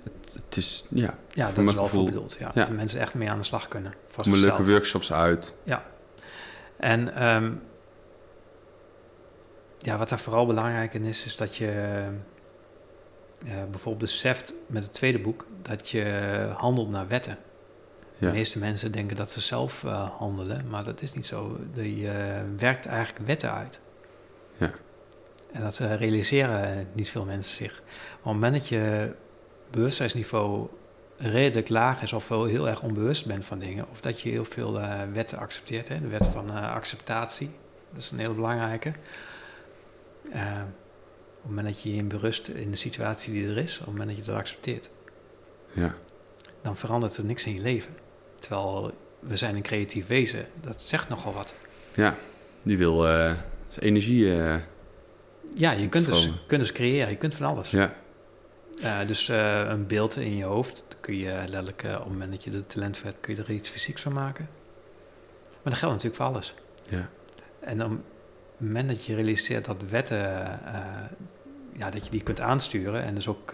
Het, 0.03 0.35
het 0.45 0.57
is, 0.57 0.85
ja, 0.91 1.15
Ja, 1.33 1.47
dat 1.53 1.59
is 1.59 1.73
wel 1.75 1.85
gevoel- 1.85 1.89
voor 1.89 2.05
bedoeld. 2.05 2.37
Ja. 2.41 2.51
Ja. 2.55 2.67
En 2.67 2.75
mensen 2.75 3.01
echt 3.01 3.15
mee 3.15 3.31
aan 3.31 3.39
de 3.39 3.45
slag 3.45 3.69
kunnen. 3.69 3.95
Komen 4.17 4.39
leuke 4.39 4.65
workshops 4.65 5.13
uit. 5.13 5.57
En 6.77 7.15
ehm, 7.15 7.53
ja, 9.79 9.99
wat 9.99 10.09
daar 10.09 10.19
vooral 10.19 10.47
belangrijk 10.47 10.95
in 10.95 11.05
is, 11.05 11.25
is 11.25 11.37
dat 11.37 11.57
je 11.57 11.71
eh, 13.47 13.53
bijvoorbeeld 13.71 13.99
beseft 14.11 14.55
met 14.67 14.83
het 14.85 14.93
tweede 14.93 15.19
boek 15.19 15.47
dat 15.63 15.89
je 15.89 16.05
handelt 16.57 16.91
naar 16.91 17.09
wetten. 17.09 17.39
De 18.21 18.27
meeste 18.31 18.59
mensen 18.59 18.93
denken 18.93 19.17
dat 19.17 19.31
ze 19.31 19.41
zelf 19.41 19.85
eh, 19.85 20.11
handelen, 20.11 20.69
maar 20.69 20.85
dat 20.85 21.03
is 21.03 21.13
niet 21.13 21.27
zo. 21.27 21.59
Je 21.75 22.09
eh, 22.09 22.43
werkt 22.57 22.87
eigenlijk 22.87 23.27
wetten 23.27 23.53
uit. 23.53 23.81
Ja. 24.57 24.71
En 25.53 25.63
dat 25.63 25.79
eh, 25.79 25.95
realiseren 25.95 26.89
niet 26.93 27.11
veel 27.11 27.25
mensen 27.25 27.55
zich. 27.55 27.83
Maar 27.83 28.03
op 28.13 28.25
het 28.25 28.33
moment 28.33 28.53
dat 28.53 28.69
je 28.69 29.13
bewustzijnsniveau 29.71 30.69
redelijk 31.17 31.69
laag 31.69 32.03
is 32.03 32.13
of 32.13 32.29
wel 32.29 32.45
heel 32.45 32.69
erg 32.69 32.83
onbewust 32.83 33.27
bent 33.27 33.45
van 33.45 33.59
dingen, 33.59 33.87
of 33.91 34.01
dat 34.01 34.21
je 34.21 34.31
heel 34.31 34.45
veel 34.45 34.81
wetten 35.13 35.39
accepteert, 35.39 35.89
hè? 35.89 36.01
de 36.01 36.09
wet 36.09 36.27
van 36.27 36.51
acceptatie, 36.51 37.51
dat 37.93 38.03
is 38.03 38.11
een 38.11 38.19
hele 38.19 38.35
belangrijke. 38.35 38.89
Op 38.89 40.35
het 40.35 41.45
moment 41.47 41.67
dat 41.67 41.83
je 41.83 41.91
je 41.91 41.97
in 41.97 42.09
berust 42.09 42.49
in 42.49 42.71
de 42.71 42.77
situatie 42.77 43.33
die 43.33 43.49
er 43.49 43.59
is, 43.59 43.73
op 43.79 43.85
het 43.85 43.89
moment 43.89 44.09
dat 44.09 44.19
je 44.19 44.31
dat 44.31 44.41
accepteert, 44.41 44.91
Ja. 45.73 45.95
dan 46.63 46.77
verandert 46.77 47.17
er 47.17 47.25
niks 47.25 47.47
in 47.47 47.55
je 47.55 47.61
leven. 47.61 47.95
Terwijl 48.41 48.91
we 49.21 49.37
zijn 49.37 49.55
een 49.57 49.63
creatief 49.63 50.07
wezen, 50.07 50.47
dat 50.61 50.81
zegt 50.81 51.09
nogal 51.09 51.33
wat. 51.33 51.55
ja, 51.95 52.15
die 52.63 52.79
wil 52.79 53.01
zijn 53.69 53.85
energie. 53.85 54.33
eh, 54.43 54.55
Ja, 55.55 55.71
je 55.73 55.89
kunt 55.89 56.07
dus, 56.07 56.31
kunt 56.47 56.61
dus 56.61 56.73
creëren, 56.73 57.11
je 57.11 57.17
kunt 57.17 57.35
van 57.35 57.47
alles. 57.47 57.71
ja. 57.71 57.95
Eh, 58.83 58.99
dus 59.07 59.29
een 59.29 59.87
beeld 59.87 60.17
in 60.17 60.37
je 60.37 60.45
hoofd, 60.45 60.85
kun 61.01 61.17
je 61.17 61.33
letterlijk, 61.33 61.83
op 61.85 61.99
het 61.99 62.09
moment 62.09 62.31
dat 62.31 62.45
je 62.45 62.51
de 62.51 62.61
talent 62.67 62.97
voor 62.99 63.07
hebt, 63.07 63.21
kun 63.21 63.35
je 63.35 63.43
er 63.43 63.51
iets 63.51 63.69
fysieks 63.69 64.03
van 64.03 64.13
maken. 64.13 64.49
Maar 65.63 65.73
dat 65.73 65.75
geldt 65.75 65.95
natuurlijk 65.95 66.23
voor 66.23 66.33
alles. 66.33 66.55
Ja. 66.89 67.09
En 67.61 67.85
op 67.85 67.91
het 67.91 68.01
moment 68.57 68.89
dat 68.89 69.05
je 69.05 69.15
realiseert 69.15 69.65
dat 69.65 69.83
wetten, 69.91 70.19
ja, 71.77 71.91
dat 71.91 72.05
je 72.05 72.11
die 72.11 72.23
kunt 72.23 72.41
aansturen 72.41 73.03
en 73.03 73.15
dus 73.15 73.29
ook 73.29 73.53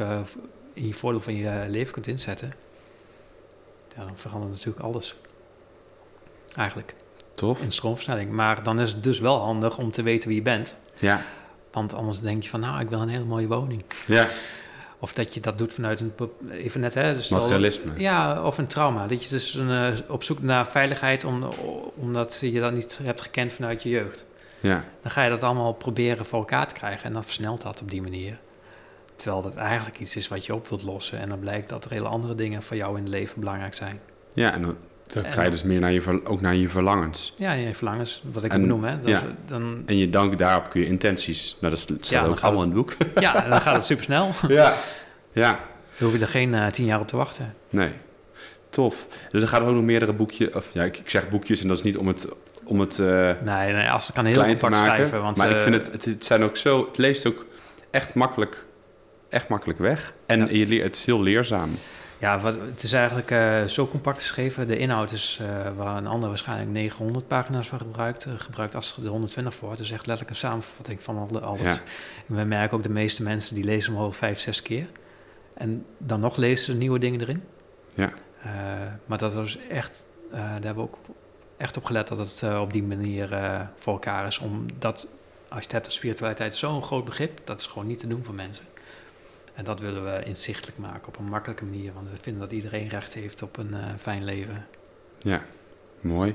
in 0.72 0.86
je 0.86 0.94
voordeel 0.94 1.20
van 1.20 1.34
je 1.34 1.64
leven 1.68 1.92
kunt 1.92 2.06
inzetten, 2.06 2.52
dan 4.04 4.16
verandert 4.16 4.52
natuurlijk 4.52 4.84
alles. 4.84 5.14
eigenlijk. 6.56 6.94
Tof. 7.34 7.62
In 7.62 7.70
stroomversnelling. 7.72 8.30
Maar 8.30 8.62
dan 8.62 8.80
is 8.80 8.92
het 8.92 9.02
dus 9.04 9.18
wel 9.20 9.38
handig 9.38 9.78
om 9.78 9.90
te 9.90 10.02
weten 10.02 10.28
wie 10.28 10.36
je 10.36 10.42
bent. 10.42 10.76
Ja, 10.98 11.22
Want 11.72 11.94
anders 11.94 12.20
denk 12.20 12.42
je 12.42 12.48
van, 12.48 12.60
nou, 12.60 12.80
ik 12.80 12.88
wil 12.88 13.00
een 13.00 13.08
hele 13.08 13.24
mooie 13.24 13.46
woning. 13.46 13.82
ja. 14.06 14.28
Of 14.98 15.12
dat 15.12 15.34
je 15.34 15.40
dat 15.40 15.58
doet 15.58 15.72
vanuit 15.74 16.00
een... 16.00 16.12
Even 16.50 16.80
net, 16.80 16.94
hè. 16.94 17.14
Dus 17.14 17.28
materialisme. 17.28 17.92
Ja, 17.96 18.42
of 18.42 18.58
een 18.58 18.66
trauma. 18.66 19.06
Dat 19.06 19.24
je 19.24 19.28
dus 19.30 19.54
een, 19.54 19.70
eh, 19.72 19.86
op 20.08 20.22
zoek 20.22 20.42
naar 20.42 20.68
veiligheid 20.68 21.24
om, 21.24 21.48
omdat 21.94 22.38
je 22.40 22.60
dat 22.60 22.72
niet 22.72 23.00
hebt 23.02 23.20
gekend 23.20 23.52
vanuit 23.52 23.82
je 23.82 23.88
jeugd. 23.88 24.24
Ja, 24.60 24.84
Dan 25.02 25.10
ga 25.10 25.24
je 25.24 25.30
dat 25.30 25.42
allemaal 25.42 25.72
proberen 25.72 26.26
voor 26.26 26.38
elkaar 26.38 26.68
te 26.68 26.74
krijgen 26.74 27.04
en 27.04 27.12
dan 27.12 27.24
versnelt 27.24 27.62
dat 27.62 27.80
op 27.80 27.90
die 27.90 28.02
manier. 28.02 28.38
Terwijl 29.16 29.42
dat 29.42 29.56
eigenlijk 29.56 29.98
iets 30.00 30.16
is 30.16 30.28
wat 30.28 30.46
je 30.46 30.54
op 30.54 30.68
wilt 30.68 30.82
lossen 30.82 31.18
en 31.20 31.28
dan 31.28 31.38
blijkt 31.38 31.68
dat 31.68 31.84
er 31.84 31.90
hele 31.90 32.08
andere 32.08 32.34
dingen 32.34 32.62
voor 32.62 32.76
jou 32.76 32.96
in 32.96 33.02
het 33.04 33.12
leven 33.12 33.40
belangrijk 33.40 33.74
zijn. 33.74 34.00
ja 34.34 34.52
en 34.52 34.62
dan, 34.62 34.76
dan 35.06 35.24
En- 35.24 35.32
ga 35.32 35.42
je 35.42 35.50
dus 35.50 35.62
meer 35.62 35.80
naar 35.80 35.92
je, 35.92 36.20
ook 36.24 36.40
naar 36.40 36.54
je 36.54 36.68
verlangens. 36.68 37.34
Ja, 37.36 37.52
je 37.52 37.74
verlangens, 37.74 38.22
wat 38.32 38.44
ik 38.44 38.52
En- 38.52 38.60
benoem. 38.60 38.84
Hè? 38.84 38.98
Dat 39.00 39.08
ja. 39.08 39.16
is, 39.16 39.22
dan, 39.46 39.82
En 39.86 39.96
je 39.98 40.10
dank 40.10 40.38
daarop 40.38 40.70
kun 40.70 40.80
je 40.80 40.86
intenties. 40.86 41.56
Nou, 41.60 41.72
dat 41.72 41.80
staat 41.82 42.08
Ja, 42.08 42.24
ook 42.24 42.34
gaat 42.34 42.42
allemaal 42.42 42.62
in 42.62 42.68
het 42.68 42.76
boek. 42.78 42.94
ja, 43.24 43.44
en 43.44 43.50
dan 43.50 43.60
gaat 43.60 43.76
het 43.76 43.86
supersnel. 43.86 44.30
ja. 44.48 44.74
Ja, 45.32 45.50
Dan 45.98 46.08
hoef 46.08 46.12
je 46.18 46.22
er 46.22 46.28
geen 46.28 46.54
eh, 46.54 46.66
tien 46.66 46.84
jaar 46.86 47.00
op 47.00 47.08
te 47.08 47.16
wachten. 47.16 47.54
nee. 47.70 47.92
Tof. 48.70 49.06
Dus 49.30 49.42
er 49.42 49.48
gaan 49.48 49.62
ook 49.62 49.74
nog 49.74 49.82
meerdere 49.82 50.12
boekjes, 50.12 50.50
of 50.50 50.72
ja, 50.74 50.82
ik, 50.84 50.96
ik 50.98 51.10
zeg 51.10 51.28
boekjes 51.28 51.60
en 51.60 51.68
dat 51.68 51.76
is 51.76 51.82
niet 51.82 51.96
om 51.96 52.06
het, 52.06 52.28
om 52.64 52.80
het 52.80 52.98
eh, 52.98 53.06
Nee, 53.44 53.72
nee 53.72 53.88
als 53.90 54.06
het 54.06 54.14
kan 54.16 54.24
heel 54.24 54.34
klein 54.34 54.56
te 54.56 54.68
maken. 54.68 54.78
schrijven. 54.94 55.22
Want, 55.22 55.36
maar 55.36 55.50
ik 55.50 55.56
eh, 55.56 55.62
vind 55.62 55.74
het, 55.74 55.92
het, 55.92 56.04
het 56.04 56.24
zijn 56.24 56.42
ook 56.42 56.56
zo, 56.56 56.86
het 56.86 56.98
leest 56.98 57.26
ook 57.26 57.46
echt 57.90 58.14
makkelijk, 58.14 58.64
echt 59.28 59.48
makkelijk 59.48 59.78
weg. 59.78 60.12
En 60.26 60.38
Ja. 60.40 60.46
je 60.50 60.66
leert, 60.66 60.82
het 60.84 60.96
is 60.96 61.04
heel 61.04 61.22
leerzaam. 61.22 61.70
Ja, 62.18 62.40
wat, 62.40 62.54
het 62.70 62.82
is 62.82 62.92
eigenlijk 62.92 63.30
eh, 63.30 63.64
zo 63.64 63.86
compact 63.88 64.18
geschreven. 64.18 64.66
De 64.66 64.78
inhoud 64.78 65.12
is 65.12 65.38
eh, 65.42 65.70
waar 65.76 65.96
een 65.96 66.06
ander 66.06 66.28
waarschijnlijk 66.28 66.70
900 66.70 67.26
pagina's 67.28 67.68
van 67.68 67.78
gebruikt. 67.78 68.24
eh, 68.24 68.32
gebruikt 68.36 68.74
als 68.74 68.96
er 69.02 69.08
120 69.08 69.54
voor. 69.54 69.70
Het 69.70 69.78
is 69.80 69.90
echt 69.90 70.06
letterlijk 70.06 70.30
een 70.30 70.48
samenvatting 70.48 71.02
van 71.02 71.16
al 71.18 71.26
de- 71.26 71.40
alles. 71.40 71.60
Ja. 71.62 71.80
En 72.28 72.34
we 72.36 72.42
merken 72.44 72.76
ook 72.76 72.82
de 72.82 72.88
meeste 72.90 73.22
mensen 73.22 73.54
die 73.54 73.64
lezen 73.64 73.92
hem 73.92 74.02
al 74.02 74.12
vijf, 74.12 74.38
zes 74.38 74.62
keer. 74.62 74.86
En 75.54 75.84
dan 75.98 76.20
nog 76.20 76.36
lezen 76.36 76.64
ze 76.64 76.74
nieuwe 76.74 76.98
dingen 76.98 77.20
erin. 77.20 77.42
Ja. 77.94 78.12
Maar 79.06 79.18
dat 79.18 79.34
is 79.36 79.58
echt, 79.70 80.04
daar 80.30 80.50
hebben 80.52 80.74
we 80.74 80.80
ook 80.80 80.96
echt 81.56 81.76
op 81.76 81.84
gelet 81.84 82.08
dat 82.08 82.18
het 82.18 82.58
op 82.58 82.72
die 82.72 82.82
manier 82.82 83.28
voor 83.78 83.92
elkaar 83.92 84.26
is. 84.26 84.38
Omdat, 84.38 85.06
als 85.48 85.58
je 85.58 85.64
het 85.64 85.72
hebt, 85.72 85.84
de 85.84 85.90
spiritualiteit 85.90 86.54
zo'n 86.54 86.82
groot 86.82 87.04
begrip, 87.04 87.40
dat 87.44 87.60
is 87.60 87.66
gewoon 87.66 87.86
niet 87.86 87.98
te 87.98 88.06
doen 88.06 88.24
voor 88.24 88.34
mensen. 88.34 88.64
En 89.56 89.64
dat 89.64 89.80
willen 89.80 90.04
we 90.04 90.22
inzichtelijk 90.24 90.78
maken 90.78 91.08
op 91.08 91.18
een 91.18 91.24
makkelijke 91.24 91.64
manier. 91.64 91.92
Want 91.92 92.10
we 92.10 92.16
vinden 92.20 92.42
dat 92.42 92.52
iedereen 92.52 92.88
recht 92.88 93.14
heeft 93.14 93.42
op 93.42 93.56
een 93.56 93.74
eh, 93.74 93.84
fijn 93.98 94.24
leven. 94.24 94.66
Ja, 95.18 95.42
mooi. 96.00 96.34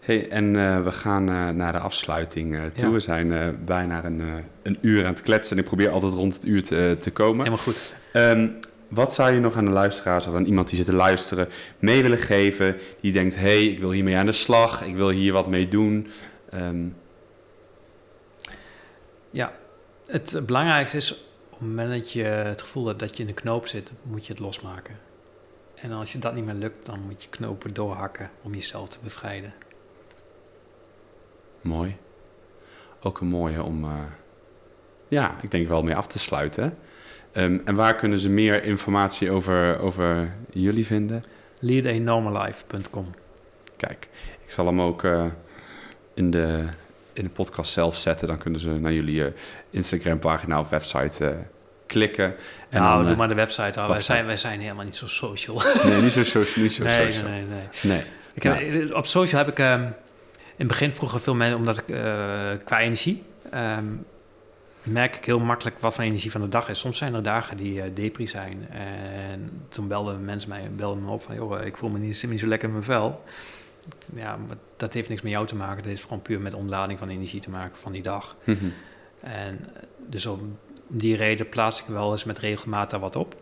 Hey, 0.00 0.28
en 0.30 0.56
eh, 0.56 0.82
we 0.82 0.92
gaan 0.92 1.28
eh, 1.28 1.48
naar 1.48 1.72
de 1.72 1.78
afsluiting 1.78 2.72
toe. 2.74 2.86
Ja. 2.86 2.92
We 2.92 3.00
zijn 3.00 3.58
bijna 3.64 4.04
een, 4.04 4.44
een 4.62 4.78
uur 4.80 5.04
aan 5.04 5.12
het 5.12 5.22
kletsen. 5.22 5.56
En 5.56 5.62
ik 5.62 5.68
probeer 5.68 5.90
altijd 5.90 6.12
rond 6.12 6.34
het 6.34 6.46
uur 6.46 6.62
te, 6.62 6.96
te 7.00 7.10
komen. 7.10 7.38
Helemaal 7.38 7.64
goed. 7.64 7.94
Ehm, 8.12 8.48
wat 8.88 9.14
zou 9.14 9.32
je 9.32 9.40
nog 9.40 9.56
aan 9.56 9.64
de 9.64 9.70
luisteraars 9.70 10.26
of 10.26 10.34
aan 10.34 10.44
iemand 10.44 10.68
die 10.68 10.76
zit 10.76 10.86
te 10.86 10.94
luisteren 10.94 11.48
mee 11.78 12.02
willen 12.02 12.18
geven? 12.18 12.76
Die 13.00 13.12
denkt, 13.12 13.34
hé, 13.34 13.40
hey, 13.40 13.66
ik 13.66 13.78
wil 13.78 13.90
hiermee 13.90 14.16
aan 14.16 14.26
de 14.26 14.32
slag. 14.32 14.84
Ik 14.84 14.94
wil 14.94 15.10
hier 15.10 15.32
wat 15.32 15.46
mee 15.46 15.68
doen. 15.68 16.08
Ehm, 16.50 16.86
Ja, 19.30 19.52
het 20.06 20.40
belangrijkste 20.46 20.96
is 20.96 21.27
op 21.58 21.64
het 21.64 21.76
moment 21.76 22.02
dat 22.02 22.12
je 22.12 22.22
het 22.22 22.62
gevoel 22.62 22.86
hebt 22.86 23.00
dat 23.00 23.16
je 23.16 23.22
in 23.22 23.28
een 23.28 23.34
knoop 23.34 23.66
zit, 23.66 23.92
moet 24.02 24.26
je 24.26 24.32
het 24.32 24.40
losmaken. 24.40 24.98
En 25.74 25.92
als 25.92 26.12
je 26.12 26.18
dat 26.18 26.34
niet 26.34 26.44
meer 26.44 26.54
lukt, 26.54 26.86
dan 26.86 27.00
moet 27.00 27.22
je 27.22 27.28
knopen 27.28 27.74
doorhakken 27.74 28.30
om 28.42 28.54
jezelf 28.54 28.88
te 28.88 28.98
bevrijden. 29.02 29.54
mooi. 31.60 31.96
Ook 33.02 33.20
een 33.20 33.26
mooie 33.26 33.62
om, 33.62 33.84
eh, 33.84 33.90
ja, 35.08 35.36
ik 35.42 35.50
denk 35.50 35.68
wel 35.68 35.82
mee 35.82 35.94
af 35.94 36.06
te 36.06 36.18
sluiten. 36.18 36.78
Ehm, 37.32 37.58
en 37.64 37.74
waar 37.74 37.94
kunnen 37.94 38.18
ze 38.18 38.28
meer 38.28 38.64
informatie 38.64 39.30
over, 39.30 39.78
over 39.78 40.34
jullie 40.50 40.86
vinden? 40.86 41.22
leadanormallife.com 41.60 43.06
Kijk, 43.76 44.08
ik 44.44 44.50
zal 44.52 44.66
hem 44.66 44.80
ook 44.80 45.04
eh, 45.04 45.26
in, 46.14 46.30
de, 46.30 46.68
in 47.18 47.24
de 47.24 47.30
podcast 47.30 47.72
zelf 47.72 47.96
zetten. 47.96 48.28
Dan 48.28 48.38
kunnen 48.38 48.60
ze 48.60 48.68
naar 48.68 48.92
jullie 48.92 49.24
eh, 49.24 49.32
Instagram-pagina 49.70 50.60
of 50.60 50.68
website 50.68 51.26
eh, 51.26 51.36
klikken. 51.86 52.34
En 52.68 52.80
Nou, 52.80 52.92
dan, 52.94 53.02
doe 53.02 53.12
eh, 53.12 53.18
maar 53.18 53.28
de 53.28 53.34
website 53.34 53.80
al. 53.80 53.88
Wij 53.88 54.02
zijn, 54.02 54.26
wij 54.26 54.36
zijn 54.36 54.60
helemaal 54.60 54.84
niet 54.84 54.96
zo 54.96 55.06
social. 55.06 55.62
Nee, 55.84 56.02
niet 56.02 56.12
zo 56.12 56.24
social. 56.24 56.64
Niet 56.64 56.74
zo 56.74 56.84
nee, 56.84 56.96
nee, 56.96 57.12
social. 57.12 57.30
nee, 57.30 57.44
nee. 57.44 57.68
Nee. 57.82 58.02
Ik 58.34 58.94
Op 58.94 59.06
social 59.06 59.44
heb 59.44 59.48
ik 59.48 59.58
ehm, 59.58 59.82
in 59.82 59.92
het 60.56 60.68
begin 60.68 60.92
vroeger 60.92 61.20
veel 61.20 61.34
mensen, 61.34 61.56
omdat 61.56 61.78
ik 61.78 61.88
eh, 61.88 61.98
qua 62.64 62.78
energie 62.78 63.22
ehm, 63.50 63.84
merk 64.82 65.16
ik 65.16 65.24
heel 65.24 65.40
makkelijk 65.40 65.78
wat 65.78 65.94
voor 65.94 66.04
energie 66.04 66.30
van 66.30 66.40
de 66.40 66.48
dag 66.48 66.68
is. 66.68 66.78
Soms 66.78 66.98
zijn 66.98 67.14
er 67.14 67.22
dagen 67.22 67.56
die 67.56 67.82
eh 67.82 67.90
depri 67.94 68.28
zijn. 68.28 68.68
En 68.70 69.62
toen 69.68 69.88
belden 69.88 70.24
mensen 70.24 70.48
mij 70.48 70.70
belden 70.76 71.04
me 71.04 71.10
op 71.10 71.22
van, 71.22 71.34
joh, 71.34 71.64
ik 71.64 71.76
voel 71.76 71.90
me 71.90 71.98
niet, 71.98 72.24
niet 72.28 72.40
zo 72.40 72.46
lekker 72.46 72.68
in 72.68 72.74
mijn 72.74 72.86
vel. 72.86 73.24
Ja, 74.14 74.38
dat 74.76 74.92
heeft 74.92 75.08
niks 75.08 75.22
met 75.22 75.32
jou 75.32 75.46
te 75.46 75.54
maken. 75.56 75.76
Dat 75.76 75.84
heeft 75.86 76.02
gewoon 76.02 76.22
puur 76.22 76.40
met 76.40 76.54
ontlading 76.54 76.98
van 76.98 77.08
energie 77.08 77.40
te 77.40 77.50
maken 77.50 77.78
van 77.78 77.92
die 77.92 78.02
dag. 78.02 78.36
Mhm. 78.44 78.56
En 79.20 79.58
eh, 79.74 79.82
dus 80.06 80.26
om 80.26 80.58
die 80.86 81.16
reden 81.16 81.48
plaats 81.48 81.80
ik 81.80 81.86
wel 81.86 82.12
eens 82.12 82.24
met 82.24 82.38
regelmaat 82.38 82.90
daar 82.90 83.00
wat 83.00 83.16
op. 83.16 83.36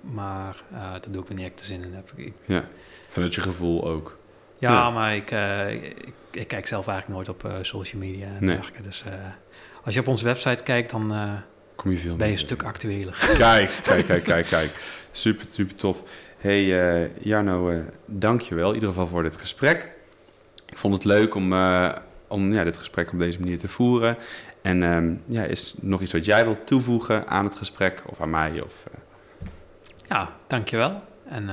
Maar 0.00 0.62
eh, 0.72 0.92
dat 0.92 1.08
doe 1.10 1.22
ik 1.22 1.28
wanneer 1.28 1.46
ik 1.46 1.58
er 1.58 1.64
zin 1.64 1.82
in 1.82 1.94
heb. 1.94 2.12
Ik, 2.16 2.32
Ja, 2.44 2.68
vanuit 3.08 3.34
je 3.34 3.40
gevoel 3.40 3.88
ook. 3.88 4.16
ja, 4.58 4.70
Ja. 4.72 4.90
maar 4.90 5.16
ik, 5.16 5.30
eh, 5.30 5.72
ik, 5.72 5.94
ik 6.30 6.48
kijk 6.48 6.66
zelf 6.66 6.88
eigenlijk 6.88 7.18
nooit 7.18 7.28
op 7.44 7.64
social 7.64 8.00
media 8.02 8.26
en 8.26 8.44
Nee. 8.44 8.54
dergelijke. 8.56 8.82
Dus 8.82 9.04
als 9.84 9.94
je 9.94 10.00
op 10.00 10.06
onze 10.08 10.24
website 10.24 10.62
kijkt, 10.62 10.90
dan 10.90 11.12
Kom 11.76 11.90
je 11.90 11.98
veel 11.98 12.16
ben 12.16 12.26
je 12.26 12.32
een 12.32 12.38
stuk 12.38 12.62
actueler. 12.62 13.34
Kijk, 13.38 13.70
kijk, 13.82 14.06
kijk, 14.06 14.24
kijk, 14.24 14.46
kijk. 14.46 14.80
Super, 15.10 15.46
super 15.50 15.74
tof. 15.74 16.02
Hey, 16.38 16.80
eh, 17.02 17.10
Jarno, 17.24 17.70
eh 17.70 17.78
dank 18.04 18.40
je 18.40 18.54
wel 18.54 18.68
in 18.68 18.74
ieder 18.74 18.88
geval 18.88 19.06
voor 19.06 19.22
dit 19.22 19.36
gesprek. 19.36 19.88
Ik 20.66 20.78
vond 20.78 20.94
het 20.94 21.04
leuk 21.04 21.34
om, 21.34 21.52
eh, 21.52 21.92
om 22.28 22.52
ja, 22.52 22.64
dit 22.64 22.76
gesprek 22.76 23.12
op 23.12 23.18
deze 23.18 23.38
manier 23.40 23.58
te 23.58 23.68
voeren. 23.68 24.16
En 24.62 24.82
ehm, 24.82 25.14
ja, 25.24 25.42
is 25.42 25.72
er 25.72 25.86
nog 25.88 26.00
iets 26.02 26.12
wat 26.12 26.24
jij 26.24 26.44
wilt 26.44 26.66
toevoegen 26.66 27.26
aan 27.28 27.44
het 27.44 27.54
gesprek 27.54 28.02
of 28.06 28.20
aan 28.20 28.30
mij? 28.30 28.60
Of, 28.60 28.82
ja, 30.08 30.32
dankjewel. 30.46 31.02
En 31.28 31.50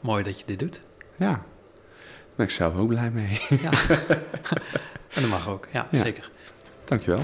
mooi 0.00 0.22
dat 0.22 0.38
je 0.40 0.46
dit 0.46 0.58
doet. 0.58 0.80
ja, 1.16 1.30
daar 1.30 2.34
ben 2.36 2.46
ik 2.46 2.52
zelf 2.52 2.76
ook 2.76 2.88
blij 2.88 3.10
mee. 3.10 3.40
Ja. 3.48 3.70
en 3.70 5.20
dat 5.22 5.28
mag 5.28 5.48
ook, 5.48 5.68
ja, 5.72 5.86
Ja. 5.90 6.02
zeker. 6.02 6.30
Dankjewel. 6.84 7.22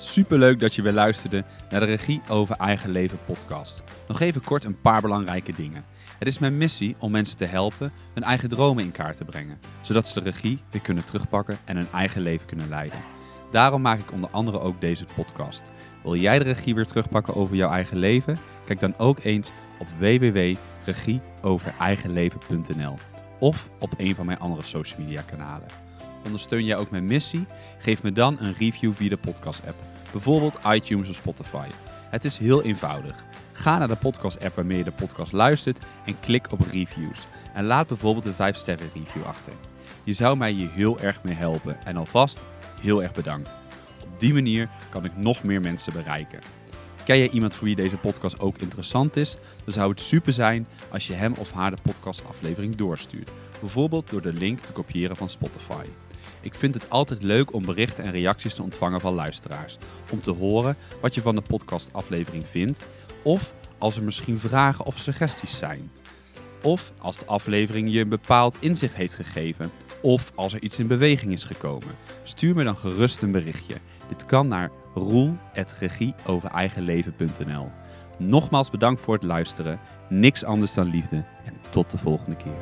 Superleuk 0.00 0.60
dat 0.60 0.74
je 0.74 0.82
weer 0.82 0.92
luisterde 0.92 1.44
naar 1.70 1.80
de 1.80 1.86
Regie 1.86 2.22
over 2.28 2.56
Eigen 2.56 2.90
Leven 2.90 3.18
podcast. 3.26 3.82
Nog 4.08 4.20
even 4.20 4.42
kort 4.42 4.64
een 4.64 4.80
paar 4.80 5.00
belangrijke 5.00 5.52
dingen. 5.52 5.84
Het 6.18 6.28
is 6.28 6.38
mijn 6.38 6.56
missie 6.56 6.96
om 6.98 7.10
mensen 7.10 7.36
te 7.36 7.44
helpen 7.44 7.92
hun 8.14 8.22
eigen 8.22 8.48
dromen 8.48 8.84
in 8.84 8.92
kaart 8.92 9.16
te 9.16 9.24
brengen, 9.24 9.60
zodat 9.80 10.08
ze 10.08 10.20
de 10.20 10.30
regie 10.30 10.62
weer 10.70 10.80
kunnen 10.80 11.04
terugpakken 11.04 11.58
en 11.64 11.76
hun 11.76 11.88
eigen 11.92 12.22
leven 12.22 12.46
kunnen 12.46 12.68
leiden. 12.68 12.98
Daarom 13.50 13.82
maak 13.82 13.98
ik 13.98 14.12
onder 14.12 14.30
andere 14.30 14.60
ook 14.60 14.80
deze 14.80 15.04
podcast. 15.14 15.62
Wil 16.02 16.16
jij 16.16 16.38
de 16.38 16.44
regie 16.44 16.74
weer 16.74 16.86
terugpakken 16.86 17.34
over 17.34 17.56
jouw 17.56 17.70
eigen 17.70 17.96
leven? 17.96 18.38
Kijk 18.64 18.80
dan 18.80 18.98
ook 18.98 19.18
eens 19.22 19.52
op 19.78 19.86
www.regieovereigenleven.nl 19.98 22.96
of 23.38 23.68
op 23.78 23.92
een 23.96 24.14
van 24.14 24.26
mijn 24.26 24.38
andere 24.38 24.62
social 24.62 25.00
media 25.00 25.22
kanalen. 25.22 25.89
Ondersteun 26.24 26.64
jij 26.64 26.76
ook 26.76 26.90
mijn 26.90 27.04
missie? 27.04 27.46
Geef 27.78 28.02
me 28.02 28.12
dan 28.12 28.36
een 28.40 28.54
review 28.58 28.92
via 28.94 29.08
de 29.08 29.16
podcast 29.16 29.62
app, 29.66 29.76
bijvoorbeeld 30.12 30.58
iTunes 30.66 31.08
of 31.08 31.14
Spotify. 31.14 31.68
Het 32.10 32.24
is 32.24 32.38
heel 32.38 32.62
eenvoudig. 32.62 33.24
Ga 33.52 33.78
naar 33.78 33.88
de 33.88 33.96
podcast 33.96 34.40
app 34.40 34.54
waarmee 34.54 34.78
je 34.78 34.84
de 34.84 34.92
podcast 34.92 35.32
luistert 35.32 35.78
en 36.06 36.20
klik 36.20 36.52
op 36.52 36.60
reviews. 36.72 37.26
En 37.54 37.64
laat 37.64 37.88
bijvoorbeeld 37.88 38.24
een 38.24 38.34
5 38.34 38.56
sterren 38.56 38.90
review 38.94 39.24
achter. 39.24 39.52
Je 40.04 40.12
zou 40.12 40.36
mij 40.36 40.50
hier 40.50 40.70
heel 40.70 41.00
erg 41.00 41.22
mee 41.22 41.34
helpen 41.34 41.84
en 41.84 41.96
alvast 41.96 42.38
heel 42.80 43.02
erg 43.02 43.12
bedankt. 43.12 43.58
Op 44.02 44.20
die 44.20 44.32
manier 44.32 44.68
kan 44.88 45.04
ik 45.04 45.16
nog 45.16 45.42
meer 45.42 45.60
mensen 45.60 45.92
bereiken. 45.92 46.40
Ken 47.04 47.18
jij 47.18 47.30
iemand 47.30 47.54
voor 47.54 47.66
wie 47.66 47.76
deze 47.76 47.96
podcast 47.96 48.40
ook 48.40 48.58
interessant 48.58 49.16
is? 49.16 49.36
Dan 49.64 49.72
zou 49.72 49.90
het 49.90 50.00
super 50.00 50.32
zijn 50.32 50.66
als 50.88 51.06
je 51.06 51.12
hem 51.12 51.34
of 51.38 51.52
haar 51.52 51.70
de 51.70 51.82
podcastaflevering 51.82 52.76
doorstuurt. 52.76 53.30
Bijvoorbeeld 53.60 54.10
door 54.10 54.22
de 54.22 54.32
link 54.32 54.58
te 54.58 54.72
kopiëren 54.72 55.16
van 55.16 55.28
Spotify. 55.28 55.84
Ik 56.40 56.54
vind 56.54 56.74
het 56.74 56.90
altijd 56.90 57.22
leuk 57.22 57.52
om 57.52 57.64
berichten 57.64 58.04
en 58.04 58.10
reacties 58.10 58.54
te 58.54 58.62
ontvangen 58.62 59.00
van 59.00 59.14
luisteraars. 59.14 59.78
Om 60.10 60.22
te 60.22 60.30
horen 60.30 60.76
wat 61.00 61.14
je 61.14 61.20
van 61.20 61.34
de 61.34 61.40
podcastaflevering 61.40 62.46
vindt. 62.46 62.82
Of 63.22 63.52
als 63.78 63.96
er 63.96 64.02
misschien 64.02 64.38
vragen 64.38 64.84
of 64.84 64.98
suggesties 64.98 65.58
zijn. 65.58 65.90
Of 66.62 66.92
als 67.00 67.18
de 67.18 67.26
aflevering 67.26 67.92
je 67.92 68.00
een 68.00 68.08
bepaald 68.08 68.56
inzicht 68.58 68.94
heeft 68.94 69.14
gegeven. 69.14 69.70
Of 70.02 70.32
als 70.34 70.52
er 70.52 70.62
iets 70.62 70.78
in 70.78 70.86
beweging 70.86 71.32
is 71.32 71.44
gekomen. 71.44 71.96
Stuur 72.22 72.54
me 72.54 72.64
dan 72.64 72.76
gerust 72.76 73.22
een 73.22 73.32
berichtje. 73.32 73.74
Dit 74.08 74.26
kan 74.26 74.48
naar 74.48 74.70
roel.regieovereigenleven.nl 74.94 77.70
Nogmaals 78.18 78.70
bedankt 78.70 79.00
voor 79.00 79.14
het 79.14 79.22
luisteren. 79.22 79.80
Niks 80.08 80.44
anders 80.44 80.74
dan 80.74 80.90
liefde. 80.90 81.24
En 81.44 81.54
tot 81.70 81.90
de 81.90 81.98
volgende 81.98 82.36
keer. 82.36 82.58